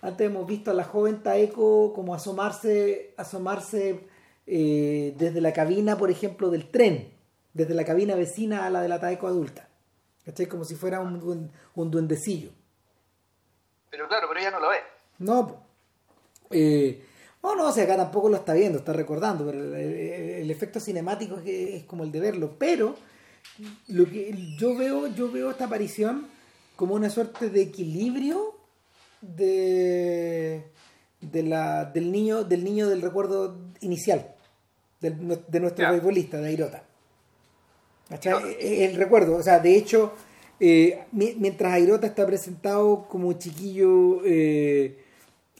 antes 0.00 0.26
hemos 0.26 0.46
visto 0.46 0.70
a 0.70 0.74
la 0.74 0.84
joven 0.84 1.22
Taeko 1.22 1.94
como 1.94 2.14
asomarse, 2.14 3.14
asomarse 3.16 4.06
desde 4.44 5.40
la 5.40 5.54
cabina, 5.54 5.96
por 5.96 6.10
ejemplo, 6.10 6.50
del 6.50 6.70
tren 6.70 7.14
desde 7.54 7.72
la 7.72 7.84
cabina 7.84 8.14
vecina 8.16 8.66
a 8.66 8.70
la 8.70 8.82
de 8.82 8.88
la 8.88 9.00
Taeko 9.00 9.26
adulta. 9.26 9.68
¿Cachai? 10.26 10.46
Como 10.46 10.64
si 10.64 10.74
fuera 10.74 11.00
un, 11.00 11.50
un, 11.74 11.90
duendecillo. 11.90 12.50
Pero 13.90 14.08
claro, 14.08 14.26
pero 14.28 14.40
ella 14.40 14.50
no 14.50 14.60
lo 14.60 14.70
ve. 14.70 14.76
No, 15.18 15.66
eh, 16.50 17.06
no, 17.44 17.54
no, 17.54 17.68
o 17.68 17.72
sea, 17.72 17.84
acá 17.84 17.96
tampoco 17.96 18.30
lo 18.30 18.36
está 18.36 18.54
viendo, 18.54 18.78
está 18.78 18.94
recordando, 18.94 19.44
pero 19.44 19.76
el, 19.76 20.50
efecto 20.50 20.80
cinemático 20.80 21.38
es, 21.44 21.84
como 21.84 22.02
el 22.02 22.10
de 22.10 22.20
verlo. 22.20 22.56
Pero 22.58 22.96
lo 23.88 24.06
que 24.06 24.34
yo 24.58 24.74
veo, 24.74 25.08
yo 25.08 25.30
veo 25.30 25.50
esta 25.50 25.66
aparición 25.66 26.26
como 26.74 26.94
una 26.94 27.10
suerte 27.10 27.50
de 27.50 27.60
equilibrio 27.60 28.56
de, 29.20 30.64
de 31.20 31.42
la, 31.42 31.84
del 31.84 32.10
niño, 32.10 32.44
del 32.44 32.64
niño 32.64 32.88
del 32.88 33.02
recuerdo 33.02 33.58
inicial, 33.80 34.34
de 35.00 35.60
nuestro 35.60 35.94
futbolista, 35.94 36.38
de 36.38 36.48
Airota. 36.48 36.84
El 38.58 38.96
recuerdo, 38.96 39.36
o 39.36 39.42
sea, 39.42 39.58
de 39.58 39.76
hecho, 39.76 40.14
eh, 40.60 41.04
mientras 41.12 41.74
Airota 41.74 42.06
está 42.06 42.24
presentado 42.26 43.06
como 43.06 43.34
chiquillo 43.34 44.24
eh, 44.24 45.03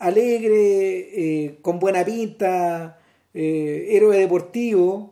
alegre, 0.07 1.45
eh, 1.45 1.59
con 1.63 1.79
buena 1.79 2.05
pinta, 2.05 2.99
héroe 3.33 4.17
deportivo, 4.17 5.11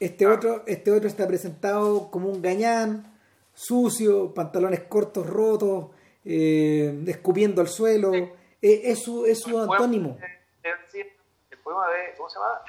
este 0.00 0.26
otro, 0.26 0.64
este 0.66 0.90
otro 0.90 1.08
está 1.08 1.26
presentado 1.26 2.10
como 2.10 2.28
un 2.28 2.42
gañán, 2.42 3.18
sucio, 3.54 4.34
pantalones 4.34 4.80
cortos 4.80 5.26
rotos, 5.26 5.90
escupiendo 6.24 7.60
al 7.60 7.68
suelo. 7.68 8.12
es 8.60 8.98
su, 8.98 9.24
es 9.26 9.40
su 9.40 9.58
antónimo. 9.58 10.18
El 10.62 11.58
poema 11.62 11.86
de, 11.88 12.16
¿cómo 12.16 12.28
se 12.28 12.38
llama? 12.38 12.62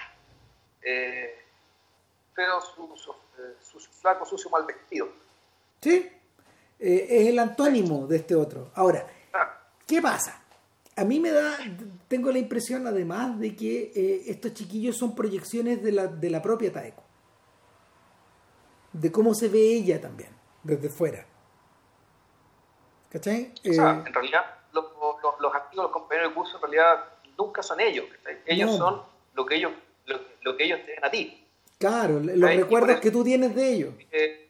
pero 2.38 2.62
su, 2.62 2.96
sucio, 3.64 3.92
flaco, 4.00 4.24
sucio, 4.24 4.52
mal 4.52 4.64
vestido. 4.64 5.10
Sí, 5.82 6.08
eh, 6.80 7.08
es 7.10 7.28
el 7.30 7.40
antónimo 7.40 8.06
de 8.06 8.18
este 8.18 8.36
otro. 8.36 8.70
Ahora, 8.76 9.08
ah. 9.34 9.58
¿qué 9.88 10.00
pasa? 10.00 10.44
A 10.98 11.04
mí 11.04 11.20
me 11.20 11.30
da, 11.30 11.56
tengo 12.08 12.32
la 12.32 12.40
impresión 12.40 12.88
además 12.88 13.40
de 13.40 13.56
que 13.56 13.92
eh, 13.96 14.24
estos 14.26 14.56
chiquillos 14.56 14.98
son 14.98 15.14
proyecciones 15.14 15.84
de 15.84 15.92
la, 15.92 16.08
de 16.08 16.30
la 16.32 16.42
propia 16.42 16.74
Taeko. 16.74 17.04
De 18.94 19.12
cómo 19.12 19.36
se 19.36 19.48
ve 19.48 19.60
ella 19.60 20.02
también, 20.02 20.32
desde 20.64 20.90
fuera. 20.90 21.24
¿Cachai? 23.12 23.54
O 23.70 23.74
sea, 23.74 23.92
eh, 23.92 24.04
en 24.08 24.14
realidad, 24.14 24.42
los, 24.74 24.86
los, 25.22 25.40
los, 25.40 25.56
activos, 25.56 25.86
los 25.86 25.92
compañeros 25.92 26.32
de 26.32 26.36
curso, 26.36 26.56
en 26.56 26.62
realidad 26.64 27.06
nunca 27.38 27.62
son 27.62 27.80
ellos. 27.80 28.06
Ellos 28.48 28.76
son 28.76 29.04
lo 29.36 29.46
que 29.46 29.56
ellos, 29.56 29.74
lo, 30.08 30.20
lo 30.42 30.58
que 30.58 30.64
ellos 30.64 30.80
te 30.84 30.98
a 31.00 31.12
ti. 31.12 31.48
Claro, 31.78 32.20
los 32.20 32.56
recuerdos 32.56 33.00
que 33.00 33.12
tú 33.12 33.24
tienes 33.24 33.54
de 33.54 33.72
ellos. 33.72 33.94
Eh, 34.12 34.50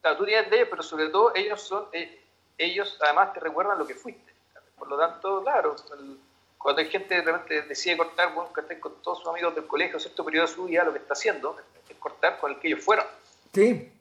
claro, 0.00 0.16
tú 0.16 0.24
tienes 0.24 0.50
de 0.50 0.56
ellos, 0.56 0.68
pero 0.68 0.82
sobre 0.82 1.10
todo 1.10 1.32
ellos 1.32 1.62
son, 1.62 1.86
ellos 2.58 2.98
además 3.00 3.32
te 3.32 3.38
recuerdan 3.38 3.78
lo 3.78 3.86
que 3.86 3.94
fuiste. 3.94 4.33
Por 4.76 4.88
lo 4.88 4.98
tanto, 4.98 5.42
claro, 5.42 5.76
cuando 6.58 6.80
hay 6.80 6.88
gente 6.88 7.08
que 7.16 7.22
realmente 7.22 7.62
decide 7.62 7.96
cortar, 7.96 8.34
bueno, 8.34 8.52
que 8.52 8.80
con 8.80 9.00
todos 9.02 9.18
sus 9.18 9.28
amigos 9.28 9.54
del 9.54 9.66
colegio, 9.66 9.98
cierto 9.98 10.24
periodo 10.24 10.46
de 10.46 10.52
su 10.52 10.64
vida, 10.64 10.84
lo 10.84 10.92
que 10.92 10.98
está 10.98 11.12
haciendo 11.12 11.56
es 11.88 11.96
cortar 11.96 12.38
con 12.38 12.52
el 12.52 12.58
que 12.58 12.68
ellos 12.68 12.82
fueron. 12.82 13.06
Sí. 13.52 13.92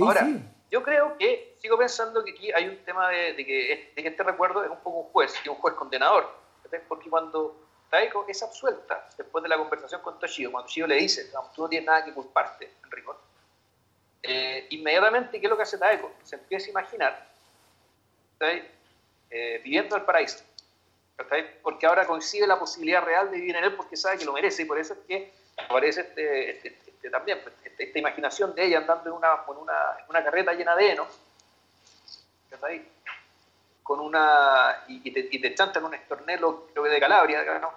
Ahora, 0.00 0.28
yo 0.70 0.82
creo 0.82 1.16
que, 1.18 1.56
sigo 1.60 1.76
pensando 1.76 2.24
que 2.24 2.30
aquí 2.32 2.52
hay 2.52 2.68
un 2.68 2.78
tema 2.84 3.08
de, 3.10 3.34
que, 3.36 3.92
de 3.94 4.02
que 4.02 4.08
este 4.08 4.22
recuerdo 4.22 4.62
es 4.64 4.70
un 4.70 4.78
poco 4.78 4.98
un 4.98 5.08
juez, 5.10 5.34
y 5.44 5.48
un 5.48 5.56
juez 5.56 5.74
condenador. 5.74 6.30
Porque 6.86 7.08
cuando 7.08 7.56
Taeko 7.90 8.26
es 8.28 8.42
absuelta 8.42 9.08
después 9.16 9.42
de 9.42 9.48
la 9.48 9.56
conversación 9.56 10.00
con 10.02 10.18
Toshio. 10.18 10.52
Cuando 10.52 10.66
Toshio 10.66 10.86
le 10.86 10.96
dice, 10.96 11.30
tú 11.54 11.62
no 11.62 11.68
tienes 11.68 11.86
nada 11.86 12.04
que 12.04 12.12
culparte, 12.12 12.70
Enrico. 12.84 13.18
Eh, 14.22 14.66
inmediatamente, 14.70 15.40
¿qué 15.40 15.46
es 15.46 15.50
lo 15.50 15.56
que 15.56 15.62
hace 15.62 15.78
Taeko? 15.78 16.12
Se 16.22 16.36
empieza 16.36 16.66
a 16.66 16.70
imaginar 16.70 17.28
eh, 19.30 19.60
viviendo 19.62 19.96
en 19.96 20.00
el 20.00 20.06
paraíso. 20.06 20.44
Porque 21.62 21.86
ahora 21.86 22.06
coincide 22.06 22.46
la 22.46 22.58
posibilidad 22.58 23.02
real 23.02 23.30
de 23.30 23.38
vivir 23.38 23.56
en 23.56 23.64
él 23.64 23.74
porque 23.74 23.96
sabe 23.96 24.18
que 24.18 24.24
lo 24.24 24.32
merece 24.32 24.62
y 24.62 24.66
por 24.66 24.78
eso 24.78 24.94
es 24.94 25.00
que 25.00 25.32
aparece 25.56 26.02
este, 26.02 26.50
este, 26.50 26.78
este 26.86 27.10
también 27.10 27.40
pues, 27.42 27.54
este, 27.64 27.84
esta 27.84 27.98
imaginación 27.98 28.54
de 28.54 28.66
ella 28.66 28.78
andando 28.78 29.10
en 29.10 29.16
una, 29.16 29.28
en 29.48 29.56
una, 29.56 29.74
en 29.98 30.04
una 30.08 30.24
carreta 30.24 30.52
llena 30.52 30.76
de 30.76 30.92
heno 30.92 31.06
con 33.82 34.00
una. 34.00 34.84
y, 34.88 35.10
te, 35.10 35.28
y 35.30 35.40
te 35.40 35.54
chantan 35.54 35.84
un 35.84 35.94
estornelo, 35.94 36.66
creo 36.72 36.84
que 36.84 36.90
de 36.90 37.00
Calabria, 37.00 37.58
¿no? 37.58 37.72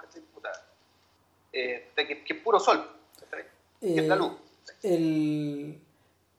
Eh, 1.54 1.92
que, 1.96 2.24
es 2.26 2.38
puro 2.42 2.60
sol, 2.60 2.86
que 3.80 4.00
es 4.00 4.08
la 4.08 4.16
luz. 4.16 4.34
Eh, 4.84 4.96
el, 4.96 5.82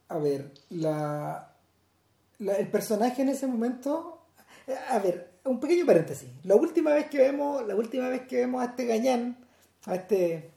a 0.09 0.19
ver, 0.19 0.51
la, 0.71 1.53
el 2.39 2.69
personaje 2.69 3.23
en 3.23 3.31
ese 3.31 3.47
momento. 3.47 4.19
A 4.89 4.99
ver, 4.99 5.33
un 5.45 5.61
pequeño 5.61 5.87
paréntesis. 5.87 6.29
La 6.45 6.55
última 6.55 6.93
vez 6.93 7.09
que 7.09 7.19
vemos, 7.19 7.67
la 7.67 7.75
última 7.75 8.09
vez 8.09 8.23
que 8.23 8.37
vemos 8.37 8.63
a 8.63 8.67
este 8.67 8.87
gañán, 8.87 9.45
a 9.87 9.95
este, 9.97 10.53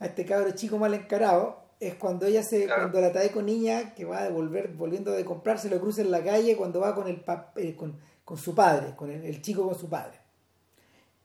a 0.00 0.06
este 0.06 0.24
cabro 0.24 0.50
chico 0.52 0.78
mal 0.78 0.94
encarado, 0.94 1.66
es 1.78 1.94
cuando 1.94 2.26
ella 2.26 2.42
se, 2.42 2.66
cuando 2.66 3.00
la 3.00 3.12
trae 3.12 3.30
con 3.30 3.46
niña 3.46 3.94
que 3.94 4.04
va 4.04 4.24
a 4.24 4.30
volver, 4.30 4.68
volviendo 4.68 5.12
de 5.12 5.24
comprarse, 5.24 5.68
lo 5.68 5.80
cruza 5.80 6.00
en 6.00 6.10
la 6.10 6.24
calle 6.24 6.56
cuando 6.56 6.80
va 6.80 6.94
con 6.94 7.06
el 7.06 7.22
eh, 7.56 7.76
con, 7.76 8.00
con 8.24 8.38
su 8.38 8.54
padre, 8.54 8.94
con 8.96 9.10
el, 9.10 9.42
chico 9.42 9.66
con 9.66 9.78
su 9.78 9.88
padre. 9.88 10.18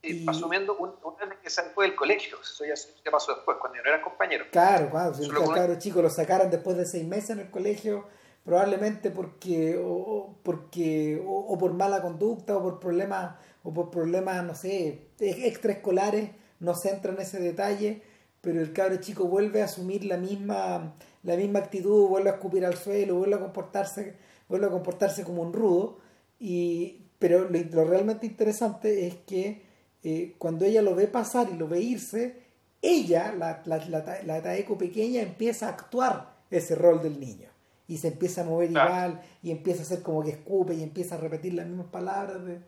Y, 0.02 0.28
asumiendo 0.28 0.76
un, 0.76 0.90
un 1.04 1.14
que 1.42 1.48
se 1.48 1.62
fue 1.62 1.86
del 1.86 1.96
colegio, 1.96 2.36
eso 2.40 2.64
ya, 2.64 3.10
pasó 3.10 3.34
después, 3.34 3.56
cuando 3.58 3.78
no 3.78 3.88
eran 3.88 4.02
compañeros. 4.02 4.48
Claro, 4.50 4.90
claro, 4.90 5.14
si 5.14 5.24
el 5.24 5.32
cabro 5.32 5.78
chico 5.78 6.02
lo 6.02 6.10
sacaron 6.10 6.50
después 6.50 6.76
de 6.76 6.86
seis 6.86 7.06
meses 7.06 7.30
en 7.30 7.40
el 7.40 7.50
colegio, 7.50 8.06
probablemente 8.44 9.10
porque, 9.10 9.80
o, 9.82 10.36
porque, 10.42 11.22
o, 11.26 11.56
por 11.58 11.74
mala 11.74 12.02
conducta, 12.02 12.56
o 12.56 12.62
por 12.62 12.80
problemas, 12.80 13.36
o 13.62 13.72
por 13.72 13.90
problemas, 13.90 14.44
no 14.44 14.54
sé, 14.54 15.08
extraescolares, 15.20 16.30
no 16.60 16.74
se 16.74 16.90
entra 16.90 17.12
en 17.12 17.20
ese 17.20 17.40
detalle, 17.40 18.02
pero 18.40 18.60
el 18.60 18.72
cabro 18.72 18.96
chico 18.96 19.24
vuelve 19.26 19.62
a 19.62 19.66
asumir 19.66 20.04
la 20.04 20.16
misma, 20.16 20.94
la 21.22 21.36
misma 21.36 21.60
actitud, 21.60 22.08
vuelve 22.08 22.30
a 22.30 22.34
escupir 22.34 22.66
al 22.66 22.76
suelo, 22.76 23.16
vuelve 23.16 23.36
a 23.36 23.40
comportarse, 23.40 24.16
vuelve 24.48 24.66
a 24.66 24.70
comportarse 24.70 25.22
como 25.24 25.42
un 25.42 25.52
rudo 25.52 25.98
y, 26.40 27.06
pero 27.18 27.48
lo, 27.48 27.84
realmente 27.84 28.26
interesante 28.26 29.06
es 29.06 29.14
que 29.26 29.62
eh, 30.02 30.34
cuando 30.38 30.64
ella 30.64 30.82
lo 30.82 30.96
ve 30.96 31.06
pasar 31.06 31.48
y 31.52 31.56
lo 31.56 31.68
ve 31.68 31.80
irse, 31.80 32.42
ella, 32.82 33.32
la, 33.32 33.62
la, 33.64 33.78
la, 34.24 34.42
Taeko 34.42 34.76
pequeña, 34.76 35.22
empieza 35.22 35.66
a 35.66 35.70
actuar 35.70 36.34
ese 36.50 36.74
rol 36.74 37.00
del 37.00 37.20
niño. 37.20 37.51
Y 37.88 37.98
se 37.98 38.08
empieza 38.08 38.42
a 38.42 38.44
mover 38.44 38.70
igual, 38.70 39.22
y 39.42 39.50
empieza 39.50 39.80
a 39.80 39.82
hacer 39.82 40.02
como 40.02 40.22
que 40.22 40.30
escupe, 40.30 40.74
y 40.74 40.82
empieza 40.82 41.16
a 41.16 41.18
repetir 41.18 41.54
las 41.54 41.66
mismas 41.66 41.86
palabras 41.88 42.44
de, 42.44 42.60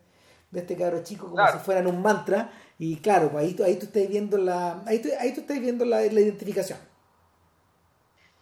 de 0.51 0.59
este 0.59 0.75
cabro 0.75 1.03
chico 1.03 1.29
como 1.29 1.47
si 1.47 1.57
fueran 1.59 1.87
un 1.87 2.01
mantra. 2.01 2.51
Y 2.77 2.97
claro, 2.97 3.29
pues 3.29 3.45
ahí, 3.45 3.55
ahí 3.65 3.75
tú 3.77 3.85
estás 3.85 4.07
viendo 4.07 4.37
la, 4.37 4.83
ahí 4.85 4.99
tú, 4.99 5.09
ahí 5.19 5.33
tú 5.33 5.41
estás 5.41 5.59
viendo 5.59 5.85
la, 5.85 5.97
la 5.97 6.21
identificación. 6.21 6.79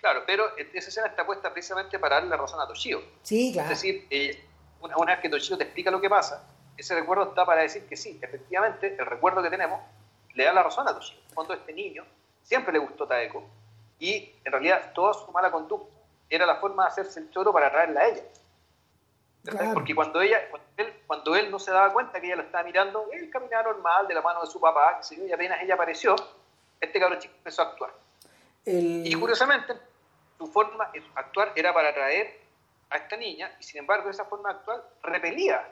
Claro, 0.04 0.24
pero 0.28 0.58
esa 0.58 0.90
escena 0.90 1.08
está 1.08 1.26
puesta 1.26 1.54
precisamente 1.54 1.98
para 1.98 2.16
darle 2.16 2.30
la 2.30 2.38
razón 2.38 2.60
a 2.60 2.68
Toshio. 2.68 3.02
Sí, 3.22 3.52
claro. 3.54 3.72
Es 3.72 3.82
decir, 3.82 4.06
eh, 4.10 4.44
una, 4.82 5.14
vez 5.14 5.20
que 5.22 5.30
Toshio 5.30 5.58
te 5.58 5.64
explica 5.64 5.92
lo 5.92 6.02
que 6.02 6.10
pasa, 6.10 6.46
ese 6.76 6.94
recuerdo 6.94 7.30
está 7.30 7.46
para 7.46 7.62
decir 7.62 7.86
que 7.86 7.96
sí, 7.96 8.20
efectivamente, 8.22 8.98
el 9.00 9.06
recuerdo 9.06 9.42
que 9.42 9.50
tenemos 9.50 9.80
le 10.34 10.44
da 10.44 10.52
la 10.52 10.64
razón 10.64 10.88
a 10.88 10.94
Toshio. 10.94 11.18
Cuando 11.34 11.54
este 11.54 11.72
niño 11.72 12.04
siempre 12.42 12.74
le 12.74 12.80
gustó 12.80 13.08
Taeko 13.08 13.48
y 13.98 14.36
en 14.44 14.52
realidad 14.52 14.92
toda 14.94 15.14
su 15.14 15.32
mala 15.32 15.50
conducta 15.52 15.94
era 16.36 16.46
la 16.46 16.56
forma 16.56 16.84
de 16.84 16.90
hacerse 16.90 17.20
el 17.20 17.30
choro 17.30 17.52
para 17.54 17.68
atraerla 17.68 18.02
a 18.02 18.08
ella. 18.08 18.24
Porque 19.74 19.94
cuando 19.94 20.22
ella, 20.22 20.40
cuando 21.06 21.36
él, 21.36 21.52
no 21.52 21.60
se 21.60 21.72
daba 21.72 21.92
cuenta 21.92 22.20
que 22.20 22.28
ella 22.28 22.38
lo 22.38 22.44
estaba 22.44 22.64
mirando, 22.64 23.10
él 23.12 23.30
caminaba 23.30 23.64
normal 23.64 24.08
de 24.08 24.14
la 24.14 24.22
mano 24.22 24.42
de 24.42 24.48
su 24.48 24.60
papá, 24.60 25.02
y 25.12 25.32
apenas 25.32 25.62
ella 25.62 25.74
apareció, 25.74 26.16
este 26.80 27.00
cabrón 27.00 27.20
chico 27.20 27.34
empezó 27.38 27.62
a 27.62 27.66
actuar. 27.66 27.92
Y 28.66 29.14
curiosamente, 29.16 29.74
su 30.38 30.48
forma 30.48 30.90
de 30.94 31.04
actuar 31.16 31.52
era 31.56 31.74
para 31.74 31.90
atraer 31.90 32.40
a 32.90 32.98
esta 32.98 33.18
niña 33.18 33.52
y 33.60 33.64
sin 33.64 33.80
embargo 33.80 34.10
esa 34.10 34.26
forma 34.26 34.52
actual 34.52 34.84
repelía 35.02 35.68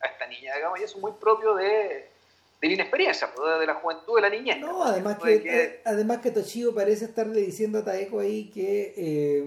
a 0.00 0.06
esta 0.06 0.26
niña, 0.26 0.54
digamos, 0.56 0.80
y 0.80 0.82
eso 0.82 0.96
es 0.96 1.02
muy 1.02 1.12
propio 1.12 1.54
de, 1.54 2.10
de 2.60 2.68
la 2.68 2.74
inexperiencia, 2.74 3.30
pues, 3.34 3.60
de 3.60 3.66
la 3.66 3.74
juventud 3.74 4.16
de 4.16 4.22
la 4.22 4.28
niñez. 4.28 4.58
No, 4.58 4.84
además 4.84 5.18
que, 5.18 5.34
eh, 5.44 5.82
además 5.84 6.18
que 6.18 6.30
Toshio 6.30 6.74
parece 6.74 7.06
estarle 7.06 7.40
diciendo 7.40 7.78
a 7.78 7.84
Taeko 7.84 8.20
ahí 8.20 8.50
que 8.50 8.94
eh, 8.96 9.44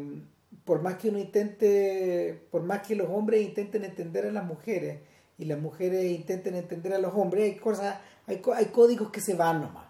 por 0.67 0.81
más 0.81 0.97
que 0.97 1.07
uno 1.07 1.17
intente, 1.17 2.45
por 2.51 2.61
más 2.61 2.85
que 2.85 2.93
los 2.93 3.07
hombres 3.09 3.41
intenten 3.41 3.85
entender 3.85 4.25
a 4.25 4.31
las 4.33 4.43
mujeres 4.43 4.99
y 5.37 5.45
las 5.45 5.57
mujeres 5.57 6.03
intenten 6.11 6.55
entender 6.55 6.93
a 6.93 6.99
los 6.99 7.13
hombres, 7.15 7.45
hay 7.45 7.55
cosas, 7.55 7.97
hay, 8.27 8.41
hay 8.53 8.65
códigos 8.65 9.09
que 9.09 9.21
se 9.21 9.33
van 9.33 9.61
nomás. 9.61 9.85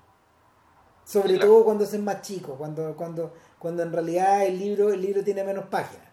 Sobre 1.03 1.39
todo 1.39 1.65
cuando 1.65 1.83
es 1.83 1.99
más 1.99 2.21
chico, 2.21 2.55
cuando, 2.57 2.95
cuando, 2.95 3.33
cuando 3.57 3.81
en 3.81 3.91
realidad 3.91 4.45
el 4.45 4.59
libro, 4.59 4.93
el 4.93 5.01
libro 5.01 5.23
tiene 5.23 5.43
menos 5.43 5.65
páginas. 5.65 6.05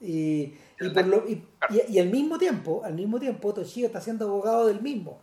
Y, 0.00 0.54
y, 0.80 0.88
por 0.94 1.06
lo, 1.06 1.28
y, 1.28 1.46
y, 1.90 1.98
al 1.98 2.08
mismo 2.08 2.38
tiempo, 2.38 2.80
al 2.82 2.94
mismo 2.94 3.20
tiempo, 3.20 3.52
Toshio 3.52 3.86
está 3.86 4.00
siendo 4.00 4.26
abogado 4.26 4.66
del 4.68 4.80
mismo. 4.80 5.20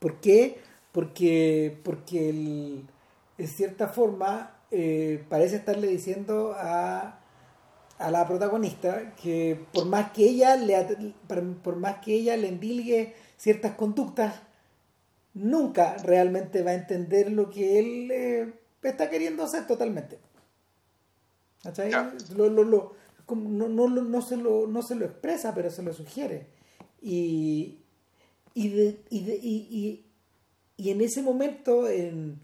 ¿Por 0.00 0.18
qué? 0.18 0.60
Porque, 0.90 1.78
porque 1.84 2.30
el, 2.30 2.84
en 3.38 3.48
cierta 3.48 3.86
forma 3.86 4.55
eh, 4.70 5.24
parece 5.28 5.56
estarle 5.56 5.86
diciendo 5.86 6.54
a, 6.56 7.20
a 7.98 8.10
la 8.10 8.26
protagonista 8.26 9.14
que 9.14 9.64
por 9.72 9.86
más 9.86 10.12
que 10.12 10.24
ella 10.24 10.56
le 10.56 11.14
por 11.62 11.76
más 11.76 11.98
que 11.98 12.14
ella 12.14 12.36
le 12.36 12.48
endilgue 12.48 13.14
ciertas 13.36 13.74
conductas 13.74 14.42
nunca 15.34 15.96
realmente 15.98 16.62
va 16.62 16.72
a 16.72 16.74
entender 16.74 17.30
lo 17.30 17.50
que 17.50 17.78
él 17.78 18.10
eh, 18.10 18.54
está 18.82 19.10
queriendo 19.10 19.44
hacer 19.44 19.66
totalmente. 19.66 20.18
Lo, 22.36 22.48
lo, 22.48 22.62
lo, 22.62 22.94
no, 23.28 23.68
no, 23.68 23.88
no, 23.88 24.22
se 24.22 24.36
lo, 24.36 24.68
no 24.68 24.82
se 24.82 24.94
lo 24.94 25.04
expresa 25.04 25.54
pero 25.54 25.70
se 25.70 25.82
lo 25.82 25.92
sugiere. 25.92 26.46
Y 27.02 27.78
y, 28.56 28.70
de, 28.70 28.98
y, 29.10 29.24
de, 29.24 29.34
y, 29.36 30.04
y, 30.78 30.90
en 30.90 31.02
ese 31.02 31.20
momento 31.20 31.86
en 31.88 32.40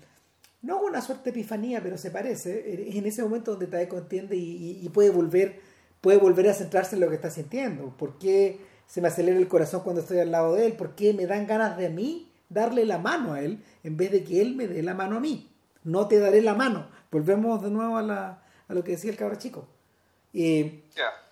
no 0.63 0.81
una 0.81 1.03
suerte 1.03 1.25
de 1.25 1.41
epifanía, 1.41 1.83
pero 1.83 1.99
se 1.99 2.11
parece, 2.11 2.89
es 2.89 2.97
en 2.97 3.07
ese 3.07 3.23
momento 3.23 3.53
donde 3.53 3.67
Taeko 3.67 3.99
entiende 3.99 4.37
y, 4.37 4.89
puede 4.93 5.11
volver 5.11 5.61
puede 6.01 6.19
volver 6.19 6.49
a 6.49 6.55
centrarse 6.55 6.97
en 6.97 7.01
lo 7.01 7.09
que 7.09 7.15
está 7.15 7.31
sintiendo. 7.31 7.97
¿Por 7.97 8.19
qué 8.19 8.59
se 8.87 9.01
me 9.01 9.09
acelera 9.09 9.39
el 9.39 9.47
corazón 9.47 9.83
cuando 9.83 10.03
estoy 10.03 10.19
al 10.19 10.33
lado 10.33 10.55
de 10.55 10.67
él? 10.67 10.73
¿Por 10.73 10.97
qué 10.97 11.15
me 11.15 11.27
dan 11.27 11.47
ganas 11.47 11.77
de 11.77 11.91
mí 11.91 12.33
darle 12.49 12.85
la 12.85 12.99
mano 12.99 13.35
a 13.35 13.41
él 13.41 13.63
en 13.85 13.97
vez 13.97 14.11
de 14.11 14.25
que 14.25 14.43
él 14.43 14.57
me 14.57 14.67
dé 14.67 14.83
la 14.83 14.95
mano 14.95 15.17
a 15.17 15.21
mí? 15.21 15.49
No 15.85 16.09
te 16.09 16.19
daré 16.19 16.43
la 16.43 16.55
mano. 16.55 16.89
Volvemos 17.11 17.63
de 17.63 17.71
nuevo 17.71 17.97
a, 17.97 18.03
la, 18.03 18.43
a 18.67 18.75
lo 18.75 18.83
que 18.83 18.93
decía 18.93 19.13
el 19.13 19.17
cabro 19.17 19.37
chico. 19.37 19.69
Eh, 20.35 20.83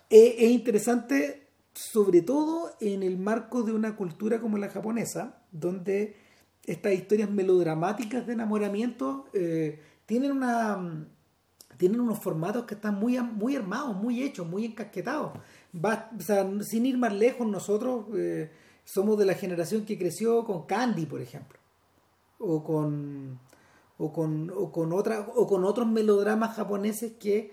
es, 0.09 0.51
interesante, 0.51 1.47
sobre 1.73 2.21
todo 2.21 2.75
en 2.79 3.03
el 3.03 3.17
marco 3.17 3.63
de 3.63 3.73
una 3.73 3.95
cultura 3.95 4.39
como 4.39 4.57
la 4.57 4.69
japonesa, 4.69 5.41
donde 5.51 6.15
estas 6.65 6.93
historias 6.93 7.29
melodramáticas 7.29 8.25
de 8.27 8.33
enamoramiento 8.33 9.25
eh, 9.33 9.79
tienen 10.05 10.31
una 10.31 11.07
tienen 11.77 11.99
unos 11.99 12.19
formatos 12.19 12.65
que 12.65 12.75
están 12.75 12.99
muy, 12.99 13.19
muy 13.19 13.55
armados, 13.55 13.95
muy 13.95 14.21
hechos, 14.21 14.47
muy 14.47 14.65
encasquetados. 14.65 15.31
sin 16.61 16.85
ir 16.85 16.95
más 16.99 17.11
lejos, 17.11 17.47
nosotros 17.47 18.05
eh, 18.15 18.51
somos 18.83 19.17
de 19.17 19.25
la 19.25 19.33
generación 19.33 19.83
que 19.83 19.97
creció 19.97 20.45
con 20.45 20.67
Candy, 20.67 21.07
por 21.07 21.21
ejemplo, 21.21 21.57
o 22.37 22.63
con, 22.63 23.39
o 23.97 24.13
con, 24.13 24.51
o 24.51 24.71
con, 24.71 24.93
otra, 24.93 25.21
o 25.33 25.47
con 25.47 25.65
otros 25.65 25.87
melodramas 25.87 26.55
japoneses 26.55 27.13
que 27.13 27.51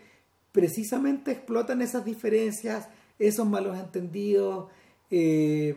precisamente 0.53 1.33
explotan 1.33 1.81
esas 1.81 2.05
diferencias, 2.05 2.91
esos 3.19 3.47
malos 3.47 3.79
entendidos, 3.79 4.67
eh, 5.11 5.75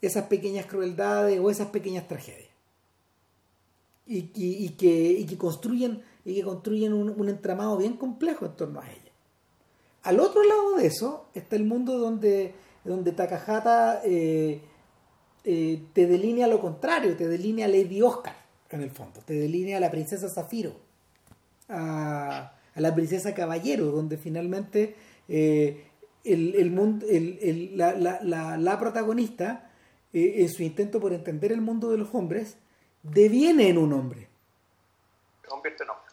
esas 0.00 0.26
pequeñas 0.26 0.66
crueldades 0.66 1.40
o 1.40 1.50
esas 1.50 1.66
pequeñas 1.70 2.06
tragedias 2.06 2.47
y, 4.08 4.70
que, 4.70 5.36
construyen, 5.36 6.02
y 6.24 6.36
que 6.36 6.42
construyen 6.42 6.94
un, 6.94 7.28
entramado 7.28 7.76
bien 7.76 7.96
complejo 7.96 8.46
en 8.46 8.56
torno 8.56 8.80
a 8.80 8.90
ella. 8.90 9.12
Al 10.02 10.20
otro 10.20 10.42
lado 10.42 10.76
de 10.76 10.86
eso 10.86 11.26
está 11.34 11.56
el 11.56 11.64
mundo 11.64 11.98
donde, 11.98 12.54
donde 12.84 13.12
Takahata 13.12 14.00
eh, 14.04 14.62
eh, 15.44 15.82
te 15.92 16.06
delinea 16.06 16.46
lo 16.46 16.60
contrario, 16.60 17.16
te 17.16 17.28
delinea 17.28 17.68
Lady 17.68 18.00
Oscar, 18.00 18.34
en 18.70 18.82
el 18.82 18.90
fondo, 18.90 19.20
te 19.20 19.34
delinea 19.34 19.76
a 19.76 19.80
la 19.80 19.90
princesa 19.90 20.28
Zafiro, 20.28 20.72
a, 21.68 22.54
la 22.74 22.94
princesa 22.94 23.34
Caballero, 23.34 23.86
donde 23.86 24.16
finalmente 24.16 24.94
eh, 25.28 25.84
el, 26.24 26.70
mundo, 26.70 27.04
la, 27.74 28.76
protagonista, 28.78 29.70
en 30.12 30.48
su 30.48 30.62
intento 30.62 31.00
por 31.00 31.12
entender 31.12 31.52
el 31.52 31.60
mundo 31.60 31.90
de 31.90 31.98
los 31.98 32.14
hombres, 32.14 32.56
deviene 33.02 33.68
en 33.68 33.78
un 33.78 33.92
hombre. 33.92 34.28
Se 35.42 35.48
convierte 35.48 35.84
en 35.84 35.90
hombre. 35.90 36.04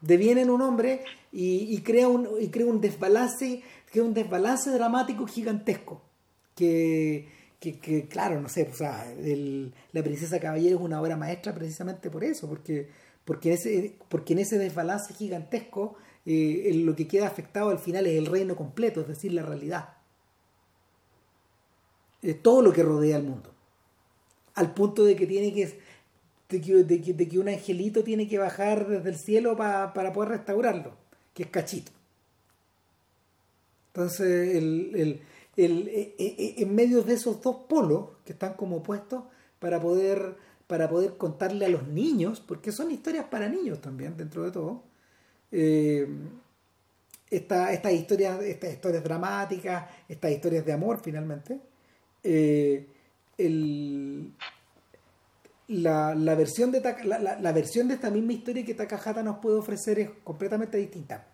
Deviene 0.00 0.42
en 0.42 0.50
un 0.50 0.62
hombre 0.62 1.04
y, 1.32 1.80
crea, 1.80 2.08
un, 2.08 2.28
y 2.40 2.48
crea 2.48 2.66
un 2.66 2.80
desbalance, 2.80 3.62
crea 3.90 4.04
un 4.04 4.14
desbalance 4.14 4.70
dramático 4.70 5.26
gigantesco. 5.26 6.02
Que, 6.54 7.28
que, 7.58 8.06
claro, 8.08 8.40
no 8.40 8.48
sé, 8.48 8.68
o 8.70 8.74
sea, 8.74 9.12
La 9.92 10.02
Princesa 10.02 10.38
Caballero 10.38 10.76
es 10.76 10.82
una 10.82 11.00
obra 11.00 11.16
maestra 11.16 11.54
precisamente 11.54 12.10
por 12.10 12.22
eso, 12.22 12.48
porque, 12.48 12.90
porque, 13.24 13.48
en, 13.48 13.54
ese, 13.54 13.96
porque 14.08 14.34
en 14.34 14.40
ese 14.40 14.58
desbalance 14.58 15.14
gigantesco 15.14 15.96
eh, 16.26 16.70
lo 16.74 16.94
que 16.94 17.06
queda 17.06 17.26
afectado 17.26 17.70
al 17.70 17.78
final 17.78 18.06
es 18.06 18.16
el 18.18 18.26
reino 18.26 18.56
completo, 18.56 19.00
es 19.00 19.08
decir, 19.08 19.32
la 19.32 19.42
realidad. 19.42 19.94
Es 22.22 22.42
todo 22.42 22.62
lo 22.62 22.72
que 22.72 22.82
rodea 22.82 23.16
al 23.16 23.24
mundo. 23.24 23.52
Al 24.54 24.72
punto 24.72 25.04
de 25.04 25.16
que 25.16 25.26
tiene 25.26 25.52
que 25.52 25.78
de 26.58 27.28
que, 27.28 27.38
un 27.38 27.48
angelito 27.48 28.04
tiene 28.04 28.28
que 28.28 28.38
bajar 28.38 28.86
desde 28.88 29.10
el 29.10 29.16
cielo 29.16 29.56
para 29.56 30.12
poder 30.12 30.30
restaurarlo, 30.30 30.92
que 31.32 31.44
es 31.44 31.48
cachito. 31.50 31.92
Entonces, 33.88 34.56
el, 34.56 35.20
el, 35.56 35.88
e, 35.88 36.14
e, 36.18 36.54
e, 36.58 36.62
en 36.62 36.74
medio 36.74 37.02
de 37.02 37.14
esos 37.14 37.40
dos 37.40 37.56
polos 37.68 38.08
que 38.24 38.32
están 38.32 38.54
como 38.54 38.76
opuestos 38.76 39.24
para 39.58 39.80
poder, 39.80 40.36
para 40.66 40.88
poder 40.88 41.16
contarle 41.16 41.66
a 41.66 41.68
los 41.68 41.86
niños, 41.86 42.40
porque 42.40 42.72
son 42.72 42.90
historias 42.90 43.26
para 43.26 43.48
niños 43.48 43.80
también, 43.80 44.16
dentro 44.16 44.44
de 44.44 44.50
todo, 44.50 44.82
eh, 45.52 46.08
estas 47.30 47.92
historias, 47.92 48.40
estas 48.42 48.72
historias 48.72 49.02
dramáticas, 49.02 49.88
estas 50.08 50.30
historias 50.32 50.64
de 50.64 50.72
amor 50.72 51.00
finalmente, 51.02 51.60
eh, 52.22 52.86
el, 53.38 54.32
la, 55.68 56.14
la, 56.14 56.34
versión 56.34 56.70
de 56.70 56.80
la, 57.04 57.38
la, 57.40 57.52
versión 57.52 57.88
de 57.88 57.94
esta 57.94 58.10
misma 58.10 58.32
historia 58.32 58.64
que 58.64 58.74
Takahata 58.74 59.22
nos 59.22 59.38
puede 59.38 59.56
ofrecer 59.56 59.98
es 59.98 60.10
completamente 60.22 60.76
distinta. 60.76 61.26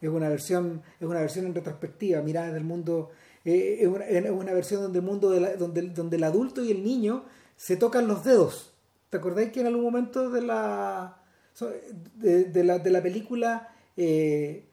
Es 0.00 0.08
una 0.08 0.28
versión, 0.28 0.82
es 1.00 1.06
una 1.06 1.20
versión 1.20 1.46
en 1.46 1.54
retrospectiva, 1.54 2.20
mirada 2.22 2.52
del 2.52 2.64
mundo, 2.64 3.10
eh, 3.44 3.78
es, 3.80 3.88
una, 3.88 4.04
es, 4.06 4.30
una, 4.30 4.52
versión 4.52 4.82
donde 4.82 4.98
el 4.98 5.04
mundo 5.04 5.30
de 5.30 5.56
donde, 5.56 5.82
donde 5.82 6.16
el 6.16 6.24
adulto 6.24 6.62
y 6.62 6.70
el 6.70 6.82
niño 6.82 7.24
se 7.56 7.76
tocan 7.76 8.06
los 8.06 8.24
dedos. 8.24 8.72
¿Te 9.10 9.18
acordáis 9.18 9.52
que 9.52 9.60
en 9.60 9.66
algún 9.66 9.84
momento 9.84 10.30
de 10.30 10.42
la 10.42 11.18
de, 12.16 12.44
de 12.44 12.64
la, 12.64 12.78
de 12.78 12.90
la 12.90 13.02
película 13.02 13.68
eh, 13.96 14.66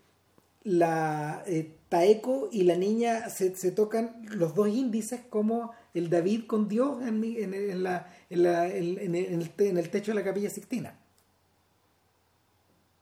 la 0.64 1.44
eh, 1.46 1.78
Taeko 1.90 2.50
y 2.52 2.64
la 2.64 2.76
niña 2.76 3.30
se, 3.30 3.56
se, 3.56 3.72
tocan 3.72 4.26
los 4.30 4.56
dos 4.56 4.70
índices 4.70 5.22
como 5.30 5.72
el 5.94 6.10
David 6.10 6.46
con 6.48 6.68
Dios 6.68 7.02
en, 7.02 7.24
en, 7.24 7.54
en 7.54 7.84
la, 7.84 8.14
en, 8.30 8.44
la, 8.44 8.68
en, 8.68 9.16
el, 9.16 9.52
en 9.58 9.78
el 9.78 9.90
techo 9.90 10.12
de 10.12 10.16
la 10.16 10.24
capilla 10.24 10.50
Sixtina. 10.50 10.98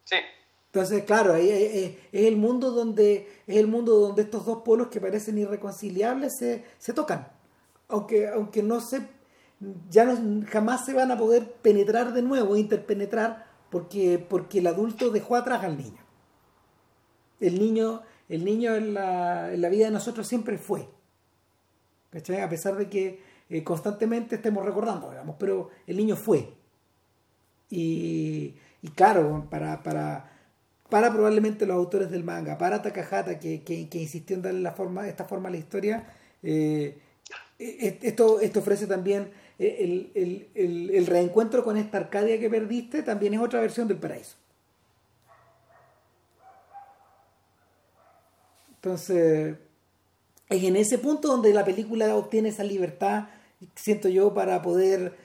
Sí. 0.04 0.16
Entonces, 0.68 1.04
claro, 1.04 1.36
es, 1.36 1.96
el 2.12 2.38
mundo 2.38 2.72
donde 2.72 3.28
es 3.48 3.58
el 3.58 3.68
mundo 3.68 4.00
donde 4.00 4.24
estos 4.24 4.46
dos 4.46 4.62
polos 4.64 4.88
que 4.88 5.02
parecen 5.02 5.38
irreconciliables 5.38 6.38
se, 6.38 6.64
se 6.78 6.94
tocan. 6.94 7.28
Aunque, 7.88 8.28
aunque 8.28 8.62
no 8.62 8.80
se 8.80 9.02
ya 9.90 10.06
no, 10.06 10.46
jamás 10.48 10.86
se 10.86 10.94
van 10.94 11.12
a 11.12 11.18
poder 11.18 11.52
penetrar 11.62 12.14
de 12.14 12.22
nuevo, 12.22 12.56
interpenetrar, 12.56 13.48
porque, 13.70 14.26
porque 14.30 14.60
el 14.60 14.68
adulto 14.68 15.10
dejó 15.10 15.36
atrás 15.36 15.64
al 15.64 15.78
niño. 15.78 16.02
El 17.40 17.60
niño, 17.60 18.02
el 18.30 18.46
niño 18.46 18.76
en 18.76 18.94
la, 18.94 19.54
en 19.54 19.62
la 19.62 19.70
vida 19.70 19.86
de 19.86 19.92
nosotros 19.92 20.28
siempre 20.28 20.58
fue. 20.58 20.88
A 22.12 22.50
pesar 22.50 22.76
de 22.76 22.90
que 22.90 23.22
eh, 23.50 23.64
constantemente 23.64 24.36
estemos 24.36 24.66
recordando, 24.66 25.10
digamos, 25.10 25.36
pero 25.40 25.70
el 25.86 25.98
niño 25.98 26.16
fue. 26.16 26.50
Y, 27.70 28.56
y 28.82 28.88
claro, 28.96 29.48
para, 29.50 29.84
para, 29.84 30.32
para 30.90 31.12
probablemente 31.12 31.66
los 31.66 31.76
autores 31.76 32.10
del 32.10 32.24
manga, 32.24 32.58
para 32.58 32.82
Takahata, 32.82 33.40
que, 33.40 33.62
que, 33.64 33.88
insistió 33.94 34.36
en 34.36 34.42
darle 34.42 34.62
la 34.62 34.72
forma, 34.72 35.08
esta 35.08 35.26
forma 35.26 35.50
a 35.50 35.52
la 35.52 35.58
historia, 35.58 36.08
eh, 36.42 36.98
e, 37.60 38.00
esto, 38.02 38.40
esto 38.40 38.60
ofrece 38.60 38.88
también 38.88 39.32
eh, 39.60 39.78
el, 40.16 40.50
el, 40.56 40.90
el, 40.92 41.06
reencuentro 41.06 41.64
con 41.64 41.78
esta 41.78 42.00
Arcadia 42.00 42.40
que 42.40 42.50
perdiste, 42.50 43.04
también 43.04 43.34
es 43.36 43.40
otra 43.40 43.60
versión 43.62 43.88
del 43.88 43.98
paraíso. 43.98 44.36
Entonces, 48.76 49.58
es 50.50 50.64
en 50.64 50.76
ese 50.76 50.98
punto 50.98 51.28
donde 51.28 51.54
la 51.54 51.64
película 51.64 52.16
obtiene 52.16 52.50
esa 52.50 52.64
libertad 52.64 53.28
siento 53.76 54.10
yo, 54.10 54.34
para 54.34 54.62
poder 54.62 55.16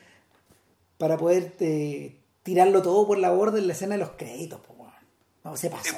para 0.99 1.17
poder 1.17 1.55
eh, 1.61 2.17
tirarlo 2.43 2.83
todo 2.83 3.07
por 3.07 3.19
la 3.19 3.31
borda 3.31 3.59
en 3.59 3.67
la 3.67 3.73
escena 3.73 3.95
de 3.95 4.01
los 4.01 4.11
créditos. 4.13 4.61
No, 5.43 5.57
se 5.57 5.69
pasó, 5.69 5.95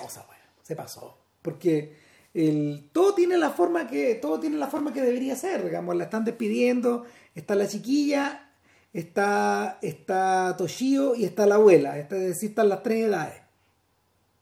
se 0.62 0.74
pasó. 0.74 1.16
Porque 1.40 1.97
el, 2.35 2.90
todo 2.93 3.15
tiene 3.15 3.39
la 3.39 3.51
forma 3.51 3.86
que 3.86 4.16
todo 4.16 4.40
tiene 4.40 4.57
la 4.57 4.66
forma 4.66 4.93
que 4.93 5.01
debería 5.01 5.36
ser, 5.36 5.65
digamos, 5.65 5.94
la 5.94 6.05
están 6.05 6.24
despidiendo, 6.24 7.05
está 7.35 7.55
la 7.55 7.69
chiquilla, 7.69 8.51
está 8.93 9.78
está 9.82 10.57
Toshio 10.59 11.15
y 11.15 11.24
está 11.24 11.47
la 11.47 11.57
abuela, 11.57 11.97
es 11.98 12.09
decir, 12.09 12.51
están 12.51 12.69
las 12.69 12.82
tres 12.82 13.05
edades 13.05 13.43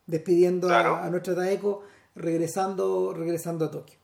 despidiendo 0.06 0.70
a, 0.70 1.04
a, 1.04 1.10
nuestra 1.10 1.34
Taeko 1.34 1.82
regresando 2.14 3.12
regresando 3.12 3.66
a 3.66 3.70
Tokio 3.70 3.98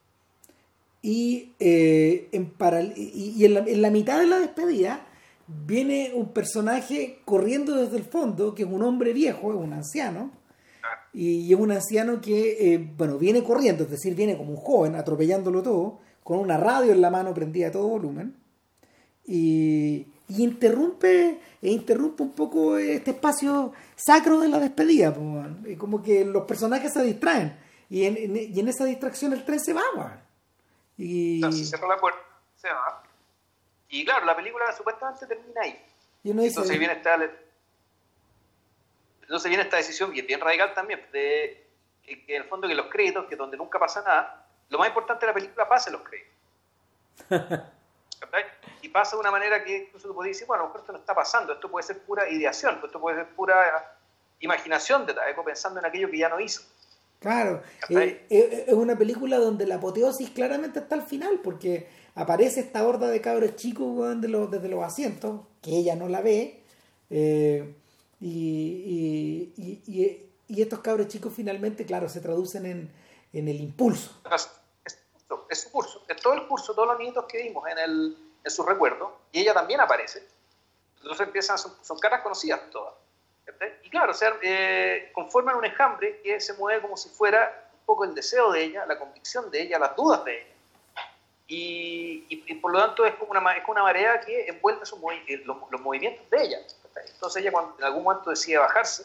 y, 1.02 1.52
eh, 1.58 2.28
en, 2.32 2.52
y, 2.96 3.44
en, 3.44 3.82
la, 3.82 3.90
mitad 3.90 4.20
de 4.20 4.26
la 4.26 4.38
despedida 4.38 5.06
viene 5.46 6.12
un 6.14 6.28
personaje 6.28 7.20
corriendo 7.24 7.74
desde 7.74 7.96
el 7.96 8.04
fondo, 8.04 8.54
que 8.54 8.64
es 8.64 8.68
un 8.68 8.82
hombre 8.82 9.12
viejo, 9.12 9.52
es 9.52 9.58
un 9.58 9.72
anciano, 9.72 10.30
Y, 11.12 11.52
es 11.52 11.58
un 11.58 11.72
anciano 11.72 12.20
que, 12.20 12.74
eh, 12.74 12.92
bueno, 12.96 13.18
viene 13.18 13.42
corriendo, 13.42 13.84
es 13.84 13.90
decir, 13.90 14.14
viene 14.14 14.36
como 14.36 14.50
un 14.52 14.56
joven, 14.56 14.94
atropellándolo 14.94 15.62
todo, 15.62 15.98
con 16.22 16.38
una 16.38 16.56
radio 16.56 16.92
en 16.92 17.00
la 17.00 17.10
mano 17.10 17.34
prendida 17.34 17.68
a 17.68 17.72
todo 17.72 17.88
volumen. 17.88 18.36
Y, 19.26 20.06
interrumpe, 20.28 21.40
e 21.62 21.70
interrumpe 21.72 22.22
un 22.22 22.30
poco 22.30 22.78
este 22.78 23.12
espacio 23.12 23.72
sacro 23.96 24.40
de 24.40 24.48
la 24.48 24.60
despedida. 24.60 25.12
Como 25.78 26.02
que 26.02 26.24
los 26.24 26.44
personajes 26.44 26.92
se 26.92 27.02
distraen. 27.02 27.56
Y 27.88 28.04
en, 28.04 28.36
y 28.36 28.60
en 28.60 28.68
esa 28.68 28.84
distracción 28.84 29.32
el 29.32 29.44
tren 29.44 29.58
se 29.58 29.72
va, 29.72 29.82
Y... 31.00 31.40
se 31.40 31.64
cierra 31.64 31.88
la 31.88 31.96
puerta, 31.96 32.20
se 32.56 32.68
va. 32.68 33.02
Y 33.88 34.04
claro, 34.04 34.26
la 34.26 34.36
película 34.36 34.72
supuestamente 34.72 35.26
termina 35.26 35.62
ahí. 35.62 35.84
Y 36.22 36.30
uno 36.30 36.42
dice, 36.42 36.60
Entonces 36.60 36.78
viene 36.78 36.94
esta 36.94 37.16
entonces 39.22 39.48
viene 39.48 39.62
esta 39.62 39.76
decisión, 39.76 40.14
y 40.14 40.18
es 40.18 40.26
bien 40.26 40.40
radical 40.40 40.74
también, 40.74 41.06
de 41.12 41.64
que, 42.02 42.24
en 42.26 42.42
el 42.42 42.48
fondo 42.48 42.66
que 42.66 42.74
los 42.74 42.86
créditos, 42.86 43.26
que 43.26 43.36
donde 43.36 43.56
nunca 43.56 43.78
pasa 43.78 44.02
nada, 44.02 44.44
lo 44.68 44.78
más 44.78 44.88
importante 44.88 45.24
de 45.24 45.28
la 45.28 45.34
película 45.34 45.68
pasa 45.68 45.88
en 45.88 45.92
los 45.92 46.02
créditos. 46.02 46.34
y 48.82 48.88
pasa 48.88 49.14
de 49.14 49.20
una 49.20 49.30
manera 49.30 49.62
que 49.62 49.84
incluso 49.84 50.08
tú 50.08 50.14
puedes 50.14 50.34
decir, 50.34 50.48
bueno, 50.48 50.72
esto 50.76 50.90
no 50.90 50.98
está 50.98 51.14
pasando, 51.14 51.52
esto 51.52 51.70
puede 51.70 51.86
ser 51.86 52.02
pura 52.02 52.28
ideación, 52.28 52.80
esto 52.84 53.00
puede 53.00 53.18
ser 53.18 53.28
pura 53.28 53.96
imaginación 54.40 55.06
de 55.06 55.14
Taeko 55.14 55.44
pensando 55.44 55.78
en 55.78 55.86
aquello 55.86 56.10
que 56.10 56.18
ya 56.18 56.28
no 56.28 56.40
hizo. 56.40 56.62
Claro, 57.20 57.62
eh, 57.90 58.26
eh, 58.30 58.64
es 58.66 58.72
una 58.74 58.96
película 58.96 59.38
donde 59.38 59.66
la 59.66 59.74
apoteosis 59.74 60.30
claramente 60.30 60.78
está 60.78 60.94
al 60.94 61.02
final, 61.02 61.40
porque 61.44 61.86
aparece 62.14 62.60
esta 62.60 62.86
horda 62.86 63.08
de 63.08 63.20
cabros 63.20 63.56
chicos 63.56 64.18
desde 64.20 64.68
los 64.68 64.82
asientos, 64.82 65.42
que 65.60 65.76
ella 65.76 65.94
no 65.96 66.08
la 66.08 66.22
ve, 66.22 66.64
eh, 67.10 67.74
y, 68.20 69.52
y, 69.54 70.30
y, 70.48 70.62
estos 70.62 70.80
cabros 70.80 71.08
chicos 71.08 71.32
finalmente, 71.34 71.84
claro, 71.84 72.08
se 72.08 72.20
traducen 72.20 72.64
en, 72.64 72.90
en 73.34 73.48
el 73.48 73.60
impulso. 73.60 74.18
Es, 75.50 75.60
su 75.60 75.70
curso, 75.70 76.02
es 76.08 76.16
todo 76.22 76.32
el 76.32 76.46
curso, 76.48 76.74
todos 76.74 76.88
los 76.88 76.98
niños 76.98 77.24
que 77.28 77.42
vimos 77.42 77.64
en, 77.68 77.78
el, 77.78 78.16
en 78.42 78.50
su 78.50 78.62
recuerdo, 78.62 79.18
y 79.30 79.40
ella 79.40 79.52
también 79.52 79.80
aparece. 79.80 80.26
Entonces 80.98 81.26
empiezan, 81.26 81.58
son, 81.58 81.98
caras 81.98 82.22
conocidas 82.22 82.60
todas. 82.70 82.94
Y 83.82 83.90
claro, 83.90 84.12
o 84.12 84.14
sea, 84.14 84.36
eh, 84.42 85.10
conforman 85.12 85.56
un 85.56 85.64
enjambre 85.64 86.20
que 86.22 86.40
se 86.40 86.54
mueve 86.54 86.82
como 86.82 86.96
si 86.96 87.08
fuera 87.08 87.70
un 87.72 87.86
poco 87.86 88.04
el 88.04 88.14
deseo 88.14 88.52
de 88.52 88.62
ella, 88.62 88.86
la 88.86 88.98
convicción 88.98 89.50
de 89.50 89.62
ella, 89.62 89.78
las 89.78 89.96
dudas 89.96 90.24
de 90.24 90.40
ella. 90.40 90.54
Y, 91.46 92.26
y, 92.28 92.54
por 92.54 92.70
lo 92.72 92.78
tanto 92.78 93.04
es 93.04 93.14
como 93.16 93.32
una, 93.32 93.52
es 93.54 93.64
una 93.66 93.82
marea 93.82 94.20
que 94.20 94.46
envuelve 94.46 94.82
eh, 95.26 95.42
los, 95.44 95.56
los, 95.68 95.80
movimientos 95.80 96.28
de 96.30 96.44
ella. 96.44 96.58
Entonces 97.12 97.42
ella 97.42 97.50
cuando 97.50 97.76
en 97.76 97.84
algún 97.84 98.04
momento 98.04 98.30
decide 98.30 98.58
bajarse, 98.58 99.04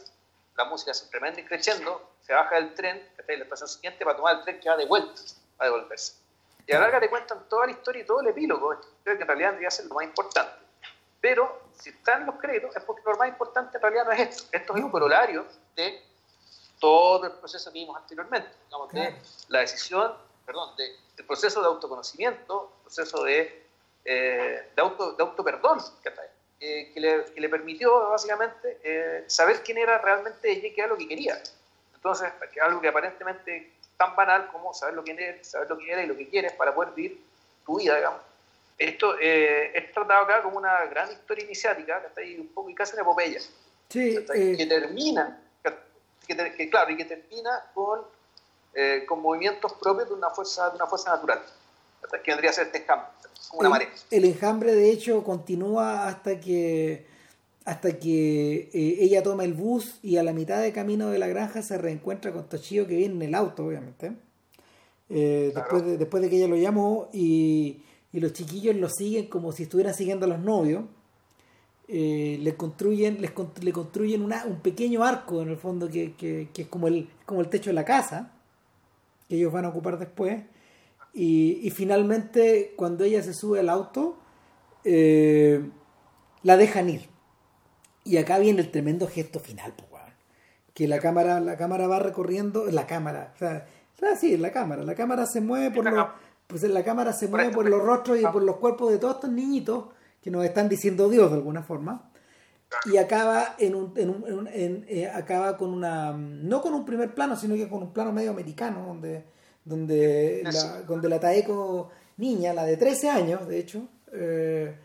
la 0.56 0.66
música 0.66 0.94
simplemente 0.94 1.44
creciendo, 1.44 2.12
se 2.22 2.34
baja 2.34 2.56
del 2.56 2.76
tren, 2.76 3.02
la 3.28 3.34
estación 3.34 3.68
siguiente 3.68 4.06
para 4.06 4.16
tomar 4.16 4.36
el 4.36 4.44
tren 4.44 4.60
que 4.60 4.70
va 4.70 4.78
de 4.78 4.86
vuelta, 4.86 5.22
a 5.58 5.66
devolverse. 5.66 6.14
Y 6.68 6.74
a 6.74 6.76
la 6.76 6.86
larga 6.86 7.00
te 7.00 7.10
cuentan 7.10 7.48
toda 7.50 7.66
la 7.66 7.72
historia 7.72 8.04
y 8.04 8.06
todo 8.06 8.22
el 8.22 8.28
epílogo, 8.28 8.80
creo 9.04 9.18
que 9.18 9.24
en 9.24 9.28
realidad 9.28 9.50
debería 9.50 9.72
ser 9.72 9.86
lo 9.86 9.96
más 9.96 10.06
importante. 10.06 10.65
Pero 11.26 11.60
si 11.82 11.90
están 11.90 12.24
los 12.28 12.36
créditos 12.36 12.76
es 12.76 12.84
porque 12.84 13.02
lo 13.04 13.18
más 13.18 13.28
importante 13.28 13.78
en 13.78 13.82
realidad 13.82 14.06
no 14.06 14.12
es 14.12 14.20
esto, 14.20 14.44
esto 14.52 14.76
es 14.76 14.84
un 14.84 14.92
corolario 14.92 15.44
de 15.76 16.00
todo 16.80 17.26
el 17.26 17.32
proceso 17.32 17.74
que 17.74 17.80
vimos 17.80 17.98
anteriormente, 17.98 18.52
digamos, 18.66 18.94
de 18.94 19.16
la 19.48 19.62
decisión, 19.62 20.14
perdón, 20.46 20.76
de, 20.78 20.84
del 21.18 21.26
proceso 21.26 21.62
de 21.62 21.66
autoconocimiento, 21.66 22.74
proceso 22.84 23.24
de, 23.24 23.66
eh, 24.06 24.70
de, 24.76 24.82
auto, 24.84 25.14
de 25.14 25.24
autoperdón, 25.24 25.80
que 26.04 26.14
eh, 26.60 26.92
que, 26.94 27.00
le, 27.00 27.26
que, 27.34 27.42
le, 27.42 27.50
permitió 27.50 28.08
básicamente 28.08 28.80
eh, 28.84 29.24
saber 29.26 29.64
quién 29.64 29.80
era 29.80 29.98
realmente 29.98 30.52
ella 30.52 30.68
y 30.68 30.74
qué 30.76 30.82
era 30.82 30.92
lo 30.92 30.98
que 30.98 31.08
quería. 31.08 31.42
Entonces, 31.96 32.32
algo 32.62 32.82
que 32.82 32.88
aparentemente 32.88 33.74
tan 33.98 34.16
banal 34.16 34.48
como 34.52 34.76
saber 34.76 34.94
lo 34.94 35.04
que 35.04 35.14
eres, 35.14 35.48
saber 35.48 35.68
lo 35.68 35.76
que 35.80 35.92
eres 35.92 36.06
y 36.06 36.08
lo 36.08 36.16
que 36.16 36.30
quieres 36.30 36.54
para 36.54 36.76
poder 36.76 36.94
vivir 36.94 37.20
tu 37.66 37.80
vida, 37.80 37.96
digamos. 37.96 38.35
Esto 38.78 39.18
eh, 39.20 39.72
es 39.74 39.92
tratado 39.92 40.24
acá 40.24 40.44
como 40.44 40.58
una 40.58 40.86
gran 40.86 41.12
historia 41.12 41.46
iniciática, 41.46 42.02
que 42.02 42.08
está 42.08 42.22
ahí 42.22 42.40
un 42.40 42.48
poco 42.48 42.70
y 42.70 42.76
casi 42.76 42.94
una 42.94 43.04
epopeya. 43.04 43.40
Sí, 43.90 44.26
que 44.28 44.66
termina, 44.66 45.42
que, 46.28 46.70
claro, 46.70 46.92
y 46.92 46.98
que 46.98 47.06
termina 47.06 47.72
con, 47.74 48.02
con 49.08 49.22
movimientos 49.22 49.74
propios 49.74 50.10
de 50.10 50.16
una 50.16 50.32
fuerza, 50.32 50.70
de 50.72 50.76
una 50.76 50.88
fuerza 50.88 51.12
natural, 51.12 51.42
que 52.24 52.32
vendría 52.32 52.50
a 52.50 52.54
ser 52.54 52.66
este 52.66 52.84
cambio 52.84 53.10
el, 54.12 54.26
enjambre, 54.26 54.74
de 54.74 54.92
hecho, 54.92 55.24
continúa 55.24 56.08
hasta 56.08 56.40
que 56.40 57.06
hasta 57.64 57.98
que 58.00 58.70
eh, 58.74 58.98
ella 59.00 59.24
toma 59.24 59.44
el 59.44 59.54
bus 59.54 59.98
y 60.04 60.18
a 60.18 60.24
la 60.24 60.34
mitad 60.34 60.62
de 60.62 60.72
camino 60.72 61.10
de 61.10 61.18
la 61.18 61.26
granja 61.28 61.64
se 61.64 61.80
reencuentra 61.80 62.32
con 62.32 62.48
Toshio 62.48 62.86
que 62.86 62.96
viene 62.96 63.16
en 63.16 63.22
el 63.24 63.36
auto, 63.36 63.66
obviamente. 63.66 64.12
Eh, 65.10 65.52
después, 65.54 65.84
de, 65.84 65.98
después 65.98 66.22
de 66.22 66.30
que 66.30 66.38
ella 66.38 66.48
lo 66.48 66.58
llamó 66.58 67.10
y, 67.12 67.84
los 68.20 68.34
chiquillos 68.34 68.76
lo 68.76 68.90
siguen 68.90 69.28
como 69.28 69.52
si 69.52 69.64
estuvieran 69.64 69.94
siguiendo 69.94 70.26
a 70.26 70.30
los 70.30 70.40
novios. 70.40 70.84
Eh, 71.88 72.40
le 72.42 72.56
construyen, 72.56 73.22
les, 73.22 73.32
le 73.62 73.72
construyen 73.72 74.24
un 74.24 74.60
pequeño 74.62 75.04
arco 75.04 75.42
en 75.42 75.50
el 75.50 75.58
fondo 75.58 75.88
que, 75.88 76.14
que, 76.14 76.50
que, 76.52 76.64
es 76.64 76.68
como 76.68 76.88
el, 76.88 77.10
como 77.28 77.42
el 77.42 77.50
techo 77.50 77.70
de 77.70 77.76
la 77.76 77.86
casa 77.86 78.32
que 79.30 79.36
ellos 79.36 79.54
van 79.54 79.66
a 79.66 79.70
ocupar 79.70 80.00
después 80.00 80.42
y, 81.18 81.70
finalmente, 81.70 82.74
cuando 82.76 83.06
ella 83.06 83.24
se 83.24 83.34
sube 83.34 83.62
al 83.62 83.70
auto, 83.70 84.18
eh, 84.84 85.62
la 86.44 86.58
dejan 86.58 86.90
ir. 86.90 87.08
Y 88.04 88.18
acá 88.18 88.38
viene 88.38 88.60
el 88.60 88.70
tremendo 88.70 89.08
gesto 89.08 89.40
final, 89.40 89.74
que 90.74 90.90
la 90.90 91.00
cámara, 91.00 91.40
la 91.40 91.56
cámara 91.56 91.88
va 91.88 92.00
recorriendo, 92.00 92.66
la 92.66 92.86
cámara, 92.86 93.32
o 93.34 93.40
sea, 93.40 93.66
sí, 94.20 94.36
la 94.36 94.52
cámara, 94.52 94.84
la 94.84 94.94
cámara 94.94 95.26
se 95.26 95.40
mueve 95.40 95.72
por 95.74 95.86
los, 95.86 96.06
pues 96.48 96.64
la 96.64 96.84
cámara 96.84 97.14
se 97.14 97.28
mueve 97.28 97.52
por 97.52 97.68
los 97.70 97.82
rostros 97.82 98.20
y 98.20 98.24
por 98.24 98.44
los 98.44 98.58
cuerpos 98.58 98.92
de 98.92 98.98
todos 98.98 99.16
estos 99.16 99.32
niñitos 99.32 99.86
que 100.22 100.32
nos 100.32 100.46
están 100.46 100.70
diciendo 100.70 101.10
Dios 101.10 101.30
de 101.30 101.38
alguna 101.38 101.64
forma. 101.64 102.12
Y 102.92 102.98
acaba 102.98 103.56
en 103.60 103.76
un, 103.76 103.94
en 103.96 104.10
un, 104.10 104.48
en, 104.48 104.86
eh, 104.90 105.08
acaba 105.08 105.56
con 105.56 105.70
una 105.70 106.14
no 106.14 106.62
con 106.62 106.74
un 106.74 106.84
primer 106.84 107.14
plano 107.14 107.36
sino 107.38 107.56
que 107.56 107.70
con 107.70 107.84
un 107.84 107.94
plano 107.94 108.12
medio 108.12 108.32
americano 108.32 108.86
donde 108.88 109.24
donde 109.64 110.42
la, 110.44 110.82
donde 110.82 111.08
la 111.08 111.20
Taeko 111.20 111.90
niña, 112.18 112.54
la 112.54 112.64
de 112.64 112.78
13 112.78 113.10
años, 113.10 113.48
de 113.48 113.60
hecho, 113.60 113.88
eh, 114.12 114.76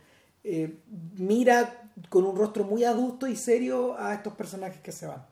eh, 0.42 0.78
mira 1.16 1.90
con 2.08 2.24
un 2.24 2.36
rostro 2.36 2.64
muy 2.64 2.84
adulto 2.84 3.26
y 3.26 3.36
serio 3.36 3.96
a 3.98 4.14
estos 4.14 4.34
personajes 4.34 4.80
que 4.80 4.92
se 4.92 5.06
van. 5.06 5.24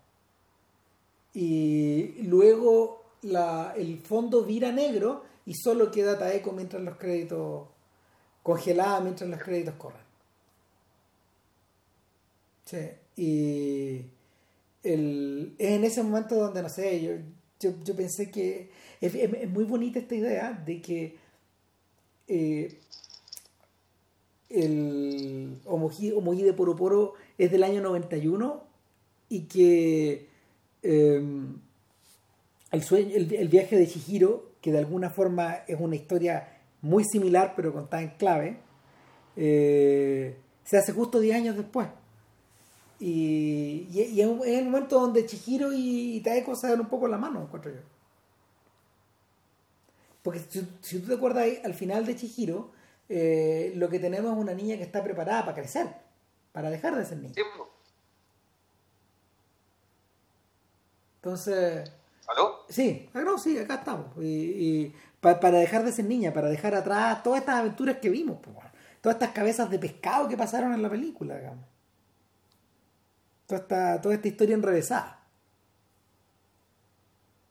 Y 1.34 2.22
luego 2.22 3.04
la, 3.22 3.74
el 3.76 3.98
fondo 4.00 4.44
vira 4.44 4.70
negro 4.70 5.24
y 5.48 5.54
solo 5.54 5.90
queda 5.90 6.18
Taeko 6.18 6.52
mientras 6.52 6.82
los 6.82 6.98
créditos, 6.98 7.68
congelada 8.42 9.00
mientras 9.00 9.30
los 9.30 9.42
créditos 9.42 9.76
corren. 9.76 10.02
Sí, 12.66 12.76
y 13.16 14.04
el, 14.82 15.54
es 15.56 15.70
en 15.70 15.84
ese 15.84 16.02
momento 16.02 16.34
donde, 16.34 16.62
no 16.62 16.68
sé, 16.68 17.00
yo, 17.00 17.12
yo, 17.60 17.72
yo 17.82 17.96
pensé 17.96 18.30
que 18.30 18.68
es, 19.00 19.48
muy 19.48 19.64
bonita 19.64 19.98
esta 19.98 20.14
idea 20.14 20.52
de 20.52 20.82
que 20.82 21.16
eh, 22.28 22.78
el 24.50 25.56
Omoji, 25.64 26.42
de 26.42 26.52
Poro 26.52 26.76
Poro 26.76 27.14
es 27.38 27.50
del 27.50 27.62
año 27.62 27.80
91 27.80 28.64
y 29.30 29.40
que 29.44 30.28
em, 30.82 31.56
el, 32.70 32.82
sueño, 32.82 33.16
el, 33.16 33.48
viaje 33.48 33.78
de 33.78 33.88
Chihiro, 33.88 34.47
que 34.60 34.72
de 34.72 34.78
alguna 34.78 35.10
forma 35.10 35.58
es 35.66 35.78
una 35.80 35.96
historia 35.96 36.58
muy 36.80 37.04
similar 37.04 37.54
pero 37.56 37.72
contada 37.72 38.02
en 38.02 38.10
clave, 38.10 38.58
eh, 39.36 40.36
se 40.64 40.76
hace 40.76 40.92
justo 40.92 41.20
10 41.20 41.36
años 41.36 41.56
después. 41.56 41.88
Y, 43.00 43.86
y, 43.92 44.20
es 44.20 44.28
el 44.58 44.64
momento 44.64 45.00
donde 45.00 45.24
Chihiro 45.24 45.72
y, 45.72 46.20
Taeko 46.20 46.56
se 46.56 46.68
dan 46.68 46.80
un 46.80 46.88
poco 46.88 47.06
la 47.06 47.16
mano, 47.16 47.42
encuentro 47.42 47.70
yo. 47.72 47.80
Porque 50.22 50.40
si, 50.40 50.62
tú 51.00 51.06
te 51.06 51.14
acuerdas 51.14 51.44
ahí, 51.44 51.60
al 51.64 51.74
final 51.74 52.04
de 52.04 52.16
Chihiro, 52.16 52.72
eh, 53.08 53.72
lo 53.76 53.88
que 53.88 54.00
tenemos 54.00 54.32
es 54.32 54.38
una 54.38 54.52
niña 54.52 54.76
que 54.76 54.82
está 54.82 55.02
preparada 55.02 55.44
para 55.44 55.56
crecer, 55.56 55.86
para 56.52 56.70
dejar 56.70 56.96
de 56.96 57.04
ser 57.04 57.18
niña. 57.18 57.34
Entonces. 61.16 61.92
Sí, 62.68 63.08
no, 63.14 63.38
sí, 63.38 63.58
acá 63.58 63.76
estamos. 63.76 64.06
Y, 64.20 64.94
para 65.20 65.58
dejar 65.58 65.84
de 65.84 65.92
ser 65.92 66.04
niña, 66.04 66.32
para 66.32 66.48
dejar 66.48 66.74
atrás 66.74 67.22
todas 67.22 67.40
estas 67.40 67.56
aventuras 67.56 67.96
que 67.98 68.08
vimos, 68.08 68.38
todas 69.00 69.16
estas 69.16 69.30
cabezas 69.30 69.70
de 69.70 69.78
pescado 69.78 70.28
que 70.28 70.36
pasaron 70.36 70.72
en 70.72 70.82
la 70.82 70.90
película, 70.90 71.36
digamos. 71.36 71.66
Toda 73.46 73.60
esta, 73.60 74.00
toda 74.00 74.14
esta 74.14 74.28
historia 74.28 74.54
enrevesada. 74.54 75.18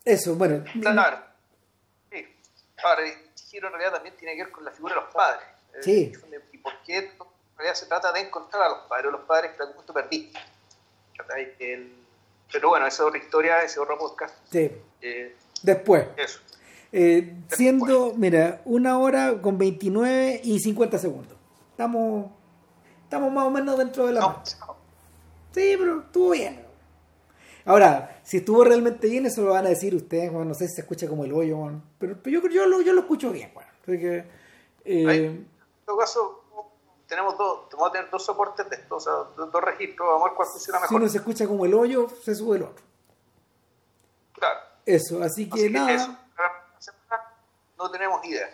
Eso, 0.05 0.35
bueno. 0.35 0.63
Claro. 0.79 1.27
Ahora, 2.83 3.03
Chihiro 3.33 3.67
en 3.67 3.73
realidad 3.73 3.93
también 3.95 4.15
tiene 4.15 4.35
que 4.35 4.43
ver 4.43 4.51
con 4.51 4.63
la 4.63 4.71
figura 4.71 4.95
de 4.95 5.01
los 5.01 5.13
padres. 5.13 5.47
Eh, 5.73 5.83
sí. 5.83 6.13
¿Y 6.53 6.57
por 6.59 6.73
qué 6.83 6.97
en 6.97 7.11
realidad 7.57 7.75
se 7.75 7.87
trata 7.87 8.11
de 8.11 8.21
encontrar 8.21 8.63
a 8.63 8.69
los 8.69 8.79
padres, 8.87 9.07
o 9.07 9.11
los 9.11 9.21
padres 9.21 9.51
que 9.51 9.63
en 9.63 9.69
algún 9.69 9.85
perdiste? 9.85 10.39
El, 11.59 11.96
pero 12.51 12.69
bueno, 12.69 12.87
esa 12.87 13.03
es 13.03 13.07
otra 13.07 13.19
historia, 13.19 13.61
ese 13.61 13.79
otro 13.79 13.97
podcast. 13.97 14.35
Sí. 14.51 14.71
Eh, 15.01 15.35
Después. 15.63 16.07
eso. 16.17 16.39
Eh, 16.91 17.35
siendo, 17.49 18.13
mira, 18.15 18.61
una 18.65 18.97
hora 18.97 19.41
con 19.41 19.57
29 19.57 20.41
y 20.43 20.59
50 20.59 20.97
segundos. 20.97 21.37
Estamos, 21.71 22.31
estamos 23.03 23.31
más 23.31 23.45
o 23.45 23.49
menos 23.49 23.77
dentro 23.77 24.07
de 24.07 24.13
la 24.13 24.21
No, 24.21 24.29
marcha. 24.29 24.57
Sí, 25.51 25.75
pero 25.77 25.99
estuvo 26.01 26.31
bien. 26.31 26.65
Ahora, 27.65 28.21
si 28.23 28.37
estuvo 28.37 28.63
realmente 28.63 29.07
bien, 29.09 29.25
eso 29.25 29.41
lo 29.41 29.51
van 29.51 29.65
a 29.65 29.69
decir 29.69 29.93
ustedes, 29.93 30.31
bueno, 30.31 30.45
no 30.45 30.53
sé 30.53 30.69
si 30.69 30.75
se 30.75 30.81
escucha 30.81 31.07
como 31.09 31.25
el 31.25 31.33
hoyo, 31.33 31.57
bueno, 31.57 31.81
pero, 31.99 32.17
pero 32.23 32.41
yo, 32.41 32.49
yo, 32.49 32.65
lo, 32.65 32.81
yo 32.81 32.93
lo 32.93 33.01
escucho 33.01 33.29
bien, 33.31 33.51
bueno. 33.53 33.69
Así 33.81 33.99
que, 33.99 34.23
eh, 34.85 35.25
en 35.25 35.47
todo 35.85 35.97
caso, 35.97 36.43
tenemos 37.07 37.37
dos, 37.37 37.67
vamos 37.71 37.89
a 37.89 37.91
tener 37.93 38.09
dos 38.09 38.23
soportes 38.25 38.69
de 38.69 38.75
esto, 38.75 38.95
o 38.97 38.99
sea, 38.99 39.13
dos, 39.35 39.51
dos 39.51 39.61
registros, 39.63 40.07
vamos 40.07 40.21
a 40.23 40.25
ver 40.29 40.35
cuál 40.35 40.47
funciona 40.49 40.79
si 40.79 40.83
mejor. 40.83 41.01
uno 41.01 41.09
se 41.09 41.17
escucha 41.17 41.47
como 41.47 41.65
el 41.65 41.73
hoyo, 41.73 42.07
se 42.23 42.35
sube 42.35 42.57
el 42.57 42.63
otro. 42.63 42.83
Claro. 44.33 44.59
Eso, 44.85 45.21
así 45.23 45.49
que 45.49 45.53
Así 45.55 45.63
que 45.63 45.69
nada, 45.71 45.91
eso. 45.93 46.07
La 46.37 46.79
semana 46.79 47.23
No 47.77 47.89
tenemos 47.91 48.23
idea. 48.25 48.47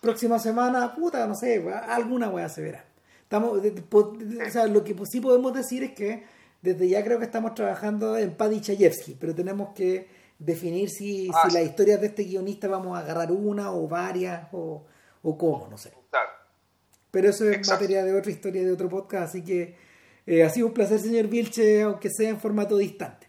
próxima 0.00 0.38
semana, 0.38 0.94
puta, 0.94 1.26
no 1.26 1.34
sé, 1.34 1.66
alguna 1.88 2.28
weá 2.28 2.48
se 2.48 2.60
verá. 2.62 2.84
Estamos, 3.22 3.62
de- 3.62 3.70
de- 3.70 3.82
po- 3.82 4.12
de- 4.18 4.44
o 4.46 4.50
sea, 4.50 4.66
lo 4.66 4.84
que 4.84 4.94
sí 5.06 5.20
podemos 5.20 5.52
decir 5.54 5.82
es 5.82 5.92
que 5.94 6.26
desde 6.62 6.88
ya 6.88 7.02
creo 7.04 7.18
que 7.18 7.24
estamos 7.24 7.54
trabajando 7.54 8.16
en 8.16 8.36
Paddy 8.36 8.60
Chayefsky, 8.60 9.14
pero 9.14 9.34
tenemos 9.34 9.70
que 9.74 10.08
definir 10.38 10.88
si, 10.90 11.30
Ah, 11.34 11.42
si 11.44 11.50
sí. 11.50 11.56
las 11.56 11.64
historias 11.66 12.00
de 12.00 12.06
este 12.08 12.24
guionista 12.24 12.68
vamos 12.68 12.96
a 12.96 13.00
agarrar 13.00 13.32
una 13.32 13.72
o 13.72 13.88
varias 13.88 14.48
o, 14.52 14.84
o 15.22 15.38
cómo, 15.38 15.68
no 15.70 15.78
sé. 15.78 15.92
Pero 17.14 17.30
eso 17.30 17.44
es 17.48 17.58
Exacto. 17.58 17.82
materia 17.84 18.02
de 18.04 18.18
otra 18.18 18.32
historia, 18.32 18.64
de 18.64 18.72
otro 18.72 18.88
podcast, 18.88 19.28
así 19.28 19.44
que 19.44 19.76
eh, 20.26 20.42
ha 20.42 20.50
sido 20.50 20.66
un 20.66 20.74
placer, 20.74 20.98
señor 20.98 21.28
Vilche, 21.28 21.82
aunque 21.82 22.10
sea 22.10 22.28
en 22.28 22.40
formato 22.40 22.76
distante. 22.76 23.28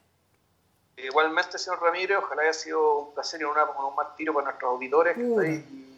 Igualmente, 0.98 1.60
señor 1.60 1.80
Ramírez, 1.84 2.18
ojalá 2.18 2.42
haya 2.42 2.54
sido 2.54 3.10
un 3.10 3.14
placer 3.14 3.42
y 3.42 3.44
una, 3.44 3.64
un 3.66 3.96
mal 3.96 4.08
tiro 4.18 4.34
para 4.34 4.46
nuestros 4.46 4.72
auditores. 4.72 5.16
que 5.16 5.30
está 5.30 5.42
ahí. 5.42 5.92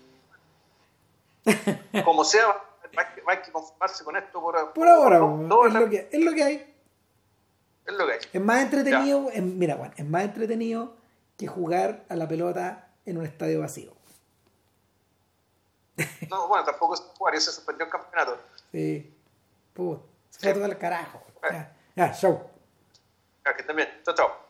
Como 2.03 2.25
sea, 2.25 2.47
hay 2.97 3.05
que, 3.15 3.21
hay 3.25 3.37
que 3.41 3.51
conformarse 3.51 4.03
con 4.03 4.17
esto 4.17 4.41
por, 4.41 4.73
Por 4.73 4.87
ahora, 4.87 5.23
weón, 5.23 5.47
dos 5.47 5.67
es, 5.67 5.73
lo 5.73 5.89
que, 5.89 6.09
es 6.11 6.25
lo 6.25 6.33
que 6.33 6.43
hay. 6.43 6.73
Es 7.85 7.93
lo 7.93 8.05
que 8.05 8.13
hay. 8.13 8.19
Es 8.33 8.41
más 8.41 8.61
entretenido, 8.63 9.29
es- 9.31 9.41
mira, 9.41 9.75
Juan, 9.77 9.93
es 9.95 10.05
más 10.05 10.23
entretenido 10.25 10.97
que 11.37 11.47
jugar 11.47 12.03
a 12.09 12.15
la 12.17 12.27
pelota 12.27 12.89
en 13.05 13.17
un 13.17 13.25
estadio 13.25 13.61
vacío. 13.61 13.93
No, 16.29 16.47
bueno, 16.47 16.65
tampoco 16.65 16.93
es 16.93 17.01
ya 17.01 17.41
se 17.41 17.51
suspendió 17.51 17.85
el 17.85 17.91
campeonato. 17.91 18.37
Sí. 18.71 19.13
Puta, 19.73 20.03
se 20.29 20.39
fue 20.39 20.53
todo 20.53 20.65
al 20.65 20.77
carajo. 20.77 21.23
Ya, 21.43 21.75
ya, 21.95 22.13
show. 22.13 22.49
Ya, 23.45 23.55
que 23.55 23.63
también. 23.63 23.89
Chao, 24.03 24.15
chao. 24.15 24.46